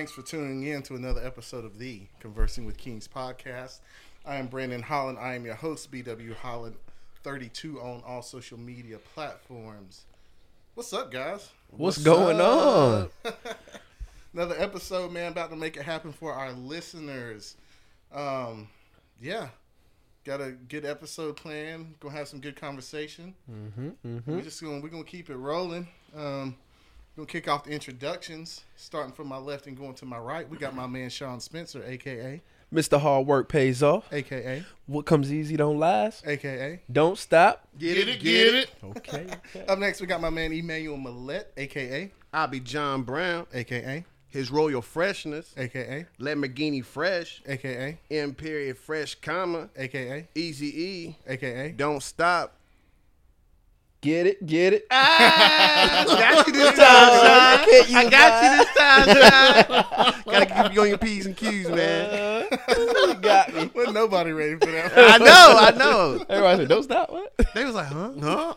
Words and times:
Thanks 0.00 0.12
for 0.12 0.22
tuning 0.22 0.62
in 0.62 0.82
to 0.84 0.94
another 0.94 1.22
episode 1.22 1.66
of 1.66 1.78
the 1.78 2.00
Conversing 2.20 2.64
with 2.64 2.78
Kings 2.78 3.06
podcast. 3.06 3.80
I 4.24 4.36
am 4.36 4.46
Brandon 4.46 4.80
Holland. 4.80 5.18
I 5.18 5.34
am 5.34 5.44
your 5.44 5.56
host, 5.56 5.92
BW 5.92 6.34
Holland, 6.36 6.76
32 7.22 7.78
on 7.78 8.02
all 8.06 8.22
social 8.22 8.58
media 8.58 8.96
platforms. 9.12 10.06
What's 10.72 10.94
up, 10.94 11.12
guys? 11.12 11.50
What's, 11.68 11.98
going 11.98 12.40
on? 12.40 13.10
Another 14.32 14.54
episode, 14.56 15.12
man, 15.12 15.32
about 15.32 15.50
to 15.50 15.56
make 15.56 15.76
it 15.76 15.82
happen 15.82 16.14
for 16.14 16.32
our 16.32 16.52
listeners. 16.52 17.58
Um, 18.10 18.70
yeah, 19.20 19.48
got 20.24 20.40
a 20.40 20.52
good 20.52 20.86
episode 20.86 21.36
planned. 21.36 22.00
Gonna 22.00 22.14
have 22.14 22.26
some 22.26 22.40
good 22.40 22.56
conversation. 22.56 23.34
Mm-hmm, 23.52 23.88
mm-hmm. 24.06 24.34
We're 24.34 24.40
just 24.40 24.62
gonna 24.62 24.80
we're 24.80 24.88
gonna 24.88 25.04
keep 25.04 25.28
it 25.28 25.36
rolling. 25.36 25.86
Um, 26.16 26.56
gonna 27.20 27.26
kick 27.26 27.48
off 27.48 27.64
the 27.64 27.70
introductions, 27.70 28.64
starting 28.76 29.12
from 29.12 29.28
my 29.28 29.36
left 29.36 29.66
and 29.66 29.76
going 29.76 29.92
to 29.94 30.06
my 30.06 30.18
right. 30.18 30.48
We 30.48 30.56
got 30.56 30.74
my 30.74 30.86
man 30.86 31.10
Sean 31.10 31.38
Spencer, 31.38 31.84
aka 31.86 32.40
Mr. 32.72 32.98
Hard 32.98 33.26
Work 33.26 33.48
pays 33.50 33.82
off. 33.82 34.10
aka 34.10 34.64
What 34.86 35.04
comes 35.04 35.30
easy 35.30 35.56
don't 35.56 35.78
last. 35.78 36.26
aka. 36.26 36.80
Don't 36.90 37.18
stop. 37.18 37.68
Get, 37.78 37.98
it, 37.98 38.20
get 38.20 38.54
it. 38.54 38.70
Okay. 38.82 39.26
okay. 39.54 39.66
Up 39.66 39.78
next, 39.78 40.00
we 40.00 40.06
got 40.06 40.22
my 40.22 40.30
man 40.30 40.52
Emmanuel 40.52 40.96
Millette, 40.96 41.46
aka 41.58 42.10
I'll 42.32 42.48
be 42.48 42.60
John 42.60 43.02
Brown. 43.02 43.46
aka 43.52 44.04
His 44.28 44.50
Royal 44.50 44.80
Freshness. 44.80 45.52
aka 45.58 46.06
Lamborghini 46.18 46.82
Fresh. 46.82 47.42
aka 47.46 47.98
Imperial 48.08 48.76
Fresh, 48.76 49.16
comma. 49.16 49.68
aka 49.76 50.26
Easy 50.34 50.82
E. 50.82 51.16
aka. 51.28 51.72
Don't 51.72 52.02
stop. 52.02 52.56
Get 54.02 54.26
it, 54.26 54.46
get 54.46 54.72
it. 54.72 54.86
Ah, 54.90 56.04
got 56.06 56.46
you 56.46 56.52
this 56.54 56.68
time, 56.76 56.78
I 56.80 57.64
can't 57.68 57.88
use 57.88 57.96
I 57.96 58.08
got 58.08 58.42
you 58.42 58.50
this 58.56 58.68
time, 58.74 59.04
son. 59.04 60.14
Gotta 60.24 60.46
keep 60.46 60.74
you 60.74 60.80
on 60.80 60.88
your 60.88 60.96
P's 60.96 61.26
and 61.26 61.36
Q's, 61.36 61.68
man. 61.68 62.48
Uh, 62.50 62.56
you 62.78 63.14
got 63.20 63.52
me. 63.52 63.70
Wasn't 63.74 63.92
nobody 63.92 64.32
ready 64.32 64.54
for 64.54 64.70
that. 64.70 64.92
I 64.96 65.18
know, 65.18 65.54
I 65.58 65.70
know. 65.76 66.24
Everybody 66.30 66.62
said, 66.62 66.68
don't 66.70 66.82
stop. 66.82 67.10
What? 67.10 67.34
They 67.54 67.64
was 67.66 67.74
like, 67.74 67.88
huh? 67.88 68.12
Huh? 68.22 68.54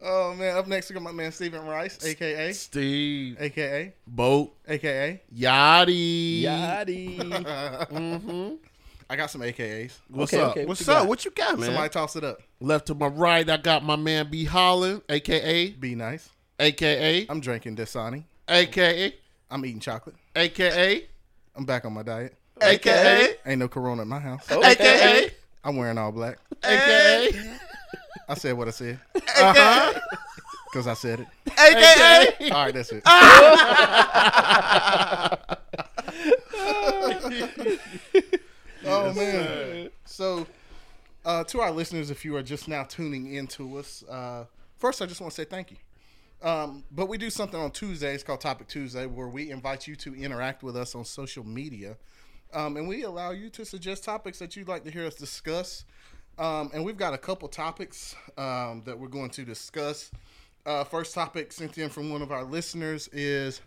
oh 0.00 0.34
man! 0.34 0.56
Up 0.56 0.68
next, 0.68 0.90
we 0.90 0.94
got 0.94 1.02
my 1.02 1.10
man 1.10 1.32
Stephen 1.32 1.66
Rice, 1.66 1.98
aka 2.04 2.52
Steve, 2.52 3.36
aka 3.40 3.92
Boat, 4.06 4.54
aka. 4.68 5.20
Yachty. 5.36 6.42
Yachty. 6.42 7.18
Mm-hmm. 7.18 8.54
I 9.10 9.16
got 9.16 9.28
some 9.28 9.40
AKAs. 9.40 9.98
What's 10.08 10.32
Okay, 10.32 10.40
up? 10.40 10.50
okay. 10.52 10.64
What's 10.66 10.86
you 10.86 10.92
up? 10.92 11.00
got? 11.00 11.08
What 11.08 11.24
you 11.24 11.32
got, 11.32 11.58
man? 11.58 11.66
Somebody 11.66 11.88
toss 11.88 12.14
it 12.14 12.22
up. 12.22 12.38
Left 12.60 12.86
to 12.86 12.94
my 12.94 13.08
right, 13.08 13.48
I 13.50 13.56
got 13.56 13.82
my 13.82 13.96
man 13.96 14.30
B 14.30 14.44
Holland, 14.44 15.02
aka, 15.08 15.70
Be 15.70 15.96
nice. 15.96 16.28
aka, 16.60 17.26
I'm 17.28 17.40
drinking 17.40 17.74
Dasani. 17.74 18.22
aka, 18.48 19.12
I'm 19.50 19.66
eating 19.66 19.80
chocolate. 19.80 20.14
aka, 20.36 21.04
I'm 21.56 21.64
back 21.64 21.84
on 21.84 21.92
my 21.92 22.04
diet. 22.04 22.36
aka, 22.62 23.34
Ain't 23.46 23.58
no 23.58 23.66
corona 23.66 24.02
in 24.02 24.08
my 24.08 24.20
house. 24.20 24.48
aka, 24.48 25.30
I'm 25.64 25.76
wearing 25.76 25.98
all 25.98 26.12
black. 26.12 26.38
aka, 26.62 27.32
I 28.28 28.34
said 28.34 28.56
what 28.56 28.68
I 28.68 28.70
said 28.70 29.00
uh-huh, 29.16 29.98
because 30.70 30.86
I 30.86 30.94
said 30.94 31.18
it. 31.20 31.26
aka. 31.58 32.50
All 32.52 32.64
right, 32.64 32.72
that's 32.72 32.92
it. 32.92 33.02
Oh 38.90 39.12
man. 39.12 39.90
So, 40.04 40.46
uh, 41.24 41.44
to 41.44 41.60
our 41.60 41.70
listeners, 41.70 42.10
if 42.10 42.24
you 42.24 42.36
are 42.36 42.42
just 42.42 42.68
now 42.68 42.84
tuning 42.84 43.34
in 43.34 43.46
to 43.48 43.78
us, 43.78 44.02
uh, 44.08 44.44
first 44.78 45.02
I 45.02 45.06
just 45.06 45.20
want 45.20 45.32
to 45.32 45.42
say 45.42 45.44
thank 45.44 45.70
you. 45.70 45.76
Um, 46.42 46.84
but 46.90 47.06
we 47.06 47.18
do 47.18 47.28
something 47.28 47.60
on 47.60 47.70
Tuesdays 47.70 48.22
called 48.22 48.40
Topic 48.40 48.66
Tuesday, 48.66 49.06
where 49.06 49.28
we 49.28 49.50
invite 49.50 49.86
you 49.86 49.94
to 49.96 50.14
interact 50.14 50.62
with 50.62 50.76
us 50.76 50.94
on 50.94 51.04
social 51.04 51.44
media, 51.44 51.96
um, 52.54 52.76
and 52.76 52.88
we 52.88 53.02
allow 53.02 53.30
you 53.30 53.50
to 53.50 53.64
suggest 53.64 54.04
topics 54.04 54.38
that 54.38 54.56
you'd 54.56 54.68
like 54.68 54.84
to 54.84 54.90
hear 54.90 55.06
us 55.06 55.14
discuss. 55.14 55.84
Um, 56.38 56.70
and 56.72 56.84
we've 56.84 56.96
got 56.96 57.12
a 57.12 57.18
couple 57.18 57.48
topics 57.48 58.14
um, 58.38 58.82
that 58.86 58.98
we're 58.98 59.08
going 59.08 59.30
to 59.30 59.44
discuss. 59.44 60.10
Uh, 60.64 60.84
first 60.84 61.14
topic 61.14 61.52
sent 61.52 61.76
in 61.76 61.90
from 61.90 62.10
one 62.10 62.22
of 62.22 62.32
our 62.32 62.44
listeners 62.44 63.08
is 63.12 63.60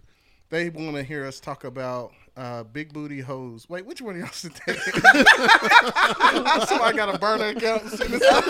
they 0.50 0.70
want 0.70 0.96
to 0.96 1.04
hear 1.04 1.26
us 1.26 1.40
talk 1.40 1.64
about 1.64 2.12
uh, 2.36 2.64
big 2.64 2.92
booty 2.92 3.22
hoes. 3.22 3.70
Wait, 3.70 3.86
which 3.86 4.02
one 4.02 4.16
of 4.16 4.22
y'all 4.22 4.30
said 4.32 4.54
that? 4.66 6.66
Somebody 6.68 6.98
got 6.98 7.14
a 7.14 7.18
burner 7.20 7.50
account. 7.50 7.88
Send 7.90 8.14
this 8.14 8.24
out. 8.32 8.44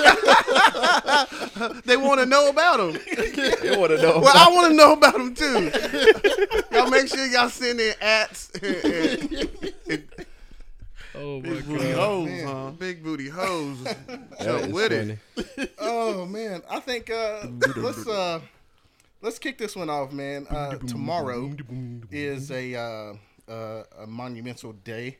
They 1.85 1.97
want 1.97 2.19
to 2.21 2.25
know 2.25 2.47
about 2.49 2.77
them. 2.77 2.93
They 3.15 3.75
want 3.75 3.91
to 3.91 3.97
know? 4.01 4.19
Well, 4.19 4.33
I 4.35 4.47
want 4.53 4.71
to 4.71 4.75
know 4.75 4.93
about 4.93 5.13
them 5.13 5.35
too. 5.35 5.69
y'all 6.71 6.89
make 6.89 7.07
sure 7.09 7.25
y'all 7.27 7.49
send 7.49 7.79
in 7.81 7.93
ads. 8.01 8.51
oh, 11.15 11.41
my 11.41 11.49
Big 11.49 11.65
booty 11.67 11.91
God. 11.91 11.95
hoes, 11.95 12.27
man. 12.29 12.47
huh? 12.47 12.71
Big 12.71 13.03
booty 13.03 13.29
hoes. 13.29 13.83
That 13.83 14.39
Jump 14.41 14.65
is 14.65 14.71
with 14.73 14.91
it. 14.93 15.19
oh 15.79 16.25
man, 16.25 16.61
I 16.69 16.79
think 16.79 17.09
uh, 17.09 17.47
let's 17.75 18.07
uh, 18.07 18.39
let's 19.21 19.39
kick 19.39 19.57
this 19.57 19.75
one 19.75 19.89
off, 19.89 20.13
man. 20.13 20.47
Uh, 20.49 20.75
tomorrow 20.77 21.51
is 22.11 22.49
a 22.51 23.17
uh, 23.49 23.83
a 23.99 24.07
monumental 24.07 24.73
day. 24.73 25.17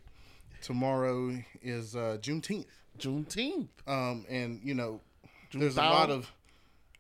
Tomorrow 0.61 1.44
is 1.61 1.95
uh, 1.95 2.17
Juneteenth, 2.22 2.66
Juneteenth. 2.97 3.67
um, 3.85 4.25
and 4.29 4.61
you 4.63 4.73
know, 4.73 5.01
there's 5.53 5.78
a 5.78 5.81
lot 5.81 6.09
of 6.09 6.31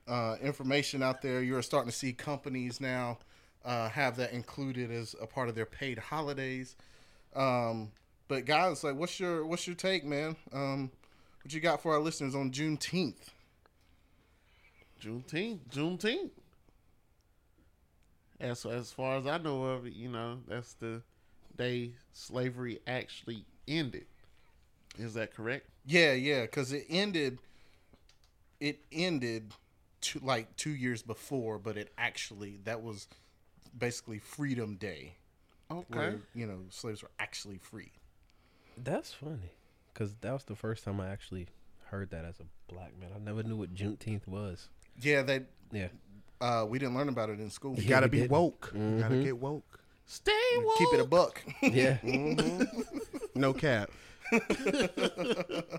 uh, 0.07 0.35
information 0.41 1.01
out 1.01 1.21
there. 1.21 1.41
You're 1.41 1.61
starting 1.61 1.89
to 1.89 1.95
see 1.95 2.11
companies 2.13 2.81
now 2.81 3.19
uh, 3.63 3.89
have 3.89 4.17
that 4.17 4.33
included 4.33 4.91
as 4.91 5.15
a 5.21 5.27
part 5.27 5.49
of 5.49 5.55
their 5.55 5.65
paid 5.65 5.97
holidays. 5.97 6.75
Um, 7.35 7.91
but 8.27 8.45
guys, 8.45 8.83
like, 8.83 8.95
what's 8.95 9.19
your 9.19 9.45
what's 9.45 9.65
your 9.65 9.75
take, 9.75 10.03
man? 10.03 10.35
Um, 10.51 10.91
what 11.43 11.53
you 11.53 11.59
got 11.59 11.81
for 11.81 11.93
our 11.93 11.99
listeners 11.99 12.35
on 12.35 12.51
Juneteenth? 12.51 13.29
Juneteenth. 15.01 15.59
Juneteenth. 15.69 16.31
As 18.39 18.65
as 18.65 18.91
far 18.91 19.17
as 19.17 19.27
I 19.27 19.37
know 19.37 19.63
of 19.63 19.85
it, 19.85 19.93
you 19.93 20.09
know, 20.09 20.39
that's 20.47 20.73
the 20.73 21.01
day 21.57 21.91
slavery 22.13 22.79
actually 22.87 23.45
ended. 23.67 24.05
Is 24.97 25.13
that 25.15 25.33
correct? 25.33 25.67
Yeah, 25.85 26.13
yeah, 26.13 26.41
because 26.41 26.71
it 26.71 26.85
ended. 26.89 27.39
It 28.59 28.79
ended, 28.91 29.51
two, 29.99 30.19
like 30.23 30.55
two 30.55 30.69
years 30.71 31.01
before, 31.01 31.59
but 31.59 31.75
it 31.77 31.91
actually 31.97 32.59
that 32.63 32.81
was 32.81 33.07
basically 33.77 34.19
Freedom 34.19 34.75
Day, 34.75 35.15
Okay. 35.69 35.83
where 35.89 36.19
you 36.33 36.45
know 36.45 36.59
slaves 36.69 37.01
were 37.01 37.11
actually 37.19 37.57
free. 37.57 37.91
That's 38.77 39.13
funny. 39.13 39.51
Because 39.93 40.15
that 40.21 40.31
was 40.31 40.43
the 40.45 40.55
first 40.55 40.83
time 40.85 40.99
I 40.99 41.09
actually 41.09 41.47
heard 41.87 42.09
that 42.11 42.25
as 42.25 42.39
a 42.39 42.45
black 42.73 42.97
man. 42.99 43.09
I 43.15 43.19
never 43.19 43.43
knew 43.43 43.55
what 43.57 43.75
Juneteenth 43.75 44.27
was. 44.27 44.69
Yeah, 44.99 45.21
they 45.23 45.41
Yeah. 45.71 45.89
uh, 46.41 46.65
we 46.67 46.79
didn't 46.79 46.95
learn 46.95 47.09
about 47.09 47.29
it 47.29 47.39
in 47.39 47.49
school. 47.49 47.75
You 47.75 47.83
Yeah, 47.83 47.89
gotta 47.89 48.07
be 48.07 48.21
did. 48.21 48.29
woke. 48.31 48.71
You 48.73 48.79
Mhm. 48.79 48.99
gotta 48.99 49.23
get 49.23 49.37
woke. 49.37 49.79
Stay 50.05 50.31
woke. 50.57 50.77
Keep 50.77 50.93
it 50.93 50.99
a 50.99 51.05
buck. 51.05 51.43
Yeah. 51.61 51.97
No 53.35 53.53
cap. 53.53 53.89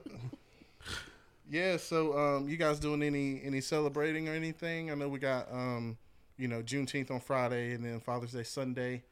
yeah. 1.50 1.76
So, 1.76 2.16
um, 2.18 2.48
you 2.48 2.56
guys 2.56 2.78
doing 2.78 3.02
any 3.02 3.40
any 3.44 3.60
celebrating 3.60 4.28
or 4.28 4.32
anything? 4.32 4.90
I 4.90 4.94
know 4.94 5.08
we 5.08 5.18
got 5.18 5.50
um, 5.52 5.96
you 6.36 6.48
know, 6.48 6.62
Juneteenth 6.62 7.10
on 7.10 7.20
Friday 7.20 7.72
and 7.74 7.84
then 7.84 8.00
Father's 8.00 8.32
Day 8.32 8.42
Sunday. 8.42 9.02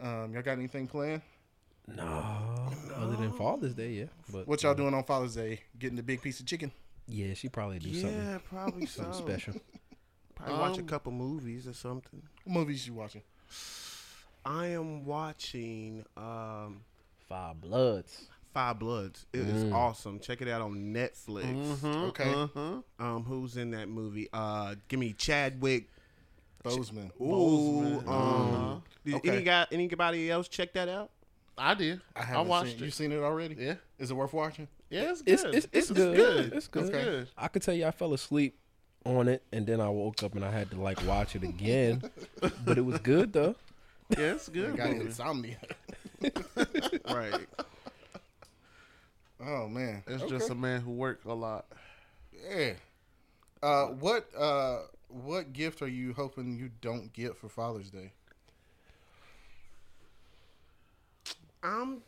Um, 0.00 0.32
y'all 0.32 0.42
got 0.42 0.52
anything 0.52 0.86
planned? 0.86 1.22
no. 1.88 2.70
Other 2.94 3.16
than 3.16 3.32
Father's 3.32 3.74
Day, 3.74 3.90
yeah. 3.92 4.04
But 4.32 4.46
What 4.46 4.62
y'all 4.62 4.74
doing 4.74 4.94
on 4.94 5.02
Father's 5.04 5.34
Day? 5.34 5.60
Getting 5.78 5.96
the 5.96 6.02
big 6.02 6.20
piece 6.22 6.38
of 6.40 6.46
chicken? 6.46 6.70
Yeah, 7.08 7.34
she 7.34 7.48
probably 7.48 7.78
do 7.78 7.92
something, 7.94 8.16
Yeah, 8.16 8.38
probably 8.48 8.86
so. 8.86 9.02
something 9.02 9.14
special. 9.26 9.54
Probably 10.34 10.54
watch 10.56 10.76
a 10.78 10.82
Um, 10.82 10.86
couple 10.86 11.10
movies 11.10 11.66
or 11.66 11.72
something. 11.72 12.22
What 12.44 12.52
movies 12.52 12.86
you 12.86 12.92
watching? 12.94 13.22
I 14.44 14.68
am 14.68 15.04
watching 15.04 16.04
um, 16.16 16.80
Five 17.28 17.60
Bloods. 17.60 18.26
Five 18.54 18.78
Bloods. 18.78 19.26
It 19.32 19.40
is 19.40 19.64
Mm. 19.64 19.74
awesome. 19.74 20.18
Check 20.20 20.40
it 20.42 20.48
out 20.48 20.62
on 20.62 20.74
Netflix. 20.94 21.44
Mm-hmm, 21.44 21.86
Okay. 21.86 22.32
Uh-huh. 22.34 22.80
Um, 22.98 23.24
who's 23.24 23.56
in 23.56 23.70
that 23.72 23.88
movie? 23.88 24.28
Uh, 24.32 24.74
give 24.88 24.98
me 25.00 25.12
Chadwick. 25.12 25.88
Bozeman. 26.62 27.12
Ooh, 27.20 27.24
Boseman. 27.24 28.08
um, 28.08 28.08
Uh-huh. 28.08 28.80
did 29.04 29.14
Okay. 29.16 29.30
any 29.30 29.42
guy, 29.42 29.66
anybody 29.70 30.30
else 30.30 30.48
check 30.48 30.72
that 30.72 30.88
out? 30.88 31.10
I 31.56 31.74
did. 31.74 32.00
I 32.16 32.20
I, 32.20 32.24
haven't 32.24 32.48
watched 32.48 32.70
seen, 32.72 32.82
it. 32.82 32.84
You 32.84 32.90
seen 32.90 33.12
it 33.12 33.18
already? 33.18 33.56
Yeah. 33.58 33.74
Is 33.98 34.10
it 34.10 34.14
worth 34.14 34.32
watching? 34.32 34.68
Yeah, 34.90 35.10
it's 35.10 35.22
It's 35.26 35.42
good. 35.42 35.54
it's, 35.54 35.66
it's, 35.72 35.90
good. 35.90 36.52
It's 36.54 36.68
good. 36.68 36.94
Okay. 36.94 37.30
I 37.36 37.48
could 37.48 37.62
tell 37.62 37.74
you 37.74 37.84
I 37.86 37.90
fell 37.90 38.14
asleep 38.14 38.58
on 39.04 39.28
it 39.28 39.42
and 39.52 39.66
then 39.66 39.80
I 39.80 39.88
woke 39.88 40.22
up 40.22 40.34
and 40.34 40.44
I 40.44 40.50
had 40.50 40.70
to 40.70 40.80
like 40.80 41.04
watch 41.06 41.36
it 41.36 41.42
again. 41.42 42.02
but 42.64 42.78
it 42.78 42.84
was 42.84 42.98
good 42.98 43.32
though. 43.32 43.54
Yeah, 44.16 44.32
it's 44.34 44.48
good. 44.48 44.76
got 44.76 44.96
movie. 44.96 45.00
insomnia. 45.00 45.58
right. 47.06 47.48
Oh 49.40 49.68
man, 49.68 50.02
It's 50.06 50.24
Okay. 50.24 50.28
just 50.28 50.50
a 50.50 50.54
man 50.54 50.80
who 50.80 50.92
worked 50.92 51.24
a 51.24 51.34
lot. 51.34 51.66
yeah. 52.32 52.74
Uh, 53.62 53.86
what 53.86 54.28
uh, 54.36 54.82
what 55.08 55.52
gift 55.52 55.82
are 55.82 55.88
you 55.88 56.12
hoping 56.14 56.56
you 56.56 56.70
don't 56.80 57.12
get 57.12 57.36
for 57.36 57.48
Father's 57.48 57.90
Day? 57.90 58.12
I'm 61.62 62.02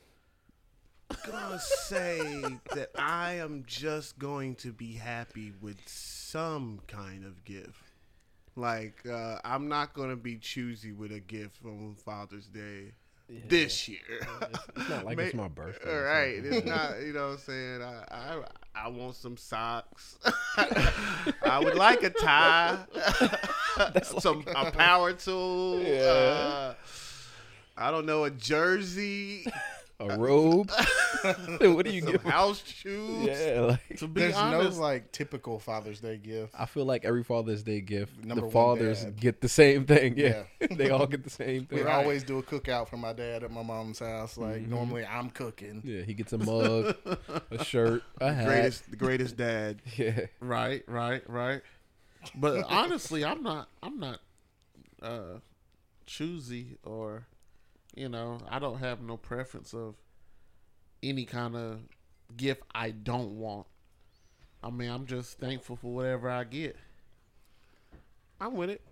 gonna 1.26 1.58
say 1.61 2.61
that 2.75 2.91
I 2.96 3.35
am 3.35 3.64
just 3.67 4.19
going 4.19 4.55
to 4.56 4.73
be 4.73 4.94
happy 4.94 5.53
with 5.61 5.79
some 5.87 6.81
kind 6.87 7.25
of 7.25 7.44
gift. 7.44 7.90
Like 8.56 9.06
uh, 9.11 9.38
I'm 9.44 9.69
not 9.69 9.94
gonna 9.94 10.17
be 10.17 10.37
choosy 10.37 10.93
with 10.93 11.12
a 11.12 11.20
gift 11.20 11.64
on 11.64 11.97
Father's 12.05 12.47
Day 12.47 12.93
this 13.49 13.88
year. 13.88 13.99
It's, 14.76 14.88
not 14.88 15.05
like 15.05 15.19
it's 15.19 15.35
my 15.35 15.49
birthday. 15.49 15.97
All 15.97 16.02
right, 16.02 16.44
it's 16.44 16.67
not. 16.67 17.00
You 17.00 17.12
know 17.12 17.29
what 17.29 17.32
I'm 17.35 17.38
saying? 17.38 17.82
I 17.82 18.05
I, 18.11 18.43
I 18.75 18.88
want 18.88 19.14
some 19.14 19.37
socks. 19.37 20.19
I 20.56 21.61
would 21.62 21.76
like 21.76 22.02
a 22.02 22.11
tie, 22.11 22.79
some 24.02 24.44
a 24.55 24.70
power 24.70 25.12
tool. 25.12 25.81
Yeah. 25.82 26.00
Uh, 26.00 26.75
I 27.76 27.91
don't 27.91 28.05
know 28.05 28.25
a 28.25 28.31
jersey, 28.31 29.46
a 30.00 30.19
robe. 30.19 30.70
what 31.61 31.85
do 31.85 31.93
you 31.93 32.00
some 32.02 32.12
give? 32.12 32.23
house 32.23 32.62
shoes. 32.67 33.26
Yeah, 33.26 33.61
like 33.61 33.99
To 33.99 34.08
be 34.08 34.23
There's 34.23 34.35
honest, 34.37 34.79
no 34.79 34.82
like 34.82 35.12
typical 35.12 35.58
Father's 35.58 36.00
Day 36.00 36.17
gift. 36.17 36.55
I 36.58 36.64
feel 36.67 36.85
like 36.87 37.05
every 37.05 37.23
Father's 37.23 37.62
Day 37.62 37.81
gift, 37.82 38.17
Number 38.25 38.41
the 38.41 38.47
one 38.47 38.52
fathers 38.52 39.05
dad. 39.05 39.17
get 39.20 39.41
the 39.41 39.49
same 39.49 39.85
thing. 39.85 40.17
Yeah, 40.17 40.44
Yeah. 40.61 40.67
they 40.76 40.91
all 40.91 41.06
get 41.06 41.23
the 41.25 41.31
same 41.31 41.67
thing. 41.67 41.79
We 41.79 41.85
thing. 41.85 41.93
always 41.93 42.23
do 42.25 42.38
a 42.38 42.43
cookout 42.43 42.88
for 42.88 42.97
my 42.97 43.12
dad 43.12 43.44
at 43.44 43.50
my 43.50 43.62
mom's 43.62 43.99
house. 43.99 44.38
Like 44.38 44.62
normally 44.67 45.05
I'm 45.05 45.31
cooking. 45.31 45.82
Yeah, 45.85 46.03
he 46.03 46.14
gets 46.14 46.32
a 46.32 46.38
mug, 46.38 46.96
a 47.50 47.64
shirt, 47.64 48.03
a 48.20 48.32
hat. 48.32 48.46
Greatest, 48.46 48.91
the 48.91 48.96
greatest 48.96 49.37
dad. 49.37 49.82
Yeah, 49.96 50.26
right, 50.41 50.82
right, 50.88 51.23
right. 51.29 51.61
But 52.35 52.64
honestly, 52.69 53.25
I'm 53.25 53.43
not. 53.43 53.69
I'm 53.82 53.99
not 53.99 54.20
uh, 55.03 55.38
choosy 56.06 56.76
or, 56.85 57.26
you 57.95 58.09
know, 58.09 58.39
I 58.49 58.59
don't 58.59 58.79
have 58.79 59.01
no 59.01 59.17
preference 59.17 59.75
of 59.75 59.95
any 61.03 61.25
kind 61.25 61.57
of 61.57 61.81
gift 62.37 62.63
I 62.75 62.91
don't 62.91 63.37
want. 63.39 63.67
I 64.63 64.71
mean, 64.71 64.91
I'm 64.91 65.07
just 65.07 65.39
thankful 65.39 65.77
for 65.77 65.93
whatever 65.93 66.29
I 66.31 66.45
get. 66.45 66.77
I'm 68.41 68.55
with 68.55 68.71
it. 68.71 68.83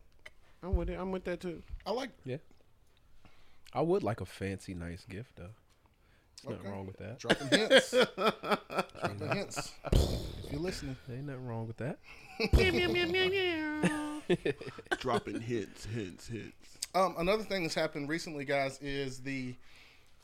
I'm 0.63 0.75
with 0.77 0.91
it. 0.91 0.99
I'm 0.99 1.13
with 1.13 1.25
that 1.25 1.41
too. 1.41 1.63
I 1.87 1.93
like 1.93 2.11
Yeah. 2.25 2.39
I 3.73 3.83
would 3.83 4.03
like 4.03 4.21
a 4.21 4.27
fancy, 4.27 4.75
nice 4.75 5.05
gift 5.05 5.37
though. 5.37 5.51
There's 6.45 6.59
nothing 6.59 6.73
wrong 6.73 6.87
with 6.87 6.97
that. 6.99 7.19
dropping 7.19 7.49
hints. 7.49 7.91
dropping 8.17 9.37
hints. 9.37 9.73
If 9.93 10.53
you're 10.53 10.61
listening. 10.61 10.97
Ain't 11.11 11.27
nothing 11.27 11.47
wrong 11.47 11.67
with 11.67 11.77
that. 11.79 11.99
Dropping 15.01 15.41
hints, 15.41 15.87
hints, 15.87 16.29
hits. 16.29 16.78
Um, 16.95 17.15
another 17.19 17.43
thing 17.45 17.63
that's 17.63 17.75
happened 17.75 18.09
recently, 18.09 18.45
guys, 18.45 18.79
is 18.81 19.21
the 19.21 19.55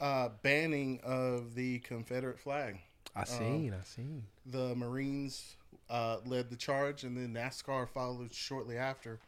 uh, 0.01 0.31
banning 0.43 1.01
of 1.05 1.55
the 1.55 1.79
Confederate 1.81 2.39
flag. 2.39 2.79
I 3.15 3.25
seen, 3.25 3.73
I 3.79 3.85
seen. 3.85 4.25
The 4.47 4.75
Marines 4.75 5.57
uh, 5.89 6.19
led 6.27 6.51
the 6.51 6.57
charge, 6.57 7.05
and 7.05 7.17
then 7.17 7.33
NASCAR 7.33 7.89
followed 7.89 8.33
shortly 8.35 8.77
after. 8.77 9.21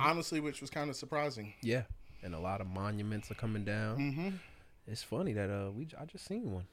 Honestly, 0.00 0.40
which 0.40 0.60
was 0.60 0.70
kind 0.70 0.88
of 0.88 0.96
surprising. 0.96 1.52
Yeah, 1.62 1.82
and 2.22 2.34
a 2.34 2.38
lot 2.38 2.60
of 2.60 2.66
monuments 2.66 3.30
are 3.30 3.34
coming 3.34 3.64
down. 3.64 3.98
Mm-hmm. 3.98 4.28
It's 4.86 5.02
funny 5.02 5.32
that 5.34 5.50
uh, 5.50 5.70
we 5.72 5.88
I 6.00 6.04
just 6.06 6.26
seen 6.26 6.52
one. 6.52 6.66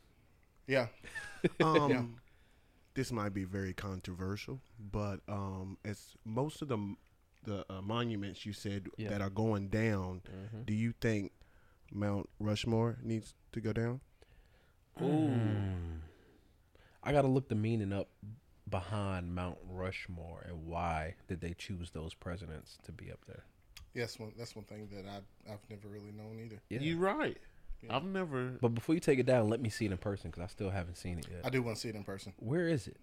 Yeah, 0.67 0.87
Um, 1.59 1.89
Yeah. 1.91 2.03
this 2.93 3.11
might 3.11 3.33
be 3.33 3.43
very 3.43 3.73
controversial, 3.73 4.61
but 4.79 5.19
um, 5.27 5.77
as 5.83 6.13
most 6.23 6.61
of 6.61 6.69
the 6.69 6.77
the 7.43 7.65
uh, 7.69 7.81
monuments 7.81 8.45
you 8.45 8.53
said 8.53 8.87
Yeah. 8.97 9.09
that 9.09 9.21
are 9.21 9.29
going 9.29 9.69
down, 9.69 10.21
Mm-hmm. 10.25 10.63
do 10.63 10.73
you 10.73 10.93
think 11.01 11.31
Mount 11.91 12.29
Rushmore 12.39 12.97
needs 13.03 13.35
to 13.51 13.61
go 13.61 13.73
down? 13.73 14.01
Mm. 15.01 15.99
I 17.03 17.11
gotta 17.11 17.27
look 17.27 17.49
the 17.49 17.55
meaning 17.55 17.91
up 17.91 18.09
behind 18.69 19.33
Mount 19.35 19.57
Rushmore 19.69 20.45
and 20.47 20.65
why 20.65 21.15
did 21.27 21.41
they 21.41 21.53
choose 21.53 21.91
those 21.91 22.13
presidents 22.13 22.77
to 22.83 22.91
be 22.91 23.11
up 23.11 23.19
there? 23.27 23.43
yes, 23.95 24.17
one 24.17 24.31
that's 24.37 24.55
one 24.55 24.65
thing 24.65 24.87
that 24.91 25.05
I 25.05 25.51
I've 25.51 25.59
never 25.69 25.87
really 25.87 26.11
known 26.11 26.39
either. 26.43 26.59
Yeah. 26.69 26.79
You 26.79 26.97
right. 26.97 27.37
I've 27.89 28.05
never. 28.05 28.51
but 28.61 28.69
before 28.69 28.95
you 28.95 29.01
take 29.01 29.19
it 29.19 29.25
down, 29.25 29.49
let 29.49 29.59
me 29.59 29.69
see 29.69 29.85
it 29.85 29.91
in 29.91 29.97
person 29.97 30.31
because 30.31 30.41
I 30.43 30.47
still 30.47 30.69
haven't 30.69 30.95
seen 30.95 31.19
it 31.19 31.27
yet. 31.29 31.41
I 31.43 31.49
do 31.49 31.61
want 31.61 31.75
to 31.75 31.81
see 31.81 31.89
it 31.89 31.95
in 31.95 32.03
person. 32.05 32.31
Where 32.37 32.67
is 32.69 32.87
it? 32.87 32.95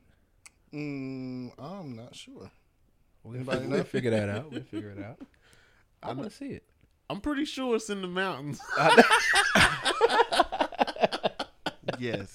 Mm, 0.72 1.52
I'm 1.58 1.94
not 1.96 2.14
sure. 2.16 2.50
We'll, 3.24 3.34
Anybody 3.36 3.58
fi- 3.60 3.64
know? 3.66 3.74
we'll 3.76 3.84
figure 3.84 4.10
that 4.10 4.28
out. 4.28 4.50
We'll 4.50 4.62
figure 4.62 4.90
it 4.90 5.02
out. 5.04 5.18
I 6.02 6.12
want 6.12 6.30
to 6.30 6.36
see 6.36 6.46
it. 6.52 6.64
I'm 7.08 7.20
pretty 7.20 7.44
sure 7.44 7.76
it's 7.76 7.90
in 7.90 8.02
the 8.02 8.08
mountains. 8.08 8.60
Yes. 11.98 12.32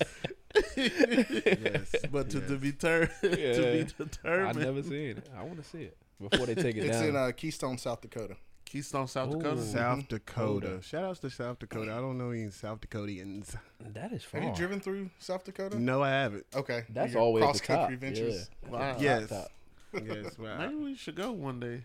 yes, 0.75 1.95
but 2.11 2.29
to, 2.29 2.39
to 2.41 2.57
be 2.57 2.71
ter- 2.71 3.07
to 3.21 3.29
be 3.29 3.41
Yeah. 3.41 3.83
determined. 3.97 4.47
I've 4.49 4.57
never 4.57 4.83
seen 4.83 5.17
it. 5.17 5.29
I 5.35 5.43
want 5.43 5.57
to 5.57 5.63
see 5.67 5.83
it 5.83 5.97
before 6.21 6.45
they 6.45 6.53
take 6.55 6.75
it 6.75 6.85
It's 6.85 6.97
down. 6.99 7.09
in 7.09 7.15
uh, 7.15 7.31
Keystone, 7.35 7.77
South 7.79 8.01
Dakota. 8.01 8.35
Keystone, 8.65 9.07
South 9.07 9.33
Ooh. 9.33 9.37
Dakota. 9.39 9.61
South 9.63 10.07
Dakota. 10.07 10.59
Dakota. 10.67 10.81
Shout 10.83 11.03
outs 11.03 11.19
to 11.21 11.29
South 11.31 11.57
Dakota. 11.59 11.93
I 11.93 11.97
don't 11.97 12.17
know 12.19 12.29
any 12.31 12.51
South 12.51 12.79
Dakotans. 12.81 13.55
that 13.93 14.11
is 14.11 14.23
far. 14.23 14.41
Have 14.41 14.49
you 14.51 14.55
driven 14.55 14.79
through 14.79 15.09
South 15.19 15.43
Dakota? 15.43 15.79
No, 15.79 16.03
I 16.03 16.09
haven't. 16.09 16.45
Okay, 16.55 16.83
That's 16.89 17.13
Your 17.13 17.21
always 17.23 17.41
the 17.41 17.47
cross-country 17.47 17.95
top. 17.95 18.01
ventures. 18.01 18.49
Wow. 18.69 18.97
Yes. 18.99 19.31
Top. 19.99 20.15
yes. 20.23 20.37
Well, 20.37 20.53
I- 20.61 20.67
Maybe 20.67 20.75
we 20.75 20.95
should 20.95 21.15
go 21.15 21.31
one 21.31 21.59
day 21.59 21.81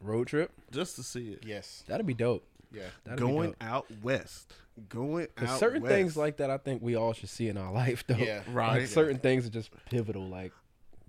Road 0.00 0.28
trip. 0.28 0.50
just 0.70 0.96
to 0.96 1.02
see 1.02 1.30
it. 1.32 1.44
Yes. 1.46 1.84
That'd 1.88 2.06
be 2.06 2.14
dope. 2.14 2.46
Yeah. 2.72 2.82
That'd 3.04 3.18
be 3.20 3.26
going 3.26 3.50
dope. 3.50 3.56
out 3.62 3.86
west. 4.02 4.52
Going 4.88 5.26
There's 5.36 5.50
out 5.50 5.58
certain 5.58 5.82
west. 5.82 5.92
things 5.92 6.16
like 6.16 6.36
that 6.36 6.50
I 6.50 6.58
think 6.58 6.82
we 6.82 6.94
all 6.94 7.12
should 7.12 7.28
see 7.30 7.48
in 7.48 7.56
our 7.56 7.72
life, 7.82 8.04
though. 8.06 8.16
Yeah. 8.16 8.42
Right. 8.52 8.78
Like 8.80 8.86
certain 8.86 9.18
things 9.18 9.46
are 9.46 9.50
just 9.50 9.70
pivotal, 9.90 10.28
like 10.28 10.52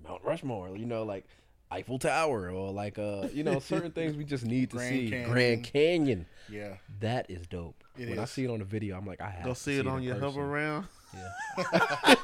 Mount 0.03 0.23
Rushmore. 0.23 0.75
You 0.75 0.85
know, 0.87 1.03
like 1.03 1.25
Eiffel 1.69 1.99
Tower, 1.99 2.49
or 2.49 2.71
like 2.71 2.97
uh, 2.97 3.27
you 3.31 3.43
know, 3.43 3.59
certain 3.59 3.91
things 3.91 4.15
we 4.17 4.23
just 4.25 4.43
need 4.43 4.71
to 4.71 4.77
Grand 4.77 4.89
see. 4.95 5.09
Canyon. 5.11 5.29
Grand 5.31 5.63
Canyon. 5.65 6.25
Yeah. 6.49 6.77
That 7.01 7.29
is 7.29 7.45
dope. 7.45 7.83
It 7.95 8.09
when 8.09 8.17
I 8.17 8.23
is. 8.23 8.31
see 8.31 8.43
it 8.45 8.49
on 8.49 8.57
the 8.59 8.65
video, 8.65 8.97
I'm 8.97 9.05
like, 9.05 9.21
I 9.21 9.29
have 9.29 9.43
Go 9.45 9.53
to 9.53 9.59
see 9.59 9.77
it 9.77 9.85
on 9.85 10.01
your 10.01 10.15
person. 10.15 10.29
hover 10.29 10.41
around. 10.41 10.87
Yeah. 11.13 11.29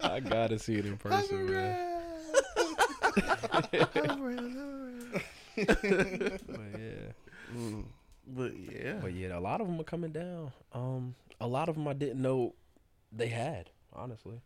I 0.00 0.20
gotta 0.20 0.58
see 0.58 0.74
it 0.76 0.86
in 0.86 0.96
person, 0.96 1.50
man. 1.50 2.00
But 5.56 5.70
yeah. 6.78 7.12
Mm. 7.54 7.84
But 8.26 8.52
yeah, 8.58 8.98
But 9.00 9.12
yeah, 9.14 9.38
a 9.38 9.40
lot 9.40 9.60
of 9.60 9.66
them 9.66 9.80
are 9.80 9.84
coming 9.84 10.12
down. 10.12 10.52
Um, 10.72 11.14
a 11.40 11.46
lot 11.46 11.68
of 11.68 11.74
them 11.74 11.86
I 11.86 11.92
didn't 11.92 12.22
know 12.22 12.54
they 13.12 13.28
had, 13.28 13.70
honestly. 13.92 14.40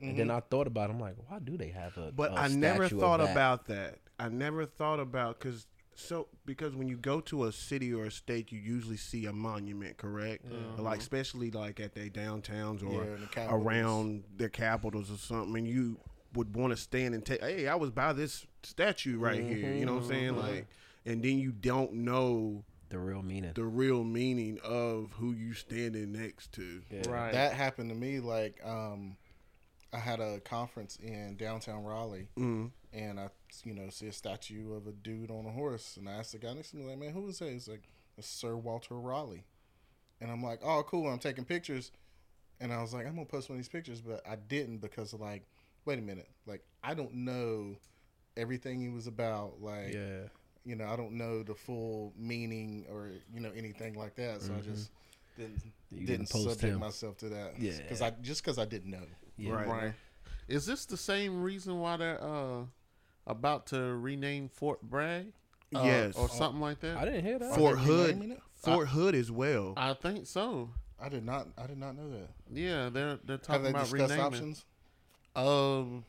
And 0.00 0.16
then 0.16 0.30
I 0.30 0.40
thought 0.40 0.68
about, 0.68 0.90
it, 0.90 0.92
I'm 0.92 1.00
like, 1.00 1.16
why 1.26 1.40
do 1.40 1.56
they 1.56 1.70
have 1.70 1.96
a? 1.98 2.12
But 2.12 2.30
a 2.30 2.36
I 2.36 2.48
never 2.48 2.88
thought 2.88 3.18
that? 3.18 3.32
about 3.32 3.66
that. 3.66 3.98
I 4.18 4.28
never 4.28 4.64
thought 4.64 5.00
about 5.00 5.40
because 5.40 5.66
so 5.98 6.28
because 6.46 6.76
when 6.76 6.88
you 6.88 6.96
go 6.96 7.20
to 7.22 7.44
a 7.44 7.52
city 7.52 7.92
or 7.92 8.04
a 8.04 8.10
state, 8.10 8.52
you 8.52 8.60
usually 8.60 8.96
see 8.96 9.26
a 9.26 9.32
monument, 9.32 9.96
correct? 9.96 10.48
Mm-hmm. 10.48 10.82
Like 10.82 11.00
especially 11.00 11.50
like 11.50 11.80
at 11.80 11.94
their 11.94 12.08
downtowns 12.08 12.84
or 12.84 13.04
Yeah, 13.04 13.26
the 13.34 13.52
around 13.52 14.22
their 14.36 14.48
capitals 14.48 15.10
or 15.10 15.16
something, 15.16 15.56
and 15.56 15.66
you 15.66 15.98
would 16.34 16.54
want 16.54 16.70
to 16.70 16.76
stand 16.76 17.14
and 17.14 17.26
take. 17.26 17.40
Hey, 17.40 17.66
I 17.66 17.74
was 17.74 17.90
by 17.90 18.12
this 18.12 18.46
statue 18.62 19.18
right 19.18 19.40
here. 19.40 19.72
You 19.72 19.86
know 19.86 19.94
what 19.94 20.04
I'm 20.04 20.08
mm-hmm. 20.08 20.10
saying? 20.10 20.34
Mm-hmm. 20.34 20.56
Like, 20.56 20.66
and 21.04 21.22
then 21.22 21.38
you 21.40 21.50
don't 21.50 21.92
know 21.92 22.64
the 22.90 22.98
real 22.98 23.22
meaning. 23.22 23.52
the 23.54 23.64
real 23.64 24.04
meaning 24.04 24.58
of 24.62 25.12
who 25.18 25.32
you 25.32 25.52
standing 25.52 26.12
next 26.12 26.52
to. 26.52 26.80
Yeah. 26.90 27.10
right. 27.10 27.32
That 27.32 27.54
happened 27.54 27.90
to 27.90 27.96
me. 27.96 28.20
Like, 28.20 28.60
um, 28.64 29.16
I 29.92 29.98
had 29.98 30.20
a 30.20 30.40
conference 30.40 30.96
in 30.96 31.36
downtown 31.36 31.82
Raleigh, 31.84 32.28
Mm. 32.36 32.70
and 32.92 33.18
I, 33.18 33.30
you 33.64 33.72
know, 33.74 33.88
see 33.90 34.06
a 34.08 34.12
statue 34.12 34.74
of 34.74 34.86
a 34.86 34.92
dude 34.92 35.30
on 35.30 35.46
a 35.46 35.50
horse, 35.50 35.96
and 35.96 36.08
I 36.08 36.12
asked 36.12 36.32
the 36.32 36.38
guy 36.38 36.52
next 36.52 36.70
to 36.70 36.76
me, 36.76 36.84
like, 36.84 36.98
"Man, 36.98 37.12
who 37.12 37.26
is 37.28 37.38
that?" 37.38 37.50
He's 37.50 37.68
like, 37.68 37.88
"It's 38.16 38.28
Sir 38.28 38.54
Walter 38.56 38.94
Raleigh," 38.98 39.44
and 40.20 40.30
I'm 40.30 40.42
like, 40.42 40.60
"Oh, 40.62 40.82
cool." 40.82 41.08
I'm 41.08 41.18
taking 41.18 41.44
pictures, 41.46 41.90
and 42.60 42.72
I 42.72 42.82
was 42.82 42.92
like, 42.92 43.06
"I'm 43.06 43.14
gonna 43.14 43.24
post 43.26 43.48
one 43.48 43.56
of 43.58 43.64
these 43.64 43.68
pictures," 43.70 44.00
but 44.02 44.26
I 44.26 44.36
didn't 44.36 44.78
because, 44.78 45.14
like, 45.14 45.44
wait 45.86 45.98
a 45.98 46.02
minute, 46.02 46.28
like, 46.46 46.62
I 46.84 46.92
don't 46.94 47.14
know 47.14 47.76
everything 48.36 48.80
he 48.80 48.88
was 48.88 49.06
about, 49.06 49.60
like. 49.62 49.92
Yeah. 49.94 50.28
you 50.64 50.74
know, 50.76 50.86
I 50.86 50.96
don't 50.96 51.12
know 51.12 51.42
the 51.42 51.54
full 51.54 52.12
meaning 52.14 52.84
or 52.90 53.10
you 53.32 53.40
know 53.40 53.50
anything 53.52 53.94
like 53.94 54.16
that, 54.16 54.42
so 54.42 54.54
I 54.54 54.60
just 54.60 54.90
didn't 55.38 55.62
You 55.90 56.00
didn't, 56.00 56.06
didn't 56.06 56.30
post 56.30 56.44
subject 56.44 56.74
him. 56.74 56.80
myself 56.80 57.16
to 57.18 57.30
that. 57.30 57.58
Yeah. 57.58 57.78
because 57.78 58.02
I 58.02 58.10
just 58.10 58.42
because 58.42 58.58
I 58.58 58.66
didn't 58.66 58.90
know. 58.90 59.06
Yeah. 59.38 59.52
Right. 59.54 59.68
right. 59.68 59.92
Is 60.48 60.66
this 60.66 60.84
the 60.86 60.96
same 60.96 61.42
reason 61.42 61.78
why 61.78 61.96
they're 61.96 62.22
uh 62.22 62.62
about 63.26 63.66
to 63.68 63.78
rename 63.96 64.48
Fort 64.48 64.82
Bragg? 64.82 65.32
Uh, 65.74 65.82
Yes. 65.84 66.16
or 66.16 66.28
something 66.30 66.60
like 66.62 66.80
that. 66.80 66.96
I 66.96 67.04
didn't 67.04 67.24
hear 67.24 67.38
that. 67.38 67.54
Fort 67.54 67.78
Hood, 67.78 68.08
renaming 68.14 68.30
it? 68.32 68.42
Fort 68.54 68.88
Hood 68.88 69.14
as 69.14 69.30
well. 69.30 69.74
I 69.76 69.92
think 69.94 70.26
so. 70.26 70.70
I 71.00 71.08
did 71.10 71.24
not. 71.24 71.46
I 71.58 71.66
did 71.66 71.78
not 71.78 71.94
know 71.96 72.10
that. 72.10 72.30
Yeah, 72.52 72.88
they're 72.88 73.18
they're 73.24 73.36
Have 73.36 73.42
talking 73.42 73.62
they 73.64 73.70
about 73.70 73.82
discussed 73.84 74.10
renaming. 74.10 74.26
options? 74.26 74.64
Um, 75.36 76.04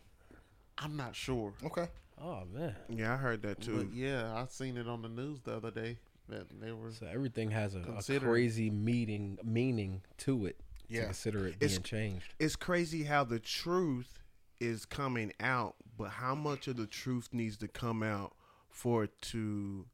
I'm 0.78 0.96
not 0.96 1.16
sure. 1.16 1.54
Okay. 1.64 1.88
Oh 2.22 2.44
man. 2.54 2.76
Yeah, 2.88 3.14
I 3.14 3.18
heard 3.18 3.42
that 3.44 3.62
too. 3.62 3.78
But 3.78 3.94
yeah, 3.94 4.34
I 4.34 4.46
seen 4.48 4.78
it 4.78 4.88
on 4.88 5.02
the 5.02 5.10
news 5.10 5.42
the 5.42 5.56
other 5.58 5.72
day 5.72 5.98
that 6.30 6.48
they 6.62 6.72
were. 6.72 6.92
So 6.92 7.06
everything 7.06 7.52
has 7.52 7.76
a, 7.76 7.80
a 7.82 8.20
crazy 8.20 8.70
meaning 8.70 9.38
meaning 9.44 10.02
to 10.20 10.46
it. 10.46 10.58
Yeah. 10.90 11.02
To 11.02 11.06
consider 11.08 11.48
it 11.48 11.56
It's- 11.56 11.72
being 11.74 11.84
changed. 11.84 12.34
it's 12.40 12.56
crazy 12.56 13.04
how 13.04 13.24
the 13.24 13.40
truth 13.40 14.20
is 14.60 14.86
coming 14.86 15.32
out, 15.40 15.76
but 15.98 16.10
how 16.10 16.36
much 16.36 16.68
of 16.68 16.76
the 16.78 16.88
truth 16.88 17.30
needs 17.32 17.56
to 17.58 17.68
come 17.68 18.04
out 18.04 18.36
for 18.70 19.04
it 19.06 19.22
to 19.22 19.88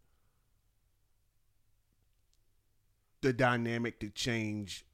the 3.22 3.34
dynamic 3.34 4.00
to 4.00 4.10
change 4.10 4.86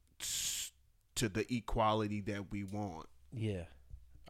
to 1.14 1.28
the 1.28 1.52
equality 1.54 2.20
that 2.22 2.50
we 2.50 2.64
want. 2.64 3.08
Yeah. 3.32 3.64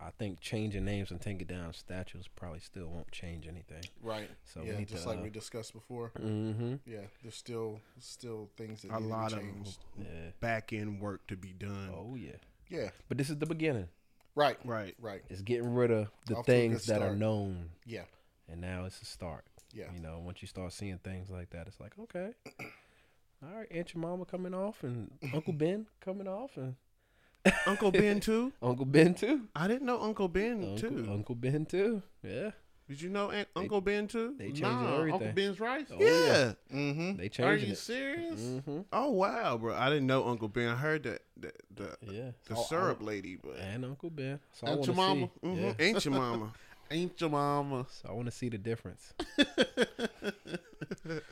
I 0.07 0.11
think 0.19 0.41
changing 0.41 0.85
names 0.85 1.11
and 1.11 1.21
taking 1.21 1.47
down 1.47 1.73
statues 1.75 2.29
probably 2.35 2.61
still 2.61 2.87
won't 2.89 3.11
change 3.13 3.47
anything. 3.47 3.83
Right. 4.03 4.29
So 4.45 4.63
yeah, 4.65 4.79
need 4.79 4.89
just 4.89 5.05
to, 5.05 5.09
like 5.11 5.19
uh, 5.19 5.23
we 5.23 5.31
discussed 5.31 5.73
before. 5.73 6.13
Mm-hmm. 6.21 6.75
Yeah, 6.87 7.01
there's 7.23 7.37
still 7.37 7.81
still 7.99 8.51
things 8.57 8.83
that 8.83 8.91
A 8.93 9.01
need 9.01 9.09
lot 9.09 9.31
to 9.31 9.37
of. 9.37 9.43
Yeah. 9.99 10.07
back 10.41 10.73
end 10.73 11.01
work 11.01 11.27
to 11.29 11.37
be 11.37 11.53
done. 11.53 11.91
Oh 11.95 12.15
yeah. 12.17 12.37
Yeah. 12.69 12.91
But 13.09 13.19
this 13.19 13.31
is 13.31 13.39
the 13.39 13.47
beginning. 13.47 13.89
Right. 14.35 14.57
Right. 14.65 14.95
Right. 14.99 15.23
It's 15.29 15.43
getting 15.43 15.75
rid 15.75 15.91
of 15.91 16.09
the 16.27 16.37
Off 16.37 16.47
things 16.47 16.87
that 16.87 17.03
are 17.03 17.15
known, 17.15 17.71
Yeah. 17.85 18.05
and 18.51 18.61
now 18.61 18.85
it's 18.87 19.01
a 19.03 19.05
start. 19.05 19.45
Yeah. 19.75 19.93
You 19.95 20.01
know, 20.01 20.19
once 20.25 20.41
you 20.43 20.49
start 20.49 20.73
seeing 20.73 20.99
things 20.99 21.31
like 21.31 21.51
that, 21.51 21.67
it's 21.67 21.81
like, 21.81 21.93
okay, 21.99 22.31
all 23.43 23.57
right, 23.59 23.67
Aunt 23.71 23.93
your 23.95 24.01
mama 24.01 24.25
coming 24.25 24.55
off, 24.55 24.83
and 24.85 25.11
Uncle 25.35 25.53
Ben 25.53 25.87
coming 26.01 26.29
off, 26.29 26.57
and 26.57 26.77
Uncle 27.67 27.91
Ben 27.91 28.21
too? 28.21 28.53
Uncle 28.63 28.85
Ben 28.87 29.15
too. 29.15 29.43
I 29.57 29.67
didn't 29.69 29.87
know 29.87 30.01
Uncle 30.01 30.29
Ben 30.29 30.63
Uncle, 30.63 30.79
too. 30.79 31.09
Uncle 31.11 31.35
Ben 31.35 31.67
too. 31.67 32.03
Yeah. 32.23 32.51
Did 32.89 33.01
you 33.01 33.09
know 33.09 33.31
Aunt, 33.31 33.49
Uncle 33.57 33.81
Ben 33.81 34.07
too? 34.07 34.35
They 34.39 34.47
changing 34.49 34.65
Nah, 34.65 34.97
everything. 34.99 35.13
Uncle 35.15 35.33
Ben's 35.33 35.61
rice. 35.61 35.87
Oh, 35.91 35.97
yeah. 36.01 36.53
Mm-hmm. 36.75 37.17
They 37.17 37.31
Are 37.45 37.57
you 37.57 37.73
it. 37.73 37.79
serious? 37.79 38.41
Mm-hmm. 38.41 38.81
Oh 38.93 39.11
wow, 39.13 39.57
bro! 39.57 39.75
I 39.75 39.89
didn't 39.89 40.07
know 40.09 40.27
Uncle 40.29 40.49
Ben. 40.49 40.69
I 40.69 40.75
heard 40.77 41.05
that 41.05 41.23
the 41.39 41.53
the, 41.75 41.97
Yeah. 42.03 42.31
the 42.49 42.57
So 42.57 42.61
I- 42.61 42.65
syrup 42.65 43.03
lady, 43.03 43.37
but 43.43 43.57
and 43.59 43.85
Uncle 43.85 44.11
Ben. 44.11 44.41
So 44.53 44.67
I 44.67 44.75
your 44.85 44.95
mama. 44.95 45.31
see. 45.43 45.49
Mhm. 45.49 45.63
Yeah. 45.63 45.75
ain't 45.87 46.05
your 46.05 46.15
mama? 46.15 46.53
Ain't 46.91 47.19
your 47.23 47.31
mama? 47.31 47.87
So 47.89 48.09
I 48.11 48.13
want 48.13 48.27
to 48.27 48.31
see 48.33 48.51
the 48.51 48.59
difference. 48.59 49.15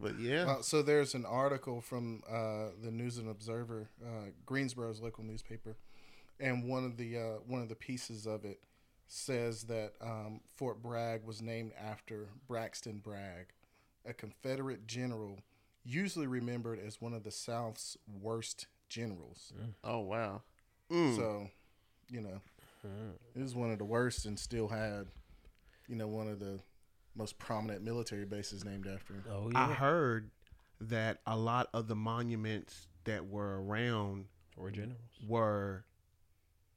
But 0.00 0.18
yeah, 0.18 0.44
Uh, 0.50 0.62
so 0.62 0.82
there's 0.82 1.14
an 1.14 1.26
article 1.26 1.80
from 1.80 2.22
uh, 2.28 2.70
the 2.82 2.90
News 2.90 3.18
and 3.18 3.28
Observer, 3.28 3.88
uh, 4.02 4.30
Greensboro's 4.46 5.00
local 5.00 5.24
newspaper, 5.24 5.76
and 6.38 6.68
one 6.68 6.84
of 6.84 6.96
the 6.96 7.18
uh, 7.18 7.38
one 7.46 7.60
of 7.62 7.68
the 7.68 7.74
pieces 7.74 8.26
of 8.26 8.44
it 8.44 8.60
says 9.08 9.64
that 9.64 9.92
um, 10.00 10.40
Fort 10.54 10.80
Bragg 10.82 11.24
was 11.24 11.42
named 11.42 11.72
after 11.78 12.28
Braxton 12.46 12.98
Bragg, 12.98 13.46
a 14.06 14.12
Confederate 14.12 14.86
general 14.86 15.40
usually 15.84 16.26
remembered 16.26 16.78
as 16.78 17.00
one 17.00 17.12
of 17.14 17.24
the 17.24 17.30
South's 17.30 17.96
worst 18.22 18.66
generals. 18.88 19.52
oh 19.84 20.00
wow. 20.00 20.42
Mm. 20.90 21.16
So, 21.16 21.48
you 22.10 22.20
know, 22.20 22.40
it 23.34 23.42
was 23.42 23.54
one 23.54 23.70
of 23.70 23.78
the 23.78 23.84
worst, 23.84 24.26
and 24.26 24.38
still 24.38 24.68
had, 24.68 25.06
you 25.88 25.96
know, 25.96 26.08
one 26.08 26.28
of 26.28 26.38
the 26.40 26.60
most 27.14 27.38
prominent 27.38 27.82
military 27.82 28.24
bases 28.24 28.64
named 28.64 28.86
after 28.86 29.14
him. 29.14 29.24
Oh 29.30 29.50
yeah, 29.52 29.68
I 29.68 29.72
heard 29.72 30.30
that 30.80 31.20
a 31.26 31.36
lot 31.36 31.68
of 31.74 31.88
the 31.88 31.96
monuments 31.96 32.88
that 33.04 33.26
were 33.26 33.62
around 33.62 34.26
were 34.56 34.70
generals. 34.70 34.98
were 35.26 35.84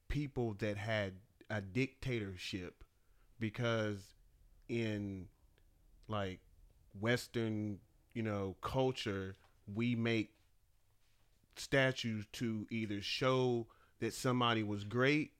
people 0.07 0.55
that 0.59 0.77
had 0.77 1.13
a 1.49 1.61
dictatorship 1.61 2.83
because 3.39 4.13
in 4.69 5.27
like 6.07 6.39
western 6.99 7.79
you 8.13 8.21
know 8.21 8.55
culture 8.61 9.35
we 9.73 9.95
make 9.95 10.31
statues 11.55 12.25
to 12.31 12.65
either 12.69 13.01
show 13.01 13.67
that 13.99 14.13
somebody 14.13 14.63
was 14.63 14.83
great 14.83 15.31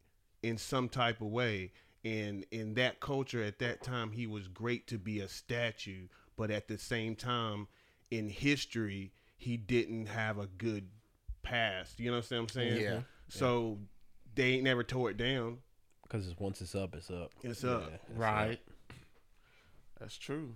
in 0.41 0.57
some 0.57 0.89
type 0.89 1.21
of 1.21 1.27
way 1.27 1.71
and 2.05 2.45
in 2.51 2.73
that 2.73 2.99
culture 2.99 3.41
at 3.43 3.59
that 3.59 3.81
time 3.83 4.11
he 4.11 4.27
was 4.27 4.47
great 4.47 4.87
to 4.87 4.97
be 4.97 5.19
a 5.21 5.27
statue 5.27 6.07
but 6.35 6.51
at 6.51 6.67
the 6.67 6.77
same 6.77 7.15
time 7.15 7.67
in 8.11 8.27
history 8.29 9.11
he 9.37 9.55
didn't 9.57 10.05
have 10.07 10.37
a 10.37 10.47
good 10.47 10.87
past 11.43 11.99
you 11.99 12.09
know 12.11 12.17
what 12.17 12.31
i'm 12.31 12.47
saying 12.49 12.81
Yeah. 12.81 12.99
so 13.29 13.77
they 14.35 14.53
ain't 14.53 14.63
never 14.63 14.83
tore 14.83 15.09
it 15.11 15.17
down 15.17 15.59
Because 16.03 16.27
it's, 16.27 16.39
once 16.39 16.61
it's 16.61 16.75
up, 16.75 16.95
it's 16.95 17.09
up. 17.09 17.31
It's 17.43 17.63
up. 17.63 17.91
it's 17.93 18.17
Right. 18.17 18.59
That's 19.99 20.17
true. 20.17 20.55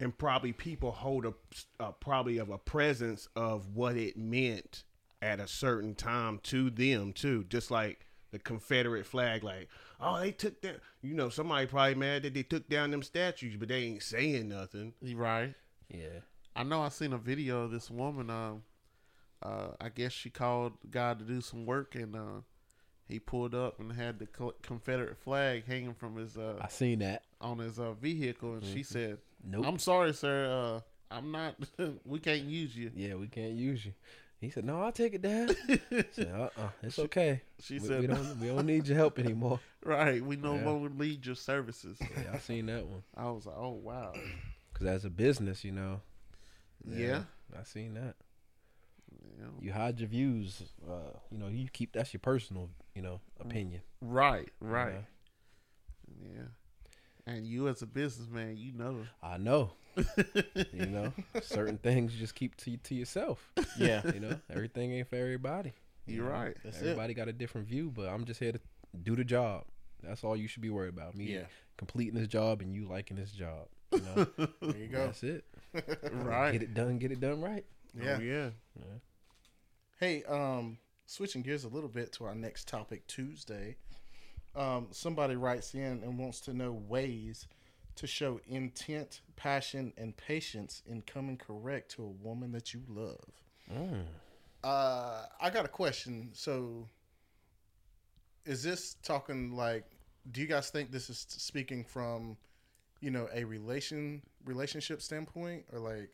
and 0.00 0.16
probably 0.16 0.52
people 0.52 0.92
hold 0.92 1.26
a, 1.26 1.34
a 1.80 1.92
probably 1.92 2.38
of 2.38 2.50
a 2.50 2.58
presence 2.58 3.28
of 3.36 3.74
what 3.74 3.96
it 3.96 4.16
meant 4.16 4.84
at 5.20 5.40
a 5.40 5.46
certain 5.48 5.94
time 5.94 6.38
to 6.42 6.68
them 6.70 7.12
too 7.12 7.44
just 7.44 7.70
like 7.70 8.06
the 8.32 8.38
confederate 8.38 9.06
flag 9.06 9.44
like 9.44 9.68
oh 10.00 10.18
they 10.18 10.32
took 10.32 10.60
that 10.62 10.80
you 11.02 11.14
know 11.14 11.28
somebody 11.28 11.66
probably 11.66 11.94
mad 11.94 12.22
that 12.22 12.34
they 12.34 12.42
took 12.42 12.68
down 12.68 12.90
them 12.90 13.02
statues 13.02 13.56
but 13.56 13.68
they 13.68 13.84
ain't 13.84 14.02
saying 14.02 14.48
nothing 14.48 14.92
right. 15.14 15.54
Yeah. 15.88 16.20
I 16.54 16.62
know 16.64 16.82
I 16.82 16.88
seen 16.88 17.12
a 17.12 17.18
video 17.18 17.62
of 17.62 17.70
this 17.70 17.90
woman. 17.90 18.30
Um, 18.30 18.62
uh, 19.42 19.68
I 19.80 19.88
guess 19.88 20.12
she 20.12 20.30
called 20.30 20.72
God 20.90 21.18
to 21.18 21.24
do 21.24 21.40
some 21.40 21.66
work, 21.66 21.94
and 21.94 22.14
uh, 22.14 22.40
he 23.08 23.18
pulled 23.18 23.54
up 23.54 23.80
and 23.80 23.92
had 23.92 24.18
the 24.18 24.26
Confederate 24.62 25.16
flag 25.18 25.66
hanging 25.66 25.94
from 25.94 26.16
his 26.16 26.36
uh, 26.36 26.58
I 26.60 26.68
seen 26.68 27.00
that. 27.00 27.22
on 27.40 27.58
his 27.58 27.78
uh, 27.78 27.92
vehicle, 27.92 28.54
and 28.54 28.64
she 28.64 28.82
said, 28.82 29.18
Nope. 29.44 29.64
"I'm 29.66 29.78
sorry, 29.78 30.12
sir. 30.12 30.46
Uh, 30.46 30.80
I'm 31.14 31.32
not. 31.32 31.56
we 32.04 32.18
can't 32.20 32.44
use 32.44 32.76
you." 32.76 32.90
yeah, 32.94 33.14
we 33.14 33.26
can't 33.26 33.54
use 33.54 33.84
you. 33.84 33.92
He 34.42 34.50
said, 34.50 34.64
"No, 34.64 34.82
I'll 34.82 34.90
take 34.90 35.14
it 35.14 35.22
down." 35.22 35.50
Said, 36.10 36.32
"Uh-uh, 36.34 36.70
it's 36.82 36.98
okay. 36.98 37.42
She 37.60 37.78
we, 37.78 37.86
said, 37.86 38.00
we 38.00 38.06
don't 38.08 38.40
we 38.40 38.48
don't 38.48 38.66
need 38.66 38.88
your 38.88 38.96
help 38.96 39.20
anymore." 39.20 39.60
"Right, 39.84 40.20
we 40.20 40.34
no 40.34 40.56
Yeah. 40.56 40.64
longer 40.64 40.90
need 40.90 41.24
your 41.24 41.36
services." 41.36 41.96
Yeah, 42.00 42.34
I 42.34 42.38
seen 42.38 42.66
that 42.66 42.84
one. 42.84 43.04
I 43.16 43.30
was 43.30 43.46
like, 43.46 43.54
"Oh 43.56 43.70
wow, 43.70 44.12
Because 44.72 44.88
as 44.88 45.04
a 45.04 45.10
business, 45.10 45.62
you 45.62 45.70
know, 45.70 46.00
yeah." 46.84 47.22
I 47.56 47.62
seen 47.62 47.94
that. 47.94 48.16
yeah. 49.38 49.46
You 49.60 49.72
hide 49.72 50.00
your 50.00 50.08
views. 50.08 50.62
Uh, 50.90 51.16
you 51.30 51.38
know, 51.38 51.46
you 51.46 51.68
keep 51.72 51.92
that's 51.92 52.12
your 52.12 52.18
personal, 52.20 52.68
you 52.96 53.02
know, 53.02 53.20
opinion. 53.38 53.82
Right, 54.00 54.48
you 54.60 54.66
right, 54.68 54.94
know? 54.94 55.04
yeah." 56.20 56.42
And 57.26 57.46
you, 57.46 57.68
as 57.68 57.82
a 57.82 57.86
businessman, 57.86 58.56
you 58.56 58.72
know, 58.72 58.98
I 59.22 59.36
know. 59.38 59.72
you 60.72 60.86
know, 60.86 61.12
certain 61.42 61.78
things 61.78 62.14
you 62.14 62.18
just 62.20 62.34
keep 62.34 62.56
to 62.56 62.76
to 62.78 62.94
yourself. 62.94 63.52
Yeah. 63.78 64.02
You 64.12 64.20
know, 64.20 64.40
everything 64.50 64.92
ain't 64.92 65.08
for 65.08 65.16
everybody. 65.16 65.72
you 66.06 66.16
you're 66.16 66.24
know? 66.26 66.32
right. 66.32 66.56
That's 66.64 66.78
it. 66.78 66.82
Everybody 66.84 67.14
got 67.14 67.28
a 67.28 67.32
different 67.32 67.68
view, 67.68 67.92
but 67.94 68.08
I'm 68.08 68.24
just 68.24 68.40
here 68.40 68.52
to 68.52 68.60
do 69.02 69.14
the 69.14 69.24
job. 69.24 69.64
That's 70.02 70.24
all 70.24 70.36
you 70.36 70.48
should 70.48 70.62
be 70.62 70.70
worried 70.70 70.94
about. 70.94 71.14
Me 71.14 71.26
Yeah. 71.26 71.42
completing 71.76 72.14
this 72.18 72.26
job 72.28 72.60
and 72.62 72.74
you 72.74 72.86
liking 72.86 73.16
this 73.16 73.30
job. 73.30 73.68
You 73.92 74.00
know, 74.00 74.26
There 74.62 74.76
you 74.76 74.88
go. 74.88 75.06
that's 75.06 75.22
it. 75.22 75.44
Right. 76.12 76.52
Get 76.52 76.62
it 76.62 76.74
done. 76.74 76.98
Get 76.98 77.12
it 77.12 77.20
done 77.20 77.40
right. 77.40 77.64
Yeah. 77.94 78.16
oh 78.18 78.22
yeah 78.22 78.48
Hey, 80.00 80.24
um, 80.24 80.78
switching 81.06 81.42
gears 81.42 81.64
a 81.64 81.68
little 81.68 81.88
bit 81.88 82.12
to 82.14 82.24
our 82.24 82.34
next 82.34 82.66
topic 82.66 83.06
Tuesday. 83.06 83.76
Um, 84.54 84.88
somebody 84.90 85.36
writes 85.36 85.74
in 85.74 86.02
and 86.02 86.18
wants 86.18 86.40
to 86.42 86.52
know 86.52 86.72
ways 86.72 87.46
to 87.96 88.06
show 88.06 88.40
intent, 88.46 89.20
passion, 89.36 89.92
and 89.96 90.16
patience 90.16 90.82
in 90.86 91.02
coming 91.02 91.36
correct 91.36 91.92
to 91.92 92.02
a 92.02 92.08
woman 92.08 92.52
that 92.52 92.74
you 92.74 92.82
love. 92.88 93.24
Mm. 93.72 94.04
Uh, 94.64 95.22
I 95.40 95.50
got 95.50 95.64
a 95.64 95.68
question. 95.68 96.30
So, 96.32 96.88
is 98.44 98.62
this 98.62 98.96
talking 99.02 99.56
like? 99.56 99.84
Do 100.30 100.40
you 100.40 100.46
guys 100.46 100.70
think 100.70 100.92
this 100.92 101.10
is 101.10 101.26
speaking 101.28 101.82
from, 101.84 102.36
you 103.00 103.10
know, 103.10 103.28
a 103.34 103.42
relation 103.44 104.22
relationship 104.44 105.02
standpoint, 105.02 105.64
or 105.72 105.80
like, 105.80 106.10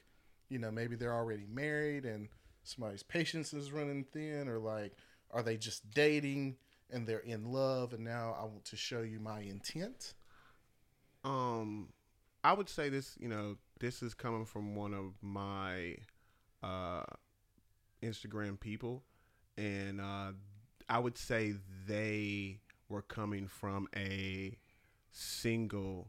you 0.48 0.58
know, 0.58 0.70
maybe 0.70 0.96
they're 0.96 1.14
already 1.14 1.46
married 1.52 2.06
and 2.06 2.28
somebody's 2.64 3.02
patience 3.02 3.52
is 3.52 3.70
running 3.70 4.04
thin, 4.04 4.48
or 4.48 4.58
like, 4.58 4.92
are 5.30 5.42
they 5.42 5.56
just 5.58 5.90
dating 5.90 6.56
and 6.90 7.06
they're 7.06 7.18
in 7.20 7.52
love 7.52 7.92
and 7.92 8.04
now 8.04 8.36
I 8.38 8.44
want 8.44 8.64
to 8.66 8.76
show 8.76 9.02
you 9.02 9.20
my 9.20 9.40
intent? 9.40 10.14
um 11.24 11.88
i 12.44 12.52
would 12.52 12.68
say 12.68 12.88
this 12.88 13.16
you 13.18 13.28
know 13.28 13.56
this 13.80 14.02
is 14.02 14.14
coming 14.14 14.44
from 14.44 14.76
one 14.76 14.94
of 14.94 15.14
my 15.20 15.96
uh 16.62 17.02
instagram 18.02 18.58
people 18.58 19.02
and 19.56 20.00
uh 20.00 20.30
i 20.88 20.98
would 20.98 21.18
say 21.18 21.54
they 21.86 22.60
were 22.88 23.02
coming 23.02 23.48
from 23.48 23.88
a 23.96 24.56
single 25.10 26.06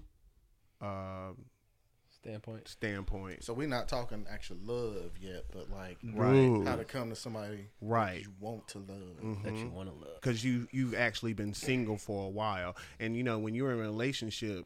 um 0.81 1.45
standpoint. 2.23 2.67
standpoint. 2.67 3.43
So 3.43 3.53
we're 3.53 3.67
not 3.67 3.87
talking 3.87 4.25
actual 4.29 4.57
love 4.63 5.11
yet, 5.19 5.45
but 5.51 5.69
like 5.69 5.97
Right. 6.03 6.51
how 6.65 6.75
to 6.75 6.83
come 6.85 7.09
to 7.09 7.15
somebody 7.15 7.69
Right. 7.81 8.21
you 8.23 8.33
want 8.39 8.67
to 8.69 8.79
love. 8.79 9.17
That 9.43 9.53
Mm-hmm. 9.53 9.55
you 9.65 9.69
want 9.69 9.89
to 9.89 9.95
love. 9.95 10.15
because 10.21 10.43
you 10.43 10.67
you've 10.71 10.93
actually 10.95 11.33
been 11.33 11.53
single 11.53 11.97
for 11.97 12.25
a 12.25 12.29
while 12.29 12.75
and 12.99 13.15
you 13.15 13.23
know 13.23 13.39
when 13.39 13.55
you're 13.55 13.71
in 13.71 13.79
a 13.79 13.81
relationship 13.81 14.65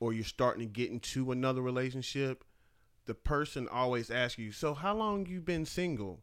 or 0.00 0.12
you're 0.12 0.24
starting 0.24 0.60
to 0.66 0.68
get 0.72 0.90
into 0.90 1.32
another 1.32 1.60
relationship 1.62 2.44
the 3.06 3.14
person 3.14 3.66
always 3.68 4.10
asks 4.10 4.38
you 4.38 4.52
so 4.52 4.74
how 4.74 4.94
long 4.94 5.26
you 5.26 5.40
been 5.40 5.66
single 5.66 6.20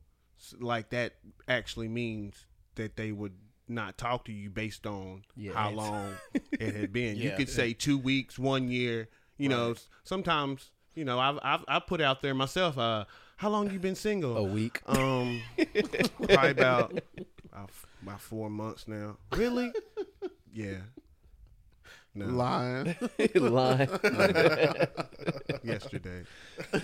like 0.59 0.89
that 0.89 1.15
actually 1.50 1.89
means 1.89 2.45
that 2.75 2.95
they 2.95 3.12
would 3.12 3.33
not 3.67 3.98
talk 3.98 4.24
to 4.25 4.31
you 4.31 4.50
based 4.50 4.88
on 4.88 5.24
Yeah, 5.36 5.53
how 5.53 5.71
long 5.71 6.15
it 6.59 6.74
had 6.75 6.93
been 6.93 7.17
you 7.17 7.29
Yeah. 7.29 7.36
could 7.36 7.50
say 7.50 7.74
two 7.74 7.98
weeks 7.98 8.39
one 8.39 8.69
year 8.69 9.09
you 9.39 9.50
know 9.50 9.74
sometimes 10.03 10.69
you 10.93 11.03
know 11.05 11.17
I've, 11.19 11.39
I've 11.41 11.63
i 11.67 11.79
put 11.79 12.01
out 12.01 12.22
there 12.22 12.36
myself 12.36 12.77
uh 12.77 13.05
how 13.38 13.50
long 13.50 13.72
you 13.72 13.79
been 13.79 13.96
single 13.96 14.38
A 14.38 14.43
week. 14.43 14.81
um, 14.86 15.41
probably 16.27 16.51
about 16.51 16.91
about, 17.51 17.69
about 18.03 18.22
four 18.22 18.50
months 18.50 18.88
now. 18.88 19.17
Really? 19.36 19.72
Yeah. 20.53 20.79
No, 22.19 22.25
Lying. 22.25 22.95
Line. 23.35 23.88
yesterday. 25.63 26.23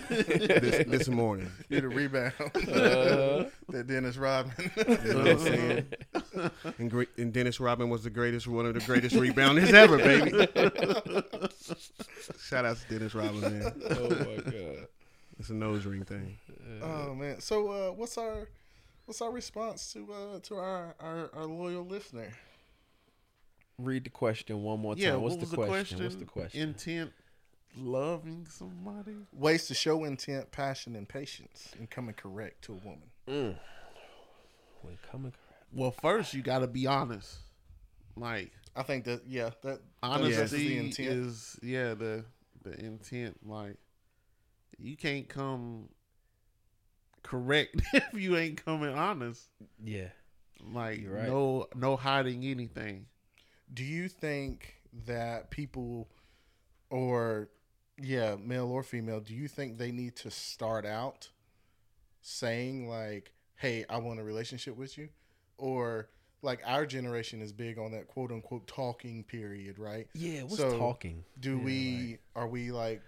this, 0.08 0.86
this 0.86 1.08
morning. 1.08 1.50
You 1.68 1.82
the 1.82 1.88
rebound. 1.88 2.32
Uh, 2.40 3.44
that 3.68 3.86
Dennis 3.86 4.16
Rodman. 4.16 4.54
You 4.76 5.12
know 5.12 5.18
what 5.18 5.28
I'm 5.28 5.38
saying? 5.40 5.86
And, 6.78 6.90
great, 6.90 7.08
and 7.18 7.32
Dennis 7.34 7.60
Rodman 7.60 7.90
was 7.90 8.04
the 8.04 8.10
greatest, 8.10 8.46
one 8.46 8.64
of 8.64 8.72
the 8.72 8.80
greatest 8.80 9.14
rebounders 9.14 9.72
ever, 9.74 9.98
baby. 9.98 10.30
Shout 12.40 12.64
out 12.64 12.78
to 12.78 12.88
Dennis 12.88 13.14
Rodman, 13.14 13.40
man. 13.60 13.82
oh 13.90 14.08
my 14.08 14.36
god. 14.50 14.88
It's 15.38 15.50
a 15.50 15.54
nose 15.54 15.84
ring 15.84 16.04
thing. 16.04 16.38
oh 16.82 17.14
man. 17.14 17.40
So 17.40 17.68
uh, 17.68 17.92
what's 17.92 18.16
our 18.16 18.48
what's 19.04 19.20
our 19.20 19.30
response 19.30 19.92
to 19.92 20.10
uh, 20.10 20.40
to 20.44 20.56
our, 20.56 20.94
our, 20.98 21.30
our 21.34 21.44
loyal 21.44 21.84
listener? 21.84 22.32
Read 23.78 24.04
the 24.04 24.10
question 24.10 24.62
one 24.62 24.80
more 24.80 24.94
time. 24.94 25.02
Yeah, 25.02 25.16
What's 25.16 25.34
what 25.34 25.40
was 25.40 25.50
the, 25.50 25.56
question? 25.56 26.02
What's 26.02 26.16
the 26.16 26.24
question? 26.24 26.60
Intent 26.60 27.12
loving 27.76 28.46
somebody. 28.48 29.16
Ways 29.32 29.66
to 29.66 29.74
show 29.74 30.04
intent, 30.04 30.50
passion, 30.50 30.96
and 30.96 31.08
patience 31.08 31.70
in 31.78 31.86
coming 31.86 32.14
correct 32.14 32.62
to 32.64 32.72
a 32.72 32.76
woman. 32.76 33.10
Mm. 33.28 33.58
When 34.82 34.98
coming 35.10 35.32
correct. 35.32 35.64
Well, 35.72 35.90
first 35.90 36.32
you 36.34 36.42
got 36.42 36.60
to 36.60 36.66
be 36.66 36.86
honest. 36.86 37.36
Like 38.16 38.52
I 38.74 38.82
think 38.82 39.04
that 39.04 39.26
yeah, 39.26 39.50
that 39.62 39.80
honesty 40.02 40.34
that's 40.34 40.52
the 40.52 40.78
intent. 40.78 41.08
is 41.08 41.58
yeah 41.62 41.94
the 41.94 42.24
the 42.62 42.78
intent. 42.78 43.38
Like 43.46 43.76
you 44.78 44.96
can't 44.96 45.28
come 45.28 45.88
correct 47.22 47.82
if 47.92 48.14
you 48.14 48.36
ain't 48.36 48.64
coming 48.64 48.94
honest. 48.94 49.48
Yeah. 49.84 50.08
Like 50.64 51.04
right. 51.06 51.28
no 51.28 51.66
no 51.74 51.96
hiding 51.96 52.44
anything. 52.44 53.06
Do 53.72 53.84
you 53.84 54.08
think 54.08 54.74
that 55.06 55.50
people, 55.50 56.08
or 56.90 57.48
yeah, 58.00 58.36
male 58.36 58.70
or 58.70 58.82
female, 58.82 59.20
do 59.20 59.34
you 59.34 59.48
think 59.48 59.78
they 59.78 59.90
need 59.92 60.16
to 60.16 60.30
start 60.30 60.86
out 60.86 61.30
saying 62.22 62.88
like, 62.88 63.32
"Hey, 63.56 63.84
I 63.88 63.98
want 63.98 64.20
a 64.20 64.22
relationship 64.24 64.76
with 64.76 64.96
you," 64.98 65.08
or 65.58 66.08
like 66.42 66.60
our 66.64 66.86
generation 66.86 67.40
is 67.42 67.52
big 67.52 67.78
on 67.78 67.92
that 67.92 68.06
quote 68.06 68.30
unquote 68.30 68.66
talking 68.66 69.24
period, 69.24 69.78
right? 69.78 70.06
Yeah. 70.14 70.42
What's 70.42 70.56
So, 70.58 70.78
talking? 70.78 71.24
Do 71.40 71.56
Yeah, 71.58 71.64
we 71.64 72.18
are 72.34 72.48
we 72.48 72.70
like? 72.70 73.02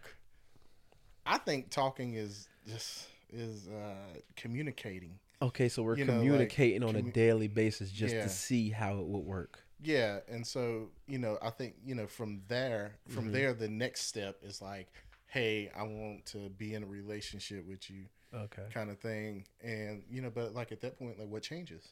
I 1.27 1.39
think 1.39 1.71
talking 1.71 2.15
is 2.15 2.49
just 2.67 3.07
is 3.31 3.69
uh 3.69 4.19
communicating. 4.37 5.19
Okay, 5.41 5.69
so 5.69 5.83
we're 5.83 5.97
you 5.97 6.05
know, 6.05 6.15
like, 6.15 6.23
communicating 6.23 6.83
on 6.83 6.97
a 6.97 7.03
daily 7.03 7.47
basis 7.47 7.93
just 7.93 8.15
Yeah. 8.15 8.23
to 8.23 8.29
see 8.29 8.71
how 8.71 8.99
it 8.99 9.07
would 9.07 9.25
work. 9.25 9.65
Yeah, 9.81 10.21
and 10.29 10.47
so 10.47 10.89
you 11.07 11.19
know, 11.19 11.39
I 11.41 11.51
think 11.51 11.75
you 11.85 11.95
know 11.95 12.07
from 12.07 12.43
there, 12.49 12.97
from 13.09 13.25
Mm-hmm. 13.25 13.33
there, 13.33 13.55
the 13.55 13.69
next 13.69 14.07
step 14.07 14.39
is 14.43 14.61
like, 14.61 14.89
hey, 15.27 15.71
I 15.77 15.83
want 15.85 16.27
to 16.27 16.49
be 16.51 16.75
in 16.75 16.83
a 16.83 16.87
relationship 16.87 17.67
with 17.67 17.89
you, 17.91 18.07
Okay. 18.35 18.67
kind 18.71 18.91
of 18.91 18.99
thing, 18.99 19.45
and 19.63 20.03
you 20.11 20.21
know, 20.21 20.31
but 20.31 20.55
like 20.55 20.73
at 20.73 20.81
that 20.81 20.99
point, 20.99 21.19
like 21.19 21.29
what 21.29 21.43
changes? 21.43 21.89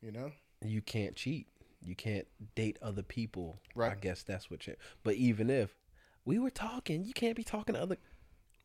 You 0.00 0.12
know, 0.12 0.32
You 0.64 0.80
can't 0.80 1.14
cheat. 1.16 1.46
You 1.82 1.94
can't 1.94 2.26
date 2.54 2.78
other 2.82 3.02
people. 3.02 3.58
Right. 3.74 3.92
I 3.92 3.94
guess 3.96 4.22
that's 4.22 4.50
what. 4.50 4.66
You, 4.66 4.76
but 5.02 5.14
even 5.14 5.50
if 5.50 5.74
we 6.24 6.38
were 6.38 6.50
talking, 6.50 7.04
you 7.04 7.12
can't 7.12 7.36
be 7.36 7.44
talking 7.44 7.74
to 7.74 7.80
other. 7.82 7.96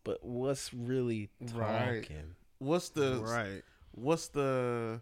But 0.03 0.23
what's 0.23 0.73
really 0.73 1.29
talking? 1.47 1.59
Right. 1.59 2.09
What's 2.59 2.89
the 2.89 3.19
Right. 3.21 3.63
what's 3.91 4.27
the 4.29 5.01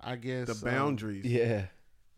I 0.00 0.16
guess 0.16 0.46
The 0.48 0.52
um, 0.52 0.64
boundaries. 0.64 1.24
Yeah. 1.26 1.66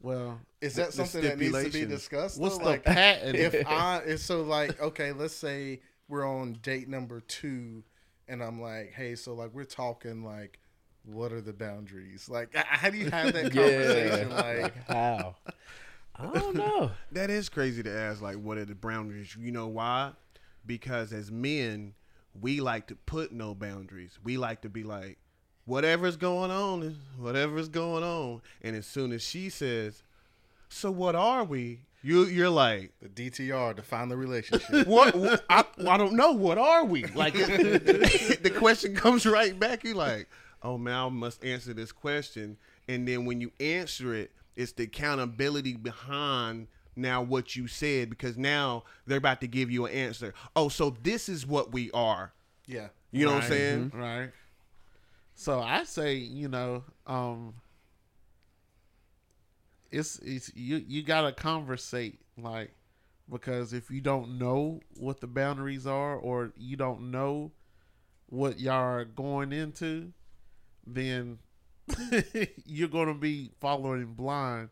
Well, 0.00 0.40
is 0.60 0.74
that 0.74 0.92
something 0.92 1.22
that 1.22 1.38
needs 1.38 1.64
to 1.64 1.70
be 1.70 1.86
discussed? 1.86 2.38
what's 2.40 2.58
though? 2.58 2.64
the 2.64 2.70
like, 2.70 2.84
patent? 2.84 3.36
if 3.36 3.66
I 3.68 3.98
if 4.06 4.20
so 4.20 4.42
like 4.42 4.80
okay, 4.80 5.12
let's 5.12 5.34
say 5.34 5.80
we're 6.08 6.26
on 6.26 6.54
date 6.62 6.88
number 6.88 7.20
two, 7.20 7.82
and 8.28 8.42
I'm 8.42 8.60
like, 8.60 8.92
hey, 8.92 9.14
so 9.14 9.34
like 9.34 9.50
we're 9.52 9.64
talking 9.64 10.24
like, 10.24 10.58
what 11.04 11.32
are 11.32 11.40
the 11.40 11.52
boundaries? 11.52 12.28
Like, 12.28 12.54
how 12.54 12.90
do 12.90 12.98
you 12.98 13.10
have 13.10 13.32
that 13.32 13.52
conversation? 13.52 14.30
Like, 14.30 14.86
how? 14.88 15.36
I 16.16 16.38
don't 16.38 16.56
know. 16.56 16.90
That 17.12 17.30
is 17.30 17.48
crazy 17.48 17.82
to 17.82 17.90
ask. 17.90 18.22
Like, 18.22 18.36
what 18.36 18.58
are 18.58 18.64
the 18.64 18.74
boundaries? 18.74 19.36
You 19.38 19.52
know 19.52 19.68
why? 19.68 20.12
Because 20.64 21.12
as 21.12 21.30
men, 21.30 21.94
we 22.40 22.60
like 22.60 22.86
to 22.88 22.96
put 22.96 23.32
no 23.32 23.54
boundaries. 23.54 24.18
We 24.24 24.36
like 24.38 24.62
to 24.62 24.68
be 24.68 24.82
like, 24.82 25.18
whatever's 25.66 26.16
going 26.16 26.50
on, 26.50 26.82
is 26.82 26.94
whatever's 27.18 27.68
going 27.68 28.02
on. 28.02 28.40
And 28.62 28.74
as 28.74 28.86
soon 28.86 29.12
as 29.12 29.22
she 29.22 29.50
says, 29.50 30.02
"So 30.68 30.90
what 30.90 31.14
are 31.14 31.44
we?" 31.44 31.80
You 32.02 32.24
you're 32.26 32.50
like, 32.50 32.92
the 33.02 33.08
DTR 33.08 33.74
define 33.76 34.08
the 34.08 34.16
relationship. 34.16 34.86
what? 34.86 35.14
what- 35.14 35.44
I, 35.50 35.64
I 35.88 35.96
don't 35.96 36.14
know. 36.14 36.32
What 36.32 36.56
are 36.56 36.84
we? 36.84 37.04
Like, 37.06 37.34
the 37.34 38.52
question 38.56 38.94
comes 38.94 39.26
right 39.26 39.58
back. 39.58 39.82
You 39.84 39.94
like, 39.94 40.28
oh 40.62 40.78
man, 40.78 40.94
I 40.94 41.08
must 41.08 41.44
answer 41.44 41.74
this 41.74 41.92
question. 41.92 42.56
And 42.88 43.06
then 43.08 43.24
when 43.24 43.40
you 43.40 43.50
answer 43.58 44.14
it, 44.14 44.30
it's 44.54 44.72
the 44.72 44.84
accountability 44.84 45.74
behind 45.76 46.68
now 46.94 47.20
what 47.22 47.56
you 47.56 47.66
said 47.66 48.08
because 48.08 48.38
now 48.38 48.84
they're 49.06 49.18
about 49.18 49.40
to 49.40 49.48
give 49.48 49.70
you 49.70 49.86
an 49.86 49.92
answer. 49.92 50.32
Oh, 50.54 50.68
so 50.68 50.96
this 51.02 51.28
is 51.28 51.44
what 51.46 51.72
we 51.72 51.90
are. 51.90 52.32
yeah, 52.66 52.88
You 53.10 53.26
know 53.26 53.32
what 53.32 53.36
I'm 53.44 53.50
Right. 53.50 53.58
saying? 53.58 53.90
Mm-hmm. 53.90 53.98
right? 54.00 54.30
So 55.36 55.60
I 55.60 55.84
say, 55.84 56.16
you 56.16 56.48
know, 56.48 56.84
um, 57.06 57.54
it's 59.90 60.18
it's 60.20 60.54
you 60.54 60.82
you 60.86 61.02
gotta 61.02 61.32
conversate 61.32 62.20
like 62.38 62.74
because 63.30 63.72
if 63.72 63.90
you 63.90 64.00
don't 64.00 64.38
know 64.38 64.80
what 64.98 65.20
the 65.20 65.26
boundaries 65.28 65.86
are 65.86 66.16
or 66.16 66.52
you 66.56 66.76
don't 66.76 67.10
know 67.10 67.52
what 68.28 68.60
y'all 68.60 68.74
are 68.74 69.04
going 69.04 69.52
into, 69.52 70.12
then 70.86 71.38
you're 72.66 72.88
gonna 72.88 73.14
be 73.14 73.52
following 73.60 74.14
blind 74.14 74.70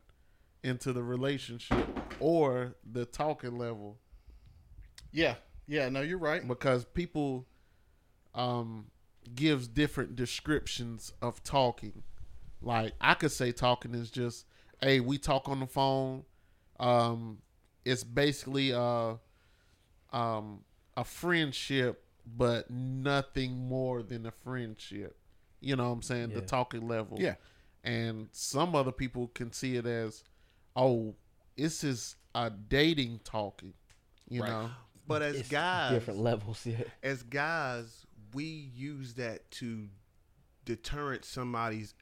into 0.64 0.92
the 0.92 1.02
relationship 1.02 1.86
or 2.20 2.74
the 2.90 3.04
talking 3.04 3.58
level 3.58 3.98
yeah, 5.12 5.36
yeah. 5.66 5.88
No, 5.88 6.00
you're 6.00 6.18
right. 6.18 6.46
because 6.46 6.84
people 6.84 7.46
um 8.34 8.86
gives 9.34 9.68
different 9.68 10.16
descriptions 10.16 11.12
of 11.22 11.42
talking. 11.44 12.02
Like 12.60 12.94
I 13.00 13.14
could 13.14 13.32
say 13.32 13.52
talking 13.52 13.94
is 13.94 14.10
just, 14.10 14.46
hey, 14.80 15.00
we 15.00 15.18
talk 15.18 15.48
on 15.48 15.60
the 15.60 15.66
phone. 15.66 16.24
Um 16.80 17.38
it's 17.84 18.04
basically 18.04 18.72
uh 18.72 19.14
um 20.12 20.60
a 20.96 21.04
friendship 21.04 22.04
but 22.36 22.70
nothing 22.70 23.54
more 23.68 24.02
than 24.02 24.24
a 24.26 24.30
friendship. 24.30 25.16
You 25.60 25.76
know 25.76 25.84
what 25.84 25.94
I'm 25.94 26.02
saying? 26.02 26.30
The 26.30 26.40
talking 26.40 26.88
level. 26.88 27.18
Yeah. 27.20 27.34
And 27.82 28.28
some 28.32 28.74
other 28.74 28.92
people 28.92 29.28
can 29.28 29.52
see 29.52 29.76
it 29.76 29.84
as, 29.86 30.24
oh, 30.74 31.14
this 31.56 31.84
is 31.84 32.16
a 32.34 32.50
dating 32.50 33.20
talking. 33.24 33.74
You 34.28 34.40
Right. 34.42 34.50
know? 34.50 34.70
But 35.06 35.20
as 35.20 35.36
It's 35.36 35.48
guys, 35.50 35.92
different 35.92 36.20
levels. 36.20 36.64
Yeah. 36.64 36.84
as 37.02 37.22
guys, 37.22 38.06
we 38.34 38.70
use 38.74 39.14
that 39.14 39.50
to 39.52 39.88
deterrent 40.64 41.24
somebody's 41.24 41.94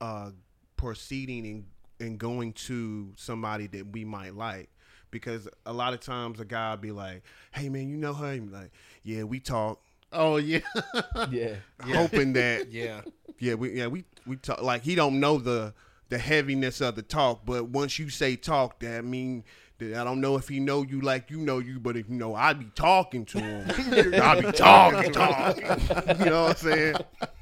uh, 0.00 0.30
proceeding 0.76 1.46
and, 1.46 1.64
and 2.00 2.18
going 2.18 2.52
to 2.52 3.12
somebody 3.16 3.66
that 3.68 3.92
we 3.92 4.04
might 4.04 4.34
like. 4.34 4.68
Because 5.10 5.48
a 5.64 5.72
lot 5.72 5.94
of 5.94 6.00
times 6.00 6.40
a 6.40 6.44
guy 6.44 6.70
will 6.70 6.78
be 6.78 6.90
like, 6.90 7.22
hey 7.52 7.68
man, 7.68 7.88
you 7.88 7.96
know 7.96 8.12
her? 8.14 8.32
And 8.32 8.50
be 8.50 8.56
like, 8.56 8.72
yeah, 9.04 9.22
we 9.22 9.38
talk. 9.38 9.80
Oh 10.12 10.36
yeah. 10.36 10.60
Yeah. 11.30 11.54
Hoping 11.82 12.32
that 12.34 12.68
Yeah, 12.70 13.02
yeah, 13.38 13.54
we 13.54 13.72
yeah, 13.78 13.86
we 13.86 14.04
we 14.26 14.36
talk 14.36 14.62
like 14.62 14.82
he 14.82 14.94
don't 14.94 15.20
know 15.20 15.38
the 15.38 15.72
the 16.08 16.18
heaviness 16.18 16.80
of 16.80 16.96
the 16.96 17.02
talk, 17.02 17.46
but 17.46 17.68
once 17.68 17.98
you 17.98 18.10
say 18.10 18.36
talk, 18.36 18.80
that 18.80 19.04
mean 19.04 19.44
I 19.92 20.04
don't 20.04 20.20
know 20.20 20.36
if 20.36 20.48
he 20.48 20.60
know 20.60 20.82
you 20.82 21.00
like 21.00 21.30
you 21.30 21.38
know 21.38 21.58
you, 21.58 21.78
but 21.80 21.96
if 21.96 22.08
you 22.08 22.14
know, 22.14 22.34
I'd 22.34 22.58
be 22.58 22.70
talking 22.74 23.24
to 23.26 23.38
him. 23.40 23.68
I'd 24.14 24.44
be 24.44 24.52
talking, 24.52 25.12
talking. 25.12 25.64
you 26.20 26.30
know 26.30 26.44
what 26.44 26.50
I'm 26.50 26.56
saying? 26.56 26.96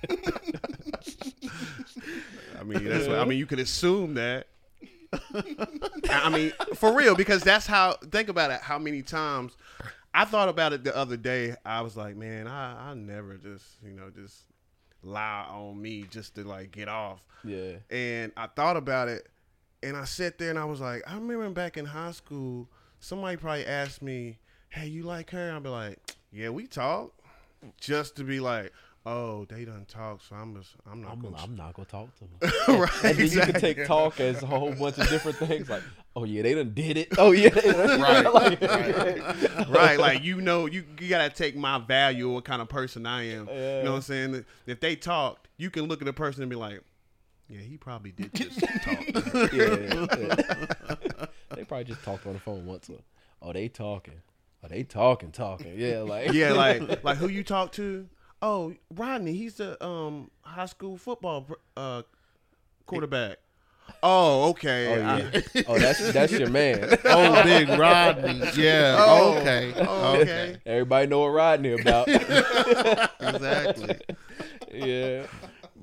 I 2.60 2.64
mean, 2.64 2.84
that's 2.84 3.06
what 3.06 3.18
I 3.18 3.24
mean. 3.24 3.38
You 3.38 3.46
could 3.46 3.60
assume 3.60 4.14
that. 4.14 4.46
I 6.10 6.30
mean, 6.30 6.52
for 6.74 6.94
real, 6.94 7.14
because 7.14 7.42
that's 7.42 7.66
how. 7.66 7.94
Think 8.10 8.28
about 8.28 8.50
it. 8.50 8.60
How 8.60 8.78
many 8.78 9.02
times 9.02 9.56
I 10.14 10.24
thought 10.24 10.48
about 10.48 10.72
it 10.72 10.84
the 10.84 10.96
other 10.96 11.16
day. 11.16 11.56
I 11.64 11.80
was 11.80 11.96
like, 11.96 12.16
man, 12.16 12.46
I 12.46 12.90
I 12.90 12.94
never 12.94 13.36
just 13.36 13.64
you 13.84 13.92
know 13.92 14.10
just 14.10 14.44
lie 15.02 15.46
on 15.48 15.80
me 15.80 16.04
just 16.10 16.34
to 16.36 16.44
like 16.44 16.70
get 16.70 16.88
off. 16.88 17.20
Yeah. 17.44 17.76
And 17.90 18.32
I 18.36 18.46
thought 18.46 18.76
about 18.76 19.08
it, 19.08 19.28
and 19.82 19.96
I 19.96 20.04
sat 20.04 20.38
there 20.38 20.50
and 20.50 20.58
I 20.58 20.64
was 20.64 20.80
like, 20.80 21.02
I 21.06 21.14
remember 21.14 21.48
back 21.50 21.76
in 21.76 21.84
high 21.86 22.12
school, 22.12 22.68
somebody 23.00 23.36
probably 23.36 23.66
asked 23.66 24.02
me, 24.02 24.38
"Hey, 24.70 24.86
you 24.88 25.02
like 25.02 25.30
her?" 25.30 25.52
I'd 25.54 25.62
be 25.62 25.68
like, 25.68 25.98
"Yeah, 26.32 26.50
we 26.50 26.66
talk," 26.66 27.12
just 27.80 28.16
to 28.16 28.24
be 28.24 28.40
like, 28.40 28.72
"Oh, 29.04 29.44
they 29.46 29.64
done 29.64 29.84
talk, 29.88 30.20
so 30.28 30.36
I'm 30.36 30.54
just, 30.56 30.70
I'm 30.90 31.02
not 31.02 31.12
I'm, 31.12 31.20
gonna." 31.20 31.36
I'm 31.38 31.56
not 31.56 31.74
gonna 31.74 31.86
talk 31.86 32.08
to 32.18 32.24
them." 32.24 32.80
right, 32.80 32.90
And 33.04 33.18
then 33.18 33.30
you 33.30 33.40
can 33.40 33.60
take 33.60 33.84
talk 33.86 34.20
as 34.20 34.42
a 34.42 34.46
whole 34.46 34.72
bunch 34.74 34.98
of 34.98 35.08
different 35.08 35.38
things. 35.38 35.68
Like, 35.68 35.82
oh 36.16 36.24
yeah, 36.24 36.42
they 36.42 36.54
done 36.54 36.72
did 36.74 36.96
it. 36.96 37.08
Oh 37.18 37.32
yeah, 37.32 37.48
Right, 37.54 38.24
like, 38.32 38.60
right. 38.60 39.68
right, 39.68 39.98
like 39.98 40.22
you 40.22 40.40
know, 40.40 40.66
you 40.66 40.84
you 41.00 41.08
gotta 41.08 41.30
take 41.30 41.56
my 41.56 41.78
value, 41.78 42.30
what 42.30 42.44
kind 42.44 42.62
of 42.62 42.68
person 42.68 43.06
I 43.06 43.28
am. 43.30 43.48
Yeah. 43.48 43.78
You 43.78 43.84
know 43.84 43.90
what 43.92 43.96
I'm 43.96 44.02
saying? 44.02 44.44
If 44.66 44.80
they 44.80 44.96
talked, 44.96 45.48
you 45.56 45.70
can 45.70 45.84
look 45.84 46.02
at 46.02 46.08
a 46.08 46.12
person 46.12 46.42
and 46.42 46.50
be 46.50 46.56
like, 46.56 46.82
"Yeah, 47.52 47.60
he 47.60 47.76
probably 47.76 48.12
did 48.12 48.34
just 48.34 48.58
talk." 48.60 49.52
yeah, 49.52 50.06
yeah. 50.18 51.26
they 51.54 51.64
probably 51.64 51.84
just 51.84 52.02
talked 52.02 52.26
on 52.26 52.32
the 52.34 52.38
phone 52.40 52.64
once. 52.66 52.88
Or, 52.88 52.98
oh, 53.42 53.52
they 53.52 53.68
talking. 53.68 54.22
Oh, 54.64 54.68
they 54.68 54.84
talking, 54.84 55.32
talking. 55.32 55.74
Yeah, 55.76 56.00
like 56.00 56.32
yeah, 56.32 56.52
like 56.52 57.04
like 57.04 57.18
who 57.18 57.28
you 57.28 57.44
talk 57.44 57.72
to? 57.72 58.08
Oh, 58.40 58.74
Rodney, 58.94 59.34
he's 59.34 59.54
the 59.56 59.82
um 59.84 60.30
high 60.42 60.66
school 60.66 60.96
football 60.96 61.46
uh 61.76 62.02
quarterback. 62.86 63.38
Oh, 64.02 64.50
okay. 64.50 65.02
Oh 65.02 65.04
I- 65.04 65.42
Oh, 65.68 65.78
that's 65.78 66.12
that's 66.12 66.32
your 66.32 66.48
man. 66.48 66.96
Oh, 67.04 67.42
Big 67.42 67.68
Rodney. 67.68 68.40
Yeah. 68.54 68.96
Oh, 68.98 69.38
okay. 69.38 69.74
oh, 69.76 70.16
okay. 70.20 70.56
Everybody 70.64 71.08
know 71.08 71.20
what 71.20 71.28
Rodney 71.28 71.72
about. 71.72 72.08
exactly. 72.08 73.98
yeah, 74.72 75.26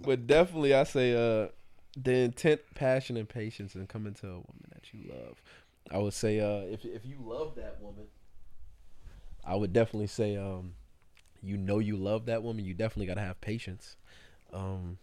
but 0.02 0.26
definitely, 0.26 0.74
I 0.74 0.84
say 0.86 1.14
uh, 1.14 1.50
the 2.02 2.14
intent, 2.14 2.62
passion, 2.76 3.18
and 3.18 3.28
patience 3.28 3.76
in 3.76 3.88
coming 3.88 4.14
to 4.16 4.28
a 4.28 4.32
woman 4.32 4.66
that 4.74 4.94
you 4.94 5.10
love. 5.10 5.42
I 5.92 5.98
would 5.98 6.14
say 6.14 6.40
uh, 6.40 6.66
if 6.72 6.86
if 6.86 7.06
you 7.06 7.18
love 7.20 7.56
that 7.56 7.82
woman, 7.82 8.06
I 9.46 9.56
would 9.56 9.74
definitely 9.74 10.08
say 10.08 10.36
um, 10.38 10.74
you 11.42 11.58
know 11.58 11.80
you 11.80 11.98
love 11.98 12.26
that 12.28 12.44
woman. 12.44 12.66
You 12.66 12.74
definitely 12.74 13.08
got 13.08 13.16
to 13.16 13.22
have 13.22 13.42
patience. 13.42 13.96
Um, 14.54 14.98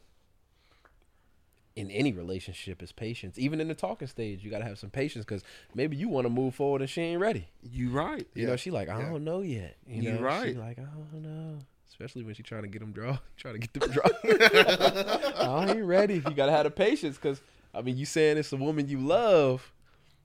in 1.77 1.91
any 1.91 2.11
relationship, 2.11 2.83
is 2.83 2.91
patience. 2.91 3.39
Even 3.39 3.61
in 3.61 3.69
the 3.69 3.75
talking 3.75 4.09
stage, 4.09 4.43
you 4.43 4.51
got 4.51 4.61
to 4.61 4.65
have 4.65 4.79
some 4.79 4.89
patience 4.89 5.27
because 5.27 5.43
maybe 5.75 5.95
you 5.95 6.09
want 6.09 6.25
to 6.25 6.31
move 6.31 6.55
forward 6.55 6.81
and 6.81 6.89
she 6.89 7.03
ain't 7.03 7.21
ready. 7.21 7.49
You 7.63 7.91
right. 7.91 8.27
You 8.35 8.47
know, 8.47 8.57
she 8.57 8.71
like, 8.71 8.89
I 8.89 8.99
Yeah. 8.99 9.11
don't 9.11 9.25
know 9.25 9.43
yet. 9.43 9.77
You 9.87 10.03
You 10.03 10.11
know, 10.11 10.17
She 10.17 10.23
right. 10.23 10.57
like, 10.57 10.79
I 10.79 10.85
don't 10.85 11.23
know. 11.23 11.59
Especially 11.88 12.22
when 12.25 12.35
she 12.35 12.42
trying 12.42 12.62
to 12.62 12.68
get 12.68 12.81
them 12.81 12.92
draw, 12.92 13.18
trying 13.37 13.55
to 13.55 13.61
get 13.61 13.72
them 13.72 13.90
draw. 13.90 14.05
I 15.64 15.70
ain't 15.70 15.85
ready. 15.85 16.14
You 16.16 16.35
gotta 16.35 16.53
have 16.53 16.64
the 16.64 16.70
patience, 16.70 17.16
cause 17.18 17.40
I 17.75 17.83
mean, 17.83 17.96
you 17.96 18.05
saying 18.07 18.37
it's 18.38 18.53
a 18.53 18.57
woman 18.57 18.88
you 18.88 18.99
love. 18.99 19.72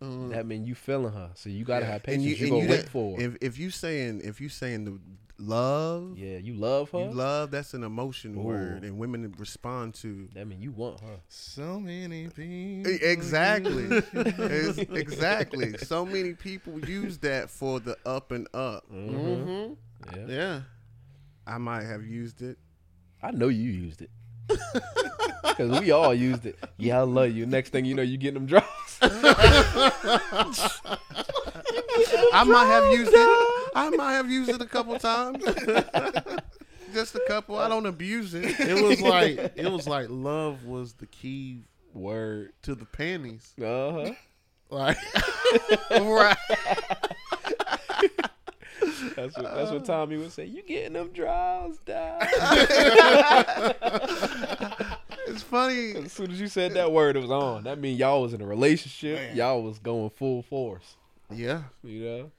That 0.01 0.47
mean 0.47 0.65
you 0.65 0.73
feeling 0.73 1.13
her, 1.13 1.29
so 1.35 1.49
you 1.49 1.63
gotta 1.63 1.85
have 1.85 2.01
patience. 2.01 2.23
you, 2.39 2.49
gonna 2.49 2.61
wait 2.61 2.67
didn't- 2.67 2.89
for 2.89 3.15
her. 3.17 3.23
If 3.23 3.37
if 3.39 3.59
you 3.59 3.69
saying 3.69 4.21
if 4.23 4.41
you 4.41 4.49
saying 4.49 4.85
the 4.85 4.99
love, 5.37 6.17
yeah, 6.17 6.37
you 6.37 6.55
love 6.55 6.89
her. 6.89 7.01
you 7.01 7.11
love 7.11 7.51
that's 7.51 7.75
an 7.75 7.83
emotion 7.83 8.35
Ooh. 8.35 8.41
word, 8.41 8.83
and 8.83 8.97
women 8.97 9.31
respond 9.37 9.93
to. 9.95 10.27
that 10.33 10.47
mean 10.47 10.59
you 10.59 10.71
want 10.71 11.01
her. 11.01 11.19
So 11.27 11.79
many 11.79 12.29
people. 12.29 12.91
Exactly. 13.01 14.01
Exactly. 14.99 15.77
So 15.77 16.03
many 16.05 16.33
people 16.33 16.79
use 16.83 17.19
that 17.19 17.51
for 17.51 17.79
the 17.79 17.95
up 18.03 18.31
and 18.31 18.47
up. 18.55 18.91
Mm-hmm. 18.91 19.73
Yeah. 20.15 20.25
Yeah. 20.27 20.61
I 21.45 21.57
might 21.57 21.83
have 21.83 22.05
used 22.05 22.41
it. 22.41 22.57
I 23.21 23.31
know 23.31 23.47
you 23.47 23.69
used 23.71 24.01
it. 24.01 24.09
Cause 25.43 25.79
we 25.79 25.91
all 25.91 26.13
used 26.13 26.45
it. 26.45 26.57
Yeah, 26.77 26.99
I 26.99 27.03
love 27.03 27.31
you. 27.31 27.45
Next 27.45 27.69
thing 27.69 27.85
you 27.85 27.93
know, 27.93 28.01
you 28.01 28.17
getting 28.17 28.33
them 28.35 28.45
draws. 28.45 28.65
I 32.33 32.43
might 32.45 32.65
have 32.65 32.91
used 32.93 33.11
it. 33.13 33.71
I 33.75 33.89
might 33.95 34.13
have 34.13 34.29
used 34.29 34.49
it 34.49 34.61
a 34.61 34.65
couple 34.65 34.97
times. 34.99 35.43
Just 36.93 37.15
a 37.15 37.21
couple. 37.27 37.57
I 37.57 37.69
don't 37.69 37.85
abuse 37.85 38.33
it. 38.33 38.59
It 38.59 38.81
was 38.83 39.01
like 39.01 39.53
it 39.55 39.71
was 39.71 39.87
like 39.87 40.07
love 40.09 40.65
was 40.65 40.93
the 40.93 41.05
key 41.07 41.63
Word. 41.93 42.53
to 42.63 42.75
the 42.75 42.85
panties. 42.85 43.53
Uh 43.61 43.91
huh. 43.91 44.13
Like 44.69 44.97
right. 46.01 46.37
That's 49.15 49.35
what 49.37 49.55
that's 49.55 49.71
what 49.71 49.81
uh, 49.81 49.85
Tommy 49.85 50.17
would 50.17 50.31
say. 50.31 50.45
You 50.45 50.61
getting 50.63 50.93
them 50.93 51.09
draws, 51.13 51.77
dog. 51.79 52.23
It's 55.27 55.43
funny. 55.43 55.95
as 55.95 56.11
soon 56.11 56.31
as 56.31 56.41
you 56.41 56.47
said 56.47 56.73
that 56.73 56.91
word, 56.91 57.15
it 57.15 57.21
was 57.21 57.31
on. 57.31 57.63
That 57.63 57.77
mean 57.79 57.95
y'all 57.95 58.21
was 58.23 58.33
in 58.33 58.41
a 58.41 58.45
relationship. 58.45 59.17
Man. 59.17 59.37
Y'all 59.37 59.61
was 59.63 59.79
going 59.79 60.09
full 60.09 60.41
force. 60.41 60.95
yeah. 61.29 61.61
You 61.83 62.03
know. 62.03 62.31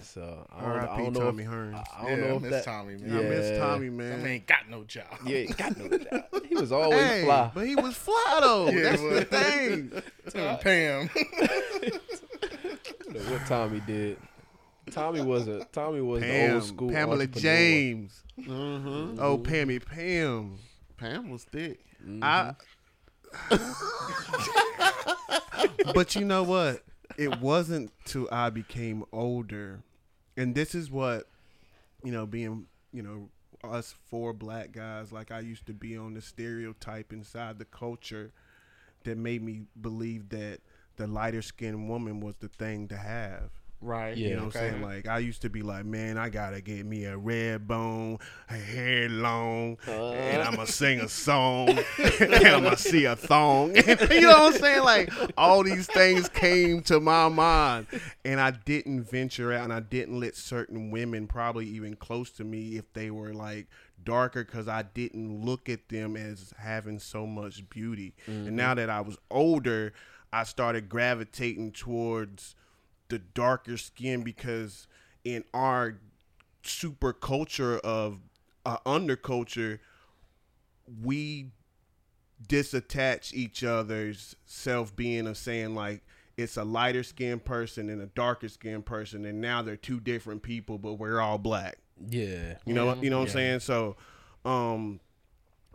So 0.00 0.46
I 0.56 0.60
don't, 0.62 0.70
I 0.70 0.74
R.I.P. 0.74 1.02
don't 1.02 1.12
know. 1.12 1.20
Tommy 1.20 1.42
if, 1.42 1.50
Hearns. 1.50 1.84
I 1.98 2.02
don't 2.02 2.10
yeah, 2.10 2.16
know 2.28 2.36
if 2.36 2.36
I 2.36 2.38
Miss 2.38 2.50
that. 2.50 2.64
Tommy, 2.64 2.96
man. 2.96 3.16
I 3.18 3.22
miss 3.28 3.58
Tommy, 3.58 3.90
man. 3.90 4.22
man 4.22 4.26
ain't 4.26 4.46
got 4.46 4.70
no 4.70 4.84
job. 4.84 5.04
Yeah, 5.26 5.36
ain't 5.38 5.56
got 5.56 5.76
no 5.76 5.88
doubt. 5.88 6.24
He 6.48 6.54
was 6.54 6.70
always 6.72 7.00
Hey, 7.00 7.24
fly. 7.24 7.50
but 7.52 7.66
he 7.66 7.74
was 7.74 7.94
fly 7.96 8.38
though. 8.40 8.68
Yeah, 8.70 8.82
That's 8.96 9.02
he 9.02 9.08
the 9.08 9.14
was. 9.14 9.24
thing. 9.24 9.90
Tim 10.30 10.40
and 10.40 10.60
Pam. 10.60 11.10
You 13.08 13.14
know 13.14 13.20
what 13.32 13.46
Tommy 13.46 13.80
did. 13.86 14.16
Tommy 14.88 15.20
was 15.20 15.48
a 15.48 15.64
Tommy 15.72 16.00
was 16.00 16.20
the 16.20 16.26
Pam, 16.26 16.54
old 16.54 16.64
school 16.64 16.90
Pamela. 16.90 17.26
James. 17.26 18.22
Mm-hmm. 18.38 19.18
Oh, 19.20 19.38
Pammy 19.38 19.84
Pam. 19.84 20.58
Pam 20.96 21.30
was 21.30 21.44
thick. 21.44 21.80
I. 22.22 22.54
but 25.94 26.14
you 26.14 26.24
know 26.24 26.42
what? 26.42 26.82
It 27.16 27.40
wasn't 27.40 27.92
till 28.04 28.28
I 28.30 28.50
became 28.50 29.04
older, 29.12 29.80
and 30.36 30.54
this 30.54 30.74
is 30.74 30.90
what, 30.90 31.26
you 32.04 32.12
know, 32.12 32.26
being 32.26 32.66
you 32.92 33.02
know 33.02 33.28
us 33.64 33.94
four 34.08 34.32
black 34.32 34.72
guys 34.72 35.12
like 35.12 35.32
I 35.32 35.40
used 35.40 35.66
to 35.66 35.72
be 35.72 35.96
on 35.96 36.14
the 36.14 36.22
stereotype 36.22 37.12
inside 37.12 37.58
the 37.58 37.64
culture 37.64 38.32
that 39.04 39.18
made 39.18 39.42
me 39.42 39.62
believe 39.80 40.28
that 40.30 40.60
the 40.96 41.06
lighter 41.06 41.42
skinned 41.42 41.88
woman 41.88 42.20
was 42.20 42.36
the 42.36 42.48
thing 42.48 42.88
to 42.88 42.96
have. 42.96 43.50
Right. 43.80 44.16
Yeah. 44.16 44.28
You 44.28 44.36
know 44.36 44.44
what 44.46 44.56
I'm 44.56 44.60
saying? 44.70 44.82
Like 44.82 45.06
I 45.06 45.20
used 45.20 45.42
to 45.42 45.48
be 45.48 45.62
like, 45.62 45.84
man, 45.84 46.18
I 46.18 46.30
gotta 46.30 46.60
get 46.60 46.84
me 46.84 47.04
a 47.04 47.16
red 47.16 47.68
bone, 47.68 48.18
a 48.50 48.54
hair 48.54 49.08
long, 49.08 49.78
and 49.86 50.42
I'ma 50.42 50.62
uh. 50.62 50.66
sing 50.66 51.00
a 51.00 51.08
song, 51.08 51.68
and 52.20 52.34
I'ma 52.34 52.74
see 52.74 53.04
a 53.04 53.14
thong. 53.14 53.76
you 53.86 54.20
know 54.20 54.30
what 54.30 54.54
I'm 54.54 54.60
saying? 54.60 54.82
Like 54.82 55.12
all 55.36 55.62
these 55.62 55.86
things 55.86 56.28
came 56.28 56.82
to 56.82 56.98
my 56.98 57.28
mind, 57.28 57.86
and 58.24 58.40
I 58.40 58.50
didn't 58.50 59.04
venture 59.04 59.52
out, 59.52 59.64
and 59.64 59.72
I 59.72 59.80
didn't 59.80 60.18
let 60.18 60.34
certain 60.34 60.90
women, 60.90 61.28
probably 61.28 61.66
even 61.66 61.94
close 61.94 62.32
to 62.32 62.44
me, 62.44 62.76
if 62.76 62.92
they 62.94 63.12
were 63.12 63.32
like 63.32 63.68
darker, 64.02 64.44
because 64.44 64.66
I 64.66 64.82
didn't 64.82 65.44
look 65.44 65.68
at 65.68 65.88
them 65.88 66.16
as 66.16 66.52
having 66.58 66.98
so 66.98 67.26
much 67.26 67.68
beauty. 67.70 68.14
And 68.26 68.46
mm-hmm. 68.46 68.56
now 68.56 68.74
that 68.74 68.90
I 68.90 69.02
was 69.02 69.18
older, 69.30 69.92
I 70.32 70.42
started 70.42 70.88
gravitating 70.88 71.72
towards 71.72 72.56
the 73.08 73.18
darker 73.18 73.76
skin 73.76 74.22
because 74.22 74.86
in 75.24 75.44
our 75.54 75.98
super 76.62 77.12
culture 77.12 77.78
of 77.78 78.18
uh, 78.66 78.78
underculture, 78.86 79.78
we 81.02 81.50
disattach 82.46 83.32
each 83.32 83.64
other's 83.64 84.36
self 84.46 84.94
being 84.94 85.26
of 85.26 85.36
saying 85.36 85.74
like 85.74 86.02
it's 86.36 86.56
a 86.56 86.64
lighter 86.64 87.02
skinned 87.02 87.44
person 87.44 87.90
and 87.90 88.00
a 88.00 88.06
darker 88.06 88.48
skinned 88.48 88.86
person, 88.86 89.24
and 89.24 89.40
now 89.40 89.60
they're 89.60 89.76
two 89.76 89.98
different 89.98 90.42
people, 90.42 90.78
but 90.78 90.94
we're 90.94 91.20
all 91.20 91.36
black. 91.36 91.78
Yeah. 92.08 92.58
You 92.64 92.74
know, 92.74 92.94
you 92.94 93.10
know 93.10 93.18
what 93.18 93.28
I'm 93.28 93.32
saying? 93.32 93.60
So, 93.60 93.96
um, 94.44 95.00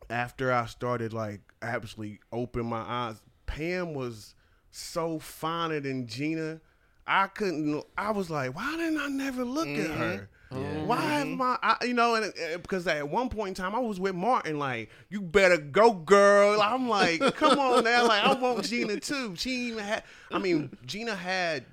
after 0.09 0.53
I 0.53 0.65
started 0.67 1.11
like 1.11 1.41
actually 1.61 2.21
open 2.31 2.65
my 2.65 2.79
eyes, 2.79 3.21
Pam 3.45 3.93
was 3.93 4.35
so 4.71 5.19
finer 5.19 5.81
than 5.81 6.07
Gina. 6.07 6.61
I 7.05 7.27
couldn't. 7.27 7.83
I 7.97 8.11
was 8.11 8.29
like, 8.29 8.55
why 8.55 8.75
didn't 8.77 8.99
I 8.99 9.07
never 9.07 9.43
look 9.43 9.67
at 9.67 9.89
her? 9.91 10.29
Yeah. 10.51 10.83
Why 10.85 11.21
am 11.21 11.41
I, 11.41 11.57
I? 11.63 11.85
You 11.85 11.93
know, 11.95 12.15
and 12.15 12.25
uh, 12.25 12.57
because 12.59 12.85
at 12.87 13.09
one 13.09 13.29
point 13.29 13.49
in 13.49 13.63
time 13.63 13.73
I 13.73 13.79
was 13.79 13.99
with 13.99 14.13
Martin. 14.13 14.59
Like, 14.59 14.89
you 15.09 15.19
better 15.19 15.57
go, 15.57 15.93
girl. 15.93 16.61
I'm 16.61 16.87
like, 16.87 17.19
come 17.35 17.57
on 17.57 17.83
now. 17.83 18.07
Like, 18.07 18.23
I 18.23 18.33
want 18.35 18.63
Gina 18.65 18.99
too. 18.99 19.35
She 19.35 19.49
even 19.69 19.83
had. 19.83 20.03
I 20.31 20.37
mean, 20.37 20.69
Gina 20.85 21.15
had 21.15 21.65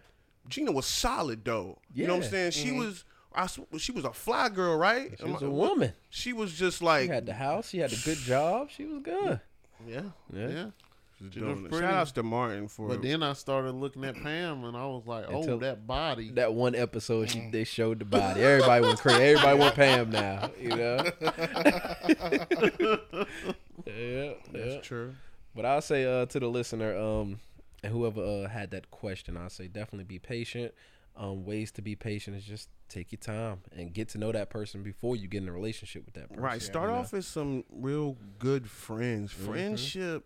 Gina 0.48 0.72
was 0.72 0.86
solid 0.86 1.44
though. 1.44 1.78
You 1.94 2.06
know 2.06 2.16
what 2.16 2.24
I'm 2.24 2.30
saying? 2.30 2.50
She 2.52 2.72
was. 2.72 3.04
I, 3.32 3.46
she 3.78 3.92
was 3.92 4.04
a 4.04 4.12
fly 4.12 4.48
girl, 4.48 4.76
right? 4.76 5.14
She 5.18 5.24
was 5.30 5.42
a 5.42 5.50
woman. 5.50 5.92
She 6.08 6.32
was 6.32 6.52
just 6.52 6.78
She 6.80 6.84
like 6.84 7.08
had 7.10 7.26
the 7.26 7.34
house. 7.34 7.68
She 7.68 7.78
had 7.78 7.92
a 7.92 7.96
good 8.04 8.18
job. 8.18 8.70
She 8.70 8.84
was 8.86 9.02
good. 9.02 9.40
Yeah, 9.86 10.02
Yeah. 10.34 10.48
yeah. 10.48 10.66
She 11.20 11.24
was 11.26 11.34
doing 11.34 11.64
it. 11.66 11.70
pretty. 11.70 11.86
Shout 11.86 11.94
outs 11.94 12.12
to 12.12 12.22
Martin 12.22 12.68
for. 12.68 12.88
But 12.88 13.02
then 13.02 13.22
I 13.22 13.34
started 13.34 13.72
looking 13.72 14.04
at 14.04 14.14
Pam, 14.14 14.64
and 14.64 14.74
I 14.76 14.86
was 14.86 15.06
like, 15.06 15.26
"Oh, 15.28 15.40
Until- 15.40 15.58
that 15.58 15.86
body." 15.86 16.30
That 16.30 16.54
one 16.54 16.74
episode, 16.74 17.28
she 17.30 17.40
Mm. 17.40 17.52
they 17.52 17.64
showed 17.64 17.98
the 17.98 18.04
body. 18.06 18.40
Everybody 18.40 18.86
went 18.86 18.98
crazy. 18.98 19.22
Everybody 19.22 19.58
want 19.58 19.74
Pam 19.74 20.10
now. 20.10 20.50
You 20.58 20.68
know. 20.70 21.04
yeah, 23.86 24.32
yeah. 24.52 24.80
true. 24.80 25.14
But 25.54 25.66
I'll 25.66 25.82
say 25.82 26.04
uh, 26.04 26.26
to 26.26 26.40
the 26.40 26.46
listener, 26.48 26.96
um, 26.96 27.40
and 27.82 27.92
whoever 27.92 28.22
uh, 28.22 28.48
had 28.48 28.70
that 28.70 28.90
question, 28.90 29.36
I'll 29.36 29.50
say 29.50 29.66
definitely 29.68 30.04
be 30.04 30.18
patient. 30.18 30.72
Um, 31.16 31.44
ways 31.44 31.70
to 31.72 31.82
be 31.82 31.96
patient 31.96 32.36
is 32.36 32.44
just 32.44 32.68
take 32.88 33.12
your 33.12 33.18
time 33.18 33.58
and 33.76 33.92
get 33.92 34.08
to 34.10 34.18
know 34.18 34.32
that 34.32 34.48
person 34.48 34.82
before 34.82 35.16
you 35.16 35.28
get 35.28 35.42
in 35.42 35.48
a 35.48 35.52
relationship 35.52 36.04
with 36.06 36.14
that 36.14 36.28
person. 36.28 36.42
Right. 36.42 36.62
Start 36.62 36.88
you 36.88 36.94
know? 36.94 37.00
off 37.00 37.12
as 37.12 37.26
some 37.26 37.64
real 37.70 38.16
good 38.38 38.70
friends. 38.70 39.34
Mm-hmm. 39.34 40.18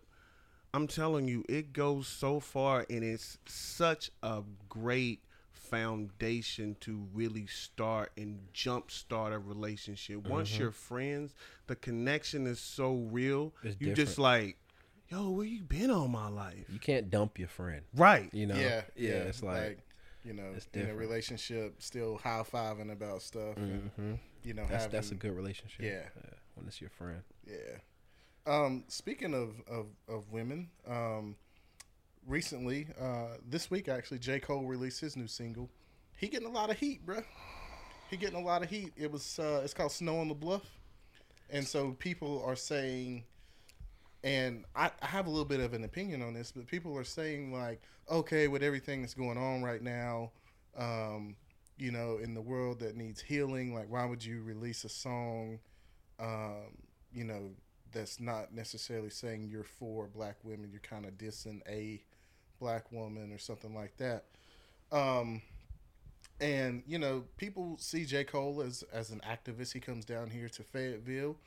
Friendship, 0.75 0.81
I'm 0.81 0.87
telling 0.87 1.27
you, 1.27 1.43
it 1.49 1.73
goes 1.73 2.07
so 2.07 2.39
far 2.39 2.85
and 2.89 3.03
it's 3.03 3.37
such 3.45 4.11
a 4.23 4.43
great 4.69 5.21
foundation 5.51 6.75
to 6.81 7.07
really 7.13 7.47
start 7.47 8.11
and 8.17 8.39
jumpstart 8.53 9.33
a 9.33 9.39
relationship. 9.39 10.27
Once 10.27 10.51
Mm-hmm. 10.51 10.61
you're 10.61 10.71
friends, 10.71 11.33
the 11.67 11.75
connection 11.75 12.47
is 12.47 12.59
so 12.59 12.93
real. 12.93 13.53
It's 13.63 13.75
you 13.79 13.93
just 13.93 14.17
like, 14.17 14.57
yo, 15.09 15.29
where 15.31 15.45
you 15.45 15.61
been 15.63 15.91
all 15.91 16.07
my 16.07 16.29
life? 16.29 16.65
You 16.69 16.79
can't 16.79 17.09
dump 17.09 17.39
your 17.39 17.47
friend. 17.47 17.81
Right. 17.95 18.29
You 18.33 18.47
know. 18.47 18.55
yeah, 18.55 18.81
Yeah. 18.95 19.11
It's 19.11 19.43
like, 19.43 19.79
you 20.23 20.33
know, 20.33 20.53
it's 20.55 20.67
in 20.73 20.89
a 20.89 20.95
relationship, 20.95 21.81
still 21.81 22.17
high 22.17 22.43
fiving 22.51 22.91
about 22.91 23.21
stuff, 23.21 23.57
and 23.57 23.91
mhm. 23.99 24.19
you 24.43 24.53
know, 24.53 24.63
that's 24.63 24.85
having, 24.85 24.91
that's 24.91 25.11
a 25.11 25.15
good 25.15 25.35
relationship. 25.35 25.81
Yeah. 25.85 26.03
when 26.55 26.67
it's 26.67 26.81
your 26.81 26.89
friend. 26.89 27.21
Yeah. 27.45 27.77
Um, 28.47 28.83
speaking 28.87 29.33
of, 29.33 29.55
of, 29.67 29.87
of 30.07 30.31
women, 30.31 30.69
um, 30.87 31.35
recently, 32.27 32.87
uh, 32.99 33.37
this 33.47 33.71
week 33.71 33.87
actually, 33.89 34.19
J. 34.19 34.39
Cole 34.39 34.65
released 34.65 35.01
his 35.01 35.15
new 35.15 35.27
single. 35.27 35.69
He 36.17 36.27
getting 36.27 36.47
a 36.47 36.51
lot 36.51 36.69
of 36.69 36.77
heat, 36.77 37.05
bruh. 37.05 37.23
He 38.09 38.17
getting 38.17 38.37
a 38.39 38.43
lot 38.43 38.63
of 38.63 38.69
heat. 38.69 38.93
It 38.95 39.11
was 39.11 39.39
uh, 39.39 39.61
it's 39.63 39.73
called 39.73 39.91
Snow 39.91 40.19
on 40.19 40.27
the 40.27 40.35
Bluff, 40.35 40.79
and 41.49 41.67
so 41.67 41.91
people 41.93 42.43
are 42.45 42.55
saying, 42.55 43.23
and 44.23 44.63
I, 44.75 44.91
I 45.01 45.07
have 45.07 45.25
a 45.25 45.29
little 45.29 45.45
bit 45.45 45.59
of 45.59 45.73
an 45.73 45.83
opinion 45.83 46.21
on 46.21 46.33
this, 46.33 46.51
but 46.51 46.67
people 46.67 46.95
are 46.97 47.03
saying 47.03 47.51
like, 47.51 47.81
okay, 48.09 48.47
with 48.47 48.61
everything 48.61 49.01
that's 49.01 49.15
going 49.15 49.37
on 49.39 49.63
right 49.63 49.81
now, 49.81 50.31
um, 50.77 51.35
you 51.77 51.91
know, 51.91 52.19
in 52.21 52.35
the 52.35 52.41
world 52.41 52.79
that 52.81 52.95
needs 52.95 53.21
healing, 53.21 53.73
like 53.73 53.89
why 53.89 54.05
would 54.05 54.23
you 54.23 54.43
release 54.43 54.83
a 54.85 54.89
song? 54.89 55.59
um, 56.19 56.77
you 57.13 57.23
know, 57.23 57.51
that's 57.95 58.19
not 58.19 58.53
necessarily 58.53 59.09
saying 59.09 59.47
you're 59.49 59.63
for 59.63 60.07
black 60.07 60.35
women. 60.43 60.69
You're 60.69 60.81
kind 60.81 61.05
of 61.05 61.17
dissing 61.17 61.61
a 61.67 62.03
black 62.59 62.91
woman 62.91 63.31
or 63.31 63.39
something 63.39 63.73
like 63.73 63.95
that. 63.97 64.25
Um, 64.91 65.41
and 66.41 66.83
you 66.85 66.99
know, 66.99 67.23
people 67.37 67.77
see 67.79 68.03
J. 68.03 68.25
Cole 68.25 68.61
as 68.61 68.83
as 68.91 69.09
an 69.09 69.21
activist. 69.21 69.71
He 69.71 69.79
comes 69.79 70.03
down 70.03 70.29
here 70.29 70.49
to 70.49 70.63
Fayetteville, 70.63 71.37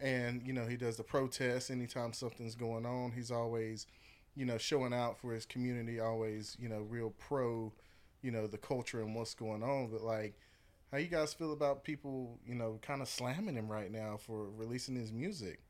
and 0.00 0.42
you 0.44 0.54
know, 0.54 0.66
he 0.66 0.76
does 0.76 0.96
the 0.96 1.04
protests 1.04 1.70
anytime 1.70 2.14
something's 2.14 2.54
going 2.54 2.86
on. 2.86 3.12
He's 3.12 3.30
always, 3.30 3.86
you 4.34 4.46
know, 4.46 4.56
showing 4.56 4.94
out 4.94 5.18
for 5.20 5.34
his 5.34 5.44
community. 5.44 6.00
Always, 6.00 6.56
you 6.58 6.70
know, 6.70 6.80
real 6.88 7.10
pro, 7.18 7.72
you 8.22 8.30
know, 8.30 8.46
the 8.46 8.58
culture 8.58 9.02
and 9.02 9.14
what's 9.14 9.34
going 9.34 9.62
on. 9.62 9.90
But 9.90 10.00
like, 10.00 10.38
how 10.90 10.96
you 10.96 11.08
guys 11.08 11.34
feel 11.34 11.52
about 11.52 11.84
people, 11.84 12.38
you 12.46 12.54
know, 12.54 12.78
kind 12.80 13.02
of 13.02 13.08
slamming 13.08 13.56
him 13.56 13.70
right 13.70 13.92
now 13.92 14.16
for 14.16 14.48
releasing 14.56 14.96
his 14.96 15.12
music? 15.12 15.60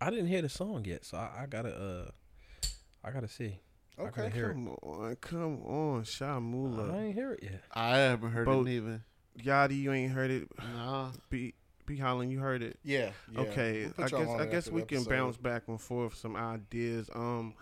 I 0.00 0.10
didn't 0.10 0.26
hear 0.28 0.42
the 0.42 0.48
song 0.48 0.84
yet, 0.84 1.04
so 1.04 1.18
I, 1.18 1.42
I 1.42 1.46
gotta 1.46 1.74
uh, 1.74 2.66
I 3.04 3.10
gotta 3.10 3.28
see. 3.28 3.58
Okay, 3.98 4.22
gotta 4.22 4.30
hear 4.30 4.50
it. 4.50 4.54
Come 4.54 4.68
on, 4.82 5.16
come 5.16 5.62
on, 5.64 6.02
Shamula. 6.04 6.94
I 6.94 7.02
ain't 7.06 7.14
hear 7.14 7.32
it 7.32 7.42
yet. 7.42 7.62
I 7.72 7.96
haven't 7.98 8.30
heard 8.30 8.46
Both- 8.46 8.66
it 8.66 8.70
even. 8.72 9.02
Yachty, 9.38 9.80
you 9.80 9.92
ain't 9.92 10.12
heard 10.12 10.30
it. 10.30 10.48
Nah. 10.74 11.10
B 11.28 11.54
B 11.86 11.96
Holland, 11.96 12.32
you 12.32 12.40
heard 12.40 12.62
it. 12.62 12.78
Yeah. 12.82 13.10
yeah. 13.30 13.40
Okay, 13.40 13.90
We'll 13.96 14.06
I 14.06 14.08
guess 14.10 14.40
I 14.40 14.46
guess 14.46 14.70
we 14.70 14.82
can 14.82 14.98
episode. 14.98 15.10
bounce 15.10 15.36
back 15.36 15.62
and 15.68 15.80
forth 15.80 16.14
some 16.16 16.36
ideas. 16.36 17.08
Um, 17.14 17.54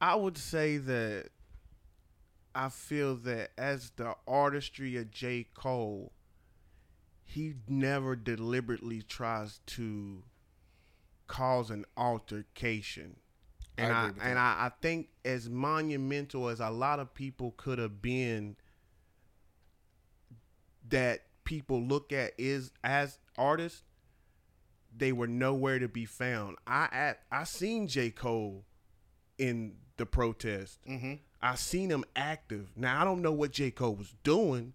I 0.00 0.14
would 0.14 0.36
say 0.38 0.76
that 0.78 1.28
I 2.54 2.68
feel 2.68 3.16
that 3.16 3.50
as 3.56 3.90
the 3.96 4.14
artistry 4.28 4.96
of 4.96 5.10
J 5.10 5.46
Cole, 5.54 6.12
he 7.24 7.54
never 7.66 8.14
deliberately 8.14 9.02
tries 9.02 9.60
to 9.66 10.22
cause 11.32 11.70
an 11.70 11.86
altercation. 11.96 13.16
And 13.78 13.90
agree 13.90 14.20
I, 14.22 14.28
and. 14.28 14.38
I, 14.38 14.66
I 14.66 14.70
think 14.82 15.08
as 15.24 15.48
monumental 15.48 16.48
as 16.50 16.60
a 16.60 16.68
lot 16.68 17.00
of 17.00 17.14
people 17.14 17.54
could 17.56 17.78
have 17.78 18.02
been 18.02 18.56
that 20.88 21.22
people 21.44 21.82
look 21.82 22.12
at 22.12 22.32
is 22.36 22.70
as 22.84 23.18
artists, 23.38 23.82
they 24.94 25.10
were 25.12 25.26
nowhere 25.26 25.78
to 25.78 25.88
be 25.88 26.04
found. 26.04 26.56
I 26.66 26.88
at 26.92 27.20
I 27.30 27.44
seen 27.44 27.88
J. 27.88 28.10
Cole 28.10 28.64
in 29.38 29.76
the 29.96 30.04
protest. 30.04 30.80
Mhm. 30.86 31.20
I 31.40 31.54
seen 31.54 31.90
him 31.90 32.04
active. 32.14 32.72
Now 32.76 33.00
I 33.00 33.04
don't 33.04 33.22
know 33.22 33.32
what 33.32 33.52
J. 33.52 33.70
Cole 33.70 33.94
was 33.96 34.14
doing, 34.22 34.74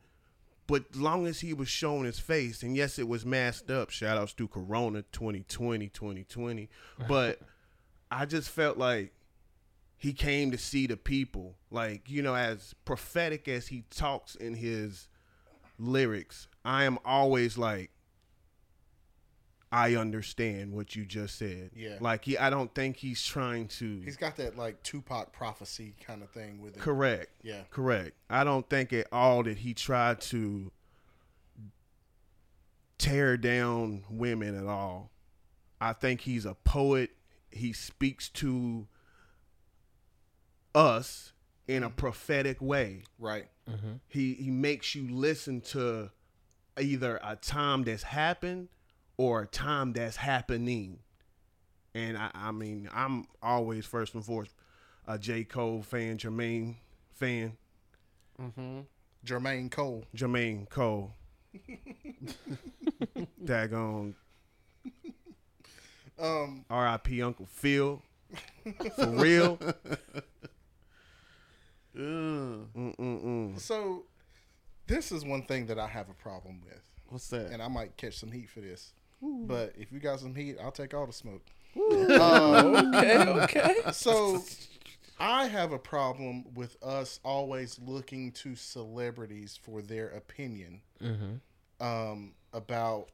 but 0.68 0.96
long 0.96 1.26
as 1.26 1.40
he 1.40 1.54
was 1.54 1.70
showing 1.70 2.04
his 2.04 2.20
face, 2.20 2.62
and 2.62 2.76
yes, 2.76 3.00
it 3.00 3.08
was 3.08 3.26
masked 3.26 3.72
up. 3.72 3.90
Shout 3.90 4.18
outs 4.18 4.34
to 4.34 4.48
Corona 4.48 5.04
2020, 5.12 5.88
2020. 5.88 6.70
But 7.08 7.40
I 8.12 8.26
just 8.26 8.50
felt 8.50 8.78
like 8.78 9.14
he 9.98 10.14
came 10.14 10.52
to 10.52 10.58
see 10.58 10.86
the 10.88 10.98
people. 10.98 11.56
Like, 11.72 12.10
you 12.10 12.22
know, 12.22 12.36
as 12.36 12.76
prophetic 12.86 13.48
as 13.48 13.68
he 13.68 13.84
talks 13.90 14.36
in 14.36 14.56
his 14.56 15.08
lyrics, 15.80 16.48
I 16.64 16.84
am 16.84 17.00
always 17.06 17.58
like, 17.58 17.92
I 19.72 19.96
understand 19.96 20.72
what 20.72 20.96
you 20.96 21.06
just 21.06 21.38
said. 21.38 21.72
Yeah. 21.76 21.98
Like 22.00 22.26
he 22.26 22.38
I 22.38 22.50
don't 22.50 22.74
think 22.74 22.98
he's 22.98 23.24
trying 23.24 23.68
to 23.80 24.02
He's 24.02 24.16
got 24.16 24.38
that 24.38 24.58
like 24.58 24.82
Tupac 24.84 25.34
prophecy 25.34 25.96
kind 26.06 26.24
of 26.24 26.30
thing 26.30 26.62
with 26.62 26.78
it. 26.78 26.80
Correct. 26.80 27.30
Yeah. 27.44 27.62
Correct. 27.70 28.14
I 28.30 28.44
don't 28.44 28.70
think 28.70 28.94
at 28.94 29.08
all 29.12 29.44
that 29.44 29.58
he 29.58 29.74
tried 29.74 30.22
to 30.22 30.72
tear 32.98 33.36
down 33.38 34.06
women 34.10 34.58
at 34.58 34.68
all. 34.68 35.12
I 35.82 35.94
think 35.94 36.22
he's 36.22 36.46
a 36.46 36.56
poet. 36.56 37.12
He 37.52 37.74
speaks 37.74 38.30
to 38.30 38.88
us 40.74 41.34
in 41.68 41.84
a 41.84 41.88
mm-hmm. 41.88 41.96
prophetic 41.96 42.62
way. 42.62 43.04
Right. 43.20 43.48
Mm-hmm. 43.70 43.94
He 44.08 44.34
he 44.36 44.50
makes 44.50 44.96
you 44.96 45.14
listen 45.14 45.60
to 45.62 46.12
either 46.80 47.20
a 47.22 47.36
time 47.36 47.84
that's 47.84 48.04
happened 48.04 48.70
or 49.18 49.42
a 49.44 49.48
time 49.48 49.94
that's 49.94 50.16
happening. 50.18 51.00
And 51.96 52.18
I, 52.18 52.30
I 52.34 52.52
mean, 52.52 52.90
I'm 52.94 53.26
always 53.42 53.86
first 53.86 54.14
and 54.14 54.24
foremost 54.24 54.54
a 55.08 55.18
J. 55.18 55.44
Cole 55.44 55.82
fan, 55.82 56.18
Jermaine 56.18 56.76
fan, 57.14 57.58
Mm-hmm. 58.42 58.82
Jermaine 59.26 59.72
Cole. 59.72 60.04
Jermaine 60.16 60.70
Cole. 60.70 61.14
Daggone 63.44 64.14
Um, 66.20 66.66
R.I.P. 66.70 67.22
Uncle 67.24 67.48
Phil. 67.48 68.02
For 68.96 69.08
real. 69.10 69.60
So 73.58 74.04
this 74.86 75.12
is 75.12 75.26
one 75.26 75.44
thing 75.44 75.66
that 75.68 75.80
I 75.80 75.88
have 75.88 76.10
a 76.10 76.14
problem 76.14 76.62
with, 76.64 76.82
What's 77.10 77.28
that? 77.30 77.52
and 77.52 77.62
I 77.62 77.68
might 77.68 77.98
catch 77.98 78.18
some 78.20 78.32
heat 78.32 78.50
for 78.50 78.60
this. 78.62 78.94
But 79.22 79.74
if 79.78 79.92
you 79.92 80.00
got 80.00 80.20
some 80.20 80.36
heat, 80.36 80.58
I'll 80.62 80.72
take 80.72 80.94
all 80.94 81.08
the 81.08 81.14
smoke. 81.14 81.42
okay, 81.76 83.18
okay. 83.20 83.76
So 83.92 84.44
I 85.20 85.48
have 85.48 85.72
a 85.72 85.80
problem 85.80 86.54
with 86.54 86.82
us 86.84 87.20
always 87.24 87.80
looking 87.84 88.32
to 88.34 88.56
celebrities 88.56 89.60
for 89.62 89.82
their 89.82 90.10
opinion 90.10 90.82
um, 91.80 92.34
about, 92.54 93.10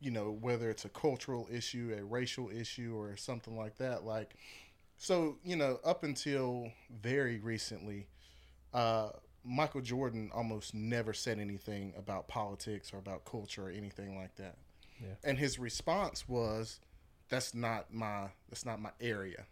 you 0.00 0.10
know, 0.10 0.36
whether 0.40 0.70
it's 0.70 0.84
a 0.84 0.88
cultural 0.88 1.48
issue, 1.50 1.94
a 1.98 2.04
racial 2.04 2.50
issue, 2.50 2.94
or 2.96 3.16
something 3.16 3.56
like 3.56 3.76
that. 3.78 4.04
Like, 4.04 4.34
so, 4.96 5.38
you 5.44 5.56
know, 5.56 5.78
up 5.84 6.02
until 6.04 6.70
very 7.02 7.38
recently, 7.38 8.08
uh, 8.72 9.10
Michael 9.44 9.82
Jordan 9.82 10.30
almost 10.34 10.74
never 10.74 11.12
said 11.12 11.38
anything 11.38 11.92
about 11.96 12.28
politics 12.28 12.92
or 12.92 12.98
about 12.98 13.24
culture 13.24 13.66
or 13.66 13.70
anything 13.70 14.16
like 14.16 14.34
that. 14.36 14.56
Yeah. 15.00 15.14
And 15.22 15.38
his 15.38 15.58
response 15.58 16.28
was, 16.28 16.80
"That's 17.28 17.54
not 17.54 17.92
my 17.92 18.28
that's 18.48 18.64
not 18.64 18.80
my 18.80 18.90
area." 19.00 19.46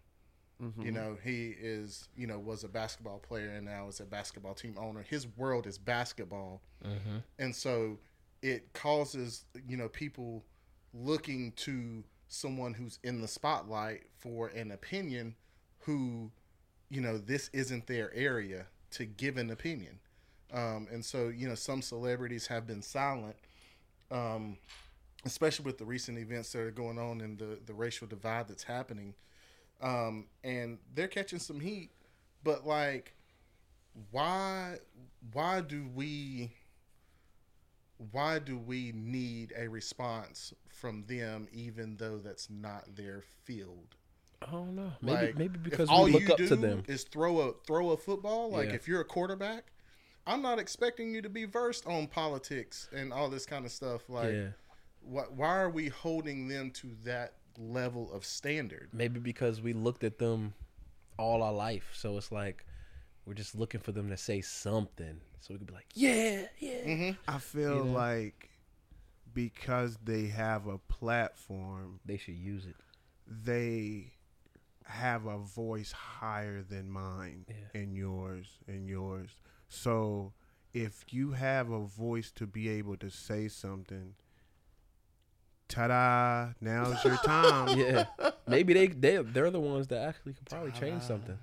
You 0.84 0.92
know, 0.92 1.18
he 1.24 1.56
is, 1.60 2.08
you 2.16 2.28
know, 2.28 2.38
was 2.38 2.62
a 2.62 2.68
basketball 2.68 3.18
player 3.18 3.48
and 3.48 3.66
now 3.66 3.88
is 3.88 3.98
a 3.98 4.04
basketball 4.04 4.54
team 4.54 4.76
owner. 4.78 5.02
His 5.02 5.26
world 5.36 5.66
is 5.66 5.76
basketball. 5.76 6.62
And 7.38 7.54
so 7.54 7.98
it 8.42 8.72
causes, 8.72 9.44
you 9.68 9.76
know, 9.76 9.88
people 9.88 10.44
looking 10.94 11.50
to 11.52 12.04
someone 12.28 12.74
who's 12.74 13.00
in 13.02 13.20
the 13.20 13.26
spotlight 13.26 14.04
for 14.18 14.48
an 14.48 14.70
opinion 14.70 15.34
who, 15.80 16.30
you 16.90 17.00
know, 17.00 17.18
this 17.18 17.50
isn't 17.52 17.88
their 17.88 18.14
area 18.14 18.66
to 18.92 19.04
give 19.04 19.38
an 19.38 19.50
opinion. 19.50 19.98
Um, 20.52 20.86
and 20.92 21.04
so, 21.04 21.28
you 21.28 21.48
know, 21.48 21.56
some 21.56 21.82
celebrities 21.82 22.46
have 22.46 22.68
been 22.68 22.82
silent, 22.82 23.36
um, 24.12 24.58
especially 25.24 25.64
with 25.64 25.78
the 25.78 25.84
recent 25.84 26.18
events 26.18 26.52
that 26.52 26.60
are 26.60 26.70
going 26.70 26.98
on 26.98 27.20
and 27.20 27.38
the, 27.38 27.58
the 27.64 27.74
racial 27.74 28.06
divide 28.06 28.48
that's 28.48 28.64
happening. 28.64 29.14
Um, 29.80 30.26
and 30.44 30.78
they're 30.94 31.08
catching 31.08 31.38
some 31.38 31.60
heat, 31.60 31.90
but 32.44 32.66
like, 32.66 33.14
why, 34.10 34.76
why 35.32 35.60
do 35.60 35.86
we, 35.94 36.52
why 38.10 38.38
do 38.38 38.58
we 38.58 38.92
need 38.94 39.52
a 39.56 39.68
response 39.68 40.52
from 40.68 41.04
them, 41.06 41.48
even 41.52 41.96
though 41.96 42.18
that's 42.18 42.48
not 42.50 42.96
their 42.96 43.22
field? 43.44 43.96
I 44.46 44.50
don't 44.50 44.74
know. 44.74 44.92
Maybe 45.00 45.26
Like, 45.26 45.38
maybe 45.38 45.58
because 45.58 45.88
all 45.88 46.08
look 46.08 46.22
you 46.22 46.32
up 46.32 46.36
to 46.38 46.48
do 46.48 46.56
them. 46.56 46.82
Is 46.88 47.04
throw 47.04 47.40
a 47.40 47.52
throw 47.64 47.90
a 47.90 47.96
football. 47.96 48.50
Like 48.50 48.70
Yeah. 48.70 48.74
if 48.74 48.88
you're 48.88 49.00
a 49.00 49.04
quarterback, 49.04 49.70
I'm 50.26 50.42
not 50.42 50.58
expecting 50.58 51.14
you 51.14 51.22
to 51.22 51.28
be 51.28 51.44
versed 51.44 51.86
on 51.86 52.08
politics 52.08 52.88
and 52.92 53.12
all 53.12 53.28
this 53.28 53.46
kind 53.46 53.64
of 53.64 53.70
stuff. 53.70 54.08
Like, 54.08 54.32
yeah. 54.32 54.48
Why, 55.04 55.22
why 55.34 55.58
are 55.58 55.70
we 55.70 55.88
holding 55.88 56.48
them 56.48 56.70
to 56.72 56.88
that 57.04 57.34
level 57.58 58.12
of 58.12 58.24
standard? 58.24 58.88
Maybe 58.92 59.20
because 59.20 59.60
we 59.60 59.72
looked 59.72 60.04
at 60.04 60.18
them 60.18 60.54
all 61.18 61.42
our 61.42 61.52
life, 61.52 61.90
so 61.94 62.16
it's 62.16 62.32
like 62.32 62.64
we're 63.26 63.34
just 63.34 63.54
looking 63.54 63.80
for 63.80 63.92
them 63.92 64.08
to 64.10 64.16
say 64.16 64.40
something, 64.40 65.20
so 65.40 65.54
we 65.54 65.58
could 65.58 65.66
be 65.68 65.74
like, 65.74 65.86
yeah, 65.94 66.46
yeah. 66.58 66.70
Mm-hmm. 66.86 67.10
I 67.28 67.38
feel 67.38 67.76
You 67.78 67.84
know? 67.84 67.92
like 67.92 68.48
because 69.34 69.96
they 70.04 70.26
have 70.26 70.66
a 70.66 70.78
platform, 70.78 72.00
They 72.04 72.16
should 72.18 72.34
use 72.36 72.66
it. 72.66 72.76
they 73.26 74.12
have 74.84 75.26
a 75.26 75.38
voice 75.38 75.92
higher 75.92 76.62
than 76.62 76.90
mine 76.90 77.46
Yeah. 77.48 77.80
and 77.80 77.96
yours 77.96 78.58
and 78.66 78.88
yours. 78.88 79.30
So 79.68 80.32
if 80.74 81.04
you 81.12 81.32
have 81.32 81.70
a 81.70 81.80
voice 81.80 82.30
to 82.32 82.46
be 82.46 82.68
able 82.68 82.96
to 82.98 83.08
say 83.10 83.48
something, 83.48 84.14
ta-da! 85.72 86.52
Now's 86.60 87.02
your 87.04 87.16
time. 87.24 87.76
Yeah. 87.78 88.04
Maybe 88.46 88.72
they 88.74 88.86
they 88.88 89.16
they're 89.18 89.50
the 89.50 89.60
ones 89.60 89.88
that 89.88 90.06
actually 90.08 90.34
could 90.34 90.46
probably 90.46 90.72
change 90.72 91.02
something. 91.02 91.38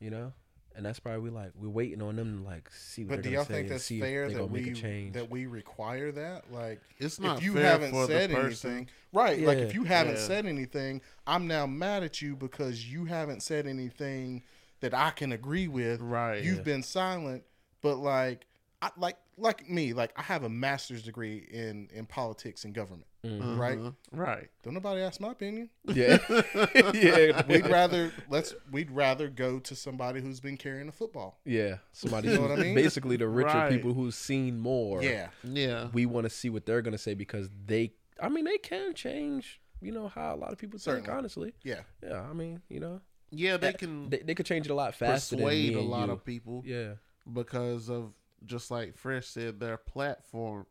You 0.00 0.10
know, 0.10 0.32
and 0.76 0.86
that's 0.86 1.00
probably 1.00 1.20
we 1.22 1.30
like 1.30 1.50
we're 1.56 1.68
waiting 1.68 2.00
on 2.02 2.16
them 2.16 2.42
to 2.42 2.48
like 2.48 2.70
see 2.70 3.02
what 3.04 3.16
But 3.16 3.16
do 3.16 3.30
they're 3.30 3.32
y'all 3.38 3.44
gonna 3.44 3.46
say 3.46 3.54
think 3.54 3.66
and 3.66 3.74
that's 3.74 3.84
see 3.84 4.00
fair 4.00 4.24
if 4.26 4.30
they're 4.32 4.38
that 4.42 4.48
gonna 4.48 4.52
make 4.52 4.66
we 4.66 4.72
a 4.72 4.74
change. 4.74 5.14
that 5.14 5.28
we 5.30 5.46
require 5.46 6.12
that? 6.12 6.52
Like, 6.52 6.80
It's 6.98 7.18
not 7.18 7.38
if 7.38 7.44
you 7.44 7.54
fair 7.54 7.62
haven't 7.62 7.90
for 7.90 8.06
said 8.06 8.30
anything, 8.30 8.88
right? 9.12 9.40
Like 9.40 9.58
if 9.58 9.74
you 9.74 9.82
haven't 9.84 10.14
Yeah. 10.16 10.20
said 10.26 10.46
anything, 10.46 11.00
I'm 11.26 11.48
now 11.48 11.66
mad 11.66 12.04
at 12.04 12.22
you 12.22 12.36
because 12.36 12.86
you 12.92 13.06
haven't 13.06 13.42
said 13.42 13.66
anything 13.66 14.44
that 14.80 14.94
I 14.94 15.10
can 15.10 15.32
agree 15.32 15.66
with. 15.66 16.00
Right. 16.00 16.42
You've 16.44 16.58
Yeah. 16.58 16.62
been 16.62 16.82
silent, 16.84 17.42
but 17.82 17.96
like, 17.96 18.46
I 18.80 18.90
like 18.96 19.16
like 19.36 19.68
me, 19.68 19.92
like 19.94 20.12
I 20.16 20.22
have 20.22 20.44
a 20.44 20.48
master's 20.48 21.02
degree 21.02 21.38
in 21.50 21.88
in 21.92 22.06
politics 22.06 22.64
and 22.64 22.72
government. 22.72 23.07
Mhm. 23.24 23.58
Right? 23.58 23.78
Right. 24.12 24.48
Don't 24.62 24.74
nobody 24.74 25.00
ask 25.02 25.20
my 25.20 25.32
opinion. 25.32 25.70
Yeah, 25.84 26.18
yeah, 26.94 27.42
We'd 27.48 27.66
rather 27.68 28.12
let's 28.30 28.54
we'd 28.70 28.90
rather 28.92 29.28
go 29.28 29.58
to 29.58 29.74
somebody 29.74 30.20
who's 30.20 30.38
been 30.40 30.56
carrying 30.56 30.88
a 30.88 30.92
football. 30.92 31.40
yeah. 31.44 31.78
Somebody, 31.92 32.28
You 32.28 32.34
know 32.34 32.42
what 32.42 32.52
I 32.52 32.62
mean? 32.62 32.74
basically 32.76 33.16
the 33.16 33.26
richer 33.28 33.48
Right. 33.48 33.70
people 33.72 33.92
who's 33.94 34.14
seen 34.14 34.58
more. 34.60 35.02
Yeah, 35.02 35.30
Yeah. 35.42 35.88
we 35.92 36.06
want 36.06 36.24
to 36.26 36.30
see 36.30 36.48
what 36.48 36.64
they're 36.64 36.82
gonna 36.82 36.98
say 36.98 37.14
because 37.14 37.50
they. 37.66 37.92
I 38.22 38.28
mean, 38.28 38.44
they 38.44 38.58
can 38.58 38.94
change. 38.94 39.60
You 39.80 39.92
know 39.92 40.08
how 40.08 40.34
a 40.34 40.36
lot 40.36 40.52
of 40.52 40.58
people 40.58 40.78
think. 40.78 41.08
Honestly, 41.08 41.54
yeah. 41.64 41.80
yeah. 42.02 42.22
I 42.22 42.32
mean, 42.32 42.62
you 42.68 42.78
know, 42.80 43.00
Yeah, 43.30 43.56
they 43.56 43.72
can 43.72 44.10
they, 44.10 44.18
they 44.18 44.34
could 44.34 44.46
change 44.46 44.66
it 44.66 44.70
a 44.70 44.74
lot 44.74 44.94
faster 44.94 45.36
persuade 45.36 45.68
than 45.70 45.74
me 45.74 45.80
a 45.80 45.82
and 45.82 45.88
lot 45.90 46.06
you. 46.06 46.12
of 46.14 46.24
people 46.24 46.62
Yeah, 46.64 46.92
because 47.32 47.88
of 47.90 48.12
just 48.46 48.70
like 48.70 48.96
Fresh 48.96 49.26
said, 49.26 49.58
their 49.58 49.76
platform. 49.76 50.66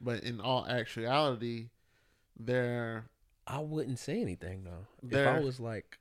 But 0.00 0.22
in 0.22 0.40
all 0.40 0.64
actuality, 0.66 1.70
their 2.38 3.06
I 3.46 3.58
wouldn't 3.60 3.98
say 3.98 4.20
anything 4.20 4.64
though. 4.64 4.86
If 5.02 5.08
I 5.14 5.16
They're- 5.34 5.40
was 5.42 5.58
like, 5.58 5.98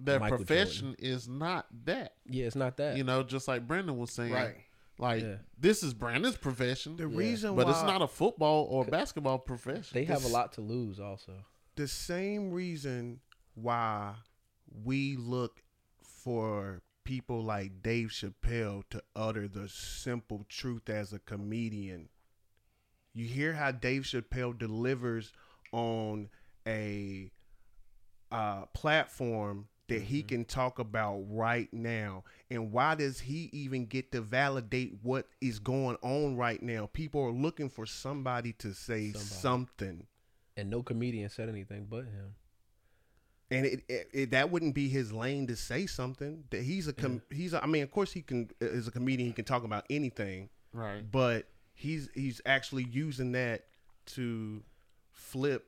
their 0.00 0.20
Michael 0.20 0.38
profession 0.38 0.94
is 0.98 1.28
not 1.28 1.66
that. 1.84 2.14
yeah, 2.26 2.46
it's 2.46 2.54
not 2.56 2.76
that. 2.76 2.96
You 2.96 3.02
know, 3.04 3.22
just 3.24 3.48
like 3.48 3.66
Brandon 3.66 3.96
was 3.98 4.12
saying. 4.12 4.32
Right. 4.32 4.56
Like 5.00 5.22
Yeah. 5.22 5.36
this 5.58 5.82
is 5.82 5.94
Brandon's 5.94 6.36
profession, 6.36 6.96
The 6.96 7.06
reason 7.06 7.54
but 7.56 7.66
why 7.66 7.72
it's 7.72 7.82
not 7.82 8.02
a 8.02 8.08
football 8.08 8.64
or 8.64 8.84
basketball 8.84 9.38
profession. 9.38 9.94
they 9.94 10.04
have 10.04 10.24
a 10.24 10.28
lot 10.28 10.52
to 10.54 10.60
lose 10.60 10.98
also. 11.00 11.44
the 11.76 11.86
same 11.88 12.50
reason 12.52 13.20
why 13.54 14.14
we 14.84 15.16
look 15.16 15.62
for 16.02 16.82
people 17.04 17.42
like 17.44 17.82
Dave 17.82 18.08
Chappelle 18.08 18.82
to 18.90 19.02
utter 19.16 19.46
the 19.48 19.68
simple 19.68 20.44
truth 20.48 20.88
as 20.90 21.12
a 21.12 21.18
comedian. 21.20 22.08
You 23.12 23.26
hear 23.26 23.54
how 23.54 23.70
Dave 23.72 24.02
Chappelle 24.02 24.56
delivers 24.58 25.32
on 25.72 26.28
a 26.66 27.30
uh, 28.30 28.66
platform 28.74 29.68
that 29.88 30.02
he 30.02 30.22
can 30.22 30.44
talk 30.44 30.78
about 30.78 31.24
right 31.30 31.72
now. 31.72 32.22
And 32.50 32.70
why 32.72 32.94
does 32.94 33.20
he 33.20 33.48
even 33.52 33.86
get 33.86 34.12
to 34.12 34.20
validate 34.20 34.98
what 35.02 35.26
is 35.40 35.58
going 35.58 35.96
on 36.02 36.36
right 36.36 36.62
now? 36.62 36.90
People 36.92 37.22
are 37.22 37.30
looking 37.32 37.70
for 37.70 37.86
somebody 37.86 38.52
to 38.54 38.74
say 38.74 39.12
Somebody. 39.12 39.24
something. 39.24 40.06
And 40.58 40.68
no 40.68 40.82
comedian 40.82 41.30
said 41.30 41.48
anything 41.48 41.86
but 41.88 42.04
him. 42.04 42.34
and 43.50 43.64
it, 43.64 43.80
it, 43.88 44.08
it 44.12 44.30
that 44.32 44.50
wouldn't 44.50 44.74
be 44.74 44.88
his 44.90 45.10
lane 45.12 45.46
to 45.46 45.56
say 45.56 45.86
something 45.86 46.44
that 46.50 46.62
he's 46.62 46.86
a 46.88 46.92
com- 46.92 47.22
he's 47.30 47.54
a, 47.54 47.62
I 47.62 47.66
mean 47.66 47.82
of 47.84 47.90
course 47.90 48.12
he 48.12 48.20
can 48.20 48.50
as 48.60 48.86
a 48.88 48.90
comedian 48.90 49.28
he 49.28 49.32
can 49.32 49.44
talk 49.46 49.64
about 49.64 49.84
anything 49.88 50.50
right. 50.74 51.08
but 51.10 51.46
he's 51.74 52.10
he's 52.14 52.42
actually 52.44 52.84
using 52.90 53.32
that 53.32 53.66
to 54.06 54.62
flip 55.18 55.66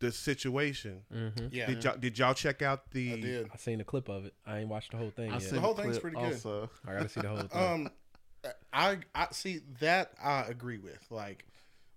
the 0.00 0.12
situation 0.12 1.02
Mm-hmm. 1.12 1.46
Yeah. 1.50 1.66
did 1.66 1.82
y'all 1.84 1.96
did 1.98 2.18
y'all 2.18 2.34
check 2.34 2.62
out 2.62 2.90
the 2.92 3.14
I 3.14 3.20
did. 3.20 3.50
I 3.52 3.56
seen 3.56 3.80
a 3.80 3.84
clip 3.84 4.08
of 4.08 4.24
it. 4.26 4.34
I 4.46 4.58
ain't 4.60 4.68
watched 4.68 4.92
the 4.92 4.96
whole 4.96 5.10
thing 5.10 5.30
I 5.30 5.34
yet. 5.34 5.42
seen 5.42 5.54
The 5.54 5.60
whole 5.60 5.74
the 5.74 5.82
thing's 5.82 5.98
pretty 5.98 6.16
good. 6.16 6.32
Also. 6.34 6.70
I 6.86 6.92
gotta 6.94 7.08
see 7.08 7.20
the 7.20 7.28
whole 7.28 7.38
thing. 7.48 7.60
Um, 7.60 7.90
I 8.72 8.98
I 9.14 9.26
see 9.32 9.60
that 9.80 10.12
I 10.22 10.42
agree 10.42 10.78
with. 10.78 11.04
Like, 11.10 11.44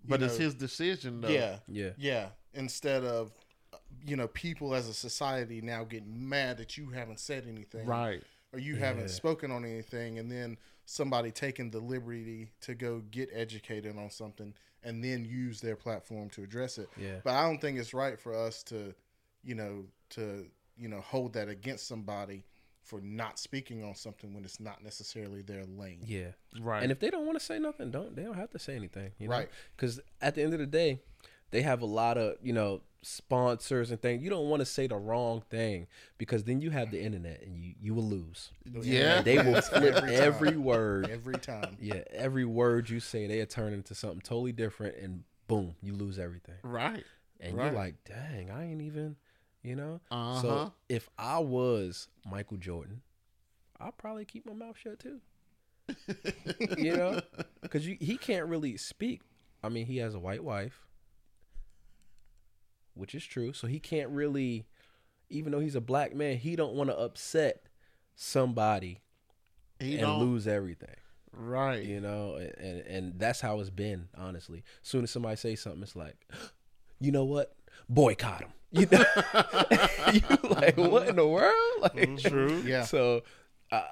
you 0.04 0.10
But 0.10 0.24
it's 0.24 0.38
his 0.38 0.56
decision 0.56 1.22
though. 1.22 1.30
Yeah, 1.30 1.58
yeah, 1.68 1.92
yeah. 1.98 2.30
Instead 2.56 3.04
of, 3.04 3.32
uh, 3.72 3.78
you 4.04 4.16
know, 4.16 4.28
people 4.30 4.74
as 4.74 4.90
a 4.90 4.94
society 4.96 5.62
now 5.62 5.84
getting 5.84 6.28
mad 6.28 6.58
that 6.58 6.78
you 6.78 6.90
haven't 6.90 7.20
said 7.20 7.46
anything, 7.48 7.86
Right. 7.86 8.24
Or 8.52 8.58
you 8.60 8.74
Yeah. 8.74 8.88
haven't 8.88 9.10
spoken 9.10 9.52
on 9.52 9.64
anything, 9.64 10.18
and 10.18 10.30
then 10.32 10.58
somebody 10.92 11.32
taking 11.32 11.72
the 11.72 11.80
liberty 11.80 12.52
to 12.60 12.76
go 12.76 13.02
get 13.12 13.30
educated 13.34 13.98
on 13.98 14.10
something 14.10 14.54
and 14.84 15.04
then 15.04 15.24
use 15.24 15.62
their 15.62 15.76
platform 15.76 16.30
to 16.30 16.44
address 16.44 16.78
it. 16.78 16.90
yeah. 16.98 17.20
But 17.24 17.36
I 17.36 17.44
don't 17.44 17.60
think 17.60 17.80
it's 17.80 17.94
right 17.94 18.20
for 18.20 18.36
us 18.36 18.64
to, 18.64 18.94
you 19.44 19.56
know, 19.56 19.86
to 20.12 20.46
you 20.78 20.90
know 20.90 21.00
hold 21.02 21.34
that 21.34 21.48
against 21.48 21.88
somebody 21.88 22.44
for 22.84 23.00
not 23.02 23.40
speaking 23.40 23.84
on 23.84 23.96
something 23.96 24.34
when 24.34 24.44
it's 24.44 24.60
not 24.60 24.84
necessarily 24.84 25.42
their 25.42 25.64
lane. 25.66 26.02
Yeah. 26.06 26.32
Right. 26.60 26.84
And 26.84 26.92
if 26.92 27.00
they 27.00 27.10
don't 27.10 27.26
want 27.26 27.40
to 27.40 27.46
say 27.46 27.60
nothing, 27.60 27.92
don't 27.92 28.16
they 28.16 28.24
don't 28.24 28.36
have 28.36 28.50
to 28.52 28.60
say 28.60 28.76
anything, 28.76 29.12
you 29.18 29.28
know? 29.28 29.36
Right. 29.36 29.50
Because 29.76 30.00
at 30.20 30.36
the 30.36 30.44
end 30.44 30.54
of 30.54 30.60
the 30.60 30.66
day, 30.66 31.00
they 31.52 31.62
have 31.62 31.82
a 31.82 31.86
lot 31.86 32.18
of 32.18 32.36
you 32.42 32.54
know 32.54 32.82
sponsors 33.04 33.92
and 33.92 34.02
things. 34.02 34.22
You 34.24 34.30
don't 34.30 34.50
want 34.50 34.60
to 34.62 34.66
say 34.66 34.88
the 34.88 34.96
wrong 34.96 35.42
thing 35.50 35.88
because 36.18 36.44
then 36.44 36.62
you 36.62 36.70
have 36.70 36.92
the 36.92 37.02
internet 37.02 37.42
and 37.42 37.56
you 37.56 37.74
you 37.82 37.94
will 37.94 38.04
lose. 38.08 38.52
yeah. 38.66 39.22
They 39.22 39.38
will 39.38 39.62
flip 39.62 39.96
Every 39.96 40.16
every, 40.16 40.58
word. 40.58 41.10
Every 41.10 41.36
time. 41.36 41.78
Yeah, 41.80 42.04
every 42.12 42.46
word 42.46 42.90
you 42.90 43.00
say, 43.00 43.28
they 43.28 43.44
turn 43.46 43.74
into 43.74 43.96
something 43.96 44.22
totally 44.22 44.52
different, 44.52 44.98
and 44.98 45.24
boom, 45.48 45.76
you 45.82 45.94
lose 45.94 46.20
everything. 46.20 46.56
right. 46.64 47.04
And 47.40 47.58
Right. 47.58 47.66
you're 47.66 47.74
like, 47.74 47.96
dang, 48.06 48.52
I 48.52 48.66
ain't 48.70 48.84
even, 48.84 49.16
you 49.64 49.76
know. 49.76 50.00
Uh-huh. 50.12 50.42
So 50.44 50.74
if 50.90 51.10
I 51.18 51.40
was 51.40 52.08
Michael 52.24 52.58
Jordan, 52.58 53.02
I'd 53.80 53.98
probably 53.98 54.26
keep 54.26 54.46
my 54.46 54.54
mouth 54.54 54.78
shut 54.78 55.00
too. 55.00 55.22
you 56.78 56.96
know, 56.96 57.20
because 57.62 57.84
he 57.84 58.18
can't 58.18 58.46
really 58.46 58.78
speak. 58.78 59.22
I 59.64 59.70
mean, 59.70 59.88
he 59.88 59.98
has 59.98 60.14
a 60.14 60.20
white 60.20 60.44
wife, 60.44 60.86
which 62.94 63.16
is 63.16 63.26
true. 63.26 63.54
So 63.54 63.68
he 63.68 63.80
can't 63.80 64.10
really, 64.10 64.66
even 65.30 65.52
though 65.52 65.60
he's 65.60 65.76
a 65.76 65.82
black 65.82 66.16
man, 66.16 66.38
he 66.38 66.56
don't 66.56 66.74
want 66.74 66.90
to 66.90 66.98
upset 66.98 67.64
somebody 68.16 69.02
he 69.80 69.94
and 69.94 70.02
don't. 70.02 70.20
lose 70.20 70.48
everything. 70.48 70.96
Right. 71.34 71.84
You 71.84 72.02
know, 72.02 72.36
and 72.36 72.82
and 72.82 73.20
that's 73.20 73.42
how 73.42 73.60
it's 73.60 73.70
been. 73.70 74.10
Honestly, 74.18 74.64
as 74.84 74.90
soon 74.90 75.04
as 75.04 75.12
somebody 75.12 75.38
says 75.38 75.62
something, 75.62 75.82
it's 75.82 75.96
like, 75.96 76.28
you 77.00 77.12
know 77.12 77.26
what, 77.26 77.56
boycott 77.90 78.42
him. 78.42 78.50
You 78.74 78.88
know, 78.90 79.04
you 80.14 80.22
like 80.50 80.78
what 80.78 81.08
in 81.10 81.18
the 81.18 81.28
world? 81.28 81.82
Like, 81.82 81.94
mm-hmm. 81.94 82.30
True. 82.30 82.64
Yeah. 82.66 82.84
So, 82.84 83.24
I 83.72 83.84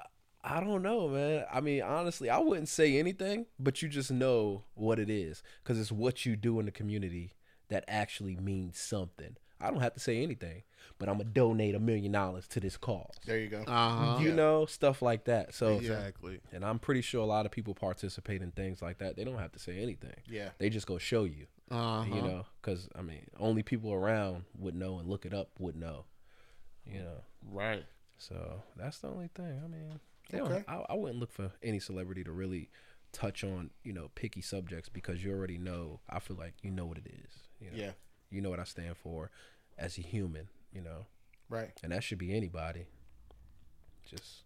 I 0.42 0.60
don't 0.60 0.82
know, 0.82 1.08
man. 1.08 1.44
I 1.52 1.60
mean, 1.60 1.82
honestly, 1.82 2.30
I 2.30 2.38
wouldn't 2.38 2.68
say 2.68 2.98
anything, 2.98 3.46
but 3.58 3.82
you 3.82 3.88
just 3.88 4.10
know 4.10 4.64
what 4.74 4.98
it 4.98 5.10
is 5.10 5.42
because 5.62 5.78
it's 5.78 5.92
what 5.92 6.24
you 6.24 6.34
do 6.34 6.58
in 6.60 6.66
the 6.66 6.72
community 6.72 7.32
that 7.70 7.84
actually 7.88 8.36
means 8.36 8.78
something. 8.78 9.36
I 9.62 9.70
don't 9.70 9.80
have 9.80 9.92
to 9.94 10.00
say 10.00 10.22
anything, 10.22 10.62
but 10.98 11.08
I'm 11.10 11.18
gonna 11.18 11.28
donate 11.30 11.74
a 11.74 11.78
million 11.78 12.12
dollars 12.12 12.46
to 12.48 12.60
this 12.60 12.76
cause. 12.78 13.14
There 13.26 13.38
you 13.38 13.48
go. 13.48 13.62
Uh 13.66 14.16
huh. 14.16 14.18
You 14.22 14.32
know, 14.32 14.64
stuff 14.66 15.02
like 15.02 15.24
that. 15.24 15.54
So, 15.54 15.76
Exactly. 15.76 16.40
and 16.52 16.64
I'm 16.64 16.78
pretty 16.78 17.02
sure 17.02 17.20
a 17.22 17.26
lot 17.26 17.44
of 17.44 17.52
people 17.52 17.74
participate 17.74 18.40
in 18.40 18.52
things 18.52 18.80
like 18.80 18.98
that. 18.98 19.16
They 19.16 19.24
don't 19.24 19.38
have 19.38 19.52
to 19.52 19.58
say 19.58 19.78
anything. 19.82 20.16
Yeah. 20.28 20.50
They 20.58 20.70
just 20.70 20.86
go 20.86 20.96
show 20.98 21.24
you. 21.24 21.46
Uh 21.70 22.04
You 22.08 22.22
know, 22.22 22.46
because 22.62 22.88
I 22.96 23.02
mean, 23.02 23.26
only 23.38 23.62
people 23.62 23.92
around 23.92 24.44
would 24.58 24.74
know 24.74 24.98
and 24.98 25.08
look 25.08 25.26
it 25.26 25.34
up 25.34 25.50
would 25.58 25.76
know. 25.76 26.06
You 26.86 27.00
know, 27.02 27.20
Right. 27.52 27.84
so 28.18 28.62
that's 28.76 28.98
the 29.00 29.08
only 29.08 29.28
thing. 29.34 29.60
I 29.62 29.68
mean, 29.68 30.00
they 30.30 30.38
don't- 30.38 30.50
Okay. 30.52 30.64
I, 30.68 30.84
I 30.88 30.94
wouldn't 30.94 31.20
look 31.20 31.32
for 31.32 31.52
any 31.62 31.78
celebrity 31.80 32.24
to 32.24 32.32
really 32.32 32.70
touch 33.12 33.44
on 33.44 33.70
you 33.82 33.92
know 33.92 34.10
picky 34.14 34.40
subjects 34.40 34.88
because 34.88 35.22
you 35.22 35.32
already 35.32 35.58
know. 35.58 36.00
I 36.08 36.18
feel 36.20 36.36
like 36.38 36.54
you 36.62 36.70
know 36.70 36.86
what 36.86 36.96
it 36.98 37.06
is. 37.06 37.46
You 37.60 37.70
know? 37.70 37.76
Yeah. 37.76 37.90
You 38.30 38.40
know 38.40 38.50
what 38.50 38.60
I 38.60 38.64
stand 38.64 38.96
for 38.96 39.30
as 39.78 39.98
a 39.98 40.02
human. 40.02 40.48
You 40.72 40.82
know, 40.82 41.06
Right. 41.48 41.70
and 41.82 41.92
that 41.92 42.04
should 42.04 42.18
be 42.18 42.32
anybody. 42.32 42.86
Just 44.08 44.44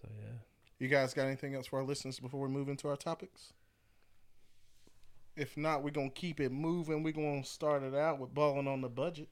so 0.00 0.08
yeah. 0.20 0.38
You 0.78 0.88
guys 0.88 1.14
got 1.14 1.26
anything 1.26 1.54
else 1.54 1.66
for 1.66 1.78
our 1.78 1.84
listeners 1.84 2.18
before 2.18 2.40
we 2.40 2.48
move 2.48 2.68
into 2.68 2.88
our 2.88 2.96
topics? 2.96 3.52
If 5.36 5.56
not, 5.56 5.82
we're 5.82 5.90
gonna 5.90 6.10
keep 6.10 6.40
it 6.40 6.50
moving. 6.50 7.02
We're 7.02 7.12
gonna 7.12 7.44
start 7.44 7.82
it 7.84 7.94
out 7.94 8.18
with 8.18 8.34
balling 8.34 8.66
on 8.66 8.80
the 8.80 8.88
budget. 8.88 9.28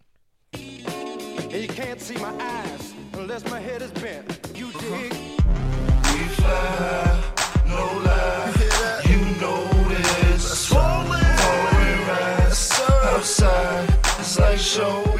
And 0.53 1.53
you 1.53 1.68
can't 1.68 2.01
see 2.01 2.14
my 2.18 2.33
eyes 2.41 2.95
unless 3.14 3.45
my 3.51 3.61
head 3.61 3.83
is 3.83 3.91
bent. 3.91 4.53
You 4.55 4.68
uh-huh. 4.68 4.97
dig? 4.97 5.12
We 5.12 6.28
fly, 6.37 7.64
no 7.66 8.03
lie. 8.05 8.59
Outside, 13.43 13.88
it's 14.20 14.38
like 14.38 14.59
show. 14.59 15.18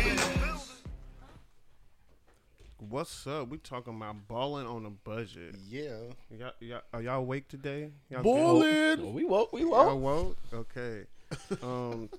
What's 2.77 3.27
up? 3.27 3.49
We 3.49 3.57
talking 3.57 3.97
about 3.97 4.29
balling 4.29 4.67
on 4.67 4.85
a 4.85 4.91
budget. 4.91 5.57
Yeah. 5.67 5.97
Y'all, 6.31 6.53
y'all, 6.61 6.83
are 6.93 7.01
y'all 7.01 7.21
awake 7.21 7.49
today? 7.49 7.93
Y'all 8.11 8.23
Ballin'. 8.23 9.03
Well, 9.03 9.13
we 9.13 9.25
woke. 9.25 9.55
We 9.55 9.63
Y'all 9.63 9.99
woke. 9.99 10.37
woke? 10.53 10.69
Okay. 10.73 11.07
Um, 11.63 12.11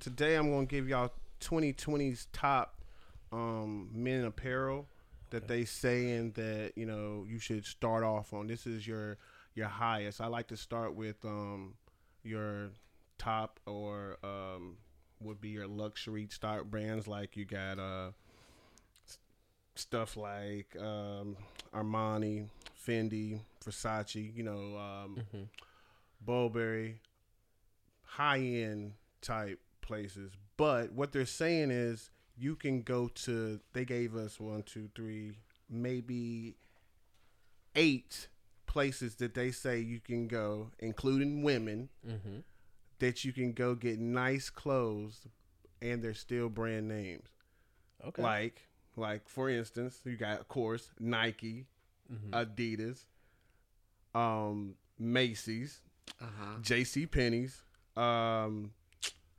today 0.00 0.34
I'm 0.34 0.50
gonna 0.50 0.66
give 0.66 0.88
y'all 0.88 1.12
2020's 1.40 2.26
top 2.32 2.80
um, 3.30 3.90
men 3.92 4.24
apparel 4.24 4.88
that 5.30 5.46
they 5.46 5.64
saying 5.66 6.32
that 6.32 6.72
you 6.74 6.86
know 6.86 7.26
you 7.28 7.38
should 7.38 7.64
start 7.64 8.02
off 8.02 8.32
on. 8.32 8.48
This 8.48 8.66
is 8.66 8.88
your 8.88 9.18
your 9.54 9.68
highest. 9.68 10.20
I 10.20 10.26
like 10.26 10.48
to 10.48 10.56
start 10.56 10.96
with 10.96 11.24
um, 11.24 11.74
your 12.24 12.70
top 13.18 13.60
or 13.66 14.16
um, 14.24 14.78
would 15.20 15.40
be 15.40 15.50
your 15.50 15.66
luxury 15.66 16.28
start 16.30 16.70
brands 16.70 17.06
like 17.06 17.36
you 17.36 17.44
got 17.44 17.78
uh 17.78 18.10
stuff 19.76 20.16
like 20.16 20.76
um, 20.80 21.36
Armani, 21.74 22.48
Fendi, 22.86 23.40
Versace. 23.64 24.34
You 24.34 24.42
know. 24.44 24.78
Um, 24.78 25.48
Burberry, 26.24 27.00
high 28.02 28.38
end 28.38 28.92
type 29.20 29.60
places. 29.82 30.32
But 30.56 30.92
what 30.92 31.12
they're 31.12 31.26
saying 31.26 31.70
is 31.70 32.10
you 32.36 32.56
can 32.56 32.82
go 32.82 33.08
to 33.08 33.60
they 33.72 33.84
gave 33.84 34.14
us 34.16 34.40
one, 34.40 34.62
two, 34.62 34.88
three, 34.94 35.32
maybe 35.68 36.54
eight 37.76 38.28
places 38.66 39.16
that 39.16 39.34
they 39.34 39.50
say 39.50 39.80
you 39.80 40.00
can 40.00 40.28
go, 40.28 40.70
including 40.78 41.42
women, 41.42 41.88
Mm-hmm. 42.06 42.38
That 42.98 43.24
you 43.24 43.32
can 43.32 43.52
go 43.52 43.74
get 43.74 43.98
nice 43.98 44.50
clothes 44.50 45.26
and 45.82 46.02
they're 46.02 46.14
still 46.14 46.48
brand 46.48 46.88
names. 46.88 47.28
Okay. 48.06 48.22
Like 48.22 48.68
like 48.96 49.28
for 49.28 49.48
instance, 49.50 50.00
you 50.04 50.16
got 50.16 50.40
of 50.40 50.48
course 50.48 50.90
Nike, 51.00 51.66
Adidas, 52.32 53.04
um, 54.14 54.74
Macy's, 54.98 55.80
Uh 56.20 56.26
huh. 56.38 56.56
J.C. 56.60 57.06
Penney's, 57.06 57.62
um, 57.96 58.72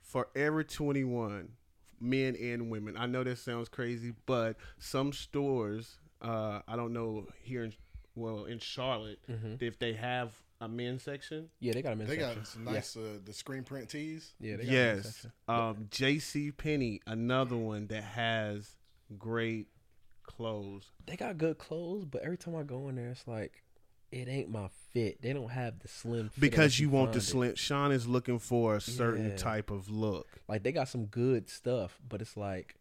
Forever 0.02 0.62
Twenty 0.62 1.04
One, 1.04 1.52
men 2.00 2.36
and 2.36 2.70
women. 2.70 2.96
I 2.96 3.06
know 3.06 3.24
that 3.24 3.38
sounds 3.38 3.68
crazy, 3.68 4.12
but 4.26 4.56
some 4.78 5.12
stores, 5.12 5.96
uh, 6.22 6.60
I 6.68 6.76
don't 6.76 6.92
know 6.92 7.26
here 7.42 7.64
in 7.64 7.72
well 8.14 8.44
in 8.46 8.58
Charlotte 8.58 9.18
if 9.60 9.78
they 9.78 9.92
have 9.94 10.32
a 10.60 10.68
men's 10.68 11.02
section. 11.02 11.48
yeah, 11.60 11.72
they 11.72 11.82
got 11.82 11.92
a 11.92 11.96
men's 11.96 12.10
section. 12.10 12.28
They 12.28 12.34
section. 12.34 12.42
got 12.42 12.48
some 12.48 12.64
nice 12.64 12.96
uh, 12.96 13.18
the 13.24 13.32
screen 13.32 13.62
print 13.62 13.88
tees. 13.90 14.32
Yeah, 14.40 14.56
they 14.56 14.64
got 14.64 14.72
a 14.72 14.74
men's 14.74 14.96
Yes, 15.04 15.06
section. 15.14 15.32
um, 15.48 15.86
J.C. 15.90 16.52
Penney, 16.52 17.00
another 17.06 17.56
one 17.56 17.86
that 17.88 18.02
has 18.04 18.76
great 19.18 19.66
clothes. 20.22 20.90
They 21.06 21.16
got 21.16 21.38
good 21.38 21.58
clothes, 21.58 22.04
but 22.04 22.22
every 22.22 22.36
time 22.38 22.56
I 22.56 22.62
go 22.62 22.88
in 22.88 22.96
there, 22.96 23.10
it's 23.10 23.26
like 23.28 23.62
it 24.12 24.28
ain't 24.28 24.48
my 24.50 24.68
fit. 24.92 25.20
They 25.20 25.32
don't 25.32 25.50
have 25.50 25.80
the 25.80 25.88
slim 25.88 26.28
fit 26.30 26.40
Because 26.40 26.58
unless 26.58 26.80
you 26.80 26.90
want 26.90 27.12
the 27.12 27.20
find 27.20 27.22
it. 27.22 27.30
slim. 27.30 27.54
Sean 27.56 27.92
is 27.92 28.06
looking 28.08 28.38
for 28.38 28.76
a 28.76 28.80
certain 28.80 29.30
Yeah. 29.30 29.36
type 29.36 29.70
of 29.70 29.90
look. 29.90 30.26
Like 30.48 30.62
they 30.62 30.72
got 30.72 30.88
some 30.88 31.06
good 31.06 31.48
stuff, 31.50 31.98
but 32.08 32.22
it's 32.22 32.36
like, 32.36 32.76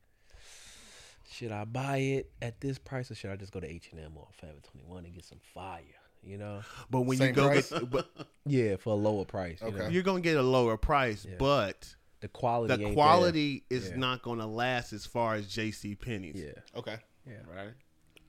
should 1.32 1.52
I 1.52 1.66
buy 1.66 1.98
it 1.98 2.32
at 2.42 2.62
this 2.62 2.78
price 2.78 3.10
or 3.12 3.16
should 3.16 3.32
I 3.32 3.36
just 3.36 3.52
go 3.52 3.60
to 3.60 3.68
H 3.70 3.90
and 3.92 4.00
M 4.00 4.12
or 4.16 4.28
Forever 4.40 4.60
Twenty 4.64 4.86
One 4.88 5.04
and 5.06 5.14
get 5.14 5.26
some 5.26 5.40
fire? 5.54 5.82
You 6.26 6.38
know? 6.40 6.62
But 6.90 7.02
when 7.02 7.18
Same 7.20 7.28
you 7.30 7.34
go 7.34 7.48
price? 7.48 7.70
get, 7.70 7.90
but 7.90 8.10
Yeah, 8.46 8.76
for 8.78 8.94
a 8.94 8.96
lower 8.98 9.26
price. 9.26 9.60
You 9.62 9.68
Okay. 9.68 9.78
know? 9.78 9.88
you're 9.90 10.04
gonna 10.04 10.22
get 10.22 10.38
a 10.38 10.42
lower 10.42 10.76
price, 10.78 11.26
Yeah. 11.28 11.36
but 11.38 11.96
The 12.22 12.28
quality. 12.28 12.76
the 12.76 12.84
ain't 12.88 12.96
quality 12.96 13.64
is 13.70 13.90
Yeah. 13.90 13.98
not 13.98 14.22
gonna 14.24 14.48
last 14.48 14.92
as 14.94 15.06
far 15.06 15.36
as 15.36 15.48
J.C. 15.48 15.96
Penney's. 15.96 16.36
There. 16.36 16.64
Okay. 16.76 16.98
Yeah. 17.28 17.34
Yeah. 17.56 17.64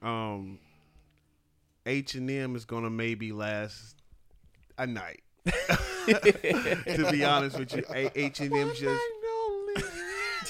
Right. 0.02 0.32
Um. 0.34 0.58
H 1.86 2.14
and 2.16 2.30
M 2.30 2.56
is 2.56 2.64
gonna 2.64 2.90
maybe 2.90 3.32
last 3.32 3.96
a 4.76 4.86
night. 4.86 5.22
to 5.46 7.08
be 7.10 7.24
honest 7.24 7.58
with 7.58 7.72
you, 7.74 7.84
H 7.94 8.40
and 8.40 8.52
M 8.52 8.72
just 8.74 9.02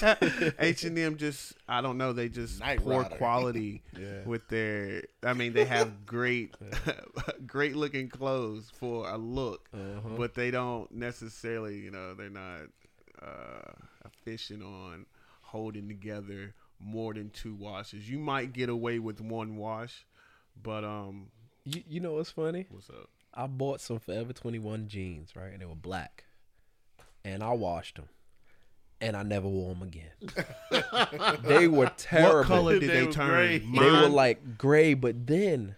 H 0.59 0.83
and 0.83 0.97
M 0.97 1.17
just 1.17 1.53
I 1.67 1.81
don't 1.81 1.97
know 1.97 2.13
they 2.13 2.29
just 2.29 2.59
Night 2.59 2.79
poor 2.83 3.01
Rider. 3.03 3.15
quality 3.15 3.81
Yeah. 3.99 4.23
with 4.25 4.47
their 4.47 5.03
I 5.23 5.33
mean 5.33 5.53
they 5.53 5.65
have 5.65 6.05
great 6.05 6.55
great 7.47 7.75
looking 7.75 8.09
clothes 8.09 8.71
for 8.79 9.09
a 9.09 9.17
look 9.17 9.69
Uh-huh. 9.73 10.09
but 10.17 10.33
they 10.35 10.51
don't 10.51 10.91
necessarily 10.91 11.77
you 11.79 11.91
know 11.91 12.13
they're 12.13 12.29
not 12.29 12.61
uh, 13.21 13.71
efficient 14.05 14.63
on 14.63 15.05
holding 15.41 15.87
together 15.87 16.53
more 16.79 17.13
than 17.13 17.29
two 17.31 17.55
washes 17.55 18.09
you 18.09 18.19
might 18.19 18.53
get 18.53 18.69
away 18.69 18.99
with 18.99 19.19
one 19.21 19.57
wash 19.57 20.05
but 20.61 20.83
um 20.83 21.27
You, 21.65 21.83
you 21.87 21.99
know 21.99 22.13
what's 22.13 22.31
funny? 22.31 22.67
what's 22.69 22.89
up 22.89 23.09
I 23.33 23.45
bought 23.45 23.81
some 23.81 23.99
Forever 23.99 24.33
21 24.33 24.87
jeans, 24.87 25.35
right? 25.35 25.51
And 25.51 25.61
they 25.61 25.65
were 25.65 25.75
black. 25.75 26.23
And 27.23 27.43
I 27.43 27.51
washed 27.51 27.97
them. 27.97 28.07
And 28.99 29.15
I 29.15 29.23
never 29.23 29.47
wore 29.47 29.73
them 29.75 29.83
again. 29.83 30.11
they 31.43 31.67
were 31.67 31.91
terrible. 31.97 32.39
what 32.39 32.47
color 32.47 32.79
did 32.79 32.89
They 32.89 33.05
they, 33.05 33.11
turn 33.11 33.29
gray. 33.29 33.57
They 33.59 33.91
were 33.91 34.07
like 34.09 34.57
gray, 34.57 34.93
but 34.95 35.27
then 35.27 35.75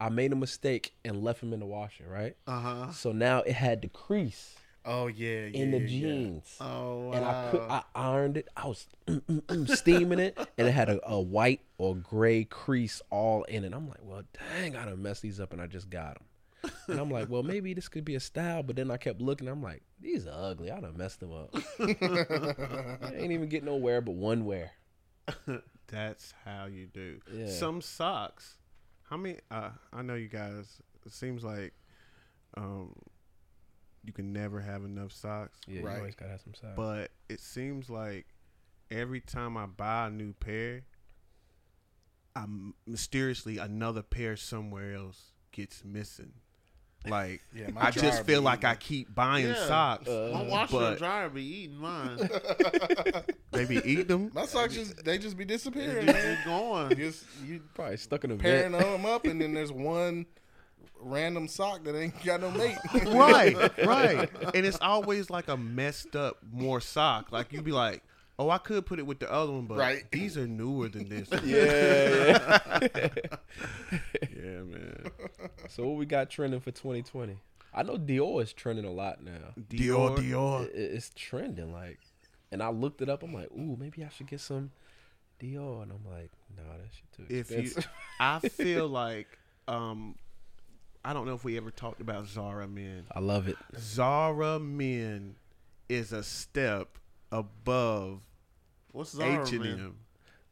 I 0.00 0.08
made 0.08 0.32
a 0.32 0.36
mistake 0.36 0.94
and 1.04 1.22
left 1.22 1.40
them 1.40 1.52
in 1.52 1.60
the 1.60 1.66
washer, 1.66 2.04
right? 2.08 2.36
uh-huh 2.46 2.92
So 2.92 3.12
now 3.12 3.40
it 3.42 3.52
had 3.52 3.82
the 3.82 3.88
crease 3.88 4.56
Oh 4.84 5.06
yeah. 5.06 5.46
yeah 5.46 5.62
in 5.62 5.70
the 5.70 5.78
yeah, 5.78 5.84
yeah. 5.84 5.88
jeans. 5.88 6.56
oh 6.60 7.12
And 7.12 7.24
I 7.24 7.50
put, 7.50 7.60
I 7.62 7.82
ironed 7.94 8.36
it. 8.36 8.48
I 8.56 8.66
was 8.66 8.86
mm, 9.06 9.20
mm, 9.20 9.42
mm, 9.42 9.76
steaming 9.76 10.18
it, 10.18 10.36
and 10.58 10.66
it 10.66 10.72
had 10.72 10.88
a, 10.88 10.98
a 11.08 11.20
white 11.20 11.60
or 11.78 11.94
gray 11.94 12.44
crease 12.44 13.00
all 13.10 13.44
in 13.44 13.64
it. 13.64 13.72
I'm 13.74 13.88
like, 13.88 14.00
well, 14.02 14.22
dang, 14.56 14.74
I 14.76 14.86
done 14.86 15.00
messed 15.02 15.22
these 15.22 15.38
up, 15.38 15.52
and 15.52 15.62
I 15.62 15.66
just 15.68 15.88
got 15.88 16.14
them. 16.14 16.72
And 16.88 16.98
I'm 16.98 17.10
like, 17.10 17.28
well, 17.28 17.42
maybe 17.44 17.74
this 17.74 17.86
could 17.88 18.04
be 18.04 18.16
a 18.16 18.20
style. 18.20 18.62
But 18.64 18.74
then 18.76 18.90
I 18.90 18.96
kept 18.96 19.20
looking. 19.20 19.46
I'm 19.46 19.62
like, 19.62 19.82
these 20.02 20.26
are 20.26 20.50
ugly. 20.50 20.70
I 20.70 20.80
done 20.80 20.96
messed 20.96 21.20
them 21.20 21.32
up. 21.32 21.54
I 21.78 23.12
ain't 23.16 23.32
even 23.32 23.48
getting 23.48 23.66
nowhere 23.66 24.00
but 24.00 24.12
one 24.14 24.44
wear. 24.44 24.72
That's 25.88 26.34
how 26.44 26.66
you 26.66 26.86
do. 26.86 27.20
Yeah. 27.32 27.48
Some 27.48 27.80
socks. 27.80 28.56
How 29.08 29.16
many? 29.16 29.38
Uh, 29.50 29.70
I 29.92 30.02
know 30.02 30.14
you 30.14 30.28
guys. 30.28 30.80
It 31.06 31.12
seems 31.12 31.44
like 31.44 31.72
um, 32.56 32.92
you 34.04 34.12
can 34.12 34.32
never 34.32 34.60
have 34.60 34.84
enough 34.84 35.12
socks. 35.12 35.58
Yeah, 35.66 35.82
Right. 35.82 35.92
you 35.92 35.98
always 36.00 36.14
gotta 36.14 36.32
have 36.32 36.40
some 36.40 36.54
size. 36.54 36.72
But 36.76 37.10
it 37.28 37.40
seems 37.40 37.88
like 37.90 38.26
every 38.90 39.20
time 39.20 39.56
I 39.56 39.66
buy 39.66 40.06
a 40.06 40.10
new 40.10 40.32
pair, 40.32 40.82
I'm 42.34 42.74
mysteriously 42.86 43.58
another 43.58 44.02
pair 44.02 44.36
somewhere 44.36 44.94
else 44.94 45.32
gets 45.52 45.84
missing. 45.84 46.32
Like 47.06 47.42
Yeah, 47.54 47.70
my 47.70 47.86
I 47.86 47.90
just 47.90 48.24
feel 48.24 48.42
like 48.42 48.60
eating. 48.60 48.70
I 48.70 48.74
keep 48.76 49.14
buying 49.14 49.46
Yeah. 49.48 49.66
socks. 49.66 50.08
Uh, 50.08 50.30
my 50.32 50.42
washer 50.42 50.82
and 50.82 50.98
dryer 50.98 51.28
be 51.28 51.42
eating 51.42 51.76
mine. 51.78 52.16
they 53.50 53.64
be 53.64 53.76
eating 53.84 54.06
them. 54.06 54.30
My 54.34 54.46
socks 54.46 54.74
just 54.74 55.04
they 55.04 55.18
just 55.18 55.36
be 55.36 55.44
disappearing, 55.44 56.08
It's 56.08 56.12
man. 56.12 56.34
just 56.36 56.46
going. 56.46 56.96
Just 56.96 57.24
you 57.44 57.60
Probably 57.74 57.96
stuck 57.96 58.24
in 58.24 58.30
a 58.32 58.36
pairing 58.36 58.72
vet. 58.72 58.80
them 58.82 59.04
up, 59.06 59.24
and 59.26 59.40
then 59.40 59.52
there's 59.54 59.72
one 59.72 60.26
random 61.00 61.48
sock 61.48 61.82
that 61.84 61.96
ain't 61.96 62.22
got 62.24 62.40
no 62.40 62.50
mate. 62.52 62.76
right, 63.06 63.84
right. 63.84 64.30
And 64.54 64.64
it's 64.64 64.78
always 64.80 65.30
like 65.30 65.48
a 65.48 65.56
messed 65.56 66.14
up 66.14 66.38
more 66.52 66.80
sock. 66.80 67.32
Like 67.32 67.52
you'd 67.52 67.64
be 67.64 67.72
like, 67.72 68.02
oh, 68.38 68.50
I 68.50 68.58
could 68.58 68.84
put 68.86 68.98
it 68.98 69.06
with 69.06 69.18
the 69.20 69.30
other 69.30 69.52
one, 69.52 69.66
but 69.66 69.78
Right. 69.78 70.04
these 70.10 70.36
are 70.36 70.46
newer 70.46 70.88
than 70.88 71.08
this. 71.08 71.28
Yeah. 71.44 72.78
yeah, 74.34 74.62
man. 74.62 75.04
so 75.68 75.86
what 75.88 75.96
we 75.98 76.06
got 76.06 76.30
trending 76.30 76.60
for 76.60 76.70
2020? 76.70 77.38
I 77.74 77.82
know 77.82 77.96
Dior 77.96 78.42
is 78.42 78.52
trending 78.52 78.84
a 78.84 78.90
lot 78.92 79.22
now. 79.24 79.54
Dior, 79.68 80.16
Dior. 80.18 80.68
It- 80.68 80.74
it's 80.74 81.10
trending 81.14 81.72
like, 81.72 81.98
and 82.50 82.62
I 82.62 82.68
looked 82.70 83.00
it 83.00 83.08
up. 83.08 83.22
I'm 83.22 83.32
like, 83.32 83.50
ooh, 83.52 83.76
maybe 83.78 84.04
I 84.04 84.08
should 84.08 84.26
get 84.26 84.40
some 84.40 84.72
Dior, 85.40 85.82
and 85.82 85.92
I'm 85.92 86.04
like, 86.10 86.30
no, 86.56 86.62
that 86.64 86.90
shit 86.92 87.12
too 87.28 87.34
If 87.34 87.50
you, 87.50 87.58
expensive. 87.58 87.90
I 88.20 88.38
feel 88.40 88.88
like, 88.88 89.38
um, 89.68 90.16
I 91.04 91.12
don't 91.12 91.26
know 91.26 91.34
if 91.34 91.44
we 91.44 91.56
ever 91.56 91.70
talked 91.70 92.00
about 92.00 92.26
Zara 92.26 92.68
men. 92.68 93.04
I 93.10 93.20
love 93.20 93.48
it. 93.48 93.56
Zara 93.78 94.58
men 94.58 95.36
is 95.88 96.12
a 96.12 96.22
step 96.22 96.98
above 97.32 98.22
What's 98.92 99.10
Zara, 99.12 99.42
H 99.46 99.52
and 99.52 99.60
man? 99.62 99.72
M. 99.80 99.96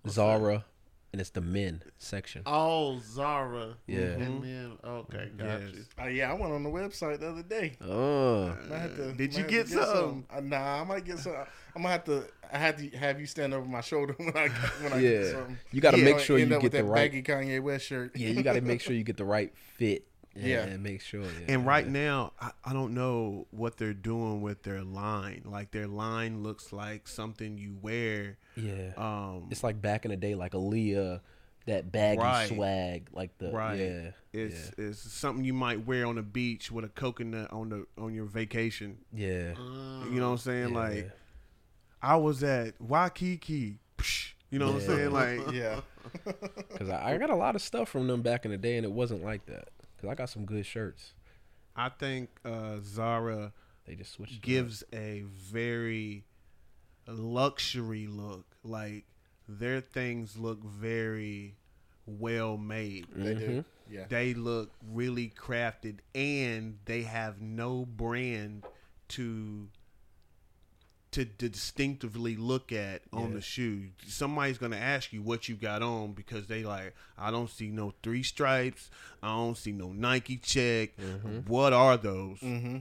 Zara, 0.09 0.65
and 1.13 1.21
it's 1.21 1.31
the 1.31 1.41
men 1.43 1.83
section. 1.99 2.43
Oh, 2.47 2.99
Zara. 3.01 3.75
Yeah. 3.87 3.99
And 3.99 4.43
then, 4.43 4.79
okay, 4.83 5.29
got 5.37 5.61
Yes. 5.61 5.71
you. 5.75 5.85
Uh, 6.03 6.07
yeah, 6.07 6.31
I 6.31 6.35
went 6.35 6.53
on 6.55 6.63
the 6.63 6.71
website 6.71 7.21
the 7.21 7.29
other 7.29 7.43
day. 7.43 7.77
Oh, 7.83 8.57
I 8.73 8.77
had 8.79 8.97
to, 8.97 9.13
Did 9.13 9.19
might 9.19 9.33
you 9.37 9.43
have 9.43 9.51
get 9.51 9.67
to 9.69 9.85
some? 9.87 10.25
Uh, 10.31 10.41
nah, 10.41 10.81
I 10.81 10.85
might 10.85 11.05
get 11.05 11.19
some. 11.19 11.35
I'm 11.77 11.83
gonna 11.83 11.89
have 11.91 12.05
to. 12.05 12.25
I 12.53 12.59
had 12.59 12.79
to 12.79 12.89
have 12.97 13.21
you 13.21 13.27
stand 13.27 13.53
over 13.55 13.67
my 13.67 13.81
shoulder 13.83 14.15
when 14.17 14.35
I 14.37 14.49
when 14.83 14.93
I 14.95 14.99
Yeah. 15.01 15.11
get 15.11 15.27
something. 15.33 15.59
You 15.71 15.81
gotta 15.83 15.99
Yeah, 15.99 16.05
make 16.05 16.15
I'll 16.15 16.21
sure 16.21 16.39
end 16.39 16.51
you 16.51 16.57
up 16.57 16.63
get 16.63 16.67
with 16.67 16.73
the 16.73 16.79
that 16.79 16.85
right- 16.89 17.13
baggy 17.13 17.23
Kanye 17.23 17.63
West 17.63 17.85
shirt. 17.87 18.17
yeah, 18.17 18.31
you 18.31 18.43
got 18.43 18.55
to 18.55 18.61
make 18.63 18.81
sure 18.81 18.95
you 18.95 19.05
get 19.05 19.17
the 19.19 19.25
right 19.25 19.53
fit. 19.77 20.07
And, 20.41 20.49
Yeah. 20.49 20.65
and 20.65 20.83
make 20.83 21.01
sure. 21.01 21.23
Yeah, 21.23 21.29
And 21.55 21.67
right 21.67 21.85
yeah. 21.87 21.93
now, 21.93 22.33
I, 22.41 22.51
I 22.65 22.73
don't 22.73 22.95
know 22.95 23.47
what 23.51 23.77
they're 23.77 23.93
doing 23.95 24.41
with 24.43 24.63
their 24.63 24.83
line. 24.83 25.43
Like 25.45 25.71
their 25.71 25.87
line 25.87 26.43
looks 26.43 26.73
like 26.73 27.07
something 27.09 27.59
you 27.59 27.77
wear. 27.81 28.39
yeah, 28.57 28.93
Um, 28.97 29.47
it's 29.51 29.63
like 29.63 29.81
back 29.81 30.05
in 30.05 30.11
the 30.11 30.17
day, 30.17 30.35
like 30.35 30.53
Aaliyah, 30.53 31.21
that 31.67 31.93
baggy 31.93 32.19
Right. 32.21 32.49
swag, 32.49 33.09
like 33.13 33.37
the 33.39 33.51
right. 33.53 33.79
yeah, 33.79 34.11
It's 34.33 34.73
it's 34.79 34.99
something 35.13 35.45
you 35.45 35.53
might 35.53 35.87
wear 35.87 36.07
on 36.07 36.17
the 36.17 36.23
beach 36.23 36.71
with 36.73 36.85
a 36.85 36.89
coconut 36.89 37.53
on 37.53 37.69
the 37.69 37.87
on 37.99 38.15
your 38.15 38.25
vacation. 38.25 38.99
yeah, 39.13 39.53
You 40.11 40.19
know 40.21 40.27
what 40.29 40.33
I'm 40.33 40.39
saying? 40.39 40.71
yeah. 40.71 40.79
Like 40.79 41.11
I 42.03 42.17
was 42.17 42.43
at 42.43 42.81
Waikiki. 42.81 43.79
Psh, 43.99 44.33
You 44.51 44.59
know 44.59 44.73
what 44.73 44.77
I'm 44.77 44.81
saying? 44.89 45.11
Like 45.13 45.41
Yeah, 45.53 45.81
Because 46.25 46.89
I, 46.89 47.13
I 47.15 47.19
got 47.19 47.29
a 47.31 47.37
lot 47.37 47.55
of 47.55 47.61
stuff 47.63 47.91
from 47.91 48.07
them 48.07 48.23
back 48.23 48.47
in 48.47 48.51
the 48.51 48.57
day, 48.57 48.77
and 48.79 48.85
it 48.87 48.91
wasn't 48.93 49.23
like 49.23 49.45
that. 49.47 49.69
Because 50.01 50.13
I 50.13 50.15
got 50.15 50.31
some 50.31 50.45
good 50.47 50.65
shirts. 50.65 51.13
I 51.77 51.89
think 51.91 52.31
uh, 52.45 52.77
Zara 52.83 53.53
They 53.87 53.95
just 53.97 54.13
switched. 54.13 54.33
it 54.33 54.37
up. 54.37 54.43
gives 54.43 54.85
a 54.93 55.25
very 55.29 56.25
luxury 57.07 58.07
look. 58.07 58.45
Like 58.63 59.05
their 59.49 59.81
things 59.81 60.37
look 60.37 60.63
very 60.65 61.57
well 62.07 62.57
made. 62.57 63.07
they 63.15 63.35
do. 63.35 63.49
Mhm. 63.49 63.65
Yeah, 63.91 64.05
They 64.09 64.35
look 64.35 64.71
really 64.93 65.31
crafted 65.37 65.99
and 66.15 66.79
they 66.85 67.03
have 67.03 67.41
no 67.41 67.85
brand 67.85 68.65
to 69.09 69.69
to 71.13 71.25
distinctively 71.25 72.37
look 72.37 72.71
at 72.71 73.03
on 73.13 73.31
Yeah. 73.31 73.35
the 73.37 73.41
shoe. 73.41 73.89
Somebody's 74.07 74.59
gonna 74.59 74.77
ask 74.77 75.13
you 75.13 75.23
what 75.23 75.49
you 75.49 75.57
got 75.57 75.83
on 75.83 76.13
because 76.13 76.47
they 76.47 76.63
like, 76.63 76.95
I 77.19 77.31
don't 77.33 77.51
see 77.51 77.69
no 77.71 77.95
three 78.03 78.23
stripes, 78.23 78.91
I 79.23 79.29
don't 79.29 79.57
see 79.57 79.73
no 79.73 79.93
Nike 79.93 80.37
check. 80.37 80.91
What 81.47 81.73
are 81.73 81.97
those? 81.97 82.39
Mm-hmm. 82.41 82.79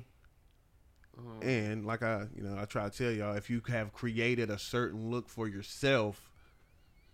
And 1.41 1.85
like 1.85 2.01
I, 2.03 2.27
you 2.35 2.43
know, 2.43 2.57
I 2.57 2.65
try 2.65 2.87
to 2.89 2.95
tell 2.97 3.11
y'all, 3.11 3.35
if 3.35 3.49
you 3.49 3.61
have 3.67 3.93
created 3.93 4.49
a 4.49 4.57
certain 4.59 5.09
look 5.09 5.27
for 5.27 5.47
yourself, 5.47 6.29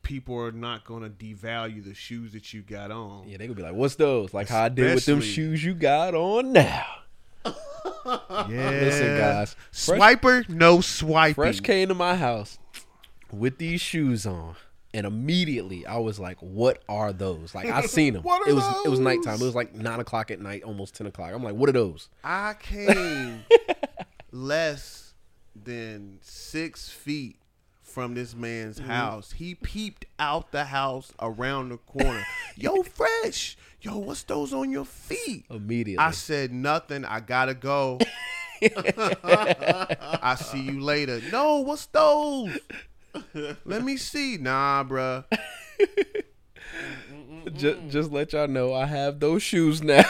people 0.03 0.37
are 0.39 0.51
not 0.51 0.85
gonna 0.85 1.09
devalue 1.09 1.83
the 1.83 1.93
shoes 1.95 2.33
that 2.33 2.53
you 2.53 2.61
got 2.61 2.91
on. 2.91 3.27
Yeah, 3.27 3.37
they 3.37 3.47
gonna 3.47 3.55
be 3.55 3.63
like, 3.63 3.73
"What's 3.73 3.95
those?" 3.95 4.33
Like 4.33 4.47
how 4.49 4.63
I 4.63 4.69
did 4.69 4.93
with 4.95 5.05
them 5.05 5.21
shoes 5.21 5.63
you 5.63 5.73
got 5.73 6.13
on 6.13 6.53
now. 6.53 6.85
Yeah. 8.05 8.69
Listen, 8.69 9.17
guys, 9.17 9.55
Fresh, 9.71 9.99
Swiper, 9.99 10.49
no 10.49 10.81
swiping. 10.81 11.33
Fresh 11.35 11.59
came 11.61 11.87
to 11.89 11.95
my 11.95 12.15
house 12.15 12.59
with 13.31 13.57
these 13.57 13.81
shoes 13.81 14.25
on, 14.25 14.55
and 14.93 15.05
immediately 15.05 15.85
I 15.85 15.97
was 15.97 16.19
like, 16.19 16.37
"What 16.39 16.83
are 16.87 17.11
those?" 17.11 17.55
Like 17.55 17.67
I 17.67 17.81
seen 17.81 18.13
them. 18.15 18.23
What 18.23 18.47
are 18.47 18.49
it 18.49 18.53
was 18.53 18.63
it 18.85 18.89
was 18.89 18.99
those? 18.99 19.05
nighttime. 19.05 19.41
It 19.41 19.45
was 19.45 19.55
like 19.55 19.73
nine 19.73 19.99
o'clock 19.99 20.29
at 20.31 20.39
night, 20.39 20.63
almost 20.63 20.95
ten 20.95 21.07
o'clock. 21.07 21.31
I'm 21.33 21.43
like, 21.43 21.55
"What 21.55 21.67
are 21.69 21.73
those?" 21.73 22.09
I 22.23 22.55
came 22.59 23.43
less 24.31 25.13
than 25.55 26.19
six 26.21 26.89
feet 26.89 27.37
from 27.95 28.13
this 28.13 28.35
man's 28.35 28.77
Mm-hmm. 28.77 28.89
house. 28.89 29.31
He 29.31 29.55
peeped 29.55 30.05
out 30.19 30.51
the 30.51 30.65
house 30.65 31.13
around 31.21 31.69
the 31.69 31.77
corner. 31.77 32.25
Yo, 32.57 32.83
fresh. 32.83 33.55
Yo, 33.79 33.97
what's 33.99 34.23
those 34.23 34.53
on 34.53 34.69
your 34.69 34.83
feet? 34.83 35.45
Immediately. 35.49 35.97
I 36.03 36.11
said 36.11 36.51
nothing. 36.51 37.05
I 37.05 37.21
gotta 37.21 37.53
go. 37.53 37.99
I 38.61 40.35
see 40.37 40.59
you 40.59 40.81
later. 40.81 41.21
No, 41.31 41.59
what's 41.59 41.85
those? 41.85 42.57
Let 43.65 43.83
me 43.83 43.95
see. 43.95 44.35
Nah, 44.37 44.83
bruh. 44.83 45.23
just, 47.53 47.77
just 47.87 48.11
let 48.11 48.33
y'all 48.33 48.47
know 48.49 48.73
I 48.73 48.85
have 48.87 49.19
those 49.21 49.41
shoes 49.41 49.81
now 49.81 50.03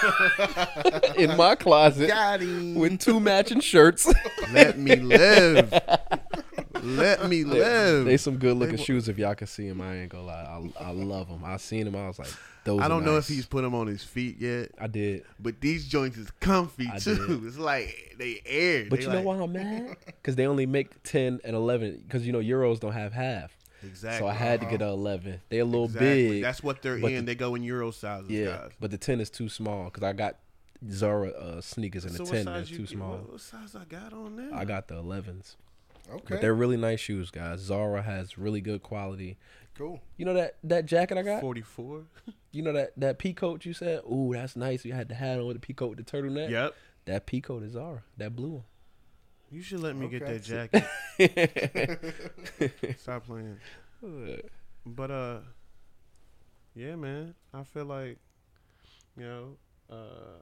in 1.17 1.37
my 1.37 1.53
closet 1.55 2.09
with 2.75 2.99
two 2.99 3.19
matching 3.19 3.59
shirts. 3.59 4.11
Let 4.51 4.79
me 4.79 4.95
live. 4.95 5.71
Let 6.85 7.27
me 7.29 7.43
live. 7.43 8.05
they 8.05 8.17
some 8.17 8.37
good 8.37 8.57
looking 8.57 8.77
shoes. 8.77 9.09
If 9.09 9.17
y'all 9.17 9.35
can 9.35 9.47
see 9.47 9.67
them, 9.67 9.81
I 9.81 9.97
ain't 9.97 10.09
gonna 10.09 10.25
lie. 10.25 10.71
I, 10.79 10.83
I 10.85 10.91
love 10.91 11.27
them. 11.29 11.41
I 11.43 11.57
seen 11.57 11.85
them. 11.85 11.95
I 11.95 12.07
was 12.07 12.19
like, 12.19 12.29
those. 12.63 12.81
I 12.81 12.87
don't 12.87 13.03
know 13.05 13.17
if 13.17 13.27
he's 13.27 13.45
put 13.45 13.61
them 13.63 13.73
on 13.75 13.87
his 13.87 14.03
feet 14.03 14.37
yet, 14.39 14.71
I 14.79 14.87
did. 14.87 15.23
but 15.39 15.61
these 15.61 15.87
joints 15.87 16.17
is 16.17 16.29
comfy 16.39 16.89
I 16.91 16.99
too. 16.99 17.27
did. 17.27 17.45
It's 17.45 17.57
like 17.57 18.15
they 18.17 18.41
air. 18.45 18.85
But 18.89 18.99
They 18.99 19.05
you 19.05 19.09
know 19.11 19.15
like- 19.21 19.25
why 19.25 19.37
I'm 19.39 19.51
mad? 19.53 19.97
Because 20.05 20.35
they 20.35 20.47
only 20.47 20.65
make 20.65 21.03
ten 21.03 21.39
and 21.43 21.55
eleven. 21.55 22.01
Because 22.05 22.25
you 22.25 22.33
know 22.33 22.39
Euros 22.39 22.79
don't 22.79 22.93
have 22.93 23.13
half. 23.13 23.55
Exactly. 23.83 24.19
So 24.19 24.27
I 24.27 24.33
had 24.33 24.61
to 24.61 24.65
get 24.67 24.81
a 24.81 24.87
eleven. 24.87 25.41
They're 25.49 25.61
a 25.61 25.65
little 25.65 25.85
Exactly. 25.85 26.29
big. 26.29 26.41
That's 26.43 26.63
what 26.63 26.81
they're 26.81 26.95
in. 26.97 27.01
the- 27.03 27.21
they 27.21 27.35
go 27.35 27.53
in 27.55 27.61
Euro 27.63 27.91
sizes, 27.91 28.29
yeah, 28.31 28.45
guys. 28.45 28.71
but 28.79 28.89
the 28.91 28.97
ten 28.97 29.19
is 29.21 29.29
too 29.29 29.49
small. 29.49 29.85
Because 29.85 30.01
I 30.03 30.13
got 30.13 30.37
Zara 30.89 31.29
uh, 31.29 31.61
sneakers 31.61 32.05
in 32.05 32.11
the 32.13 32.17
So 32.17 32.25
size 32.25 32.45
That's 32.45 32.71
you 32.71 32.77
too 32.79 32.87
small. 32.87 33.11
What, 33.11 33.31
what 33.33 33.41
size 33.41 33.75
I 33.75 33.85
got 33.85 34.13
on 34.13 34.35
there? 34.35 34.49
I 34.53 34.65
got 34.65 34.87
the 34.87 34.95
elevens. 34.95 35.55
Okay, 36.09 36.23
But 36.29 36.41
they're 36.41 36.53
really 36.53 36.77
nice 36.77 36.99
shoes, 36.99 37.31
guys. 37.31 37.59
Zara 37.61 38.01
has 38.03 38.37
really 38.37 38.61
good 38.61 38.83
quality. 38.83 39.37
cool. 39.75 40.01
You 40.17 40.25
know 40.25 40.33
that 40.35 40.57
that 40.63 40.85
jacket 40.85 41.17
I 41.17 41.23
got? 41.23 41.41
forty-four. 41.41 42.03
You 42.51 42.61
know 42.61 42.71
that 42.71 42.93
that 42.95 43.17
pea 43.19 43.33
coat 43.33 43.65
you 43.65 43.73
said? 43.73 43.99
Ooh, 44.09 44.31
that's 44.33 44.55
nice. 44.55 44.85
You 44.85 44.93
had 44.93 45.09
the 45.09 45.15
hat 45.15 45.39
on 45.39 45.45
with 45.45 45.57
the 45.57 45.59
pea 45.59 45.73
coat 45.73 45.89
with 45.89 45.97
the 45.97 46.09
turtleneck. 46.09 46.49
Yep. 46.49 46.73
That 47.03 47.25
pea 47.25 47.41
coat 47.41 47.63
is 47.63 47.73
Zara. 47.73 48.01
That 48.15 48.33
blue 48.33 48.49
one. 48.51 48.63
You 49.51 49.61
should 49.61 49.81
let 49.81 49.95
me 49.97 50.07
get 50.07 50.25
that 50.25 50.41
jacket. 50.41 50.85
Stop 52.99 53.25
playing. 53.25 53.57
But 54.85 55.11
uh, 55.11 55.39
yeah, 56.75 56.95
man. 56.95 57.35
I 57.53 57.63
feel 57.63 57.85
like, 57.85 58.19
you 59.17 59.23
know, 59.25 59.57
uh, 59.91 60.39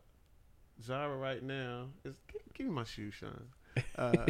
Zara 0.83 1.15
right 1.17 1.41
now 1.41 1.87
is. 2.05 2.15
Give, 2.31 2.41
give 2.53 2.67
me 2.67 2.73
my 2.73 2.83
shoe, 2.83 3.09
Sean. 3.11 3.45
Uh, 3.97 4.25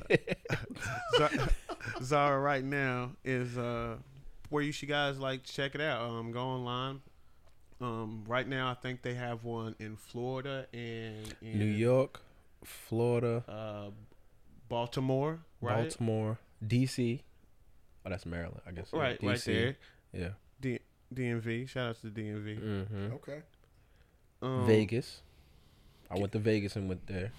Zara 2.01 2.39
right 2.39 2.63
now 2.63 3.11
is 3.23 3.57
uh 3.57 3.95
where 4.49 4.63
you 4.63 4.71
should 4.71 4.89
guys 4.89 5.17
like 5.17 5.43
check 5.43 5.75
it 5.75 5.81
out. 5.81 6.01
Um, 6.09 6.31
go 6.31 6.41
online. 6.41 7.01
Um, 7.81 8.23
right 8.27 8.47
now 8.47 8.69
I 8.69 8.75
think 8.75 9.01
they 9.01 9.15
have 9.15 9.43
one 9.43 9.75
in 9.79 9.97
Florida 9.97 10.67
and 10.73 11.33
in 11.41 11.59
New 11.59 11.65
York, 11.65 12.21
Florida, 12.63 13.43
uh, 13.49 13.89
Baltimore, 14.69 15.39
right? 15.59 15.81
Baltimore, 15.89 16.37
DC. 16.65 17.21
Oh, 18.05 18.09
that's 18.09 18.25
Maryland, 18.25 18.61
I 18.67 18.71
guess. 18.71 18.89
yeah, 18.93 18.99
Right, 18.99 19.19
right 19.23 19.37
DC. 19.37 19.45
there. 19.45 19.75
Yeah. 20.13 20.29
D- 20.61 20.79
DMV. 21.13 21.67
Shout 21.67 21.89
out 21.89 22.01
to 22.01 22.07
DMV. 22.07 22.57
hmm 22.59 23.13
Okay. 23.15 23.41
Um, 24.41 24.65
Vegas. 24.65 25.21
I 26.11 26.19
went 26.19 26.31
to 26.33 26.39
Vegas 26.39 26.75
and 26.75 26.87
went 26.87 27.05
there. 27.07 27.31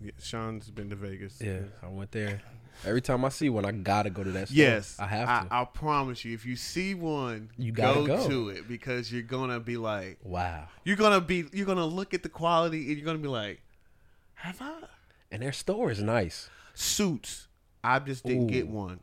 Yeah, 0.00 0.10
Sean's 0.18 0.70
been 0.70 0.90
to 0.90 0.96
Vegas. 0.96 1.40
Yeah, 1.40 1.60
I 1.82 1.88
went 1.88 2.12
there. 2.12 2.40
Every 2.84 3.00
time 3.00 3.24
I 3.24 3.30
see 3.30 3.48
one, 3.48 3.64
I 3.64 3.72
gotta 3.72 4.10
go 4.10 4.22
to 4.22 4.30
that 4.32 4.48
store. 4.48 4.56
Yes, 4.56 4.96
I 4.98 5.06
have 5.06 5.48
to. 5.48 5.54
I, 5.54 5.64
promise 5.64 6.24
you, 6.24 6.34
if 6.34 6.44
you 6.44 6.56
see 6.56 6.94
one, 6.94 7.50
You 7.56 7.72
go, 7.72 8.06
gotta 8.06 8.28
go. 8.28 8.28
to 8.28 8.48
it 8.50 8.68
because 8.68 9.10
you're 9.10 9.22
gonna 9.22 9.60
be 9.60 9.76
like, 9.78 10.18
wow. 10.22 10.68
you're 10.84 10.96
gonna 10.96 11.20
be, 11.20 11.46
you're 11.52 11.66
gonna 11.66 11.86
look 11.86 12.12
at 12.12 12.22
the 12.22 12.28
quality 12.28 12.88
and 12.88 12.98
you're 12.98 13.06
gonna 13.06 13.18
be 13.18 13.28
like, 13.28 13.62
have 14.34 14.60
I 14.60 14.82
And 15.30 15.42
their 15.42 15.52
store 15.52 15.90
is 15.90 16.02
nice. 16.02 16.50
suits? 16.74 17.48
I 17.82 17.98
just 17.98 18.24
didn't 18.24 18.48
get 18.48 18.68
one. 18.68 19.00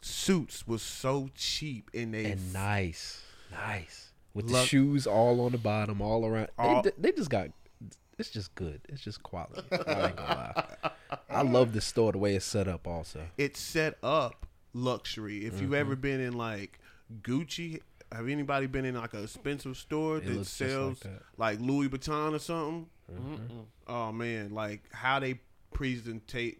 Suits 0.00 0.66
was 0.66 0.82
so 0.82 1.28
cheap 1.34 1.90
and 1.94 2.14
they 2.14 2.32
and 2.32 2.52
nice, 2.52 3.22
nice 3.50 4.08
with 4.34 4.48
the 4.50 4.64
shoes 4.64 5.06
all 5.06 5.40
on 5.40 5.52
the 5.52 5.58
bottom, 5.58 6.00
all 6.00 6.24
around. 6.24 6.48
All- 6.58 6.82
they, 6.82 6.92
they 6.98 7.12
just 7.12 7.30
got. 7.30 7.48
It's 8.18 8.30
just 8.30 8.54
good. 8.54 8.80
It's 8.88 9.00
just 9.02 9.22
quality. 9.22 9.62
I 9.72 10.06
ain't 10.08 10.16
gonna 10.16 10.52
lie. 10.80 10.90
I 11.30 11.42
love 11.42 11.72
the 11.72 11.80
store 11.80 12.12
the 12.12 12.18
way 12.18 12.34
it's 12.34 12.44
set 12.44 12.66
up. 12.68 12.86
Also, 12.86 13.20
it's 13.36 13.60
set 13.60 13.96
up 14.02 14.46
luxury. 14.74 15.44
If 15.46 15.54
Mm-hmm. 15.54 15.62
you've 15.62 15.74
ever 15.74 15.96
been 15.96 16.20
in 16.20 16.32
like 16.34 16.80
Gucci, 17.22 17.80
have 18.12 18.28
anybody 18.28 18.66
been 18.66 18.84
in 18.84 18.94
like 18.96 19.14
a 19.14 19.22
expensive 19.22 19.76
store 19.76 20.20
that 20.20 20.26
looks 20.28 20.56
just 20.56 20.60
like 20.60 20.70
sells 20.70 21.00
that. 21.00 21.22
like, 21.36 21.60
Louis 21.60 21.88
Vuitton 21.88 22.34
or 22.34 22.38
something? 22.38 22.86
Mm-hmm. 23.12 23.60
Oh 23.86 24.12
man, 24.12 24.50
like 24.50 24.82
how 24.92 25.18
they 25.20 25.40
presentate 25.74 26.58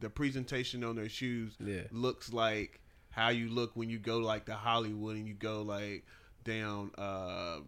the 0.00 0.10
presentation 0.10 0.84
on 0.84 0.96
their 0.96 1.08
shoes 1.08 1.54
Yeah. 1.58 1.82
looks 1.90 2.32
like 2.32 2.80
how 3.10 3.28
you 3.30 3.48
look 3.48 3.72
when 3.74 3.88
you 3.90 3.98
go 3.98 4.18
like 4.18 4.44
to 4.46 4.54
Hollywood 4.54 5.16
and 5.16 5.26
you 5.26 5.34
go 5.34 5.62
like 5.62 6.04
down 6.44 6.90
uh 6.98 7.58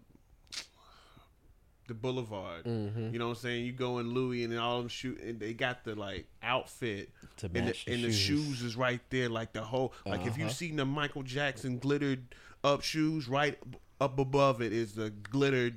the 1.90 1.94
boulevard. 1.94 2.64
Mm-hmm. 2.64 3.12
You 3.12 3.18
know 3.18 3.26
what 3.26 3.36
I'm 3.36 3.42
saying? 3.42 3.66
You 3.66 3.72
go 3.72 3.98
in 3.98 4.14
Louis 4.14 4.44
and 4.44 4.56
all 4.58 4.78
them 4.78 4.88
shoot 4.88 5.20
and 5.20 5.38
they 5.38 5.52
got 5.52 5.84
the 5.84 5.94
like 5.94 6.26
outfit 6.42 7.10
To 7.38 7.46
and, 7.46 7.54
the, 7.54 7.60
match 7.62 7.84
the 7.84 7.92
and 7.94 8.04
the 8.04 8.12
shoes. 8.12 8.46
shoes 8.46 8.62
is 8.62 8.76
right 8.76 9.00
there 9.10 9.28
like 9.28 9.52
the 9.52 9.62
whole 9.62 9.92
like 10.06 10.24
if 10.26 10.38
you 10.38 10.44
Uh-huh. 10.44 10.52
seen 10.52 10.76
the 10.76 10.84
Michael 10.86 11.22
Jackson 11.24 11.78
glittered 11.78 12.34
up 12.64 12.82
shoes 12.82 13.28
right 13.28 13.58
up 14.00 14.18
above 14.18 14.62
it 14.62 14.72
is 14.72 14.94
the 14.94 15.10
glittered 15.10 15.74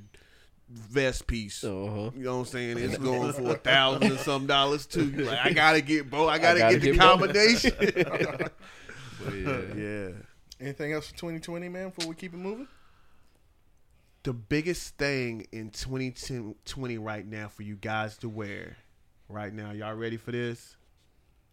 vest 0.70 1.28
piece. 1.28 1.64
Uh-huh. 1.64 2.12
You 2.16 2.24
know 2.24 2.34
what 2.36 2.40
I'm 2.42 2.46
saying? 2.46 2.78
It's 2.78 2.98
going 3.10 3.34
for 3.34 3.52
a 3.52 3.58
thousand 3.58 4.12
or 4.12 4.18
some 4.18 4.48
dollars 4.48 4.86
too. 4.86 5.10
You're 5.10 5.26
like, 5.26 5.40
I 5.46 5.52
gotta 5.52 5.82
get 5.82 6.10
both. 6.10 6.30
I 6.30 6.38
gotta, 6.38 6.60
gotta 6.60 6.80
get 6.80 6.82
the 6.82 6.92
get 6.92 7.00
both. 7.00 7.20
combination. 7.20 8.48
But 9.24 9.34
yeah. 9.36 9.60
yeah. 9.76 10.08
Anything 10.60 10.94
else 10.94 11.08
for 11.08 11.14
2020, 11.18 11.70
man? 11.70 11.90
Before 11.90 12.10
we 12.10 12.16
keep 12.16 12.34
it 12.34 12.38
moving. 12.38 12.68
The 14.24 14.34
biggest 14.34 14.98
thing 14.98 15.48
in 15.52 15.70
2020 15.70 16.98
right 16.98 17.28
now 17.28 17.50
for 17.50 17.64
you 17.64 17.76
guys 17.76 18.18
to 18.20 18.30
wear, 18.30 18.78
right 19.28 19.54
now, 19.54 19.72
y'all 19.72 19.96
ready 19.96 20.16
for 20.16 20.32
this? 20.32 20.78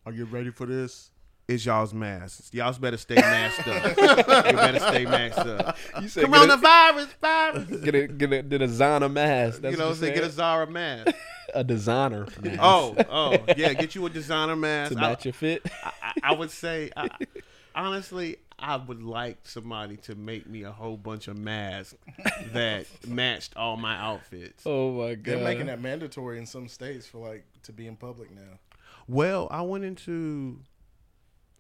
Are 0.07 0.13
you 0.13 0.25
ready 0.25 0.51
for 0.51 0.67
this? 0.67 1.11
Is 1.49 1.67
y'all's 1.67 1.93
masks. 1.93 2.51
Y'all's 2.53 2.79
better 2.79 2.97
stay 2.97 3.17
masked 3.17 3.67
up. 3.67 3.97
you 3.97 4.53
better 4.53 4.79
stay 4.79 5.05
masked 5.05 5.41
up. 5.41 5.77
You 6.01 6.07
said 6.07 6.27
Coronavirus, 6.27 7.09
virus. 7.21 7.81
get 7.81 7.95
a 7.97 8.07
get 8.07 8.33
a, 8.33 8.43
get 8.43 8.63
a 8.63 8.67
designer 8.69 9.09
mask. 9.09 9.63
That's 9.63 9.73
you 9.73 9.79
know 9.79 9.87
what 9.87 9.95
I'm 9.95 10.01
saying? 10.01 10.15
Get 10.15 10.23
a 10.23 10.31
Zara 10.31 10.71
mask. 10.71 11.13
a 11.55 11.65
designer 11.65 12.29
mask. 12.41 12.61
Oh, 12.63 12.95
oh, 13.11 13.37
yeah. 13.57 13.73
Get 13.73 13.97
you 13.97 14.07
a 14.07 14.11
designer 14.11 14.55
mask. 14.55 14.93
to 14.93 14.99
I- 14.99 15.01
match 15.01 15.25
your 15.25 15.35
fit. 15.35 15.67
I, 15.83 15.91
I, 16.01 16.13
I 16.23 16.33
would 16.35 16.53
say, 16.53 16.93
I, 16.97 17.09
honestly, 17.75 18.37
I 18.61 18.77
would 18.77 19.03
like 19.03 19.39
somebody 19.45 19.97
to 19.99 20.15
make 20.15 20.49
me 20.49 20.63
a 20.65 20.71
whole 20.71 20.97
bunch 20.97 21.29
of 21.29 21.39
masks 21.39 21.97
that 22.53 22.87
matched 23.07 23.57
all 23.57 23.77
my 23.77 23.97
outfits. 23.97 24.65
Oh 24.67 24.93
my 24.93 25.15
god. 25.15 25.25
They're 25.25 25.45
making 25.45 25.67
that 25.67 25.81
mandatory 25.81 26.39
in 26.39 26.47
some 26.47 26.69
states 26.69 27.07
for 27.07 27.27
like 27.27 27.45
to 27.65 27.73
be 27.73 27.87
in 27.87 27.97
public 27.97 28.31
now. 28.31 28.59
Well, 29.09 29.49
I 29.51 29.63
went 29.63 29.85
into 29.85 30.61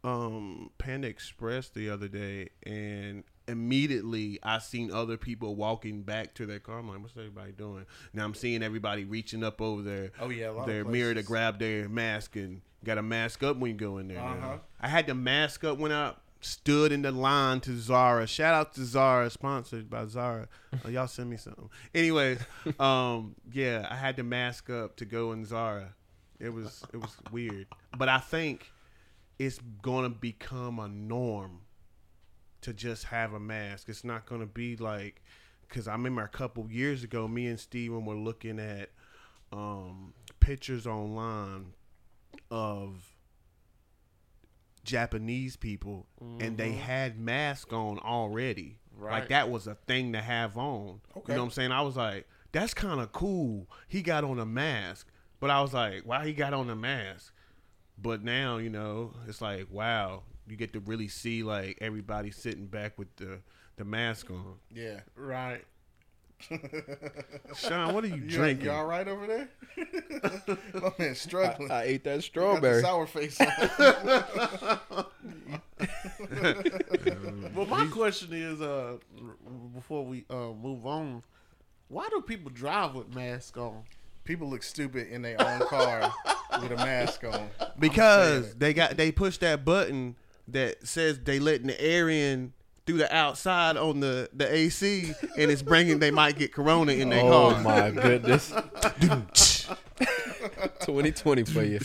um 0.03 0.70
Panda 0.78 1.09
Express 1.09 1.68
the 1.68 1.90
other 1.90 2.09
day 2.09 2.48
and 2.62 3.22
immediately 3.48 4.38
I 4.42 4.59
seen 4.59 4.90
other 4.90 5.16
people 5.16 5.57
walking 5.57 6.03
back 6.03 6.34
to 6.34 6.46
their 6.46 6.61
car. 6.61 6.78
I'm 6.78 6.88
like, 6.88 7.01
what's 7.01 7.16
everybody 7.16 7.53
doing? 7.53 7.86
Now 8.12 8.24
I'm 8.24 8.34
seeing 8.34 8.62
everybody 8.62 9.05
reaching 9.05 9.42
up 9.42 9.61
over 9.61 9.82
their 9.82 10.12
Oh, 10.20 10.30
yeah, 10.30 10.51
a 10.51 10.53
lot 10.53 10.66
their 10.66 10.84
mirror 10.84 11.14
to 11.14 11.22
grab 11.22 11.59
their 11.59 11.88
mask 11.88 12.36
and 12.36 12.61
got 12.84 12.94
to 12.94 13.03
mask 13.03 13.42
up 13.42 13.57
when 13.57 13.72
you 13.72 13.76
go 13.76 13.98
in 13.98 14.09
there. 14.09 14.20
Uh-huh. 14.20 14.59
I 14.80 14.88
had 14.88 15.07
to 15.09 15.14
mask 15.14 15.64
up 15.64 15.78
when 15.78 15.92
I 15.92 16.14
stood 16.41 16.93
in 16.93 17.03
the 17.03 17.12
line 17.12 17.61
to 17.61 17.76
Zara. 17.78 18.26
Shout 18.26 18.55
out 18.55 18.74
to 18.74 18.84
Zara, 18.84 19.30
sponsored 19.30 19.91
by 19.91 20.07
Zara. 20.07 20.49
Oh, 20.84 20.88
y'all 20.88 21.07
send 21.07 21.30
me 21.30 21.36
something. 21.36 21.68
Anyways, 21.95 22.38
um, 22.80 23.34
yeah, 23.53 23.86
I 23.91 23.97
had 23.97 24.16
to 24.16 24.22
mask 24.22 24.70
up 24.70 24.97
to 24.97 25.05
go 25.05 25.32
in 25.32 25.45
Zara. 25.45 25.95
It 26.38 26.53
was 26.53 26.82
it 26.93 26.97
was 26.97 27.14
weird, 27.30 27.66
but 27.99 28.09
I 28.09 28.18
think 28.18 28.72
it's 29.38 29.61
gonna 29.82 30.09
become 30.09 30.78
a 30.78 30.88
norm 30.88 31.61
to 32.62 32.72
just 32.72 33.05
have 33.05 33.34
a 33.34 33.41
mask. 33.41 33.88
It's 33.88 34.05
not 34.05 34.24
gonna 34.24 34.47
be 34.47 34.76
like 34.76 35.22
because 35.68 35.86
I 35.86 35.93
remember 35.93 36.22
a 36.22 36.28
couple 36.28 36.70
years 36.70 37.05
ago, 37.05 37.28
me 37.28 37.47
and 37.47 37.61
Steven 37.61 38.05
were 38.05 38.16
looking 38.16 38.59
at 38.59 38.91
um, 39.53 40.14
pictures 40.41 40.86
online 40.86 41.74
of 42.51 43.09
Japanese 44.85 45.57
people, 45.57 46.07
and 46.20 46.57
they 46.57 46.70
mm-hmm. 46.70 46.81
had 46.81 47.18
masks 47.18 47.72
on 47.72 47.99
already. 47.99 48.78
Right. 48.97 49.20
Like 49.20 49.28
that 49.28 49.51
was 49.51 49.66
a 49.66 49.74
thing 49.74 50.12
to 50.12 50.20
have 50.20 50.57
on. 50.59 51.01
Okay. 51.16 51.33
You 51.33 51.37
know 51.37 51.43
what 51.43 51.47
I'm 51.47 51.51
saying? 51.53 51.72
I 51.72 51.83
was 51.83 51.97
like, 51.97 52.28
that's 52.53 52.74
kind 52.74 53.01
of 53.01 53.12
cool. 53.12 53.68
He 53.89 54.03
got 54.03 54.24
on 54.24 54.39
a 54.39 54.47
mask, 54.47 55.07
but 55.39 55.51
I 55.51 55.61
was 55.62 55.72
like, 55.72 56.03
why 56.05 56.26
he 56.26 56.33
got 56.33 56.53
on 56.53 56.68
a 56.68 56.76
mask? 56.76 57.33
But 57.97 58.22
now, 58.22 58.59
you 58.59 58.70
know, 58.70 59.12
it's 59.26 59.41
like, 59.41 59.68
wow, 59.70 60.22
you 60.47 60.57
get 60.57 60.72
to 60.72 60.81
really 60.81 61.09
see 61.09 61.43
like 61.43 61.78
everybody 61.81 62.31
sitting 62.31 62.66
back 62.66 62.99
with 62.99 63.14
the 63.16 63.41
the 63.76 63.85
mask 63.85 64.31
on. 64.31 64.57
Yeah. 64.74 65.01
Right. 65.16 65.64
Sean, 67.57 67.95
what 67.95 68.05
are 68.05 68.09
you 68.09 68.16
You, 68.16 68.28
drinking? 68.30 68.66
you 68.66 68.72
all 68.72 68.86
right 68.86 69.07
over 69.07 69.26
there? 69.26 69.49
My 70.74 70.93
man 70.99 71.14
struggling. 71.14 71.70
I 71.70 71.82
ate 71.84 72.05
that 72.05 72.11
Got 72.11 72.16
the 72.16 72.22
strawberry. 72.22 72.82
sour 72.82 73.07
face 73.07 73.41
on. 73.41 73.47
Well, 77.55 77.66
my 77.66 77.86
question 77.86 78.32
is, 78.32 78.61
uh, 78.61 78.97
before 79.74 80.05
we 80.05 80.24
uh, 80.30 80.49
move 80.62 80.86
on, 80.86 81.22
why 81.88 82.09
do 82.11 82.20
people 82.22 82.51
drive 82.51 82.95
with 82.95 83.14
masks 83.14 83.57
on? 83.59 83.82
People 84.24 84.49
look 84.49 84.62
stupid 84.62 85.09
in 85.09 85.22
their 85.22 85.41
own 85.41 85.61
car 85.66 86.12
with 86.62 86.70
a 86.72 86.76
mask 86.76 87.24
on. 87.24 87.49
Because 87.78 88.55
they 88.55 88.72
got 88.72 88.97
they 88.97 89.11
push 89.11 89.38
that 89.38 89.64
button 89.64 90.16
that 90.49 90.86
says 90.86 91.18
they 91.20 91.38
letting 91.38 91.66
the 91.66 91.80
air 91.80 92.09
in 92.09 92.53
through 92.87 92.99
the 92.99 93.14
outside 93.14 93.76
on 93.76 94.01
the 94.01 94.28
the 94.33 94.53
AC, 94.53 95.12
and 95.39 95.51
it's 95.51 95.62
bringing 95.62 95.99
they 95.99 96.11
might 96.11 96.37
get 96.39 96.53
corona 96.53 96.93
in 96.93 97.11
their 97.11 97.24
Oh 97.24 97.53
car. 97.53 97.62
my 97.62 97.91
goodness. 97.91 98.53
2020 100.81 101.45
for 101.45 101.62
you. 101.62 101.78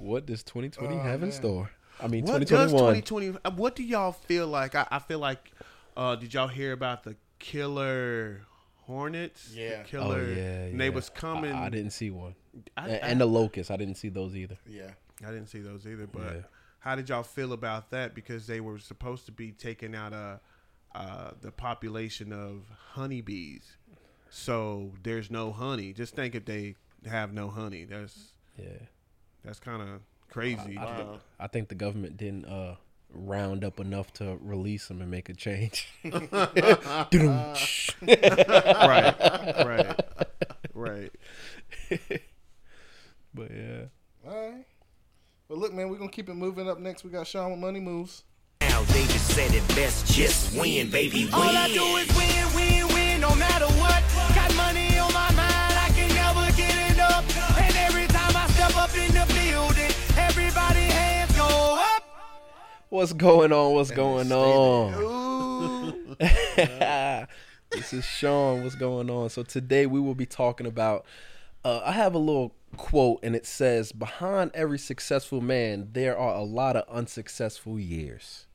what 0.00 0.26
does 0.26 0.42
2020 0.42 0.94
Oh, 0.94 0.98
have 1.00 1.14
in 1.22 1.28
man. 1.28 1.32
store? 1.32 1.70
I 2.00 2.08
mean, 2.08 2.24
What 2.24 2.40
does 2.40 2.48
2021. 2.50 3.02
2020? 3.02 3.38
uh, 3.44 3.50
What 3.52 3.74
do 3.76 3.82
y'all 3.82 4.12
feel 4.12 4.46
like? 4.46 4.74
I, 4.74 4.86
I 4.90 4.98
feel 5.00 5.18
like, 5.18 5.50
uh, 5.96 6.14
did 6.16 6.34
y'all 6.34 6.48
hear 6.48 6.72
about 6.72 7.02
the 7.04 7.16
killer 7.38 8.42
hornets? 8.86 9.50
The 9.52 9.60
Yeah. 9.60 9.80
Oh 9.82 9.88
killer. 9.88 10.32
yeah, 10.32 10.64
And 10.66 10.80
they 10.80 10.90
was 10.90 11.08
coming. 11.10 11.52
I, 11.52 11.66
I 11.66 11.68
didn't 11.70 11.92
see 11.92 12.10
one. 12.10 12.34
I- 12.76 12.88
A- 12.88 13.04
I- 13.04 13.08
and 13.08 13.20
the 13.20 13.26
locust, 13.26 13.70
I 13.70 13.76
didn't 13.76 13.96
see 13.96 14.08
those 14.08 14.36
either. 14.36 14.56
Yeah. 14.68 14.90
I 15.26 15.30
didn't 15.30 15.48
see 15.48 15.60
those 15.60 15.86
either, 15.86 16.06
but 16.06 16.22
Yeah. 16.22 16.40
How 16.80 16.96
did 16.96 17.08
y'all 17.08 17.22
feel 17.22 17.52
about 17.52 17.90
that? 17.90 18.14
Because 18.14 18.46
they 18.46 18.60
were 18.60 18.78
supposed 18.78 19.26
to 19.26 19.32
be 19.32 19.52
taking 19.52 19.94
out 19.94 20.12
uh, 20.12 20.38
uh, 20.94 21.30
the 21.40 21.52
population 21.52 22.32
of 22.32 22.64
honeybees, 22.92 23.76
so 24.30 24.92
there's 25.02 25.30
no 25.30 25.52
honey. 25.52 25.92
Just 25.92 26.14
think 26.14 26.34
if 26.34 26.44
they 26.44 26.74
have 27.06 27.32
no 27.32 27.48
honey, 27.48 27.84
that's 27.84 28.32
Yeah. 28.56 28.66
that's 29.44 29.60
kind 29.60 29.82
of 29.82 30.00
crazy. 30.30 30.78
I, 30.78 30.96
thi- 30.96 31.18
I 31.40 31.46
think 31.46 31.68
the 31.68 31.74
government 31.74 32.16
didn't 32.16 32.46
uh, 32.46 32.76
round 33.10 33.64
up 33.64 33.80
enough 33.80 34.12
to 34.14 34.36
release 34.40 34.88
them 34.88 35.00
and 35.00 35.10
make 35.10 35.28
a 35.28 35.34
change. 35.34 35.88
right, 36.04 36.32
right, 39.64 40.00
right. 40.74 41.10
but 43.34 43.50
yeah. 43.50 43.82
All 44.26 44.50
right. 44.50 44.64
Well, 45.50 45.58
look, 45.60 45.72
man, 45.72 45.88
we're 45.88 45.96
going 45.96 46.10
to 46.10 46.14
keep 46.14 46.28
it 46.28 46.34
moving. 46.34 46.68
Up 46.68 46.78
next, 46.78 47.04
we 47.04 47.10
got 47.10 47.26
Sean 47.26 47.50
with 47.52 47.58
Money 47.58 47.80
Moves. 47.80 48.24
Now 48.60 48.82
they 48.82 49.04
just 49.04 49.28
said 49.28 49.50
it 49.54 49.66
best, 49.68 50.04
just 50.12 50.54
win, 50.54 50.90
baby, 50.90 51.24
win. 51.24 51.32
All 51.32 51.40
I 51.40 51.68
do 51.68 51.82
is 51.96 52.06
win, 52.14 52.54
win, 52.54 52.86
win, 52.88 53.20
no 53.22 53.34
matter 53.34 53.64
what. 53.64 54.02
Got 54.34 54.54
money 54.56 54.98
on 54.98 55.10
my 55.14 55.32
mind, 55.32 55.72
I 55.72 55.90
can 55.94 56.14
never 56.14 56.54
get 56.54 56.92
enough. 56.92 57.24
And 57.60 57.74
every 57.76 58.06
time 58.08 58.36
I 58.36 58.46
step 58.48 58.76
up 58.76 58.94
in 58.94 59.10
the 59.14 59.24
building, 59.32 59.90
everybody 60.18 60.80
hands 60.80 61.34
go 61.34 61.78
up. 61.96 62.02
What's 62.90 63.14
going 63.14 63.50
on? 63.50 63.72
What's 63.72 63.90
going 63.90 64.26
stay 64.26 64.34
on? 64.34 66.16
this 67.70 67.94
is 67.94 68.04
Sean. 68.04 68.64
What's 68.64 68.74
going 68.74 69.08
on? 69.08 69.30
So 69.30 69.42
today 69.44 69.86
we 69.86 69.98
will 69.98 70.14
be 70.14 70.26
talking 70.26 70.66
about 70.66 71.06
Uh, 71.64 71.80
I 71.86 71.92
have 71.92 72.14
a 72.14 72.18
little 72.18 72.54
quote, 72.76 73.20
and 73.22 73.34
it 73.34 73.46
says, 73.46 73.92
"Behind 73.92 74.50
every 74.54 74.78
successful 74.78 75.40
man, 75.40 75.88
there 75.92 76.16
are 76.16 76.34
a 76.34 76.42
lot 76.42 76.76
of 76.76 76.84
unsuccessful 76.88 77.78
years." 77.78 78.46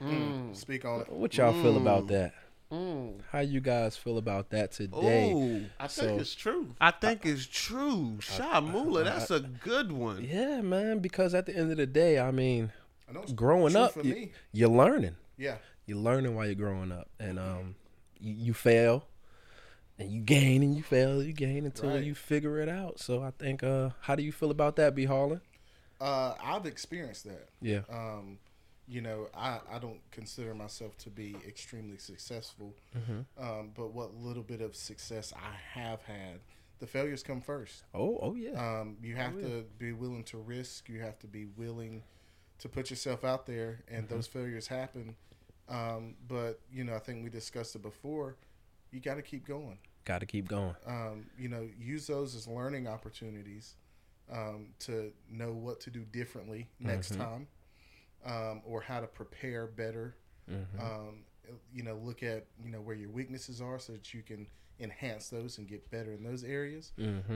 Mm. 0.00 0.56
Speak 0.56 0.84
on 0.84 1.02
it. 1.02 1.12
What 1.12 1.36
y'all 1.36 1.52
feel 1.52 1.74
mm. 1.74 1.82
about 1.82 2.08
that? 2.08 2.32
Mm. 2.72 3.20
How 3.32 3.40
you 3.40 3.60
guys 3.60 3.96
feel 3.96 4.16
about 4.16 4.50
that 4.50 4.70
today? 4.72 5.32
Ooh, 5.32 5.66
I 5.78 5.88
think 5.88 6.20
it's 6.20 6.34
true. 6.34 6.74
I 6.80 6.92
think 6.92 7.26
it's 7.26 7.46
true. 7.46 8.18
Shah 8.20 8.60
Mula, 8.60 9.04
that's 9.04 9.30
a 9.30 9.40
good 9.40 9.90
one. 9.90 10.24
Yeah, 10.24 10.60
man. 10.60 11.00
Because 11.00 11.34
at 11.34 11.46
the 11.46 11.56
end 11.56 11.72
of 11.72 11.78
the 11.78 11.86
day, 11.86 12.20
I 12.20 12.30
mean, 12.30 12.72
I 13.08 13.12
know 13.12 13.24
growing 13.34 13.74
up, 13.74 13.94
for 13.94 14.02
you, 14.02 14.14
me. 14.14 14.32
you're 14.52 14.68
learning. 14.68 15.16
Yeah. 15.36 15.56
You're 15.86 15.98
learning 15.98 16.36
while 16.36 16.46
you're 16.46 16.54
growing 16.54 16.92
up, 16.92 17.08
and 17.18 17.40
um, 17.40 17.74
you, 18.20 18.34
you 18.34 18.54
fail, 18.54 19.06
and 20.00 20.10
you 20.10 20.20
gain, 20.22 20.62
and 20.62 20.74
you 20.76 20.82
fail, 20.82 21.22
you 21.22 21.32
gain 21.32 21.66
until 21.66 21.90
Right. 21.90 22.02
you 22.04 22.14
figure 22.14 22.58
it 22.58 22.68
out. 22.68 22.98
So 22.98 23.22
I 23.22 23.30
think, 23.32 23.62
uh, 23.62 23.90
how 24.00 24.14
do 24.16 24.22
you 24.22 24.32
feel 24.32 24.50
about 24.50 24.76
that, 24.76 24.94
B. 24.94 25.04
Harlan? 25.04 25.40
Uh, 26.00 26.34
I've 26.42 26.66
experienced 26.66 27.24
that. 27.24 27.48
Yeah. 27.60 27.82
Um, 27.90 28.38
you 28.88 29.00
know, 29.02 29.28
I, 29.34 29.60
I 29.70 29.78
don't 29.78 30.00
consider 30.10 30.54
myself 30.54 30.96
to 30.98 31.10
be 31.10 31.36
extremely 31.46 31.98
successful, 31.98 32.74
Mm-hmm. 32.96 33.42
um, 33.42 33.70
but 33.76 33.92
what 33.92 34.14
little 34.16 34.42
bit 34.42 34.60
of 34.60 34.74
success 34.74 35.32
I 35.36 35.54
have 35.78 36.02
had, 36.02 36.40
the 36.80 36.86
failures 36.86 37.22
come 37.22 37.40
first. 37.42 37.84
Oh, 37.94 38.18
oh 38.22 38.34
yeah. 38.34 38.52
Um, 38.80 38.96
you 39.02 39.14
have 39.16 39.38
to 39.40 39.64
be 39.78 39.92
willing 39.92 40.24
to 40.24 40.38
risk. 40.38 40.88
You 40.88 41.00
have 41.02 41.18
to 41.20 41.26
be 41.28 41.44
willing 41.44 42.02
to 42.60 42.68
put 42.68 42.90
yourself 42.90 43.22
out 43.24 43.46
there, 43.46 43.80
and 43.86 44.04
Mm-hmm. 44.06 44.14
those 44.14 44.26
failures 44.26 44.66
happen. 44.66 45.14
Um, 45.68 46.16
but 46.26 46.58
you 46.72 46.82
know, 46.84 46.94
I 46.94 46.98
think 46.98 47.22
we 47.22 47.28
discussed 47.30 47.76
it 47.76 47.82
before. 47.82 48.36
You 48.90 48.98
got 49.00 49.14
to 49.16 49.22
keep 49.22 49.46
going. 49.46 49.78
Got 50.04 50.20
to 50.20 50.26
keep 50.26 50.48
going. 50.48 50.74
Um, 50.86 51.26
you 51.38 51.48
know, 51.48 51.68
use 51.78 52.06
those 52.06 52.34
as 52.34 52.46
learning 52.48 52.86
opportunities 52.88 53.74
um, 54.32 54.68
to 54.80 55.12
know 55.30 55.52
what 55.52 55.80
to 55.80 55.90
do 55.90 56.04
differently 56.04 56.68
next 56.78 57.14
time, 57.16 57.46
um, 58.24 58.62
or 58.64 58.80
how 58.80 59.00
to 59.00 59.06
prepare 59.06 59.66
better. 59.66 60.16
Um, 60.80 61.24
you 61.72 61.82
know, 61.82 61.96
look 61.96 62.22
at 62.22 62.46
you 62.64 62.70
know 62.70 62.80
where 62.80 62.96
your 62.96 63.10
weaknesses 63.10 63.60
are 63.60 63.78
so 63.78 63.92
that 63.92 64.12
you 64.14 64.22
can 64.22 64.46
enhance 64.78 65.28
those 65.28 65.58
and 65.58 65.68
get 65.68 65.90
better 65.90 66.12
in 66.14 66.22
those 66.24 66.44
areas. 66.44 66.92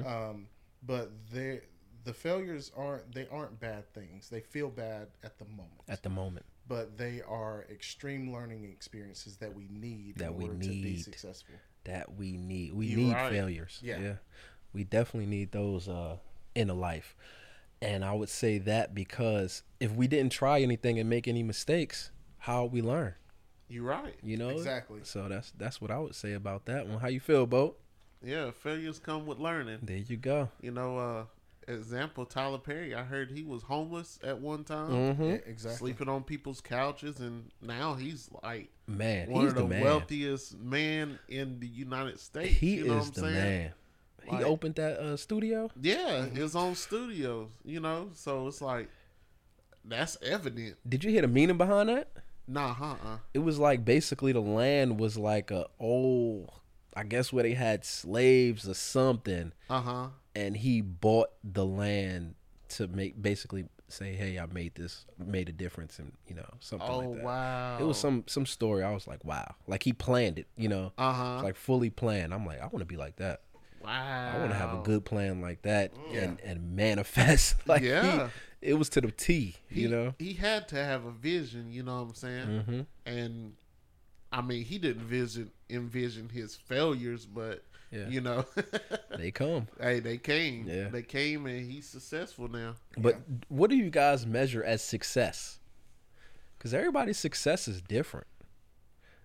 Um, 0.06 0.46
but 0.82 1.10
they 1.32 1.60
the 2.04 2.12
failures 2.12 2.70
aren't 2.76 3.14
they 3.14 3.26
aren't 3.30 3.58
bad 3.60 3.92
things. 3.92 4.28
They 4.28 4.40
feel 4.40 4.68
bad 4.68 5.08
at 5.22 5.38
the 5.38 5.44
moment, 5.46 5.82
At 5.88 6.02
the 6.02 6.10
moment, 6.10 6.46
but 6.68 6.96
they 6.96 7.22
are 7.26 7.66
extreme 7.70 8.32
learning 8.32 8.64
experiences 8.64 9.36
that 9.38 9.54
we 9.54 9.68
need 9.70 10.16
That 10.16 10.30
in 10.30 10.36
we 10.36 10.44
order 10.44 10.60
to 10.60 10.68
be 10.68 10.96
successful. 10.96 11.54
That 11.84 12.14
we 12.14 12.36
need. 12.36 12.74
We 12.74 12.86
You 12.86 12.96
need 12.96 13.12
right. 13.12 13.30
failures. 13.30 13.80
Yeah. 13.82 14.14
We 14.72 14.84
definitely 14.84 15.26
need 15.26 15.52
those 15.52 15.88
uh, 15.88 16.16
in 16.54 16.68
a 16.70 16.74
life. 16.74 17.14
And 17.80 18.04
I 18.04 18.12
would 18.12 18.28
say 18.28 18.58
that 18.58 18.94
because 18.94 19.62
if 19.78 19.92
we 19.92 20.06
didn't 20.06 20.32
try 20.32 20.60
anything 20.62 20.98
and 20.98 21.08
make 21.08 21.28
any 21.28 21.42
mistakes, 21.42 22.10
how 22.38 22.64
we 22.64 22.82
learn? 22.82 23.14
You're 23.68 23.84
right. 23.84 24.14
You 24.22 24.36
know 24.36 24.50
Exactly. 24.50 25.00
So 25.02 25.28
that's 25.28 25.52
that's 25.56 25.80
what 25.80 25.90
I 25.90 25.98
would 25.98 26.14
say 26.14 26.32
about 26.34 26.66
that 26.66 26.86
one. 26.86 26.98
How 27.00 27.08
you 27.08 27.20
feel, 27.20 27.46
Bo? 27.46 27.76
Yeah, 28.22 28.50
failures 28.52 28.98
come 28.98 29.26
with 29.26 29.38
learning. 29.38 29.80
There 29.82 29.96
you 29.96 30.16
go. 30.16 30.48
You 30.60 30.70
know, 30.70 30.98
uh, 30.98 31.24
example 31.68 32.24
Tyler 32.26 32.58
Perry. 32.58 32.94
I 32.94 33.02
heard 33.02 33.30
he 33.30 33.42
was 33.42 33.62
homeless 33.62 34.18
at 34.22 34.38
one 34.40 34.64
time, 34.64 34.90
Mm-hmm. 34.90 35.22
Yeah, 35.24 35.38
exactly. 35.46 35.78
sleeping 35.78 36.08
on 36.08 36.22
people's 36.24 36.60
couches, 36.60 37.20
and 37.20 37.50
now 37.62 37.94
he's 37.94 38.28
like 38.42 38.70
Man, 38.86 39.30
one 39.30 39.42
he's 39.42 39.50
of 39.52 39.56
the, 39.56 39.62
the 39.62 39.68
man. 39.68 39.82
wealthiest 39.84 40.58
man 40.58 41.18
in 41.28 41.60
the 41.60 41.66
United 41.66 42.20
States. 42.20 42.54
He 42.58 42.76
you 42.76 42.86
know 42.86 42.98
is 42.98 43.06
what 43.06 43.14
the 43.14 43.20
I'm 43.26 43.32
saying? 43.34 43.62
man. 43.62 43.72
He 44.38 44.42
opened 44.44 44.76
that 44.76 44.98
uh, 44.98 45.16
studio. 45.18 45.70
Yeah, 45.80 46.24
his 46.26 46.56
own 46.56 46.74
studio. 46.76 47.50
You 47.64 47.80
know, 47.80 48.08
so 48.14 48.46
it's 48.48 48.62
like 48.62 48.88
that's 49.84 50.16
evident. 50.22 50.76
Did 50.88 51.04
you 51.04 51.10
hear 51.10 51.22
the 51.22 51.28
meaning 51.28 51.58
behind 51.58 51.88
that? 51.90 52.08
Nah, 52.48 52.72
huh? 52.74 52.94
Uh. 53.04 53.16
It 53.34 53.40
was 53.40 53.58
like 53.58 53.84
basically 53.84 54.32
the 54.32 54.40
land 54.40 54.98
was 54.98 55.16
like 55.18 55.50
a 55.50 55.66
old, 55.78 56.50
I 56.96 57.02
guess 57.04 57.32
where 57.34 57.42
they 57.42 57.52
had 57.52 57.84
slaves 57.84 58.66
or 58.68 58.74
something. 58.74 59.52
Uh 59.68 59.80
huh. 59.80 60.06
And 60.34 60.56
he 60.56 60.80
bought 60.80 61.30
the 61.44 61.64
land 61.64 62.34
to 62.70 62.86
make 62.88 63.20
basically 63.20 63.66
say, 63.88 64.14
"Hey, 64.14 64.38
I 64.38 64.46
made 64.46 64.74
this, 64.74 65.04
made 65.18 65.48
a 65.48 65.52
difference," 65.52 65.98
and 65.98 66.12
you 66.26 66.34
know 66.34 66.46
something 66.60 66.88
Oh 66.88 66.98
like 66.98 67.14
that. 67.16 67.24
wow. 67.24 67.78
It 67.80 67.84
was 67.84 67.98
some 67.98 68.24
some 68.26 68.46
story. 68.46 68.82
I 68.82 68.92
was 68.92 69.06
like, 69.06 69.24
"Wow!" 69.24 69.54
Like 69.66 69.82
he 69.82 69.92
planned 69.92 70.38
it, 70.38 70.46
you 70.56 70.68
know, 70.68 70.92
Uh 70.98 71.12
huh. 71.12 71.42
like 71.42 71.56
fully 71.56 71.90
planned. 71.90 72.32
I'm 72.34 72.44
like, 72.46 72.58
I 72.60 72.64
want 72.64 72.78
to 72.80 72.84
be 72.86 72.96
like 72.96 73.16
that. 73.16 73.42
wow. 73.82 74.32
I 74.34 74.38
want 74.38 74.50
to 74.50 74.56
have 74.56 74.72
a 74.72 74.82
good 74.82 75.04
plan 75.04 75.40
like 75.40 75.62
that 75.62 75.92
and 76.12 76.40
and 76.40 76.74
manifest. 76.74 77.56
like 77.68 77.82
he- 77.82 77.88
Yeah. 77.88 78.30
it 78.62 78.74
was 78.74 78.88
to 78.90 79.00
the 79.02 79.10
T, 79.10 79.54
He, 79.68 79.82
you 79.82 79.88
know. 79.88 80.14
he 80.18 80.32
had 80.32 80.66
to 80.68 80.76
have 80.76 81.04
a 81.04 81.10
vision. 81.12 81.70
You 81.70 81.82
know 81.82 81.96
what 82.02 82.08
I'm 82.08 82.14
saying? 82.14 82.46
Mm-hmm. 82.46 82.80
And 83.06 83.52
I 84.32 84.40
mean, 84.40 84.64
he 84.64 84.78
didn't 84.78 85.02
vision 85.02 85.50
envision 85.70 86.30
his 86.30 86.56
failures, 86.56 87.26
but 87.26 87.62
Yeah. 87.94 88.08
you 88.08 88.20
know, 88.20 88.44
They 89.16 89.30
come. 89.30 89.68
hey, 89.80 90.00
they 90.00 90.18
came. 90.18 90.66
Yeah. 90.66 90.88
They 90.88 91.02
came, 91.02 91.46
and 91.46 91.70
he's 91.70 91.86
successful 91.88 92.48
now. 92.48 92.74
But 92.98 93.16
what 93.48 93.70
do 93.70 93.76
you 93.76 93.88
guys 93.90 94.26
measure 94.26 94.64
as 94.64 94.82
success? 94.82 95.60
Because 96.58 96.74
everybody's 96.74 97.18
success 97.18 97.68
is 97.68 97.80
different. 97.80 98.26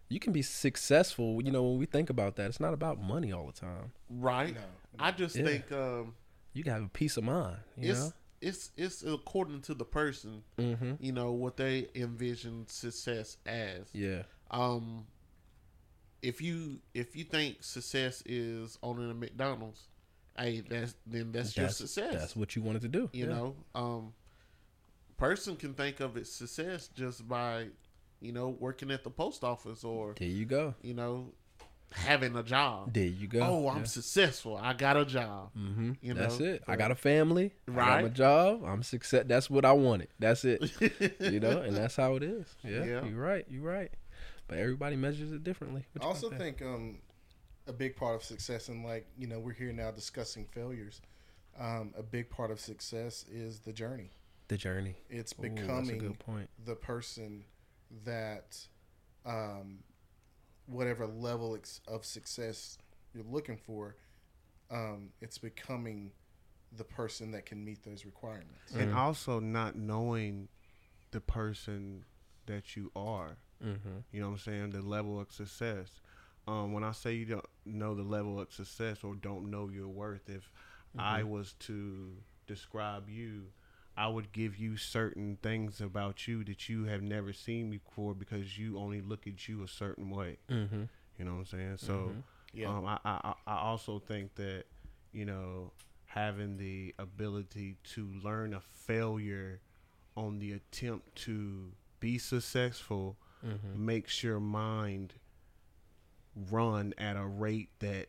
You 0.10 0.20
can 0.20 0.34
be 0.34 0.42
successful, 0.42 1.42
you 1.44 1.52
know, 1.52 1.64
when 1.64 1.78
we 1.80 1.86
think 1.86 2.10
about 2.10 2.36
that, 2.36 2.48
it's 2.48 2.60
not 2.60 2.74
about 2.74 3.00
money 3.02 3.32
all 3.32 3.46
the 3.48 3.54
time. 3.54 3.92
Right. 4.10 4.56
No, 4.56 4.62
I 5.00 5.12
just 5.12 5.36
Yeah. 5.36 5.46
think 5.46 5.72
um, 5.72 6.14
You 6.54 6.64
can 6.64 6.74
have 6.74 6.84
a 6.84 6.90
peace 6.90 7.16
of 7.18 7.24
mind, 7.24 7.58
you 7.78 7.92
it's 7.92 8.00
know? 8.00 8.14
it's 8.42 8.72
it's 8.78 9.04
according 9.04 9.62
to 9.62 9.74
the 9.74 9.86
person. 9.86 10.44
Mm-hmm. 10.58 10.94
You 11.00 11.12
know 11.12 11.32
what 11.32 11.58
they 11.58 11.88
envision 11.96 12.66
success 12.68 13.38
as. 13.46 13.88
Yeah. 13.94 14.24
um 14.52 15.06
if 16.22 16.42
you 16.42 16.80
if 16.94 17.16
you 17.16 17.24
think 17.24 17.64
success 17.64 18.22
is 18.26 18.78
owning 18.84 19.10
a 19.10 19.14
McDonald's, 19.14 19.88
hey, 20.38 20.62
that's 20.68 20.96
then 21.06 21.32
that's, 21.32 21.56
your 21.56 21.70
success. 21.70 22.14
That's 22.14 22.36
what 22.36 22.56
you 22.56 22.62
wanted 22.62 22.82
to 22.84 22.88
do. 22.88 23.10
you 23.14 23.26
yeah. 23.26 23.34
know. 23.34 23.56
Um 23.76 24.14
person 25.18 25.56
can 25.56 25.74
think 25.74 26.00
of 26.00 26.18
it 26.18 26.28
success 26.28 26.88
just 26.96 27.28
by, 27.28 27.68
you 28.22 28.32
know, 28.32 28.50
working 28.50 28.90
at 28.90 29.04
the 29.04 29.10
post 29.10 29.44
office 29.44 29.84
or, 29.84 30.16
There 30.18 30.28
you 30.28 30.46
go. 30.46 30.74
you 30.82 30.94
know, 30.94 31.34
having 31.92 32.36
a 32.36 32.44
job. 32.44 32.94
There 32.94 33.04
you 33.04 33.28
go. 33.28 33.42
Oh, 33.42 33.68
I'm 33.68 33.80
Yeah. 33.80 33.84
successful. 33.84 34.58
I 34.58 34.74
got 34.74 34.96
a 34.96 35.06
job. 35.06 35.50
Mm-hmm. 35.58 35.92
you 36.02 36.14
That's 36.14 36.40
know, 36.40 36.46
it. 36.46 36.64
I 36.68 36.76
got 36.78 36.92
a 36.92 36.96
family. 36.96 37.54
Right. 37.68 37.88
I 37.88 38.02
got 38.02 38.08
a 38.08 38.14
job. 38.14 38.64
I'm 38.66 38.82
success. 38.84 39.26
That's 39.28 39.50
what 39.50 39.66
I 39.66 39.74
wanted. 39.74 40.08
That's 40.20 40.46
it. 40.46 40.62
you 41.20 41.40
know, 41.40 41.62
and 41.62 41.76
that's 41.76 41.96
how 41.98 42.16
it 42.16 42.24
is. 42.24 42.46
Yeah. 42.64 42.86
Yeah. 42.86 43.06
You're 43.06 43.22
right. 43.22 43.46
You're 43.50 43.64
right. 43.64 43.92
But 44.50 44.58
everybody 44.58 44.96
measures 44.98 45.32
it 45.32 45.44
differently. 45.44 45.86
What 45.94 46.04
I 46.04 46.08
also 46.08 46.30
think 46.30 46.62
um, 46.62 46.98
a 47.68 47.72
big 47.72 47.96
part 47.96 48.16
of 48.16 48.24
success, 48.24 48.68
and 48.68 48.84
like 48.84 49.08
you 49.18 49.28
know, 49.28 49.40
we're 49.40 49.54
here 49.54 49.72
now 49.72 49.92
discussing 49.92 50.46
failures. 50.52 51.02
Um, 51.58 51.94
a 51.98 52.04
big 52.04 52.30
part 52.30 52.52
of 52.52 52.60
success 52.60 53.26
is 53.32 53.60
the 53.60 53.72
journey. 53.74 54.12
the 54.48 54.58
journey. 54.58 54.96
It's 55.10 55.34
Ooh, 55.34 55.46
a 55.46 55.50
becoming 55.50 55.98
good 56.00 56.20
point. 56.20 56.50
the 56.66 56.76
person 56.76 57.44
that, 58.06 58.58
um, 59.26 59.80
whatever 60.68 61.06
level 61.06 61.56
ex- 61.56 61.82
of 61.88 62.06
success 62.06 62.78
you're 63.14 63.26
looking 63.30 63.58
for, 63.58 63.96
um, 64.72 65.10
it's 65.22 65.38
becoming 65.38 66.12
the 66.78 66.84
person 66.84 67.32
that 67.32 67.46
can 67.46 67.64
meet 67.64 67.84
those 67.84 68.06
requirements. 68.06 68.74
Mm. 68.74 68.82
and 68.82 68.94
also 68.96 69.40
not 69.40 69.76
knowing 69.76 70.48
the 71.12 71.22
person 71.22 72.06
that 72.46 72.76
you 72.76 72.92
are. 72.96 73.38
Mm-hmm. 73.64 73.90
You 74.12 74.22
know 74.22 74.28
what 74.28 74.34
I'm 74.34 74.40
saying? 74.40 74.70
The 74.72 74.82
level 74.82 75.20
of 75.20 75.32
success. 75.32 75.90
Um, 76.48 76.74
when 76.74 76.84
I 76.84 76.92
say 76.94 77.14
you 77.14 77.26
don't 77.26 77.46
know 77.66 77.94
the 77.94 78.04
level 78.04 78.40
of 78.40 78.52
success 78.52 79.04
or 79.04 79.14
don't 79.16 79.52
know 79.52 79.70
your 79.70 79.88
worth, 79.88 80.30
if 80.30 80.50
I 80.98 81.22
was 81.24 81.54
to 81.60 82.12
describe 82.48 83.10
you, 83.10 83.44
I 83.96 84.08
would 84.08 84.32
give 84.32 84.58
you 84.58 84.78
certain 84.78 85.38
things 85.44 85.82
about 85.82 86.28
you 86.28 86.44
that 86.46 86.68
you 86.70 86.86
have 86.86 87.02
never 87.04 87.34
seen 87.34 87.70
before 87.70 88.14
because 88.16 88.58
you 88.58 88.80
only 88.80 89.02
look 89.02 89.28
at 89.28 89.48
you 89.48 89.64
a 89.64 89.68
certain 89.68 90.10
way. 90.10 90.38
Mm-hmm. 90.50 90.84
You 91.20 91.26
know 91.26 91.34
what 91.34 91.40
I'm 91.40 91.46
saying? 91.46 91.78
So, 91.78 92.14
Yeah. 92.54 92.70
um, 92.70 92.86
I, 92.86 92.98
I 93.06 93.20
I 93.24 93.34
I 93.46 93.58
also 93.60 94.00
think 94.00 94.34
that 94.36 94.64
you 95.12 95.26
know 95.26 95.72
having 96.06 96.58
the 96.58 96.96
ability 96.98 97.76
to 97.94 98.08
learn 98.24 98.54
a 98.56 98.62
failure 98.62 99.60
on 100.16 100.40
the 100.40 100.54
attempt 100.54 101.16
to 101.26 101.72
be 102.00 102.18
successful 102.18 103.18
Mm-hmm. 103.46 103.86
makes 103.86 104.22
your 104.22 104.40
mind 104.40 105.14
run 106.52 106.94
at 106.98 107.16
a 107.16 107.26
rate 107.26 107.70
that 107.80 108.08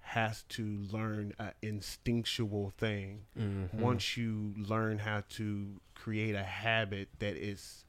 has 0.00 0.42
to 0.50 0.86
learn 0.90 1.32
an 1.38 1.52
instinctual 1.62 2.72
thing. 2.78 3.24
Mm-hmm. 3.38 3.80
Once 3.80 4.16
you 4.16 4.54
learn 4.56 4.98
how 4.98 5.22
to 5.30 5.80
create 5.94 6.34
a 6.34 6.42
habit 6.42 7.08
that 7.18 7.36
is 7.36 7.84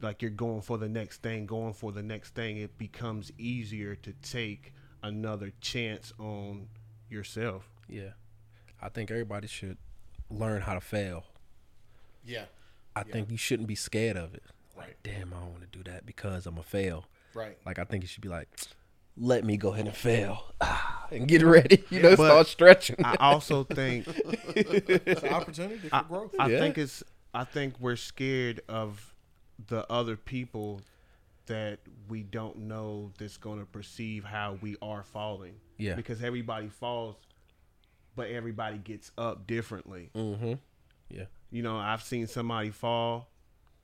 like 0.00 0.20
you're 0.20 0.30
going 0.30 0.60
for 0.60 0.76
the 0.78 0.88
next 0.88 1.22
thing, 1.22 1.46
going 1.46 1.72
for 1.72 1.92
the 1.92 2.02
next 2.02 2.34
thing, 2.34 2.58
it 2.58 2.76
becomes 2.76 3.32
easier 3.38 3.94
to 3.96 4.12
take 4.22 4.74
another 5.02 5.52
chance 5.60 6.12
on 6.18 6.68
yourself. 7.08 7.68
Yeah. 7.88 8.10
I 8.80 8.88
think 8.88 9.10
everybody 9.10 9.46
should 9.46 9.78
learn 10.28 10.62
how 10.62 10.74
to 10.74 10.80
fail. 10.80 11.24
Yeah. 12.24 12.44
I 12.94 13.02
think 13.04 13.30
you 13.30 13.36
shouldn't 13.36 13.68
be 13.68 13.74
scared 13.74 14.16
of 14.16 14.34
it. 14.34 14.42
Right. 14.76 14.88
Like, 14.88 14.98
damn, 15.02 15.32
I 15.32 15.36
don't 15.40 15.50
want 15.52 15.70
to 15.72 15.78
do 15.78 15.90
that 15.90 16.06
because 16.06 16.46
I'm 16.46 16.58
a 16.58 16.62
fail. 16.62 17.04
Right. 17.34 17.56
Like, 17.64 17.78
I 17.78 17.84
think 17.84 18.02
you 18.02 18.08
should 18.08 18.22
be 18.22 18.28
like, 18.28 18.48
let 19.16 19.44
me 19.44 19.56
go 19.56 19.72
ahead 19.72 19.86
and 19.86 19.94
fail 19.94 20.44
ah, 20.60 21.06
and 21.10 21.28
get 21.28 21.42
ready. 21.42 21.84
You 21.90 22.00
know, 22.00 22.16
But 22.16 22.26
start 22.26 22.46
stretching. 22.46 22.96
I 23.04 23.16
also 23.20 23.64
think 23.64 24.06
It's 24.56 25.22
an 25.22 25.28
opportunity 25.28 25.88
for 25.88 26.30
I. 26.38 26.44
I 26.44 26.48
Yeah. 26.48 26.58
think 26.58 26.78
it's 26.78 27.02
I 27.34 27.44
think 27.44 27.74
we're 27.80 27.96
scared 27.96 28.60
of 28.68 29.14
the 29.68 29.90
other 29.90 30.16
people 30.16 30.80
that 31.46 31.80
we 32.08 32.22
don't 32.22 32.56
know 32.60 33.10
that's 33.18 33.36
going 33.36 33.58
to 33.58 33.66
perceive 33.66 34.24
how 34.24 34.58
we 34.60 34.76
are 34.80 35.02
falling. 35.02 35.54
Yeah. 35.76 35.94
Because 35.94 36.22
everybody 36.22 36.68
falls 36.68 37.16
but 38.14 38.28
everybody 38.30 38.78
gets 38.78 39.10
up 39.16 39.46
differently. 39.46 40.10
mm-hmm. 40.14 40.54
Yeah. 41.08 41.24
You 41.50 41.62
know, 41.62 41.76
I've 41.76 42.02
seen 42.02 42.26
somebody 42.26 42.70
fall 42.70 43.28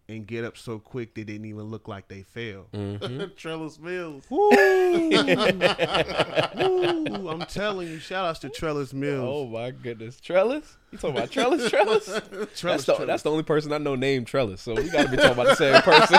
and 0.09 0.27
get 0.27 0.45
up 0.45 0.57
so 0.57 0.79
quick 0.79 1.15
they 1.15 1.23
didn't 1.23 1.45
even 1.45 1.65
look 1.65 1.87
like 1.87 2.09
they 2.09 2.23
fell. 2.23 2.69
Mm-hmm. 2.73 3.33
Trellis 3.37 3.79
Mills. 3.79 4.25
Ooh, 4.33 4.49
I'm 7.29 7.43
telling 7.43 7.89
you, 7.89 7.99
shout 7.99 8.25
outs 8.25 8.39
to 8.41 8.49
Trellis 8.49 8.95
Mills. 8.95 9.29
Oh 9.29 9.47
my 9.47 9.71
goodness, 9.71 10.19
Trellis? 10.19 10.79
You 10.93 10.99
talking 10.99 11.19
about 11.19 11.31
Trellis? 11.31 11.69
Trellis? 11.69 12.07
that's, 12.31 12.59
Trellis, 12.59 12.87
the, 12.87 12.95
Trellis. 12.95 13.07
that's 13.07 13.23
the 13.23 13.31
only 13.31 13.43
person 13.43 13.71
I 13.73 13.79
know 13.79 13.97
named 13.97 14.27
Trellis. 14.27 14.63
So 14.63 14.73
we 14.75 14.89
got 14.89 15.05
to 15.05 15.11
be 15.11 15.19
talking 15.19 15.33
about 15.33 15.49
the 15.49 15.57
same 15.57 15.83
person. 15.83 16.19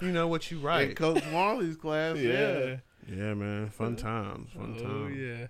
You 0.00 0.12
know 0.12 0.28
what 0.28 0.52
you 0.52 0.68
In. 0.68 0.94
Coach 0.94 1.24
Marley's 1.32 1.76
class. 1.76 2.16
Yeah. 2.16 2.76
Yeah, 3.08 3.34
man. 3.34 3.70
Fun 3.70 3.96
times. 3.96 4.52
Fun 4.52 4.76
times. 4.76 4.82
Oh 4.84 5.08
times. 5.08 5.16
yeah. 5.16 5.48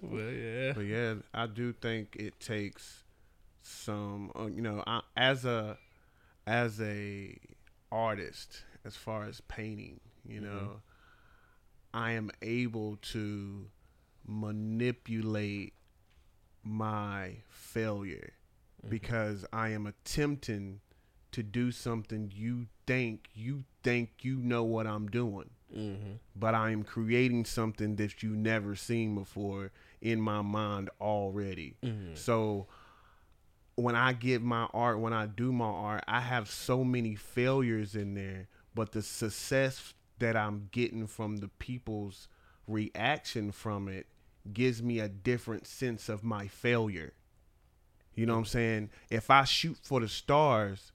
well 0.00 0.30
yeah. 0.30 0.72
But 0.72 0.86
yeah, 0.86 1.16
I 1.34 1.46
do 1.46 1.74
think 1.74 2.16
it 2.18 2.40
takes 2.40 3.04
some, 3.62 4.32
uh, 4.38 4.46
you 4.46 4.62
know, 4.62 4.82
I, 4.86 5.02
as 5.14 5.44
a 5.44 5.76
as 6.50 6.80
a 6.80 7.36
artist, 7.92 8.64
as 8.84 8.96
far 8.96 9.24
as 9.24 9.40
painting, 9.42 10.00
you 10.26 10.40
mm-hmm. 10.40 10.52
know, 10.52 10.82
I 11.94 12.12
am 12.12 12.32
able 12.42 12.96
to 13.12 13.66
manipulate 14.26 15.74
my 16.64 17.36
failure 17.48 18.32
mm-hmm. 18.80 18.90
because 18.90 19.46
I 19.52 19.68
am 19.68 19.86
attempting 19.86 20.80
to 21.30 21.44
do 21.44 21.70
something 21.70 22.32
you 22.34 22.66
think 22.84 23.28
you 23.32 23.62
think 23.84 24.10
you 24.22 24.36
know 24.36 24.64
what 24.64 24.86
I'm 24.86 25.08
doing 25.08 25.50
Mm-hmm. 25.76 26.14
but 26.34 26.56
I 26.56 26.72
am 26.72 26.82
creating 26.82 27.44
something 27.44 27.94
that 27.94 28.24
you 28.24 28.30
never 28.30 28.74
seen 28.74 29.14
before 29.14 29.70
in 30.00 30.20
my 30.20 30.42
mind 30.42 30.90
already. 31.00 31.76
Mm-hmm. 31.80 32.16
So 32.16 32.66
when 33.82 33.96
I 33.96 34.12
get 34.12 34.42
my 34.42 34.68
art, 34.72 35.00
when 35.00 35.12
I 35.12 35.26
do 35.26 35.52
my 35.52 35.64
art, 35.66 36.04
I 36.08 36.20
have 36.20 36.50
so 36.50 36.84
many 36.84 37.14
failures 37.14 37.94
in 37.94 38.14
there, 38.14 38.48
but 38.74 38.92
the 38.92 39.02
success 39.02 39.94
that 40.18 40.36
I'm 40.36 40.68
getting 40.70 41.06
from 41.06 41.38
the 41.38 41.48
people's 41.48 42.28
reaction 42.66 43.52
from 43.52 43.88
it 43.88 44.06
gives 44.52 44.82
me 44.82 45.00
a 45.00 45.08
different 45.08 45.66
sense 45.66 46.08
of 46.08 46.22
my 46.24 46.46
failure. 46.46 47.12
You 48.14 48.26
know 48.26 48.34
what 48.34 48.40
I'm 48.40 48.44
saying? 48.46 48.90
If 49.08 49.30
I 49.30 49.44
shoot 49.44 49.78
for 49.82 50.00
the 50.00 50.08
stars 50.08 50.92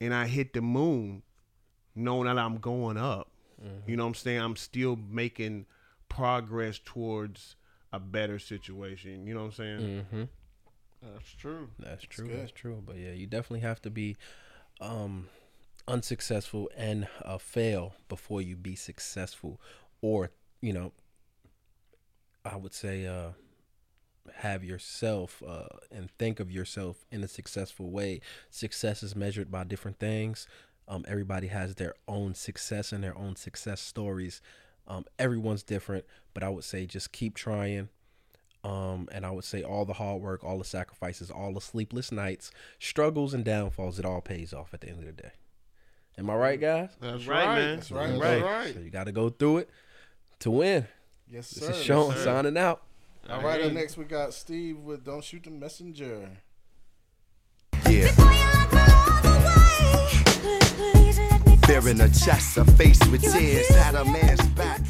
and 0.00 0.14
I 0.14 0.26
hit 0.26 0.52
the 0.52 0.60
moon, 0.60 1.22
knowing 1.94 2.26
that 2.26 2.38
I'm 2.38 2.58
going 2.58 2.96
up, 2.96 3.30
you 3.86 3.96
know 3.96 4.04
what 4.04 4.08
I'm 4.08 4.14
saying? 4.14 4.40
I'm 4.40 4.56
still 4.56 4.96
making 4.96 5.66
progress 6.08 6.80
towards 6.84 7.56
a 7.92 7.98
better 7.98 8.38
situation. 8.38 9.26
You 9.26 9.34
know 9.34 9.40
what 9.40 9.46
I'm 9.46 9.52
saying? 9.52 9.78
Mm-hmm. 9.80 10.22
That's 11.02 11.30
true. 11.30 11.70
That's 11.78 12.04
true. 12.04 12.28
That's 12.28 12.52
true. 12.52 12.82
But 12.84 12.96
yeah, 12.96 13.12
you 13.12 13.26
definitely 13.26 13.60
have 13.60 13.80
to 13.82 13.90
be 13.90 14.16
um, 14.80 15.28
unsuccessful 15.86 16.70
and 16.76 17.08
uh, 17.24 17.38
fail 17.38 17.94
before 18.08 18.42
you 18.42 18.56
be 18.56 18.74
successful, 18.74 19.60
or 20.00 20.30
you 20.60 20.72
know, 20.72 20.92
I 22.44 22.56
would 22.56 22.74
say 22.74 23.06
uh, 23.06 23.30
have 24.36 24.64
yourself 24.64 25.42
uh, 25.46 25.66
and 25.90 26.10
think 26.18 26.40
of 26.40 26.50
yourself 26.50 27.04
in 27.10 27.22
a 27.22 27.28
successful 27.28 27.90
way. 27.90 28.20
Success 28.50 29.02
is 29.02 29.14
measured 29.14 29.50
by 29.50 29.64
different 29.64 29.98
things. 29.98 30.46
Um, 30.86 31.04
everybody 31.06 31.48
has 31.48 31.74
their 31.74 31.94
own 32.06 32.34
success 32.34 32.92
and 32.92 33.04
their 33.04 33.16
own 33.16 33.36
success 33.36 33.80
stories. 33.80 34.40
Um, 34.86 35.04
everyone's 35.18 35.62
different, 35.62 36.06
but 36.32 36.42
I 36.42 36.48
would 36.48 36.64
say 36.64 36.86
just 36.86 37.12
keep 37.12 37.34
trying. 37.34 37.90
Um, 38.64 39.08
and 39.12 39.24
I 39.24 39.30
would 39.30 39.44
say 39.44 39.62
all 39.62 39.84
the 39.84 39.92
hard 39.94 40.20
work, 40.20 40.42
all 40.42 40.58
the 40.58 40.64
sacrifices, 40.64 41.30
all 41.30 41.52
the 41.54 41.60
sleepless 41.60 42.10
nights, 42.10 42.50
struggles 42.80 43.32
and 43.32 43.44
downfalls, 43.44 43.98
it 43.98 44.04
all 44.04 44.20
pays 44.20 44.52
off 44.52 44.74
at 44.74 44.80
the 44.80 44.88
end 44.88 44.98
of 45.00 45.06
the 45.06 45.22
day. 45.22 45.30
Am 46.18 46.28
I 46.28 46.34
right, 46.34 46.60
guys? 46.60 46.90
That's 47.00 47.26
Right, 47.26 47.46
right. 47.46 47.54
man. 47.54 47.76
That's 47.76 47.90
right. 47.92 48.08
That's 48.08 48.20
Right. 48.20 48.42
right. 48.42 48.74
So 48.74 48.80
you 48.80 48.90
got 48.90 49.04
to 49.04 49.12
go 49.12 49.28
through 49.30 49.58
it 49.58 49.70
to 50.40 50.50
win. 50.50 50.88
Yes, 51.30 51.46
sir. 51.48 51.68
This 51.68 51.76
is 51.78 51.84
Sean 51.84 52.12
sir. 52.14 52.24
signing 52.24 52.58
out. 52.58 52.82
All 53.30 53.42
right, 53.42 53.60
up 53.62 53.72
next 53.72 53.96
we 53.96 54.04
got 54.04 54.32
Steve 54.34 54.78
with 54.78 55.04
"Don't 55.04 55.22
Shoot 55.22 55.44
the 55.44 55.50
Messenger." 55.50 56.30
Yeah. 57.88 58.08
Fear 61.66 61.88
in 61.90 62.00
her 62.00 62.08
chest, 62.08 62.56
her 62.56 62.64
face 62.64 62.98
with 63.08 63.22
tears. 63.22 63.68
Had 63.68 63.94
a 63.94 64.04
man's 64.04 64.44
back. 64.48 64.80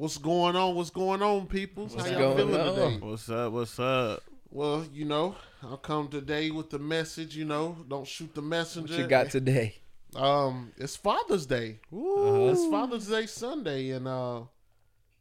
What's 0.00 0.16
going 0.16 0.56
on? 0.56 0.76
What's 0.76 0.88
going 0.88 1.20
on, 1.20 1.44
peoples? 1.46 1.92
How 1.92 1.98
What's 1.98 2.10
y'all 2.10 2.34
going 2.34 2.36
feeling 2.38 2.58
on? 2.58 2.74
today? 2.74 2.98
What's 3.06 3.28
up? 3.28 3.52
What's 3.52 3.78
up? 3.78 4.22
Well, 4.50 4.86
you 4.94 5.04
know, 5.04 5.36
I'll 5.62 5.76
come 5.76 6.08
today 6.08 6.50
with 6.50 6.70
the 6.70 6.78
message. 6.78 7.36
You 7.36 7.44
know, 7.44 7.76
don't 7.86 8.06
shoot 8.08 8.34
the 8.34 8.40
messenger. 8.40 8.94
What 8.94 9.02
you 9.02 9.06
got 9.06 9.28
today? 9.30 9.74
Um, 10.16 10.72
it's 10.78 10.96
Father's 10.96 11.44
Day. 11.44 11.80
It's 11.92 12.66
Father's 12.70 13.08
Day 13.08 13.26
Sunday, 13.26 13.90
and 13.90 14.08
uh, 14.08 14.40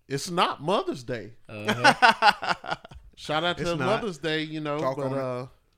it's 0.08 0.32
not 0.32 0.62
Mother's 0.62 1.04
Day. 1.04 1.34
Uh-huh. 1.50 2.76
Shout 3.18 3.44
out 3.44 3.58
to 3.58 3.64
It's 3.64 3.72
not. 3.72 3.80
Mother's 4.02 4.18
Day, 4.18 4.44
you 4.44 4.62
know, 4.62 4.80
Talk 4.80 4.96
but 4.96 5.08
on 5.08 5.14
it. 5.14 5.20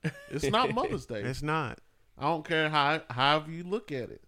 uh, 0.04 0.10
it's 0.30 0.44
not 0.48 0.72
Mother's 0.74 1.06
Day. 1.06 1.22
It's 1.22 1.42
not. 1.42 1.80
I 2.16 2.22
don't 2.26 2.46
care 2.46 2.70
how 2.70 3.02
however 3.10 3.50
you 3.50 3.64
look 3.64 3.90
at 3.90 4.10
it. 4.10 4.22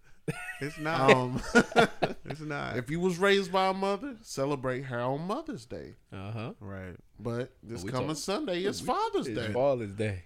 It's 0.60 0.78
not. 0.78 1.10
Um, 1.10 1.42
it's 2.24 2.40
not. 2.40 2.76
if 2.78 2.90
you 2.90 3.00
was 3.00 3.18
raised 3.18 3.52
by 3.52 3.68
a 3.68 3.74
mother, 3.74 4.16
celebrate 4.22 4.82
her 4.82 5.00
on 5.00 5.26
Mother's 5.26 5.66
Day. 5.66 5.94
Uh 6.12 6.30
huh. 6.32 6.52
right. 6.60 6.96
But 7.20 7.52
this 7.62 7.82
We 7.84 7.90
coming 7.90 8.08
talk- 8.08 8.16
Sunday, 8.16 8.62
it's 8.62 8.80
Father's 8.80 9.26
It's 9.26 9.38
Day. 9.38 9.52
Father's 9.52 9.92
Day. 9.92 10.22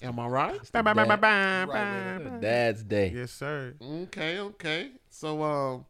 Am 0.00 0.18
I 0.20 0.26
right? 0.28 0.64
Dad- 1.66 2.40
Dad's 2.40 2.82
Day. 2.84 3.12
Yes, 3.14 3.32
sir. 3.32 3.74
Okay, 3.82 4.38
okay. 4.38 4.90
So 5.10 5.42
um 5.42 5.84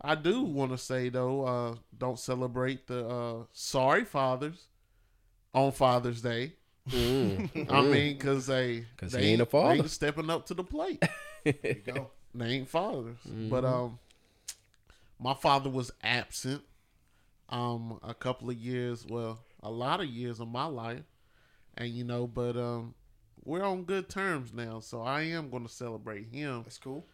I 0.00 0.14
do 0.16 0.42
want 0.42 0.72
to 0.72 0.78
say 0.78 1.08
though, 1.08 1.44
uh 1.44 1.74
don't 1.96 2.18
celebrate 2.18 2.86
the 2.86 3.06
uh 3.06 3.44
sorry 3.52 4.04
fathers 4.04 4.66
on 5.54 5.70
Father's 5.72 6.20
Day. 6.20 6.54
Mm. 6.90 7.70
I 7.72 7.82
mean, 7.82 8.18
cause 8.18 8.46
they 8.46 8.84
'Cause 8.96 9.12
they 9.12 9.22
he 9.22 9.28
ain't 9.32 9.42
a 9.42 9.46
father. 9.46 9.74
They 9.76 9.80
ain't 9.82 9.90
stepping 9.90 10.28
up 10.30 10.46
to 10.46 10.54
the 10.54 10.64
plate. 10.64 11.02
Go. 12.36 12.44
they 12.44 12.50
ain't 12.50 12.68
fathers. 12.68 13.16
Mm-hmm. 13.28 13.48
But 13.48 13.64
um, 13.64 13.98
my 15.18 15.34
father 15.34 15.70
was 15.70 15.90
absent. 16.02 16.62
Um, 17.48 17.98
a 18.02 18.14
couple 18.14 18.50
of 18.50 18.56
years, 18.56 19.04
well, 19.08 19.38
a 19.62 19.70
lot 19.70 20.00
of 20.00 20.06
years 20.06 20.40
of 20.40 20.48
my 20.48 20.64
life, 20.64 21.04
and 21.76 21.88
you 21.88 22.02
know, 22.02 22.26
but 22.26 22.56
um, 22.56 22.94
we're 23.44 23.62
on 23.62 23.84
good 23.84 24.08
terms 24.08 24.52
now, 24.52 24.80
so 24.80 25.02
I 25.02 25.22
am 25.22 25.50
going 25.50 25.64
to 25.66 25.72
celebrate 25.72 26.28
him. 26.32 26.62
That's 26.64 26.78
cool. 26.78 27.06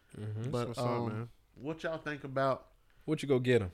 But 0.51 0.69
what's 0.69 0.79
up, 0.79 0.87
um, 0.87 1.09
man. 1.09 1.29
what 1.55 1.83
y'all 1.83 1.99
think 1.99 2.25
about? 2.25 2.67
What 3.05 3.23
you 3.23 3.29
go 3.29 3.39
get 3.39 3.63
him? 3.63 3.73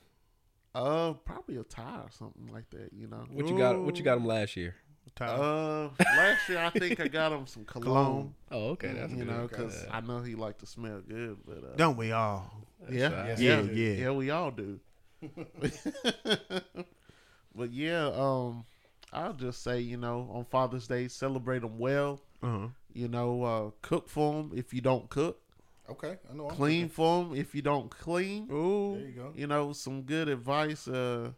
Uh, 0.73 1.13
probably 1.13 1.57
a 1.57 1.63
tie 1.63 2.01
or 2.03 2.11
something 2.11 2.47
like 2.51 2.69
that. 2.71 2.89
You 2.91 3.07
know. 3.07 3.25
What 3.31 3.47
you 3.47 3.57
got? 3.57 3.79
What 3.79 3.97
you 3.97 4.03
got 4.03 4.17
him 4.17 4.25
last 4.25 4.55
year? 4.55 4.75
Uh, 5.19 5.89
last 5.99 6.47
year 6.49 6.59
I 6.59 6.69
think 6.69 6.99
I 6.99 7.07
got 7.07 7.31
him 7.31 7.47
some 7.47 7.65
cologne. 7.73 7.85
Cologne. 7.85 8.33
Oh, 8.51 8.69
okay, 8.71 8.93
that's 8.93 9.11
you 9.11 9.17
good. 9.19 9.27
know, 9.27 9.47
because 9.47 9.85
I 9.91 10.01
know 10.01 10.21
he 10.21 10.35
liked 10.35 10.59
to 10.59 10.65
smell 10.65 11.01
good. 11.07 11.37
But 11.45 11.57
uh, 11.63 11.75
Don't 11.75 11.97
we 11.97 12.11
all? 12.11 12.51
yeah, 12.89 13.07
right. 13.13 13.39
yeah, 13.39 13.59
Yeah, 13.59 13.71
yeah, 13.71 13.91
yeah. 13.93 14.11
we 14.11 14.29
all 14.29 14.51
do. 14.51 14.79
but 17.55 17.71
yeah, 17.71 18.05
um, 18.13 18.65
I'll 19.11 19.33
just 19.33 19.63
say, 19.63 19.79
you 19.79 19.97
know, 19.97 20.29
on 20.31 20.45
Father's 20.45 20.87
Day, 20.87 21.07
celebrate 21.07 21.59
them 21.59 21.77
well. 21.79 22.21
Uh-huh. 22.43 22.67
You 22.93 23.07
know, 23.07 23.43
uh, 23.43 23.71
cook 23.81 24.09
for 24.09 24.33
them 24.33 24.51
if 24.55 24.73
you 24.73 24.81
don't 24.81 25.09
cook. 25.09 25.39
Okay, 25.89 26.17
I 26.29 26.33
know. 26.35 26.49
I'm 26.49 26.55
Clean 26.55 26.89
for 26.89 27.23
them 27.23 27.33
if 27.35 27.55
you 27.55 27.61
don't 27.61 27.89
clean. 27.89 28.47
Ooh. 28.51 28.97
There 28.97 29.07
you 29.07 29.13
go. 29.13 29.33
You 29.35 29.47
know, 29.47 29.71
some 29.73 30.01
good 30.01 30.27
advice. 30.27 30.87
Uh, 30.87 31.31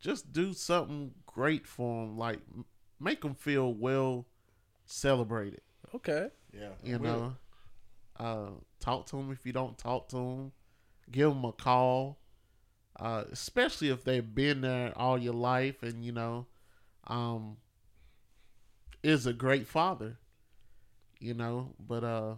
just 0.00 0.32
do 0.32 0.52
something 0.52 1.12
great 1.26 1.66
for 1.66 2.04
them. 2.04 2.18
Like 2.18 2.40
m- 2.54 2.66
make 3.00 3.22
them 3.22 3.34
feel 3.34 3.72
well 3.72 4.26
celebrated. 4.86 5.60
Okay. 5.94 6.28
Yeah, 6.52 6.70
You 6.82 6.96
I 6.96 6.98
know, 6.98 7.34
uh, 8.18 8.50
talk 8.80 9.06
to 9.06 9.16
them 9.16 9.30
if 9.32 9.44
you 9.46 9.52
don't 9.52 9.76
talk 9.78 10.08
to 10.08 10.16
them. 10.16 10.52
Give 11.10 11.30
them 11.30 11.44
a 11.44 11.52
call. 11.52 12.18
uh, 12.98 13.24
especially 13.30 13.88
if 13.90 14.02
they've 14.04 14.34
been 14.34 14.60
there 14.62 14.92
all 14.98 15.16
your 15.18 15.34
life 15.34 15.82
and 15.82 16.04
you 16.04 16.10
know, 16.12 16.46
um, 17.06 17.56
is 19.02 19.26
a 19.26 19.32
great 19.32 19.66
father. 19.66 20.18
You 21.20 21.34
know, 21.34 21.74
but 21.78 22.04
uh, 22.04 22.34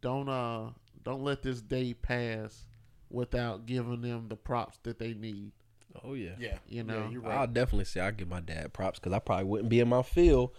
don't 0.00 0.28
uh, 0.28 0.70
don't 1.02 1.22
let 1.22 1.42
this 1.42 1.60
day 1.60 1.94
pass 1.94 2.64
without 3.10 3.66
giving 3.66 4.02
them 4.02 4.28
the 4.28 4.36
props 4.36 4.78
that 4.84 4.98
they 4.98 5.14
need. 5.14 5.52
Oh 6.04 6.14
yeah. 6.14 6.32
Yeah, 6.38 6.58
You 6.66 6.84
know, 6.84 7.04
yeah, 7.04 7.10
you're 7.10 7.26
I'll 7.26 7.46
definitely 7.46 7.84
say 7.86 8.00
I 8.00 8.10
give 8.10 8.28
my 8.28 8.40
dad 8.40 8.72
props 8.72 8.98
because 8.98 9.12
I 9.12 9.18
probably 9.18 9.44
wouldn't 9.44 9.68
be 9.68 9.80
in 9.80 9.88
my 9.88 10.02
field 10.02 10.50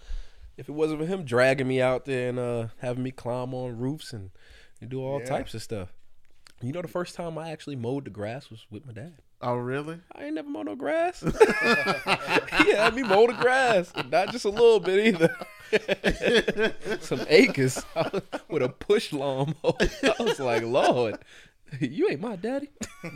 if 0.58 0.68
it 0.68 0.74
wasn't 0.74 1.00
for 1.00 1.06
him 1.06 1.24
dragging 1.24 1.68
me 1.68 1.82
out 1.82 2.06
there 2.06 2.30
and 2.30 2.38
uh, 2.40 2.68
having 2.80 3.04
me 3.04 3.12
climb 3.12 3.54
on 3.54 3.78
roofs 3.78 4.12
and, 4.12 4.32
and 4.82 4.90
do 4.90 5.02
all 5.02 5.20
Yeah. 5.20 5.26
types 5.26 5.54
of 5.54 5.62
stuff. 5.62 5.94
You 6.62 6.74
know, 6.74 6.82
the 6.82 6.90
first 6.90 7.16
time 7.16 7.38
I 7.38 7.52
actually 7.52 7.78
mowed 7.78 8.04
the 8.06 8.10
grass 8.12 8.50
was 8.50 8.66
with 8.70 8.86
my 8.86 8.92
dad. 8.92 9.14
Oh, 9.42 9.56
really? 9.56 10.00
I 10.14 10.26
ain't 10.26 10.34
never 10.36 10.50
mowed 10.50 10.66
no 10.66 10.76
grass. 10.76 11.22
he 11.24 12.72
had 12.74 12.94
me 12.94 13.04
mow 13.04 13.26
the 13.28 13.38
grass, 13.40 13.94
not 14.12 14.34
just 14.34 14.44
a 14.44 14.50
little 14.50 14.82
bit 14.82 15.08
either. 15.08 15.34
Some 17.00 17.22
acres 17.30 17.82
with 18.50 18.62
a 18.64 18.68
push 18.68 19.14
lawnmower. 19.14 19.76
I 20.04 20.16
was 20.22 20.40
like, 20.40 20.64
Lord, 20.64 21.18
you 21.80 22.10
ain't 22.10 22.22
my 22.22 22.36
daddy. 22.36 22.70
but 23.04 23.14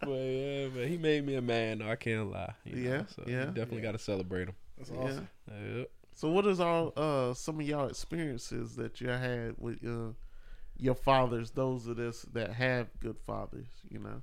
yeah, 0.00 0.68
man, 0.68 0.88
he 0.88 0.96
made 0.96 1.26
me 1.26 1.34
a 1.36 1.42
man. 1.42 1.78
Though, 1.78 1.90
I 1.90 1.96
can't 1.96 2.30
lie. 2.30 2.54
you 2.64 2.76
know, 2.76 2.90
Yeah, 2.90 3.02
so 3.14 3.22
yeah. 3.26 3.40
you 3.40 3.46
definitely 3.46 3.82
got 3.82 3.92
to 3.92 3.98
celebrate 3.98 4.48
him. 4.48 4.54
That's 4.78 4.90
awesome. 4.90 5.28
Yep. 5.76 5.90
So, 6.14 6.30
what 6.30 6.46
is 6.46 6.60
all 6.60 6.92
uh 6.96 7.34
some 7.34 7.60
of 7.60 7.66
y'all 7.66 7.88
experiences 7.88 8.76
that 8.76 9.00
you 9.00 9.08
had 9.08 9.54
with 9.58 9.78
uh, 9.86 10.12
your 10.76 10.94
fathers? 10.94 11.50
Those 11.50 11.86
of 11.86 11.98
us 11.98 12.22
that 12.32 12.52
have 12.54 12.88
good 13.00 13.16
fathers, 13.26 13.66
you 13.90 13.98
know. 14.00 14.22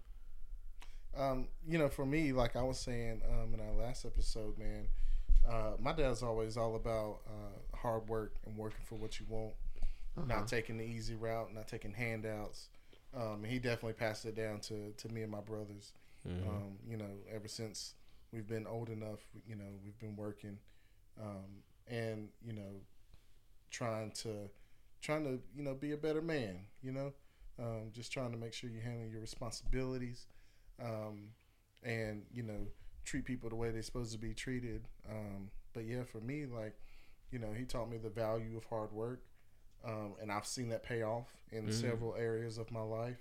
Um, 1.17 1.47
you 1.67 1.79
know, 1.79 1.89
for 1.89 2.05
me, 2.05 2.31
like 2.31 2.55
I 2.55 2.61
was 2.61 2.79
saying 2.79 3.21
um, 3.27 3.53
in 3.53 3.59
our 3.59 3.73
last 3.73 4.05
episode, 4.05 4.57
man, 4.59 4.87
uh, 5.49 5.71
my 5.79 5.91
dad's 5.91 6.21
always 6.21 6.57
all 6.57 6.75
about 6.75 7.21
uh, 7.27 7.77
hard 7.77 8.07
work 8.07 8.35
and 8.45 8.55
working 8.55 8.81
for 8.85 8.95
what 8.95 9.19
you 9.19 9.25
want, 9.27 9.53
not 10.25 10.47
taking 10.47 10.77
the 10.77 10.83
easy 10.83 11.15
route, 11.15 11.53
not 11.53 11.67
taking 11.67 11.93
handouts. 11.93 12.69
Um, 13.15 13.43
he 13.43 13.59
definitely 13.59 13.93
passed 13.93 14.25
it 14.25 14.35
down 14.35 14.59
to, 14.61 14.91
to 14.97 15.09
me 15.09 15.21
and 15.21 15.31
my 15.31 15.41
brothers. 15.41 15.93
Um, 16.47 16.77
you 16.87 16.97
know, 16.97 17.09
ever 17.33 17.47
since 17.47 17.93
we've 18.31 18.47
been 18.47 18.67
old 18.67 18.89
enough, 18.89 19.19
you 19.47 19.55
know, 19.55 19.65
we've 19.83 19.97
been 19.99 20.15
working, 20.15 20.57
um, 21.21 21.63
and 21.87 22.29
you 22.45 22.53
know, 22.53 22.81
trying 23.71 24.11
to 24.11 24.49
trying 25.01 25.23
to 25.23 25.39
you 25.55 25.63
know 25.63 25.73
be 25.73 25.91
a 25.91 25.97
better 25.97 26.21
man. 26.21 26.59
You 26.81 26.91
know, 26.91 27.13
um, 27.59 27.91
just 27.93 28.11
trying 28.11 28.31
to 28.31 28.37
make 28.37 28.53
sure 28.53 28.69
you 28.69 28.81
handle 28.81 29.07
your 29.07 29.21
responsibilities 29.21 30.27
um, 30.83 31.29
and 31.83 32.23
you 32.33 32.43
know 32.43 32.67
treat 33.05 33.23
people 33.23 33.49
the 33.49 33.55
way 33.55 33.71
they're 33.71 33.81
supposed 33.81 34.11
to 34.11 34.17
be 34.17 34.33
treated. 34.33 34.87
Um, 35.09 35.49
but 35.73 35.85
yeah, 35.85 36.03
for 36.03 36.19
me, 36.19 36.45
like 36.45 36.75
you 37.31 37.39
know, 37.39 37.53
he 37.57 37.65
taught 37.65 37.89
me 37.89 37.97
the 37.97 38.09
value 38.09 38.57
of 38.57 38.65
hard 38.65 38.91
work, 38.91 39.21
um, 39.85 40.13
and 40.21 40.31
I've 40.31 40.45
seen 40.45 40.69
that 40.69 40.83
pay 40.83 41.03
off 41.03 41.27
in 41.51 41.71
several 41.71 42.15
areas 42.15 42.57
of 42.57 42.71
my 42.71 42.81
life. 42.81 43.17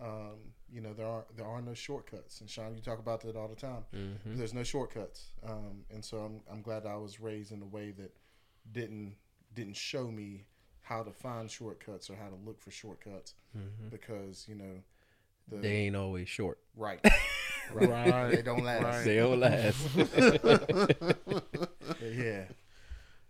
Um, 0.00 0.36
you 0.72 0.80
know, 0.80 0.92
there 0.92 1.06
are 1.08 1.24
there 1.36 1.46
are 1.46 1.60
no 1.60 1.74
shortcuts, 1.74 2.40
and 2.40 2.48
Sean, 2.48 2.74
you 2.76 2.80
talk 2.80 2.98
about 3.00 3.20
that 3.22 3.34
all 3.36 3.48
the 3.48 3.56
time. 3.56 3.84
There's 4.24 4.54
no 4.54 4.62
shortcuts, 4.62 5.32
um, 5.44 5.84
and 5.90 6.04
so 6.04 6.18
I'm 6.18 6.40
I'm 6.50 6.62
glad 6.62 6.86
I 6.86 6.96
was 6.96 7.18
raised 7.20 7.50
in 7.52 7.60
a 7.62 7.66
way 7.66 7.90
that 7.92 8.12
didn't 8.72 9.16
didn't 9.54 9.76
show 9.76 10.06
me 10.08 10.44
how 10.82 11.02
to 11.02 11.10
find 11.10 11.50
shortcuts 11.50 12.08
or 12.08 12.14
how 12.16 12.28
to 12.28 12.36
look 12.46 12.60
for 12.60 12.70
shortcuts 12.70 13.34
because 13.90 14.46
you 14.48 14.54
know 14.54 14.80
the 15.50 15.56
They 15.56 15.76
ain't 15.86 15.96
always 15.96 16.28
short. 16.28 16.58
Right. 16.76 17.00
Right. 17.70 18.30
They 18.34 18.40
don't 18.40 18.64
last. 18.64 18.82
Right. 18.82 19.04
They 19.04 19.16
don't 19.16 19.40
last. 19.40 19.86
Yeah. 22.02 22.44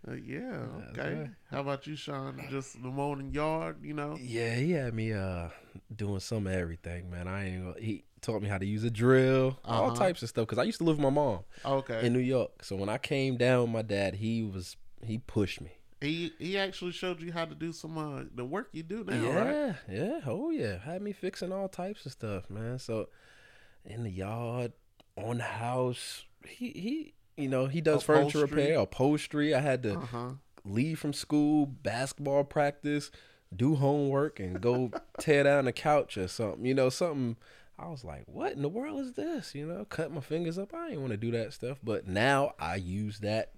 Uh, 0.09 0.15
yeah. 0.15 0.65
Okay. 0.91 1.15
right. 1.19 1.29
How 1.51 1.61
about 1.61 1.85
you, 1.87 1.95
Sean? 1.95 2.41
Just 2.49 2.81
the 2.81 2.89
morning 2.89 3.31
yard, 3.33 3.77
you 3.83 3.93
know. 3.93 4.17
Yeah, 4.21 4.55
he 4.55 4.71
had 4.71 4.93
me 4.93 5.13
uh 5.13 5.49
doing 5.95 6.19
some 6.19 6.47
of 6.47 6.53
everything, 6.53 7.09
man. 7.11 7.27
I 7.27 7.49
ain't 7.49 7.63
gonna, 7.63 7.79
he 7.79 8.03
taught 8.21 8.41
me 8.41 8.49
how 8.49 8.57
to 8.57 8.65
use 8.65 8.83
a 8.83 8.89
drill, 8.89 9.59
all 9.65 9.87
Uh-huh. 9.87 9.95
types 9.95 10.23
of 10.23 10.29
stuff. 10.29 10.47
Cause 10.47 10.57
I 10.57 10.63
used 10.63 10.79
to 10.79 10.83
live 10.83 10.97
with 10.97 11.03
my 11.03 11.09
mom 11.09 11.39
Okay. 11.63 12.05
in 12.05 12.13
New 12.13 12.19
York. 12.19 12.63
So 12.63 12.75
when 12.75 12.89
I 12.89 12.97
came 12.97 13.37
down 13.37 13.61
with 13.63 13.71
my 13.71 13.81
dad, 13.81 14.15
he 14.15 14.43
was 14.43 14.77
he 15.03 15.17
pushed 15.19 15.61
me. 15.61 15.71
he 16.01 16.33
he 16.39 16.57
actually 16.57 16.91
showed 16.91 17.21
you 17.21 17.31
how 17.31 17.45
to 17.45 17.55
do 17.55 17.71
some 17.71 17.97
uh 17.97 18.23
the 18.33 18.45
work 18.45 18.69
you 18.71 18.83
do 18.83 19.03
now, 19.03 19.15
yeah, 19.15 19.43
right? 19.43 19.75
yeah, 19.89 20.19
oh 20.25 20.49
yeah. 20.49 20.77
Had 20.79 21.01
me 21.01 21.11
fixing 21.13 21.51
all 21.51 21.67
types 21.69 22.05
of 22.05 22.11
stuff, 22.13 22.49
man. 22.49 22.79
So 22.79 23.09
in 23.85 24.03
the 24.03 24.09
yard, 24.11 24.73
on 25.17 25.37
the 25.37 25.43
house, 25.43 26.23
he 26.47 26.69
he 26.71 27.13
you 27.39 27.47
know 27.49 27.67
he 27.67 27.81
does 27.81 28.03
furniture 28.03 28.39
repair, 28.39 28.79
upholstery. 28.79 29.53
I 29.55 29.59
had 29.61 29.83
to 29.83 29.97
Uh 29.97 30.05
huh. 30.05 30.29
leave 30.65 30.99
from 30.99 31.13
school, 31.13 31.65
basketball 31.65 32.43
practice, 32.43 33.11
do 33.55 33.75
homework, 33.75 34.39
and 34.39 34.61
go 34.61 34.91
tear 35.19 35.43
down 35.43 35.65
the 35.65 35.73
couch 35.73 36.17
or 36.17 36.27
something. 36.27 36.65
You 36.65 36.73
know, 36.75 36.89
something. 36.89 37.37
I 37.77 37.87
was 37.87 38.03
like, 38.03 38.23
"What 38.27 38.53
in 38.53 38.61
the 38.61 38.69
world 38.69 38.99
is 38.99 39.13
this?" 39.13 39.55
You 39.55 39.65
know, 39.65 39.85
cut 39.85 40.11
my 40.11 40.19
fingers 40.21 40.57
up. 40.59 40.73
I 40.73 40.89
didn't 40.89 41.01
want 41.01 41.11
to 41.11 41.17
do 41.17 41.31
that 41.31 41.53
stuff, 41.53 41.77
but 41.83 42.07
now 42.07 42.53
I 42.59 42.75
use 42.75 43.19
that. 43.19 43.51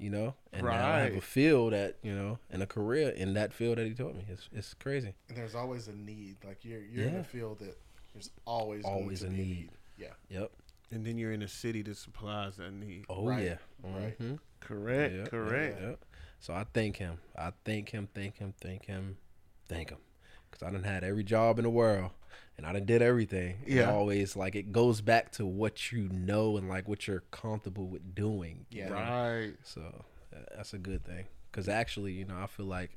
You 0.00 0.10
know, 0.10 0.34
and 0.52 0.64
now 0.64 0.92
I 0.92 1.00
have 1.00 1.16
a 1.16 1.20
field 1.20 1.72
that 1.72 1.96
you 2.04 2.14
know, 2.14 2.38
and 2.50 2.62
a 2.62 2.66
career 2.68 3.08
in 3.08 3.34
that 3.34 3.52
field 3.52 3.78
that 3.78 3.86
he 3.88 3.94
taught 3.94 4.14
me. 4.14 4.24
It's 4.28 4.48
it's 4.52 4.74
crazy. 4.74 5.14
And 5.28 5.36
there's 5.36 5.56
always 5.56 5.88
a 5.88 5.92
need. 5.92 6.36
Like 6.46 6.64
you're 6.64 6.82
you're 6.82 7.08
in 7.08 7.16
a 7.16 7.24
field 7.24 7.58
that 7.58 7.76
there's 8.14 8.30
always 8.44 8.84
Always 8.84 9.24
a 9.24 9.26
be 9.26 9.36
need. 9.36 9.70
Yeah. 9.96 10.12
Yep. 10.30 10.52
And 10.90 11.04
then 11.04 11.18
you're 11.18 11.32
in 11.32 11.42
a 11.42 11.48
city 11.48 11.82
that 11.82 11.96
supplies 11.96 12.56
that 12.56 12.72
need. 12.72 13.04
Oh 13.08 13.26
Right. 13.26 13.44
yeah. 13.44 13.56
Right. 13.82 14.18
Mhm. 14.18 14.38
Correct. 14.60 15.14
Yep, 15.14 15.28
correct. 15.30 15.80
Yep, 15.80 15.90
yep. 15.90 16.04
So 16.40 16.54
I 16.54 16.64
thank 16.72 16.96
him. 16.96 17.18
I 17.36 17.52
thank 17.64 17.90
him. 17.90 18.08
Thank 18.14 18.38
him. 18.38 18.54
Thank 18.60 18.86
him. 18.86 19.18
Thank 19.68 19.90
him. 19.90 19.98
Cause 20.50 20.62
I 20.62 20.70
done 20.70 20.84
had 20.84 21.04
every 21.04 21.24
job 21.24 21.58
in 21.58 21.64
the 21.64 21.70
world, 21.70 22.10
and 22.56 22.64
I 22.66 22.72
done 22.72 22.86
did 22.86 23.02
everything. 23.02 23.58
And 23.66 23.68
Yeah. 23.74 23.92
always 23.92 24.34
like 24.34 24.54
it 24.54 24.72
goes 24.72 25.02
back 25.02 25.30
to 25.32 25.44
what 25.44 25.92
you 25.92 26.08
know 26.08 26.56
and 26.56 26.68
like 26.70 26.88
what 26.88 27.06
you're 27.06 27.22
comfortable 27.30 27.86
with 27.86 28.14
doing. 28.14 28.64
you 28.70 28.80
Yeah. 28.80 28.88
know? 28.88 28.94
Right. 28.94 29.54
So 29.62 30.04
that's 30.56 30.72
a 30.72 30.78
good 30.78 31.04
thing. 31.04 31.26
Cause 31.52 31.68
actually, 31.68 32.12
you 32.12 32.24
know, 32.24 32.38
I 32.38 32.46
feel 32.46 32.66
like 32.66 32.96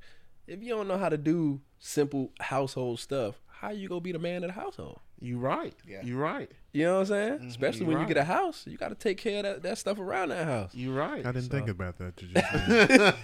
if 0.52 0.62
you 0.64 0.70
don't 0.70 0.88
know 0.88 0.98
how 0.98 1.10
to 1.10 1.18
do 1.18 1.62
simple 1.80 2.32
household 2.40 3.00
stuff, 3.00 3.36
how 3.48 3.70
you 3.72 3.88
gonna 3.88 4.02
be 4.02 4.12
the 4.12 4.20
man 4.20 4.44
of 4.44 4.50
the 4.54 4.60
household? 4.60 5.00
You 5.20 5.38
right. 5.38 5.74
Yeah. 5.88 6.02
You 6.04 6.18
right. 6.18 6.52
You 6.74 6.86
know 6.86 6.94
what 6.96 7.00
I'm 7.02 7.06
saying? 7.08 7.48
Especially 7.50 7.86
when 7.86 7.98
Right. 7.98 8.02
you 8.02 8.08
get 8.08 8.18
a 8.18 8.24
house, 8.24 8.66
you 8.68 8.76
got 8.76 8.90
to 8.90 8.96
take 8.96 9.18
care 9.20 9.38
of 9.38 9.44
that, 9.44 9.62
that 9.64 9.78
stuff 9.78 10.00
around 10.00 10.30
that 10.30 10.48
house. 10.48 10.74
You 10.74 10.94
right. 10.94 11.24
I 11.26 11.32
didn't 11.32 11.44
So- 11.52 11.58
think 11.58 11.70
about 11.70 11.98
that. 12.00 12.20
You 12.22 12.28
just 12.34 13.24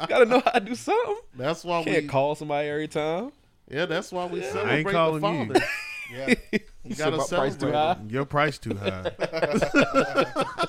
you 0.00 0.06
got 0.08 0.18
to 0.18 0.26
know 0.26 0.40
how 0.44 0.50
to 0.52 0.60
do 0.60 0.74
something. 0.74 1.16
That's 1.36 1.64
why 1.64 1.84
Can't 1.84 2.02
we. 2.02 2.08
call 2.08 2.34
somebody 2.34 2.68
every 2.68 2.88
time. 2.88 3.30
Yeah, 3.70 3.86
that's 3.86 4.10
why 4.10 4.26
we 4.26 4.40
I 4.44 4.50
celebrate 4.50 4.74
ain't 4.78 4.86
the 4.88 4.92
calling 4.92 5.22
you. 5.22 5.46
fathers. 5.54 5.62
Yeah. 6.12 6.34
You 6.82 6.94
said 6.96 6.98
gotta 7.12 7.16
my 7.18 7.24
price 7.28 7.54
too 7.54 7.70
high? 7.70 7.94
them. 7.94 8.08
Your 8.10 8.24
price 8.24 8.58
too 8.58 8.74
high. 8.74 9.12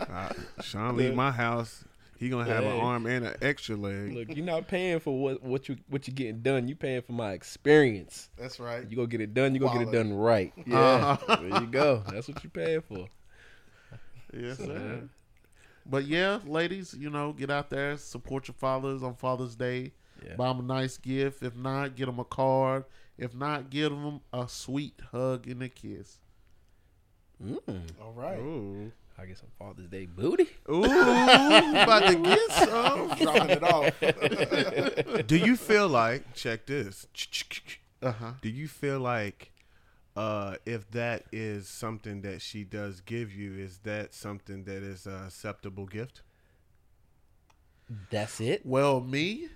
Uh, 0.00 0.32
Sean 0.62 0.96
leave 0.96 1.14
my 1.14 1.30
house. 1.30 1.84
He 2.18 2.28
gonna 2.28 2.44
have 2.44 2.64
an 2.64 2.80
arm 2.80 3.06
and 3.06 3.26
an 3.26 3.36
extra 3.42 3.76
leg. 3.76 4.12
Look, 4.12 4.36
you're 4.36 4.44
not 4.44 4.68
paying 4.68 5.00
for 5.00 5.18
what 5.18 5.42
what 5.42 5.68
you 5.68 5.76
what 5.88 6.06
you 6.08 6.14
getting 6.14 6.40
done. 6.40 6.66
You 6.68 6.74
paying 6.74 7.02
for 7.02 7.12
my 7.12 7.32
experience. 7.32 8.30
That's 8.38 8.58
right. 8.58 8.88
You 8.88 8.96
go 8.96 9.06
get 9.06 9.20
it 9.20 9.34
done. 9.34 9.54
You 9.54 9.60
go 9.60 9.72
get 9.72 9.82
it 9.82 9.92
done 9.92 10.12
right. 10.14 10.52
Yeah, 10.66 11.16
there 11.28 11.60
you 11.60 11.66
go. 11.66 12.02
That's 12.10 12.28
what 12.28 12.42
you 12.42 12.50
paying 12.50 12.80
for. 12.80 13.06
Yes, 14.32 14.58
So, 14.58 14.66
sir. 14.66 15.08
But 15.88 16.04
yeah, 16.06 16.40
ladies, 16.44 16.94
you 16.98 17.10
know, 17.10 17.32
get 17.32 17.50
out 17.50 17.70
there, 17.70 17.96
support 17.96 18.48
your 18.48 18.54
fathers 18.54 19.02
on 19.02 19.14
Father's 19.14 19.54
Day. 19.54 19.92
Yeah. 20.26 20.34
Buy 20.36 20.48
them 20.48 20.60
a 20.60 20.62
nice 20.62 20.96
gift. 20.98 21.42
If 21.42 21.54
not, 21.56 21.94
get 21.94 22.06
them 22.06 22.18
a 22.18 22.24
card. 22.24 22.84
If 23.18 23.34
not, 23.34 23.70
give 23.70 23.90
them 23.92 24.20
a 24.32 24.48
sweet 24.48 25.00
hug 25.12 25.46
and 25.46 25.62
a 25.62 25.68
kiss. 25.68 26.18
Mm, 27.42 27.82
All 28.02 28.12
right. 28.12 28.38
Ooh, 28.38 28.90
I 29.18 29.24
get 29.26 29.38
some 29.38 29.48
Father's 29.58 29.88
Day 29.88 30.06
booty. 30.06 30.48
ooh, 30.70 30.84
about 30.84 32.06
to 32.06 32.16
get 32.16 32.50
some. 32.50 33.08
Dropping 33.18 33.50
it 33.50 33.62
off. 33.62 35.26
Do 35.26 35.36
you 35.36 35.56
feel 35.56 35.88
like? 35.88 36.34
Check 36.34 36.66
this. 36.66 37.06
Uh 38.02 38.12
huh. 38.12 38.32
Do 38.42 38.50
you 38.50 38.68
feel 38.68 39.00
like, 39.00 39.52
uh, 40.16 40.56
if 40.66 40.90
that 40.90 41.24
is 41.32 41.66
something 41.68 42.20
that 42.22 42.42
she 42.42 42.62
does 42.64 43.00
give 43.00 43.32
you, 43.32 43.54
is 43.54 43.78
that 43.84 44.12
something 44.14 44.64
that 44.64 44.82
is 44.82 45.06
a 45.06 45.24
acceptable 45.26 45.86
gift? 45.86 46.20
That's 48.10 48.40
it. 48.40 48.66
Well, 48.66 49.00
me, 49.00 49.48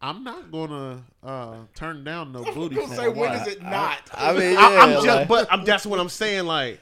I'm 0.00 0.24
not 0.24 0.50
gonna 0.50 1.04
uh, 1.22 1.56
turn 1.74 2.02
down 2.02 2.32
no 2.32 2.42
booty. 2.54 2.74
Gonna 2.76 2.88
from 2.88 2.96
say 2.96 3.06
a 3.06 3.10
when 3.10 3.30
wife. 3.30 3.46
is 3.46 3.54
it 3.54 3.62
not? 3.62 3.98
I 4.12 4.32
mean, 4.32 4.54
yeah, 4.54 4.58
I, 4.58 4.84
am 4.86 4.92
just, 4.94 5.06
like- 5.06 5.28
but 5.28 5.52
I'm, 5.52 5.64
that's 5.64 5.86
what 5.86 6.00
I'm 6.00 6.08
saying. 6.08 6.46
Like, 6.46 6.80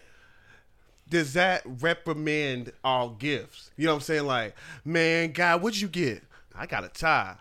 does 1.11 1.35
that 1.35 1.63
reprimand 1.65 2.73
all 2.83 3.11
gifts? 3.11 3.71
You 3.77 3.87
know 3.87 3.93
what 3.93 3.97
I'm 3.97 4.03
saying? 4.03 4.25
Like, 4.27 4.55
man, 4.85 5.33
God, 5.33 5.63
what'd 5.63 5.81
you 5.81 5.89
get? 5.89 6.23
I 6.55 6.67
got 6.67 6.85
a 6.85 6.89
tie. 6.89 7.37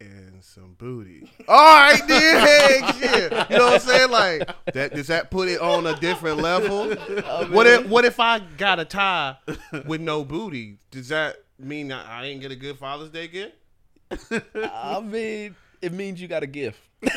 and 0.00 0.42
some 0.42 0.74
booty. 0.78 1.30
All 1.48 1.56
right, 1.56 2.00
then. 2.08 2.80
Heck, 2.82 2.94
shit. 2.98 3.32
You 3.50 3.56
know 3.58 3.66
what 3.66 3.74
I'm 3.74 3.80
saying? 3.80 4.10
Like 4.10 4.48
that. 4.72 4.94
Does 4.94 5.08
that 5.08 5.30
put 5.30 5.48
it 5.48 5.60
on 5.60 5.86
a 5.86 5.94
different 5.96 6.38
level? 6.38 6.94
Oh, 7.32 7.46
what 7.50 7.66
if 7.66 7.86
What 7.86 8.04
if 8.06 8.18
I 8.18 8.38
got 8.38 8.80
a 8.80 8.84
tie 8.86 9.36
with 9.86 10.00
no 10.00 10.24
booty? 10.24 10.78
Does 10.90 11.08
that 11.08 11.36
mean 11.58 11.92
I, 11.92 12.22
I 12.22 12.24
ain't 12.26 12.40
get 12.40 12.50
a 12.50 12.56
good 12.56 12.78
Father's 12.78 13.10
Day 13.10 13.28
gift? 13.28 13.54
I 14.54 15.00
mean, 15.00 15.54
it 15.82 15.92
means 15.92 16.20
you 16.20 16.28
got 16.28 16.42
a 16.42 16.46
gift. 16.46 16.78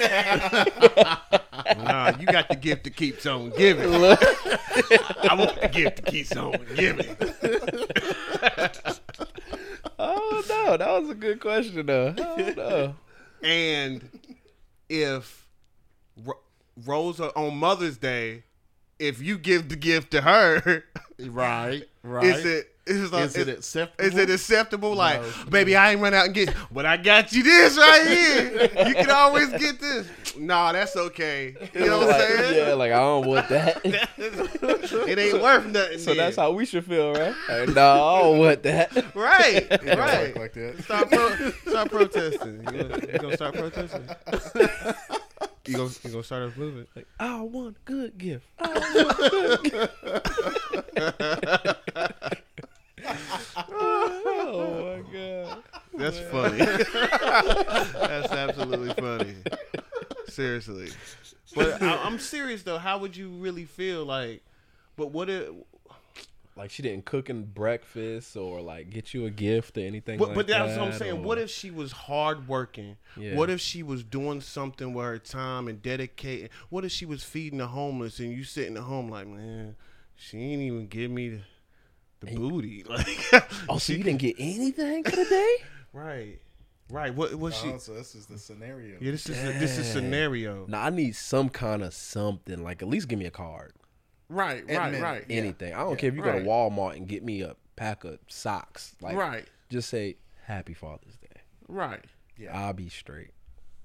Nah, 1.77 2.11
you 2.19 2.25
got 2.25 2.49
the 2.49 2.55
gift 2.55 2.83
that 2.83 2.95
keeps 2.95 3.25
on 3.25 3.49
giving. 3.51 3.85
I 3.93 5.35
want 5.37 5.59
the 5.61 5.69
gift 5.71 5.97
that 5.97 6.05
keeps 6.05 6.35
on 6.35 6.55
giving. 6.75 7.15
Oh 9.99 10.43
no, 10.49 10.77
that 10.77 11.01
was 11.01 11.09
a 11.09 11.15
good 11.15 11.39
question 11.39 11.85
though. 11.85 12.13
Oh 12.17 12.53
no. 12.55 12.95
And 13.47 14.09
if 14.89 15.47
Ro- 16.23 16.39
Rosa 16.85 17.33
on 17.35 17.57
Mother's 17.57 17.97
Day, 17.97 18.43
if 18.99 19.21
you 19.21 19.37
give 19.37 19.69
the 19.69 19.75
gift 19.75 20.11
to 20.11 20.21
her, 20.21 20.83
Right, 21.19 21.83
right. 22.03 22.25
is 22.25 22.45
it 22.45 22.72
is, 22.85 23.13
Is 23.13 23.35
it 23.37 23.47
acceptable? 23.49 24.05
is 24.05 24.17
it 24.17 24.29
acceptable? 24.29 24.93
Like, 24.95 25.21
baby, 25.49 25.75
I 25.75 25.91
ain't 25.91 26.01
run 26.01 26.13
out 26.13 26.25
and 26.25 26.33
get, 26.33 26.53
but 26.71 26.85
I 26.85 26.97
got 26.97 27.31
you 27.31 27.41
this 27.43 27.77
right 27.77 28.05
here. 28.07 28.87
You 28.87 28.93
can 28.95 29.09
always 29.09 29.49
get 29.51 29.79
this. 29.79 30.07
Nah, 30.37 30.71
that's 30.73 30.95
okay. 30.95 31.55
You 31.73 31.85
know 31.85 31.99
what 31.99 32.09
I'm 32.15 32.19
Like, 32.19 32.27
saying? 32.39 32.67
yeah, 32.67 32.73
like 32.73 32.91
I 32.91 32.99
don't 32.99 33.25
want 33.27 33.47
that. 33.49 33.81
it 34.17 35.19
ain't 35.19 35.41
worth 35.41 35.65
nothing. 35.67 35.99
so 35.99 36.05
then. 36.11 36.17
that's 36.17 36.35
how 36.35 36.51
we 36.51 36.65
should 36.65 36.85
feel, 36.85 37.13
right? 37.13 37.33
Like, 37.47 37.69
no, 37.69 38.05
I 38.05 38.21
don't 38.21 38.37
want 38.39 38.63
that. 38.63 39.15
right, 39.15 39.67
right. 39.85 40.35
like 40.35 40.53
that. 40.53 40.83
Start, 40.83 41.09
pro- 41.09 41.51
start 41.71 41.89
protesting. 41.91 42.59
You 42.73 42.83
gonna, 42.83 42.99
you 43.13 43.19
gonna 43.19 43.35
start 43.35 43.55
protesting? 43.55 44.09
You 45.65 45.77
gonna, 45.77 45.89
you 46.03 46.09
gonna 46.11 46.23
start 46.23 46.43
a 46.43 46.59
movement? 46.59 46.89
Like, 46.95 47.07
I 47.19 47.39
want 47.39 47.77
a 47.77 47.79
good 47.85 48.17
gift. 48.17 48.45
I 48.59 48.67
want 48.73 49.19
a 49.19 49.29
good 49.29 49.63
gift. 49.71 49.93
Oh 53.69 55.03
my 55.03 55.11
god. 55.13 55.63
That's 55.95 56.19
funny. 56.19 56.57
That's 57.93 58.31
absolutely 58.31 58.93
funny. 58.95 59.35
Seriously. 60.27 60.89
But 61.55 61.81
I, 61.81 61.97
I'm 62.03 62.19
serious 62.19 62.63
though. 62.63 62.77
How 62.79 62.97
would 62.97 63.15
you 63.15 63.29
really 63.29 63.65
feel 63.65 64.05
like? 64.05 64.41
But 64.95 65.11
what 65.11 65.29
if? 65.29 65.49
Like 66.55 66.69
she 66.69 66.83
didn't 66.83 67.05
cook 67.05 67.31
in 67.31 67.45
breakfast 67.45 68.37
or 68.37 68.61
like 68.61 68.91
get 68.91 69.11
you 69.13 69.25
a 69.25 69.31
gift 69.31 69.75
or 69.75 69.81
anything 69.81 70.19
But, 70.19 70.29
like 70.29 70.35
but 70.35 70.47
that. 70.47 70.67
that's 70.67 70.77
what 70.77 70.87
I'm 70.87 70.93
saying. 70.93 71.13
or- 71.17 71.21
What 71.23 71.37
if 71.39 71.49
she 71.49 71.71
was 71.71 71.91
hardworking? 71.91 72.97
Yeah. 73.17 73.35
What 73.35 73.49
if 73.49 73.59
she 73.59 73.81
was 73.81 74.03
doing 74.03 74.39
something 74.39 74.93
with 74.93 75.03
her 75.05 75.17
time 75.17 75.67
and 75.67 75.81
dedicating? 75.81 76.49
What 76.69 76.85
if 76.85 76.91
she 76.91 77.07
was 77.07 77.23
feeding 77.23 77.57
the 77.57 77.65
homeless 77.67 78.19
and 78.19 78.31
you 78.31 78.43
sitting 78.43 78.77
at 78.77 78.83
home 78.83 79.09
like, 79.09 79.25
man, 79.27 79.75
she 80.15 80.37
ain't 80.37 80.61
even 80.61 80.85
give 80.87 81.09
me 81.09 81.29
the, 81.29 81.39
the 82.25 82.35
booty. 82.35 82.83
Like, 82.89 83.45
Oh, 83.69 83.77
so 83.77 83.93
you 83.93 84.03
didn't 84.03 84.19
get 84.19 84.35
anything 84.39 85.03
for 85.03 85.15
the 85.15 85.25
day? 85.25 85.55
right, 85.93 86.39
right. 86.89 87.13
What 87.13 87.33
was 87.35 87.55
she? 87.55 87.69
Oh, 87.69 87.77
so 87.77 87.93
this 87.93 88.15
is 88.15 88.25
the 88.25 88.37
scenario. 88.37 88.97
Yeah, 88.99 89.11
this 89.11 89.27
is 89.29 89.37
a, 89.43 89.57
this 89.59 89.77
is 89.77 89.87
scenario. 89.91 90.65
Now 90.67 90.83
I 90.83 90.89
need 90.89 91.15
some 91.15 91.49
kind 91.49 91.81
of 91.83 91.93
something. 91.93 92.63
Like 92.63 92.81
at 92.81 92.87
least 92.87 93.07
give 93.07 93.19
me 93.19 93.25
a 93.25 93.31
card. 93.31 93.73
right, 94.29 94.63
right, 94.69 94.91
minute. 94.91 95.03
right, 95.03 95.25
Anything. 95.29 95.73
I 95.73 95.79
don't 95.79 95.97
care 95.97 96.09
if 96.09 96.15
you 96.15 96.21
go 96.23 96.33
to 96.39 96.45
Walmart 96.45 96.95
and 96.95 97.07
get 97.07 97.23
me 97.23 97.41
a 97.41 97.55
pack 97.75 98.03
of 98.03 98.19
socks. 98.27 98.95
Like 99.01 99.15
right, 99.15 99.45
just 99.69 99.89
say 99.89 100.17
Happy 100.45 100.73
Father's 100.73 101.17
Day. 101.17 101.41
right. 101.67 102.03
Yeah. 102.37 102.57
I'll 102.59 102.73
be 102.73 102.89
straight. 102.89 103.29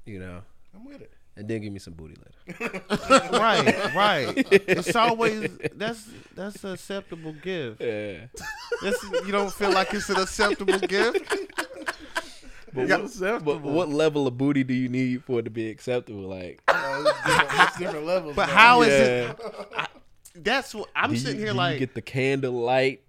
You 0.06 0.18
know. 0.20 0.40
I'm 0.74 0.84
with 0.86 1.02
it. 1.02 1.12
And 1.38 1.46
then 1.46 1.60
give 1.60 1.72
me 1.72 1.78
some 1.78 1.94
booty 1.94 2.16
later. 2.16 2.82
right, 3.38 3.94
right. 3.94 4.48
It's 4.50 4.96
always 5.04 5.48
that's 5.76 6.04
that's 6.34 6.64
an 6.64 6.72
acceptable 6.72 7.32
gift. 7.32 7.80
Yeah. 7.80 8.26
That's, 8.82 9.00
you 9.24 9.30
don't 9.30 9.52
feel 9.52 9.70
like 9.70 9.94
it's 9.94 10.10
an 10.10 10.16
acceptable 10.16 10.80
gift. 10.80 11.32
But, 12.74 12.88
what, 12.88 13.44
but 13.44 13.62
what 13.62 13.88
level 13.88 14.26
of 14.26 14.36
booty 14.36 14.64
do 14.64 14.74
you 14.74 14.88
need 14.88 15.24
for 15.24 15.38
it 15.38 15.44
to 15.44 15.50
be 15.50 15.70
acceptable? 15.70 16.22
Like, 16.22 16.60
Uh, 16.68 17.04
it's 17.06 17.24
different, 17.24 17.68
it's 17.68 17.78
different 17.78 18.06
levels. 18.06 18.36
But 18.36 18.48
man. 18.48 18.56
how 18.56 18.82
is 18.82 18.88
yeah. 18.88 19.30
it? 19.30 19.40
I, 19.76 19.86
that's 20.34 20.74
what 20.74 20.88
I'm 20.94 21.10
do 21.10 21.16
you, 21.16 21.20
sitting 21.20 21.38
here 21.38 21.46
do 21.48 21.52
you 21.52 21.58
like. 21.58 21.78
get 21.78 21.94
the 21.94 22.02
candlelight? 22.02 23.02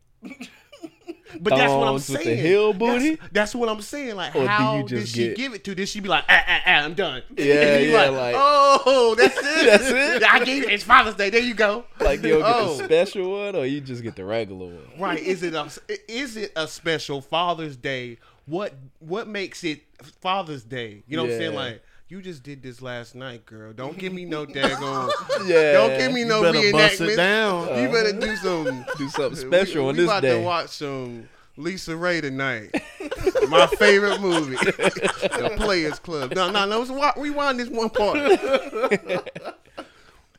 But 1.40 1.56
that's 1.56 1.72
what 1.72 1.80
I'm 1.88 1.94
thongs 1.94 2.10
with 2.10 2.24
saying. 2.24 2.44
the 2.44 2.50
That's- 2.74 2.78
booty? 3.04 3.22
That's, 3.32 3.56
what 3.56 3.70
I'm 3.70 3.82
saying. 3.82 4.16
Like, 4.16 4.36
Or 4.36 4.42
do 4.42 4.48
how 4.48 4.82
did 4.84 5.08
she 5.08 5.28
get- 5.28 5.38
give 5.38 5.54
it 5.54 5.64
to? 5.66 5.76
Did 5.76 5.88
she 5.90 6.00
be 6.00 6.10
like, 6.10 6.24
ah, 6.30 6.44
ah, 6.48 6.62
ah, 6.66 6.70
I'm 6.84 6.94
done? 6.94 7.22
Yeah, 7.38 7.54
And 7.78 7.92
yeah, 7.92 8.10
like- 8.10 8.36
oh, 8.38 9.16
that's 9.18 9.38
it. 9.42 9.66
That's 9.66 9.90
it? 9.90 10.24
I 10.24 10.44
gave 10.44 10.64
it. 10.64 10.72
It's 10.72 10.84
Father's 10.84 11.16
Day. 11.16 11.30
There 11.30 11.42
you 11.42 11.54
go. 11.54 11.86
Like, 12.00 12.22
you 12.24 12.30
don't 12.30 12.40
get 12.42 12.56
Oh. 12.56 12.76
the 12.78 12.84
special 12.86 13.32
one, 13.32 13.56
or 13.56 13.66
you 13.66 13.82
just 13.82 14.02
get 14.04 14.16
the 14.16 14.26
regular 14.26 14.68
one? 14.68 14.80
Right? 15.00 15.20
Is 15.20 15.44
it 15.44 15.54
a 15.54 15.70
is 16.08 16.38
it 16.38 16.52
a 16.56 16.68
special 16.68 17.22
Father's 17.22 17.76
Day? 17.78 18.18
What 18.46 18.74
what 19.00 19.28
makes 19.28 19.64
it 19.64 19.82
Father's 20.22 20.64
Day? 20.64 21.04
You 21.08 21.18
know 21.18 21.24
what 21.24 21.34
I'm 21.34 21.38
saying? 21.38 21.54
Like 21.56 21.84
you 22.10 22.22
just 22.22 22.44
did 22.44 22.62
this 22.64 22.82
last 22.82 23.16
night, 23.16 23.46
girl. 23.46 23.72
Don't 23.74 23.98
give 23.98 24.12
me 24.14 24.26
no 24.26 24.46
daggone. 24.48 25.12
Yeah. 25.48 25.74
Don't 25.74 25.98
give 25.98 26.12
me 26.12 26.24
no 26.26 26.42
better 26.42 26.72
bust 26.72 27.00
reenactment. 27.00 27.10
it 27.14 27.16
down. 27.16 27.82
You 27.82 27.90
better 27.90 28.14
do 28.20 28.36
some 28.36 28.86
Do 28.98 29.10
something 29.10 29.36
special 29.40 29.84
we, 29.84 29.90
on 29.90 29.96
we 29.96 30.02
this 30.02 30.10
about 30.10 30.22
day. 30.24 30.40
to 30.40 30.46
watch 30.46 30.70
some 30.70 31.30
LisaRaye 31.58 32.22
tonight. 32.22 32.72
My 33.50 33.68
favorite 33.68 34.22
movie, 34.22 34.56
The 34.56 35.54
Players 35.58 36.00
Club. 36.00 36.34
No, 36.36 36.50
no, 36.52 36.66
no. 36.68 36.80
Let's 36.80 36.92
wa- 36.92 37.14
rewind 37.18 37.60
this 37.60 37.70
one 37.70 37.90
part. 37.90 38.18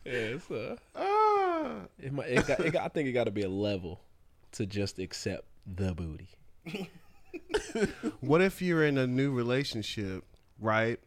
Yeah, 0.04 0.38
so 0.48 0.76
Ah. 0.96 1.74
it 2.00 2.12
might, 2.12 2.28
it 2.30 2.46
got, 2.46 2.60
it 2.60 2.72
got, 2.72 2.84
I 2.84 2.88
think 2.88 3.08
it 3.08 3.12
got 3.12 3.24
to 3.24 3.30
be 3.30 3.42
a 3.42 3.48
level 3.50 4.00
to 4.52 4.64
just 4.66 4.98
accept 4.98 5.44
the 5.66 5.92
booty. 5.94 6.28
What 8.20 8.40
if 8.40 8.62
you're 8.62 8.84
in 8.84 8.96
a 8.98 9.06
new 9.06 9.30
relationship, 9.30 10.24
right? 10.58 10.98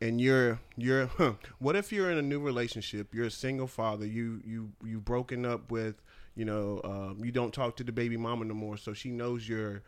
And 0.00 0.20
you're 0.20 0.60
you're 0.76 1.06
huh, 1.06 1.34
what 1.58 1.74
if 1.76 1.90
you're 1.92 2.10
in 2.10 2.18
a 2.18 2.22
new 2.22 2.38
relationship? 2.40 3.14
You're 3.14 3.26
a 3.26 3.30
single 3.30 3.66
father. 3.66 4.06
You 4.06 4.40
you 4.44 4.72
you've 4.84 5.04
broken 5.04 5.46
up 5.46 5.70
with 5.70 6.02
you 6.34 6.44
know 6.44 6.80
um, 6.84 7.24
you 7.24 7.32
don't 7.32 7.52
talk 7.54 7.76
to 7.76 7.84
the 7.84 7.92
baby 7.92 8.16
mama 8.18 8.44
no 8.44 8.54
more, 8.54 8.76
so 8.76 8.92
she 8.92 9.10
knows 9.10 9.48
you're 9.48 9.82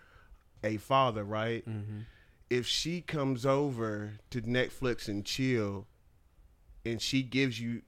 a 0.64 0.78
father, 0.78 1.24
right? 1.24 1.64
If 2.50 2.66
she 2.66 3.02
comes 3.02 3.44
over 3.44 4.14
to 4.30 4.40
Netflix 4.40 5.08
and 5.08 5.24
chill, 5.26 5.86
and 6.86 7.02
she 7.02 7.22
gives 7.22 7.60
you 7.60 7.82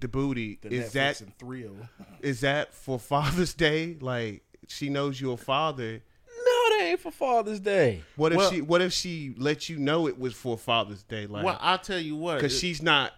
the 0.00 0.08
booty, 0.08 0.58
The 0.60 0.68
is 0.70 0.92
Netflix 0.92 0.92
that 1.20 1.38
thrill. 1.38 1.76
is 2.20 2.40
that 2.42 2.74
for 2.74 2.98
Father's 2.98 3.54
Day? 3.54 3.96
Like 3.98 4.42
she 4.68 4.90
knows 4.90 5.18
you're 5.18 5.34
a 5.34 5.38
father. 5.38 6.02
No, 7.04 7.10
that 7.10 7.16
ain't 7.16 7.16
for 7.16 7.26
Father's 7.34 7.60
Day. 7.60 8.02
What 8.16 8.32
if 8.32 8.38
Well- 8.38 8.50
she? 8.50 8.60
What 8.60 8.80
if 8.82 8.92
she 8.92 9.34
let 9.36 9.68
you 9.68 9.78
know 9.78 10.06
it 10.08 10.18
was 10.18 10.34
for 10.34 10.56
Father's 10.58 11.02
Day? 11.02 11.26
Like, 11.26 11.44
Well, 11.44 11.58
I'll 11.60 11.78
tell 11.78 11.98
you 11.98 12.16
what. 12.16 12.36
because 12.36 12.58
she's 12.58 12.82
not. 12.82 13.12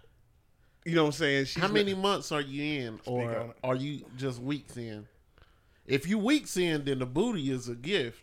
You 0.85 0.95
know 0.95 1.03
what 1.03 1.09
I'm 1.09 1.13
saying? 1.15 1.45
She's 1.47 1.61
how 1.61 1.67
not- 1.69 1.75
many 1.75 1.95
months 1.95 2.31
are 2.31 2.41
you 2.41 2.63
in, 2.87 2.89
on 2.95 3.01
or 3.07 3.33
it. 3.33 3.57
are 3.65 3.75
you 3.75 4.05
just 4.17 4.41
weeks 4.41 4.77
in? 4.77 5.07
If 5.85 6.07
you 6.09 6.17
weeks 6.19 6.57
in, 6.57 6.85
then 6.85 7.01
the 7.01 7.07
booty 7.07 7.51
is 7.51 7.69
a 7.69 7.75
gift. 7.75 8.21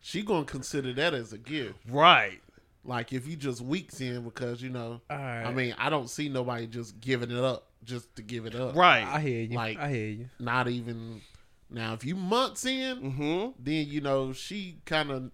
She 0.00 0.22
gonna 0.22 0.44
consider 0.44 0.92
that 0.94 1.14
as 1.14 1.32
a 1.32 1.38
gift. 1.38 1.78
right? 1.88 2.40
Like 2.86 3.12
if 3.14 3.26
you 3.26 3.34
just 3.36 3.60
weeks 3.62 4.00
in, 4.00 4.22
because 4.24 4.60
you 4.62 4.68
know, 4.68 5.00
Alright. 5.10 5.46
I 5.46 5.50
mean, 5.52 5.74
I 5.78 5.88
don't 5.90 6.08
see 6.10 6.28
nobody 6.28 6.66
just 6.66 7.00
giving 7.00 7.30
it 7.30 7.42
up 7.42 7.68
just 7.82 8.14
to 8.16 8.22
give 8.22 8.44
it 8.46 8.54
up. 8.54 8.76
Right. 8.76 9.02
I 9.04 9.20
hear 9.20 9.40
you. 9.42 9.56
Like- 9.56 9.78
I 9.78 9.90
hear 9.90 10.08
you. 10.08 10.28
Not 10.38 10.68
even 10.68 11.22
now. 11.70 11.92
If 11.94 12.04
you 12.04 12.14
months 12.16 12.64
in, 12.64 12.98
mm-hmm. 12.98 13.50
then 13.58 13.86
you 13.88 14.00
know 14.00 14.32
she 14.32 14.78
kind 14.86 15.10
of 15.10 15.30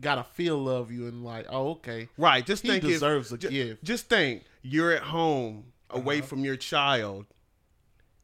got 0.00 0.18
a 0.18 0.24
feel 0.24 0.68
of 0.68 0.90
you 0.90 1.06
and 1.06 1.24
like, 1.24 1.46
oh 1.50 1.70
okay, 1.72 2.08
Right. 2.16 2.44
Just 2.44 2.62
he 2.62 2.68
think 2.68 2.84
if- 2.84 2.90
deserves 2.90 3.32
a 3.32 3.38
ju- 3.38 3.48
gift. 3.50 3.84
Just 3.84 4.08
think 4.08 4.42
you're 4.62 4.92
at 4.92 5.02
home 5.02 5.66
away 5.90 6.20
from 6.20 6.44
your 6.44 6.56
child, 6.56 7.26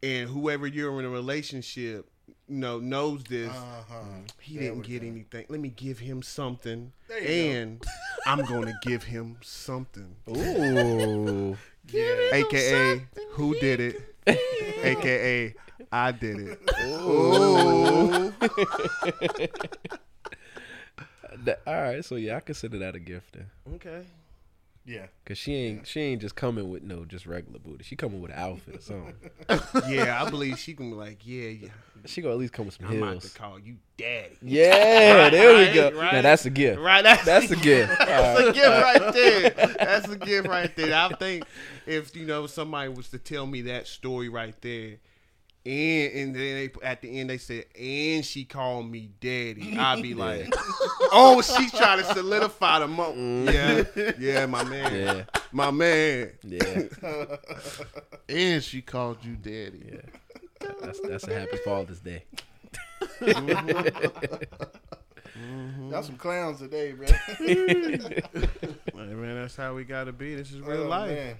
and 0.02 0.28
whoever 0.28 0.66
you're 0.66 0.98
in 0.98 1.04
a 1.04 1.10
relationship, 1.10 2.08
you 2.48 2.56
know, 2.56 2.78
knows 2.80 3.22
this. 3.24 3.50
Uh-huh. 3.50 3.94
He 4.40 4.56
There 4.56 4.70
didn't 4.70 4.86
get 4.86 5.02
go. 5.02 5.08
anything. 5.08 5.46
Let 5.48 5.60
me 5.60 5.68
give 5.68 5.98
him 6.00 6.22
something, 6.22 6.92
There 7.08 7.20
you 7.22 7.28
and 7.52 7.84
I'm 8.26 8.44
gonna 8.44 8.74
give 8.82 9.04
him 9.04 9.36
something. 9.42 10.16
Ooh. 10.28 11.56
AKA 12.32 13.06
who 13.32 13.54
did 13.58 13.80
it? 13.80 14.16
AKA 14.82 15.54
I 15.92 16.12
did 16.12 16.38
it. 16.38 16.66
That- 21.44 21.60
all 21.66 21.74
right, 21.82 22.04
so 22.04 22.16
yeah, 22.16 22.36
I 22.36 22.40
consider 22.40 22.78
that 22.78 22.94
a 22.94 22.98
gift 23.00 23.34
then. 23.34 23.46
Okay. 23.74 24.02
Yeah. 24.86 25.06
Cause 25.26 25.36
she 25.38 25.54
ain't 25.54 25.86
she 25.86 26.00
ain't 26.00 26.20
just 26.22 26.34
coming 26.34 26.68
with 26.70 26.82
no 26.82 27.04
just 27.04 27.26
regular 27.26 27.58
booty. 27.60 27.84
She 27.84 27.94
coming 27.96 28.20
with 28.20 28.32
an 28.32 28.38
outfit 28.38 28.76
or 28.76 28.80
something. 28.80 29.14
yeah, 29.88 30.20
I 30.24 30.28
believe 30.30 30.58
she 30.58 30.74
can 30.74 30.90
be 30.90 30.96
like, 30.96 31.18
yeah, 31.24 31.48
yeah. 31.48 31.68
She 32.06 32.22
gonna 32.22 32.34
at 32.34 32.40
least 32.40 32.54
come 32.54 32.64
with 32.64 32.76
some 32.76 32.86
I'm 32.86 33.00
about 33.02 33.20
to 33.20 33.28
call 33.38 33.58
you 33.60 33.76
daddy. 33.98 34.36
Yeah, 34.42 35.28
there 35.28 35.54
we 35.58 35.64
Right, 35.66 35.74
go. 35.74 35.90
right. 35.98 36.12
Now 36.14 36.22
that's 36.22 36.46
a 36.46 36.50
gift. 36.50 36.80
Right, 36.80 37.02
that's, 37.02 37.24
That's 37.26 37.50
a 37.50 37.56
gift. 37.62 37.92
That's 37.98 38.40
a 38.40 38.52
gift 38.52 38.66
right 38.66 39.12
there. 39.12 39.50
That's 39.78 40.08
a 40.08 40.16
gift 40.16 40.48
right 40.48 40.74
there. 40.74 40.94
I 40.94 41.08
think 41.14 41.44
if 41.86 42.16
you 42.16 42.24
know 42.24 42.46
somebody 42.46 42.88
was 42.88 43.10
to 43.10 43.18
tell 43.18 43.46
me 43.46 43.60
that 43.62 43.86
story 43.86 44.30
right 44.30 44.54
there, 44.62 44.96
and 45.66 46.12
and 46.14 46.34
then 46.34 46.54
they, 46.54 46.70
at 46.82 47.02
the 47.02 47.18
end 47.20 47.28
they 47.30 47.38
said, 47.38 47.64
and 47.78 48.24
she 48.24 48.44
called 48.44 48.90
me 48.90 49.10
daddy, 49.20 49.76
I'd 49.78 50.02
be 50.02 50.14
like, 50.14 50.46
oh, 51.12 51.42
she's 51.42 51.70
trying 51.72 51.98
to 51.98 52.04
solidify 52.04 52.78
the 52.80 52.88
moment. 52.88 53.48
Mm. 53.48 53.86
Yeah, 53.96 54.12
yeah, 54.18 54.46
my 54.46 54.64
man, 54.64 54.94
Yeah, 54.94 55.24
my 55.52 55.70
man. 55.70 56.30
yeah, 56.42 56.82
And 58.28 58.62
she 58.64 58.80
called 58.82 59.24
you 59.24 59.36
daddy. 59.36 59.82
yeah. 59.92 60.00
That's 60.80 61.00
that's 61.00 61.26
a 61.28 61.38
happy 61.38 61.56
Father's 61.64 62.00
Day. 62.00 62.24
Y'all 65.90 66.02
some 66.02 66.16
clowns 66.16 66.58
today, 66.58 66.92
bro. 66.92 67.06
Hey, 67.38 67.96
man, 68.94 69.40
that's 69.40 69.56
how 69.56 69.74
we 69.74 69.84
gotta 69.84 70.12
be. 70.12 70.34
This 70.34 70.52
is 70.52 70.60
real 70.60 70.82
Oh, 70.84 70.88
life. 70.88 71.10
man. 71.10 71.36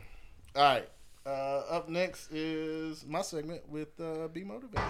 All 0.57 0.63
right. 0.63 0.89
Uh, 1.27 1.29
up 1.71 1.89
next 1.89 2.33
is 2.33 3.05
my 3.07 3.21
segment 3.23 3.69
with 3.69 3.89
uh, 4.01 4.29
Be 4.29 4.43
Motivated. 4.43 4.83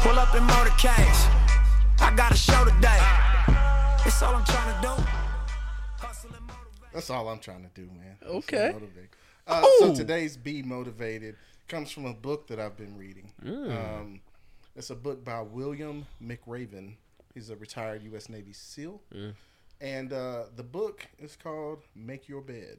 Pull 0.00 0.18
up 0.18 0.34
in 0.34 0.42
motorcades. 0.42 1.28
I 2.00 2.12
got 2.16 2.32
a 2.32 2.36
show 2.36 2.64
today. 2.64 2.98
It's 4.06 4.20
all 4.22 4.34
I'm 4.34 4.44
trying 4.44 4.74
to 4.74 4.80
do. 4.82 5.02
Hustle 5.98 6.30
and 6.34 6.46
motivate. 6.46 6.92
That's 6.92 7.10
all 7.10 7.28
I'm 7.28 7.38
trying 7.38 7.62
to 7.62 7.70
do, 7.80 7.86
man. 7.96 8.16
Okay. 8.26 8.70
motivate. 8.72 9.10
Uh, 9.46 9.62
So 9.78 9.94
today's 9.94 10.36
Be 10.36 10.62
Motivated 10.62 11.36
comes 11.68 11.90
from 11.92 12.06
a 12.06 12.12
book 12.14 12.48
that 12.48 12.58
I've 12.58 12.76
been 12.76 12.96
reading. 12.96 13.30
Um, 13.46 14.20
it's 14.74 14.90
a 14.90 14.96
book 14.96 15.24
by 15.24 15.42
William 15.42 16.06
McRaven. 16.22 16.94
He's 17.34 17.50
a 17.50 17.56
retired 17.56 18.02
U.S. 18.04 18.28
Navy 18.28 18.52
SEAL. 18.52 19.00
And 19.80 20.12
uh, 20.12 20.44
the 20.56 20.64
book 20.64 21.06
is 21.18 21.36
called 21.36 21.82
Make 21.94 22.28
Your 22.28 22.40
Bed 22.42 22.78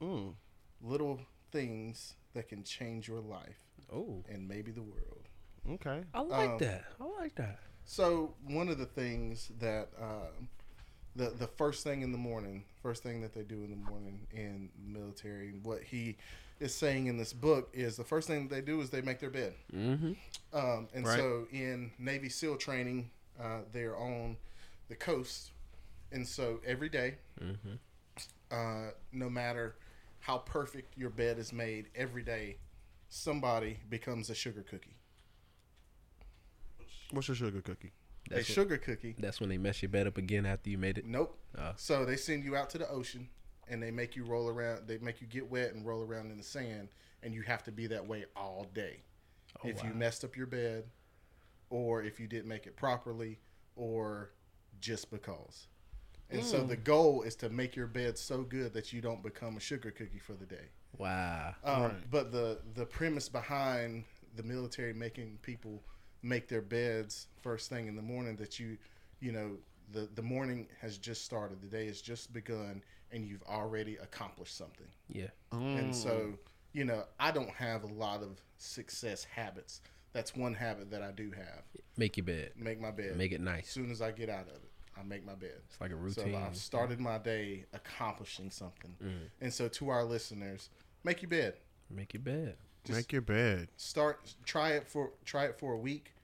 Mm. 0.00 0.34
Little 0.82 1.20
Things 1.52 2.14
That 2.34 2.48
Can 2.48 2.62
Change 2.64 3.08
Your 3.08 3.20
Life 3.20 3.58
Oh, 3.92 4.24
and 4.28 4.46
Maybe 4.48 4.70
the 4.70 4.82
World. 4.82 5.28
Okay. 5.68 6.02
I 6.14 6.20
like 6.20 6.50
Um, 6.50 6.58
that. 6.58 6.84
I 7.00 7.04
like 7.20 7.34
that. 7.36 7.58
So 7.84 8.34
one 8.46 8.68
of 8.68 8.78
the 8.78 8.86
things 8.86 9.50
that 9.58 9.88
um, 10.00 10.48
the 11.16 11.30
the 11.30 11.46
first 11.48 11.82
thing 11.82 12.02
in 12.02 12.12
the 12.12 12.18
morning, 12.18 12.64
first 12.82 13.02
thing 13.02 13.20
that 13.22 13.34
they 13.34 13.42
do 13.42 13.64
in 13.64 13.70
the 13.70 13.76
morning 13.90 14.26
in 14.32 14.70
the 14.78 14.98
military, 14.98 15.48
and 15.48 15.64
what 15.64 15.82
he 15.82 16.16
is 16.60 16.74
saying 16.74 17.06
in 17.08 17.16
this 17.16 17.32
book 17.32 17.68
is 17.72 17.96
the 17.96 18.04
first 18.04 18.28
thing 18.28 18.46
that 18.48 18.54
they 18.54 18.60
do 18.60 18.80
is 18.80 18.90
they 18.90 19.00
make 19.02 19.18
their 19.18 19.30
bed. 19.30 19.54
Mm-hmm. 19.74 20.12
Um, 20.52 20.88
and 20.94 21.04
Right. 21.06 21.18
so 21.18 21.46
in 21.50 21.90
Navy 21.98 22.28
SEAL 22.28 22.56
training, 22.58 23.10
uh, 23.40 23.60
they're 23.72 23.96
on 23.96 24.36
the 24.88 24.94
coast, 24.94 25.50
and 26.12 26.26
so 26.28 26.60
every 26.64 26.88
day, 26.90 27.16
uh, 28.50 28.90
no 29.12 29.28
matter 29.30 29.74
how 30.20 30.38
perfect 30.38 30.96
your 30.96 31.10
bed 31.10 31.38
is 31.38 31.52
made, 31.52 31.88
every 31.94 32.22
day 32.22 32.58
somebody 33.08 33.80
becomes 33.88 34.30
a 34.30 34.34
sugar 34.34 34.62
cookie. 34.62 34.96
What's 37.10 37.28
your 37.28 37.34
sugar 37.34 37.60
cookie? 37.60 37.92
a 38.30 38.34
That's 38.34 38.48
what- 38.48 38.54
sugar 38.54 38.78
cookie 38.78 39.16
That's 39.18 39.40
when 39.40 39.48
they 39.48 39.58
mess 39.58 39.82
your 39.82 39.88
bed 39.88 40.06
up 40.06 40.16
again 40.16 40.46
after 40.46 40.70
you 40.70 40.78
made 40.78 40.98
it. 40.98 41.06
Nope. 41.06 41.38
Oh. 41.58 41.72
So 41.76 42.04
they 42.04 42.16
send 42.16 42.44
you 42.44 42.54
out 42.54 42.70
to 42.70 42.78
the 42.78 42.88
ocean 42.88 43.28
and 43.68 43.82
they 43.82 43.90
make 43.90 44.14
you 44.14 44.24
roll 44.24 44.48
around. 44.48 44.86
They 44.86 44.98
make 44.98 45.20
you 45.20 45.26
get 45.26 45.50
wet 45.50 45.72
and 45.74 45.84
roll 45.86 46.02
around 46.02 46.30
in 46.30 46.36
the 46.36 46.42
sand, 46.42 46.88
and 47.22 47.32
you 47.32 47.42
have 47.42 47.62
to 47.64 47.72
be 47.72 47.86
that 47.88 48.04
way 48.06 48.24
all 48.36 48.66
day. 48.74 49.02
Oh, 49.64 49.68
if 49.68 49.82
you 49.84 49.90
messed 49.90 50.24
up 50.24 50.36
your 50.36 50.46
bed, 50.46 50.84
or 51.70 52.02
if 52.02 52.18
you 52.18 52.26
didn't 52.26 52.48
make 52.48 52.66
it 52.66 52.76
properly, 52.76 53.38
or 53.76 54.32
just 54.80 55.10
because. 55.10 55.68
And 56.30 56.44
so 56.44 56.62
the 56.62 56.76
goal 56.76 57.22
is 57.22 57.34
to 57.36 57.48
make 57.48 57.74
your 57.76 57.86
bed 57.86 58.16
so 58.18 58.42
good 58.42 58.72
that 58.74 58.92
you 58.92 59.00
don't 59.00 59.22
become 59.22 59.56
a 59.56 59.60
sugar 59.60 59.90
cookie 59.90 60.18
for 60.18 60.34
the 60.34 60.46
day. 60.46 60.68
Wow. 60.98 61.54
Um, 61.64 61.96
But 62.10 62.32
the 62.32 62.60
the 62.74 62.86
premise 62.86 63.28
behind 63.28 64.04
the 64.36 64.42
military 64.42 64.92
making 64.92 65.38
people 65.42 65.82
make 66.22 66.48
their 66.48 66.62
beds 66.62 67.26
first 67.42 67.68
thing 67.70 67.86
in 67.88 67.96
the 67.96 68.02
morning 68.02 68.36
that 68.36 68.58
you 68.58 68.76
you 69.20 69.32
know 69.32 69.56
the 69.92 70.08
the 70.14 70.22
morning 70.22 70.68
has 70.80 70.98
just 70.98 71.24
started, 71.24 71.60
the 71.60 71.66
day 71.66 71.86
has 71.86 72.00
just 72.00 72.32
begun, 72.32 72.82
and 73.10 73.26
you've 73.26 73.42
already 73.44 73.96
accomplished 73.96 74.56
something. 74.56 74.86
Yeah. 75.08 75.28
And 75.52 75.94
so 75.94 76.34
you 76.72 76.84
know 76.84 77.04
I 77.18 77.30
don't 77.32 77.50
have 77.50 77.84
a 77.84 77.92
lot 77.92 78.22
of 78.22 78.40
success 78.58 79.24
habits. 79.24 79.80
That's 80.12 80.34
one 80.34 80.54
habit 80.54 80.90
that 80.90 81.02
I 81.02 81.12
do 81.12 81.30
have. 81.30 81.62
Make 81.96 82.16
your 82.16 82.26
bed. 82.26 82.52
Make 82.56 82.80
my 82.80 82.90
bed. 82.90 83.16
Make 83.16 83.30
it 83.30 83.40
nice 83.40 83.64
As 83.64 83.70
soon 83.70 83.90
as 83.92 84.02
I 84.02 84.10
get 84.10 84.28
out 84.28 84.48
of 84.48 84.54
it, 84.56 84.69
I 85.00 85.06
make 85.06 85.24
my 85.24 85.34
bed. 85.34 85.54
It's 85.68 85.80
like 85.80 85.92
a 85.92 85.96
routine. 85.96 86.32
So. 86.32 86.38
I've 86.38 86.56
started 86.56 87.00
my 87.00 87.18
day 87.18 87.64
accomplishing 87.72 88.50
something. 88.50 88.94
Mm. 89.02 89.30
And 89.40 89.52
so 89.52 89.68
to 89.68 89.88
our 89.88 90.04
listeners, 90.04 90.68
make 91.04 91.22
your 91.22 91.30
bed. 91.30 91.54
Make 91.90 92.12
your 92.14 92.22
bed. 92.22 92.56
Just- 92.84 92.96
Make 92.96 93.12
your 93.12 93.22
bed. 93.22 93.68
start 93.76 94.34
try 94.44 94.70
it 94.70 94.88
for 94.88 95.10
try 95.26 95.44
it 95.44 95.58
for 95.58 95.74
a 95.74 95.78
week 95.78 96.14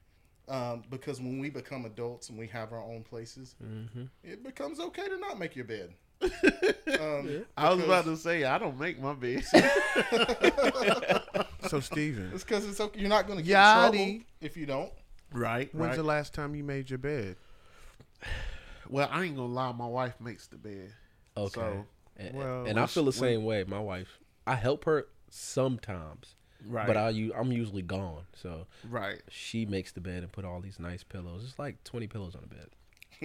um, 0.49 0.83
because 0.89 1.21
when 1.21 1.39
we 1.39 1.51
become 1.51 1.85
adults 1.85 2.31
and 2.31 2.39
we 2.39 2.47
have 2.47 2.73
our 2.73 2.83
own 2.83 3.03
places 3.03 3.55
it 4.25 4.43
becomes 4.43 4.81
okay 4.81 5.07
to 5.07 5.19
not 5.19 5.39
make 5.39 5.55
your 5.55 5.67
bed 5.67 5.93
um, 6.99 7.45
I 7.59 7.75
was 7.75 7.85
about 7.85 8.07
to 8.07 8.17
say 8.17 8.45
I 8.45 8.57
don't 8.57 8.79
make 8.81 8.99
my 9.01 9.13
bed. 9.13 9.45
So 11.69 11.81
Steven, 11.81 12.31
it's 12.33 12.45
because 12.45 12.65
it's 12.65 12.81
okay 12.81 13.01
you're 13.01 13.09
not 13.09 13.27
going 13.27 13.41
to 13.41 13.45
get 13.45 13.59
in 13.59 13.91
trouble 13.91 14.25
if 14.41 14.57
you 14.57 14.67
don't 14.67 14.93
right. 15.33 15.69
when's 15.75 15.91
right. 15.91 15.97
the 15.97 16.05
last 16.05 16.33
time 16.33 16.55
you 16.55 16.63
made 16.63 16.89
your 16.89 16.99
bed? 16.99 17.37
Well, 18.89 19.09
I 19.11 19.25
ain't 19.25 19.37
gonna 19.37 19.53
lie. 19.53 19.73
My 19.73 19.87
wife 19.87 20.15
makes 20.21 20.47
the 20.47 20.57
bed. 20.57 20.93
Okay. 21.37 21.61
So, 21.61 21.87
and 22.17 22.35
well, 22.37 22.65
and 22.67 22.79
I 22.81 22.87
feel 22.87 23.05
the 23.05 23.13
she- 23.13 23.19
same 23.21 23.45
way. 23.45 23.65
My 23.65 23.81
wife, 23.81 24.19
I 24.47 24.55
help 24.55 24.85
her 24.85 25.07
sometimes, 25.31 26.35
Right. 26.67 26.87
but 26.87 26.97
I 26.97 27.09
I'm 27.37 27.53
usually 27.53 27.83
gone. 27.83 28.23
So 28.35 28.67
right. 28.89 29.21
she 29.29 29.67
makes 29.67 29.93
the 29.93 30.01
bed 30.01 30.23
and 30.23 30.33
put 30.33 30.45
all 30.45 30.61
these 30.61 30.79
nice 30.81 31.03
pillows. 31.03 31.45
It's 31.45 31.59
like 31.59 31.83
20 31.85 32.07
pillows 32.07 32.35
on 32.35 32.43
the 32.43 32.55
bed. 32.55 32.69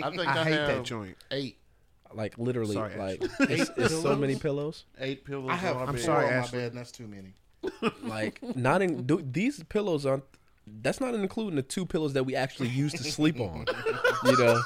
I 0.04 0.10
think 0.10 0.28
I 0.28 0.42
I, 0.42 0.44
hate 0.44 0.54
have 0.54 0.68
that 0.68 0.84
joint. 0.84 1.18
Eight. 1.32 1.58
Like 2.14 2.38
literally, 2.38 2.74
Sorry, 2.76 2.98
like 2.98 3.24
it's, 3.42 3.72
it's 3.78 4.02
so 4.02 4.16
many 4.18 4.36
pillows. 4.36 4.84
Eight 5.00 5.24
pillows. 5.24 5.50
I 5.50 5.56
have 5.56 5.78
on 5.78 5.84
my 5.84 5.88
I'm 5.90 5.96
bed. 5.96 6.04
sorry, 6.04 6.26
on 6.26 6.32
my 6.32 6.38
Ashley. 6.40 6.60
bed 6.60 6.68
and 6.72 6.78
that's 6.78 6.92
too 6.92 7.08
many 7.08 7.34
Like 8.04 8.42
not 8.56 8.82
in 8.82 9.04
do, 9.06 9.22
these 9.22 9.64
pillows 9.64 10.06
aren't. 10.06 10.24
That's 10.82 11.00
not 11.00 11.16
including 11.16 11.56
the 11.56 11.62
two 11.64 11.86
pillows 11.86 12.14
that 12.14 12.24
we 12.26 12.36
actually 12.36 12.70
use 12.70 12.92
to 12.94 13.04
sleep 13.04 13.40
on. 13.40 13.66
You 14.26 14.38
know, 14.38 14.62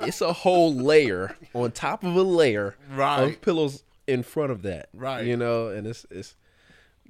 it's 0.00 0.20
a 0.20 0.32
whole 0.32 0.74
layer 0.74 1.36
on 1.54 1.72
top 1.72 2.04
of 2.04 2.14
a 2.16 2.22
layer 2.22 2.76
Right. 2.92 3.22
of 3.22 3.40
pillows 3.40 3.82
in 4.06 4.22
front 4.22 4.50
of 4.52 4.62
that. 4.62 4.88
Right. 4.94 5.26
You 5.26 5.36
know, 5.36 5.68
and 5.68 5.86
it's 5.86 6.06
it's 6.10 6.34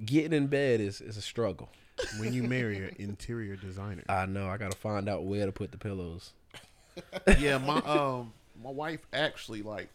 getting 0.05 0.33
in 0.33 0.47
bed 0.49 0.81
is 0.81 1.01
is 1.01 1.17
a 1.17 1.23
struggle. 1.23 1.69
When 2.19 2.33
you 2.33 2.43
marry 2.45 2.79
an 2.79 2.97
interior 2.99 3.57
designer. 3.57 4.03
I 4.09 4.25
know. 4.25 4.49
I 4.49 4.57
got 4.57 4.71
to 4.73 4.77
find 4.79 5.07
out 5.09 5.25
where 5.25 5.45
to 5.45 5.53
put 5.53 5.71
the 5.71 5.77
pillows. 5.79 6.33
yeah, 7.39 7.59
my 7.59 7.77
um, 7.81 8.33
my 8.62 8.71
wife 8.71 9.07
actually 9.12 9.61
like, 9.62 9.89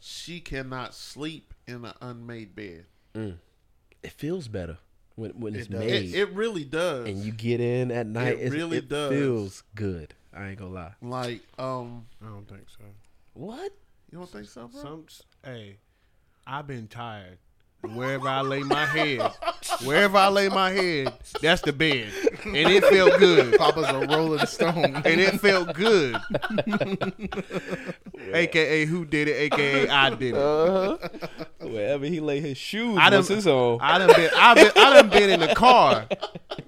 she 0.00 0.40
cannot 0.40 0.92
sleep 0.94 1.54
in 1.66 1.84
an 1.84 1.92
unmade 2.00 2.54
bed. 2.56 2.86
It 3.14 4.10
feels 4.12 4.48
better 4.48 4.78
when 5.14 5.30
when 5.40 5.54
it's 5.54 5.68
does. 5.68 5.80
made 5.80 6.14
It, 6.14 6.14
it 6.18 6.32
really 6.32 6.64
does. 6.64 7.08
and 7.08 7.18
you 7.18 7.30
get 7.32 7.60
in 7.60 7.90
at 7.92 8.06
night. 8.06 8.38
It 8.38 8.46
It 8.48 8.52
really 8.52 8.78
it 8.78 8.88
does. 8.88 9.10
feels 9.12 9.62
good. 9.74 10.14
I 10.36 10.48
ain't 10.48 10.58
gonna 10.58 10.70
lie. 10.74 10.92
like 11.00 11.40
um, 11.58 12.06
I 12.22 12.26
don't 12.26 12.48
think 12.48 12.68
so. 12.68 12.84
What? 13.34 13.72
you 14.10 14.18
don't 14.18 14.30
think 14.30 14.46
so, 14.48 14.68
bro? 14.68 14.82
Some, 14.82 15.06
hey, 15.44 15.76
I've 16.46 16.66
been 16.66 16.88
tired. 16.88 17.38
Wherever 17.82 18.28
I 18.28 18.40
lay 18.40 18.60
my 18.60 18.86
head, 18.86 19.20
wherever 19.84 20.16
I 20.16 20.28
lay 20.28 20.48
my 20.48 20.70
head, 20.70 21.12
that's 21.42 21.60
the 21.60 21.72
bed, 21.72 22.10
and 22.44 22.56
it 22.56 22.82
felt 22.82 23.18
good. 23.18 23.58
Papa's 23.58 23.86
a 23.88 24.06
rolling 24.06 24.46
stone 24.46 25.02
and 25.04 25.20
it 25.20 25.38
felt 25.38 25.74
good. 25.74 26.16
AKA 28.32 28.86
who 28.86 29.04
did 29.04 29.28
it? 29.28 29.52
AKA 29.52 29.88
I 29.90 30.10
did 30.10 30.34
it. 30.34 30.36
Uh 30.36 30.96
huh. 30.98 31.63
Wherever 31.64 32.04
he 32.06 32.20
lay 32.20 32.40
his 32.40 32.56
shoes 32.58 32.98
I 33.00 33.10
done, 33.10 33.18
was 33.18 33.28
his 33.28 33.46
own. 33.46 33.78
I 33.80 33.98
done 33.98 34.08
been, 34.14 34.30
I 34.36 34.54
been, 34.54 34.72
I 34.76 35.00
done 35.00 35.10
been 35.10 35.30
in 35.30 35.40
the 35.40 35.54
car, 35.54 36.06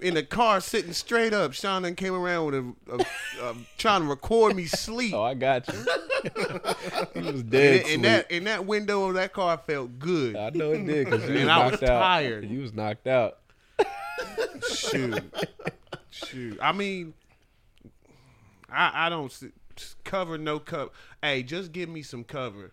in 0.01 0.15
the 0.15 0.23
car 0.23 0.61
sitting 0.61 0.93
straight 0.93 1.33
up. 1.33 1.53
Sean 1.53 1.83
done 1.83 1.95
came 1.95 2.15
around 2.15 2.47
with 2.47 2.55
a, 2.55 3.03
a, 3.45 3.51
a 3.51 3.57
trying 3.79 4.03
to 4.03 4.09
record 4.09 4.57
me 4.57 4.65
sleep. 4.67 5.15
oh, 5.15 5.23
I 5.23 5.35
got 5.35 5.69
you. 5.69 5.75
he 7.23 7.33
was 7.33 7.43
dead. 7.43 7.81
and 7.81 7.87
sleep. 7.87 8.03
that, 8.03 8.27
and 8.31 8.47
that 8.47 8.67
window 8.67 9.09
of 9.09 9.15
that 9.15 9.33
car 9.33 9.61
felt 9.67 9.99
good. 9.99 10.37
I 10.37 10.51
know 10.51 10.73
it 10.73 10.87
did 10.87 11.05
because 11.07 11.25
you 11.29 11.35
was 11.35 11.43
And 11.43 11.51
I 11.51 11.65
was 11.65 11.73
knocked 11.73 11.83
out. 11.85 12.01
tired. 12.01 12.51
You 12.51 12.61
was 12.61 12.73
knocked 12.73 13.07
out. 13.07 13.39
Shoot, 14.73 15.23
shoot. 16.11 16.59
I 16.63 16.73
mean, 16.73 17.15
I, 18.71 19.07
I 19.07 19.09
don't 19.09 19.33
cover 20.05 20.39
no 20.39 20.59
cover. 20.59 20.91
Hey, 21.23 21.43
just 21.43 21.73
give 21.73 21.89
me 21.89 22.03
some 22.03 22.25
cover. 22.25 22.73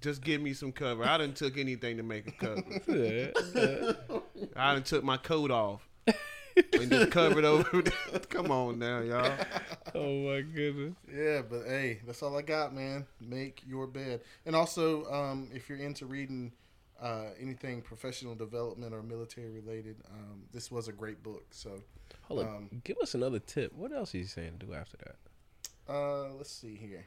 Just 0.00 0.22
give 0.22 0.40
me 0.40 0.52
some 0.52 0.72
cover. 0.72 1.04
I 1.04 1.18
didn't 1.18 1.36
took 1.36 1.56
anything 1.58 1.96
to 1.96 2.02
make 2.02 2.28
a 2.28 2.32
cover. 2.32 2.62
I 4.56 4.74
didn't 4.74 4.86
took 4.86 5.02
my 5.04 5.16
coat 5.16 5.50
off 5.50 5.86
and 6.72 6.90
just 6.90 7.10
covered 7.10 7.44
over. 7.44 7.82
Come 8.28 8.50
on 8.50 8.78
now, 8.78 9.00
y'all. 9.00 9.32
Oh 9.94 10.12
my 10.20 10.42
goodness. 10.42 10.94
Yeah, 11.12 11.42
but 11.48 11.64
hey, 11.66 12.00
that's 12.06 12.22
all 12.22 12.36
I 12.36 12.42
got, 12.42 12.74
man. 12.74 13.06
Make 13.20 13.62
your 13.66 13.86
bed. 13.86 14.20
And 14.44 14.54
also, 14.54 15.04
um, 15.12 15.48
if 15.52 15.68
you're 15.68 15.78
into 15.78 16.06
reading 16.06 16.52
uh, 17.00 17.30
anything 17.40 17.82
professional 17.82 18.34
development 18.34 18.94
or 18.94 19.02
military 19.02 19.50
related, 19.50 19.96
um, 20.10 20.42
this 20.52 20.70
was 20.70 20.88
a 20.88 20.92
great 20.92 21.22
book. 21.22 21.46
So, 21.50 21.82
Hold 22.22 22.40
on. 22.40 22.46
Um, 22.46 22.82
Give 22.84 22.98
us 22.98 23.14
another 23.14 23.38
tip. 23.38 23.72
What 23.74 23.92
else 23.92 24.14
are 24.14 24.18
you 24.18 24.24
saying 24.24 24.58
to 24.58 24.66
do 24.66 24.74
after 24.74 24.96
that? 24.98 25.92
uh, 25.92 26.32
let's 26.34 26.50
see 26.50 26.76
here. 26.76 27.06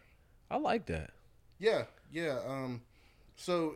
I 0.51 0.57
like 0.57 0.85
that. 0.87 1.11
Yeah, 1.59 1.83
yeah. 2.11 2.39
Um, 2.47 2.81
so 3.35 3.75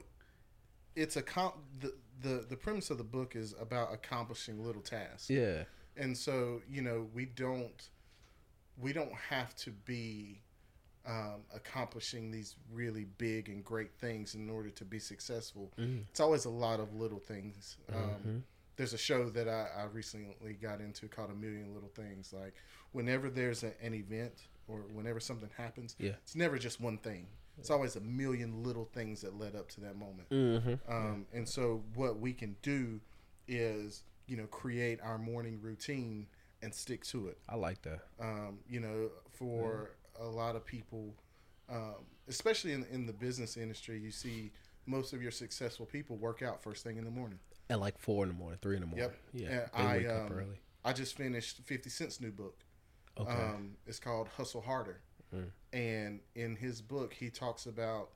it's 0.95 1.15
a 1.17 1.21
com- 1.21 1.53
the, 1.79 1.93
the 2.21 2.45
the 2.49 2.55
premise 2.55 2.89
of 2.89 2.97
the 2.97 3.03
book 3.03 3.35
is 3.35 3.53
about 3.59 3.93
accomplishing 3.93 4.63
little 4.65 4.81
tasks. 4.81 5.29
Yeah. 5.29 5.63
and 5.97 6.17
so 6.17 6.61
you 6.69 6.81
know 6.81 7.07
we 7.13 7.25
don't 7.25 7.89
we 8.81 8.93
don't 8.93 9.13
have 9.29 9.55
to 9.57 9.71
be 9.71 10.41
um, 11.05 11.41
accomplishing 11.53 12.31
these 12.31 12.55
really 12.71 13.05
big 13.17 13.49
and 13.49 13.63
great 13.63 13.93
things 13.99 14.33
in 14.35 14.49
order 14.49 14.69
to 14.69 14.85
be 14.85 14.99
successful. 14.99 15.71
It's 16.09 16.19
always 16.21 16.45
a 16.45 16.49
lot 16.49 16.79
of 16.79 16.93
little 16.95 17.19
things. 17.19 17.77
Um, 17.93 18.43
There's 18.77 18.93
a 18.93 18.97
show 18.97 19.29
that 19.31 19.47
I, 19.47 19.67
I 19.81 19.83
recently 19.91 20.53
got 20.53 20.79
into 20.81 21.07
called 21.07 21.29
A 21.29 21.35
Million 21.35 21.73
Little 21.75 21.91
Things. 21.93 22.33
Like 22.33 22.55
whenever 22.93 23.29
there's 23.29 23.63
a, 23.63 23.71
an 23.83 23.93
event 23.93 24.33
or 24.67 24.77
whenever 24.93 25.19
something 25.19 25.49
happens, 25.57 25.95
Yeah. 25.99 26.13
it's 26.23 26.35
never 26.35 26.57
just 26.57 26.79
one 26.81 26.97
thing. 26.97 27.27
It's 27.57 27.69
always 27.69 27.95
a 27.95 28.01
million 28.01 28.63
little 28.63 28.85
things 28.85 29.21
that 29.21 29.37
led 29.37 29.55
up 29.55 29.69
to 29.69 29.81
that 29.81 29.95
moment. 29.95 30.29
Mm-hmm. 30.29 30.91
Um, 30.91 31.25
and 31.33 31.47
so 31.47 31.83
what 31.95 32.19
we 32.19 32.33
can 32.33 32.55
do 32.61 32.99
is, 33.47 34.03
you 34.27 34.37
know, 34.37 34.45
create 34.47 34.99
our 35.01 35.17
morning 35.17 35.59
routine 35.61 36.27
and 36.61 36.73
stick 36.73 37.03
to 37.05 37.27
it. 37.27 37.37
I 37.47 37.55
like 37.55 37.81
that. 37.83 37.99
Um, 38.19 38.59
you 38.67 38.79
know, 38.79 39.09
for 39.31 39.91
a 40.19 40.25
lot 40.25 40.55
of 40.55 40.65
people, 40.65 41.13
um, 41.69 42.05
especially 42.27 42.71
in, 42.71 42.85
in 42.91 43.05
the 43.05 43.13
business 43.13 43.57
industry, 43.57 43.99
you 43.99 44.11
see 44.11 44.51
most 44.85 45.13
of 45.13 45.21
your 45.21 45.31
successful 45.31 45.85
people 45.85 46.17
work 46.17 46.41
out 46.41 46.63
first 46.63 46.83
thing 46.83 46.97
in 46.97 47.05
the 47.05 47.11
morning. 47.11 47.39
At 47.69 47.79
like 47.79 47.97
four 47.97 48.23
in 48.23 48.29
the 48.29 48.35
morning, 48.35 48.59
three 48.61 48.75
in 48.75 48.81
the 48.81 48.87
morning. 48.87 49.09
Yep. 49.09 49.17
Yeah. 49.33 49.49
And 49.49 49.87
they 49.87 49.91
I, 49.91 49.97
wake 49.97 50.07
up 50.07 50.31
um, 50.31 50.37
early. 50.37 50.59
I 50.85 50.93
just 50.93 51.15
finished 51.15 51.61
50 51.63 51.89
Cent's 51.89 52.19
new 52.19 52.31
book. 52.31 52.57
Okay. 53.17 53.31
Um, 53.31 53.75
it's 53.85 53.99
called 53.99 54.27
Hustle 54.37 54.61
Harder. 54.61 55.01
And 55.71 56.19
in 56.35 56.55
his 56.55 56.81
book, 56.81 57.13
he 57.13 57.29
talks 57.29 57.65
about 57.65 58.09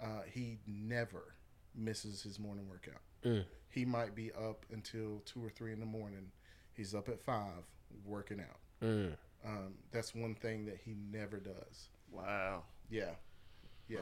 uh, 0.00 0.22
he 0.30 0.58
never 0.66 1.34
misses 1.74 2.22
his 2.22 2.38
morning 2.38 2.68
workout. 2.68 3.00
Mm. 3.24 3.44
He 3.68 3.84
might 3.84 4.14
be 4.14 4.32
up 4.32 4.66
until 4.72 5.22
two 5.24 5.44
or 5.44 5.48
three 5.48 5.72
in 5.72 5.80
the 5.80 5.86
morning. 5.86 6.30
He's 6.74 6.94
up 6.94 7.08
at 7.08 7.20
five 7.20 7.64
working 8.04 8.40
out. 8.40 8.86
Mm. 8.86 9.12
Um, 9.44 9.74
that's 9.90 10.14
one 10.14 10.34
thing 10.34 10.66
that 10.66 10.78
he 10.84 10.94
never 11.10 11.38
does. 11.38 11.88
Wow. 12.10 12.62
Yeah. 12.90 13.10
Yeah. 13.88 13.98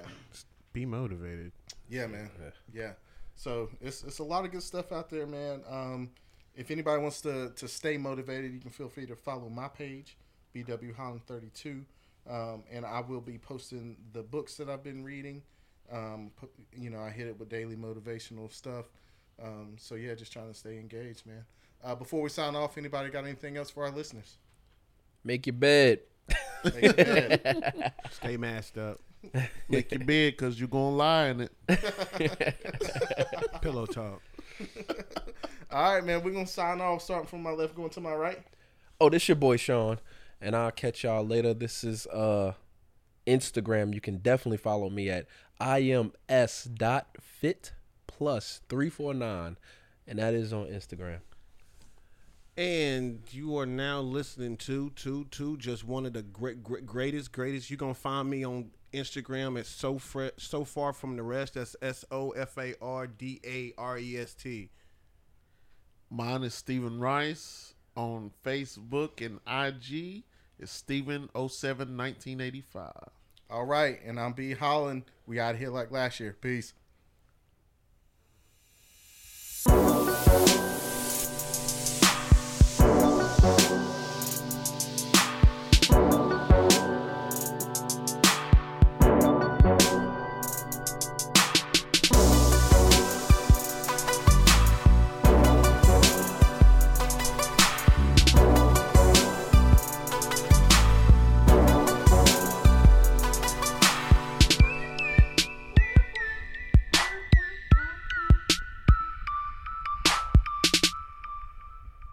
Be 0.73 0.87
motivated. 0.87 1.53
Yeah, 1.89 2.07
man. 2.07 2.31
Yeah. 2.73 2.93
So 3.37 3.71
it's 3.81 4.05
it's 4.05 4.19
a 4.19 4.25
lot 4.25 4.45
of 4.45 4.53
good 4.53 4.63
stuff 4.63 4.93
out 4.93 5.09
there, 5.09 5.27
man. 5.27 5.63
Um, 5.69 6.11
if 6.55 6.71
anybody 6.71 7.01
wants 7.01 7.21
to 7.23 7.51
to 7.57 7.69
stay 7.69 7.97
motivated, 7.97 8.53
you 8.53 8.61
can 8.61 8.71
feel 8.71 8.89
free 8.89 9.07
to 9.07 9.17
follow 9.17 9.49
my 9.49 9.69
page, 9.69 10.17
BW 10.55 10.95
Holland 10.95 11.23
thirty 11.27 11.49
two, 11.55 11.85
um, 12.31 12.63
and 12.71 12.87
I 12.87 13.01
will 13.01 13.21
be 13.21 13.39
posting 13.39 13.97
the 14.13 14.23
books 14.23 14.57
that 14.57 14.71
I've 14.71 14.85
been 14.85 15.03
reading. 15.03 15.43
Um, 15.93 16.31
you 16.73 16.89
know, 16.89 17.01
I 17.01 17.11
hit 17.11 17.27
it 17.27 17.39
with 17.39 17.49
daily 17.49 17.77
motivational 17.77 18.53
stuff. 18.53 18.87
Um, 19.43 19.75
so 19.79 19.97
yeah, 19.97 20.15
just 20.15 20.33
trying 20.33 20.49
to 20.49 20.55
stay 20.55 20.79
engaged, 20.79 21.27
man. 21.27 21.45
Uh, 21.83 21.95
before 21.95 22.23
we 22.23 22.29
sign 22.29 22.55
off, 22.55 22.79
anybody 22.79 23.11
got 23.11 23.25
anything 23.25 23.57
else 23.57 23.71
for 23.71 23.85
our 23.85 23.91
listeners? 23.91 24.37
Make 25.25 25.47
your 25.47 25.55
bed. 25.55 26.01
Make 26.65 26.75
it 26.83 26.97
bad. 26.97 27.93
Stay 28.11 28.37
masked 28.37 28.79
up. 28.79 29.01
Make 29.69 29.91
your 29.91 30.01
bed 30.01 30.35
because 30.37 30.59
you're 30.59 30.69
going 30.69 30.93
to 30.93 30.97
lie 30.97 31.27
in 31.29 31.41
it. 31.41 31.53
Pillow 33.63 33.87
talk. 33.87 34.23
All 35.71 35.95
right, 35.95 36.05
man. 36.05 36.23
We're 36.23 36.33
gonna 36.33 36.47
sign 36.47 36.81
off, 36.81 37.03
starting 37.03 37.29
from 37.29 37.43
my 37.43 37.51
left, 37.51 37.75
going 37.75 37.91
to 37.91 38.01
my 38.01 38.15
right. 38.15 38.39
Oh, 39.01 39.09
this 39.09 39.29
your 39.29 39.37
boy 39.37 39.57
Sean, 39.57 39.99
and 40.41 40.57
I'll 40.57 40.71
catch 40.71 41.05
y'all 41.05 41.27
later. 41.27 41.55
This 41.55 41.85
is 41.85 42.07
uh 42.07 42.55
Instagram. 43.27 43.95
You 43.95 44.01
can 44.01 44.19
definitely 44.19 44.59
follow 44.59 44.91
me 44.91 45.09
at 45.11 45.27
ims.fit 45.61 46.73
plus 48.07 48.61
three 48.69 48.91
four 48.91 49.15
nine, 49.15 49.59
and 50.07 50.19
that 50.19 50.35
is 50.35 50.53
on 50.53 50.67
Instagram. 50.67 51.21
And 52.57 53.23
you 53.31 53.57
are 53.59 53.67
now 53.67 54.01
listening 54.01 54.57
to 54.59 54.91
to 54.91 55.25
to 55.25 55.57
just 55.57 55.85
one 55.85 56.05
of 56.07 56.13
the 56.13 56.23
great, 56.23 56.63
great 56.63 56.87
greatest 56.87 57.33
greatest. 57.33 57.71
You're 57.71 57.79
gonna 57.79 57.95
find 57.95 58.29
me 58.29 58.45
on 58.45 58.71
Instagram 58.93 59.59
at 59.59 59.67
so 59.67 59.99
fre- 59.99 60.37
so 60.37 60.65
far 60.65 60.93
from 60.93 61.17
the 61.17 61.23
rest. 61.23 61.55
That's 61.55 61.77
S 61.81 62.05
O 62.11 62.31
F 62.31 62.59
A 62.59 62.75
R 62.83 63.07
D 63.07 63.41
A 63.45 63.73
R 63.79 63.99
E 63.99 64.19
S 64.19 64.35
T. 64.35 64.71
Mine 66.11 66.43
is 66.43 66.55
Stephen 66.55 66.99
Rice 66.99 67.75
on 67.97 68.33
Facebook 68.45 69.25
and 69.25 69.39
IG. 69.47 70.25
It's 70.61 70.73
Steven 70.73 71.31
07 71.35 71.97
1985. 71.97 72.93
All 73.49 73.65
right, 73.65 73.99
and 74.05 74.21
I'm 74.21 74.35
B 74.35 74.53
Holland. 74.53 75.05
We 75.27 75.41
out 75.41 75.57
here 75.57 75.71
like 75.71 75.91
last 75.91 76.21
year. 76.21 76.37
Peace. 76.39 76.75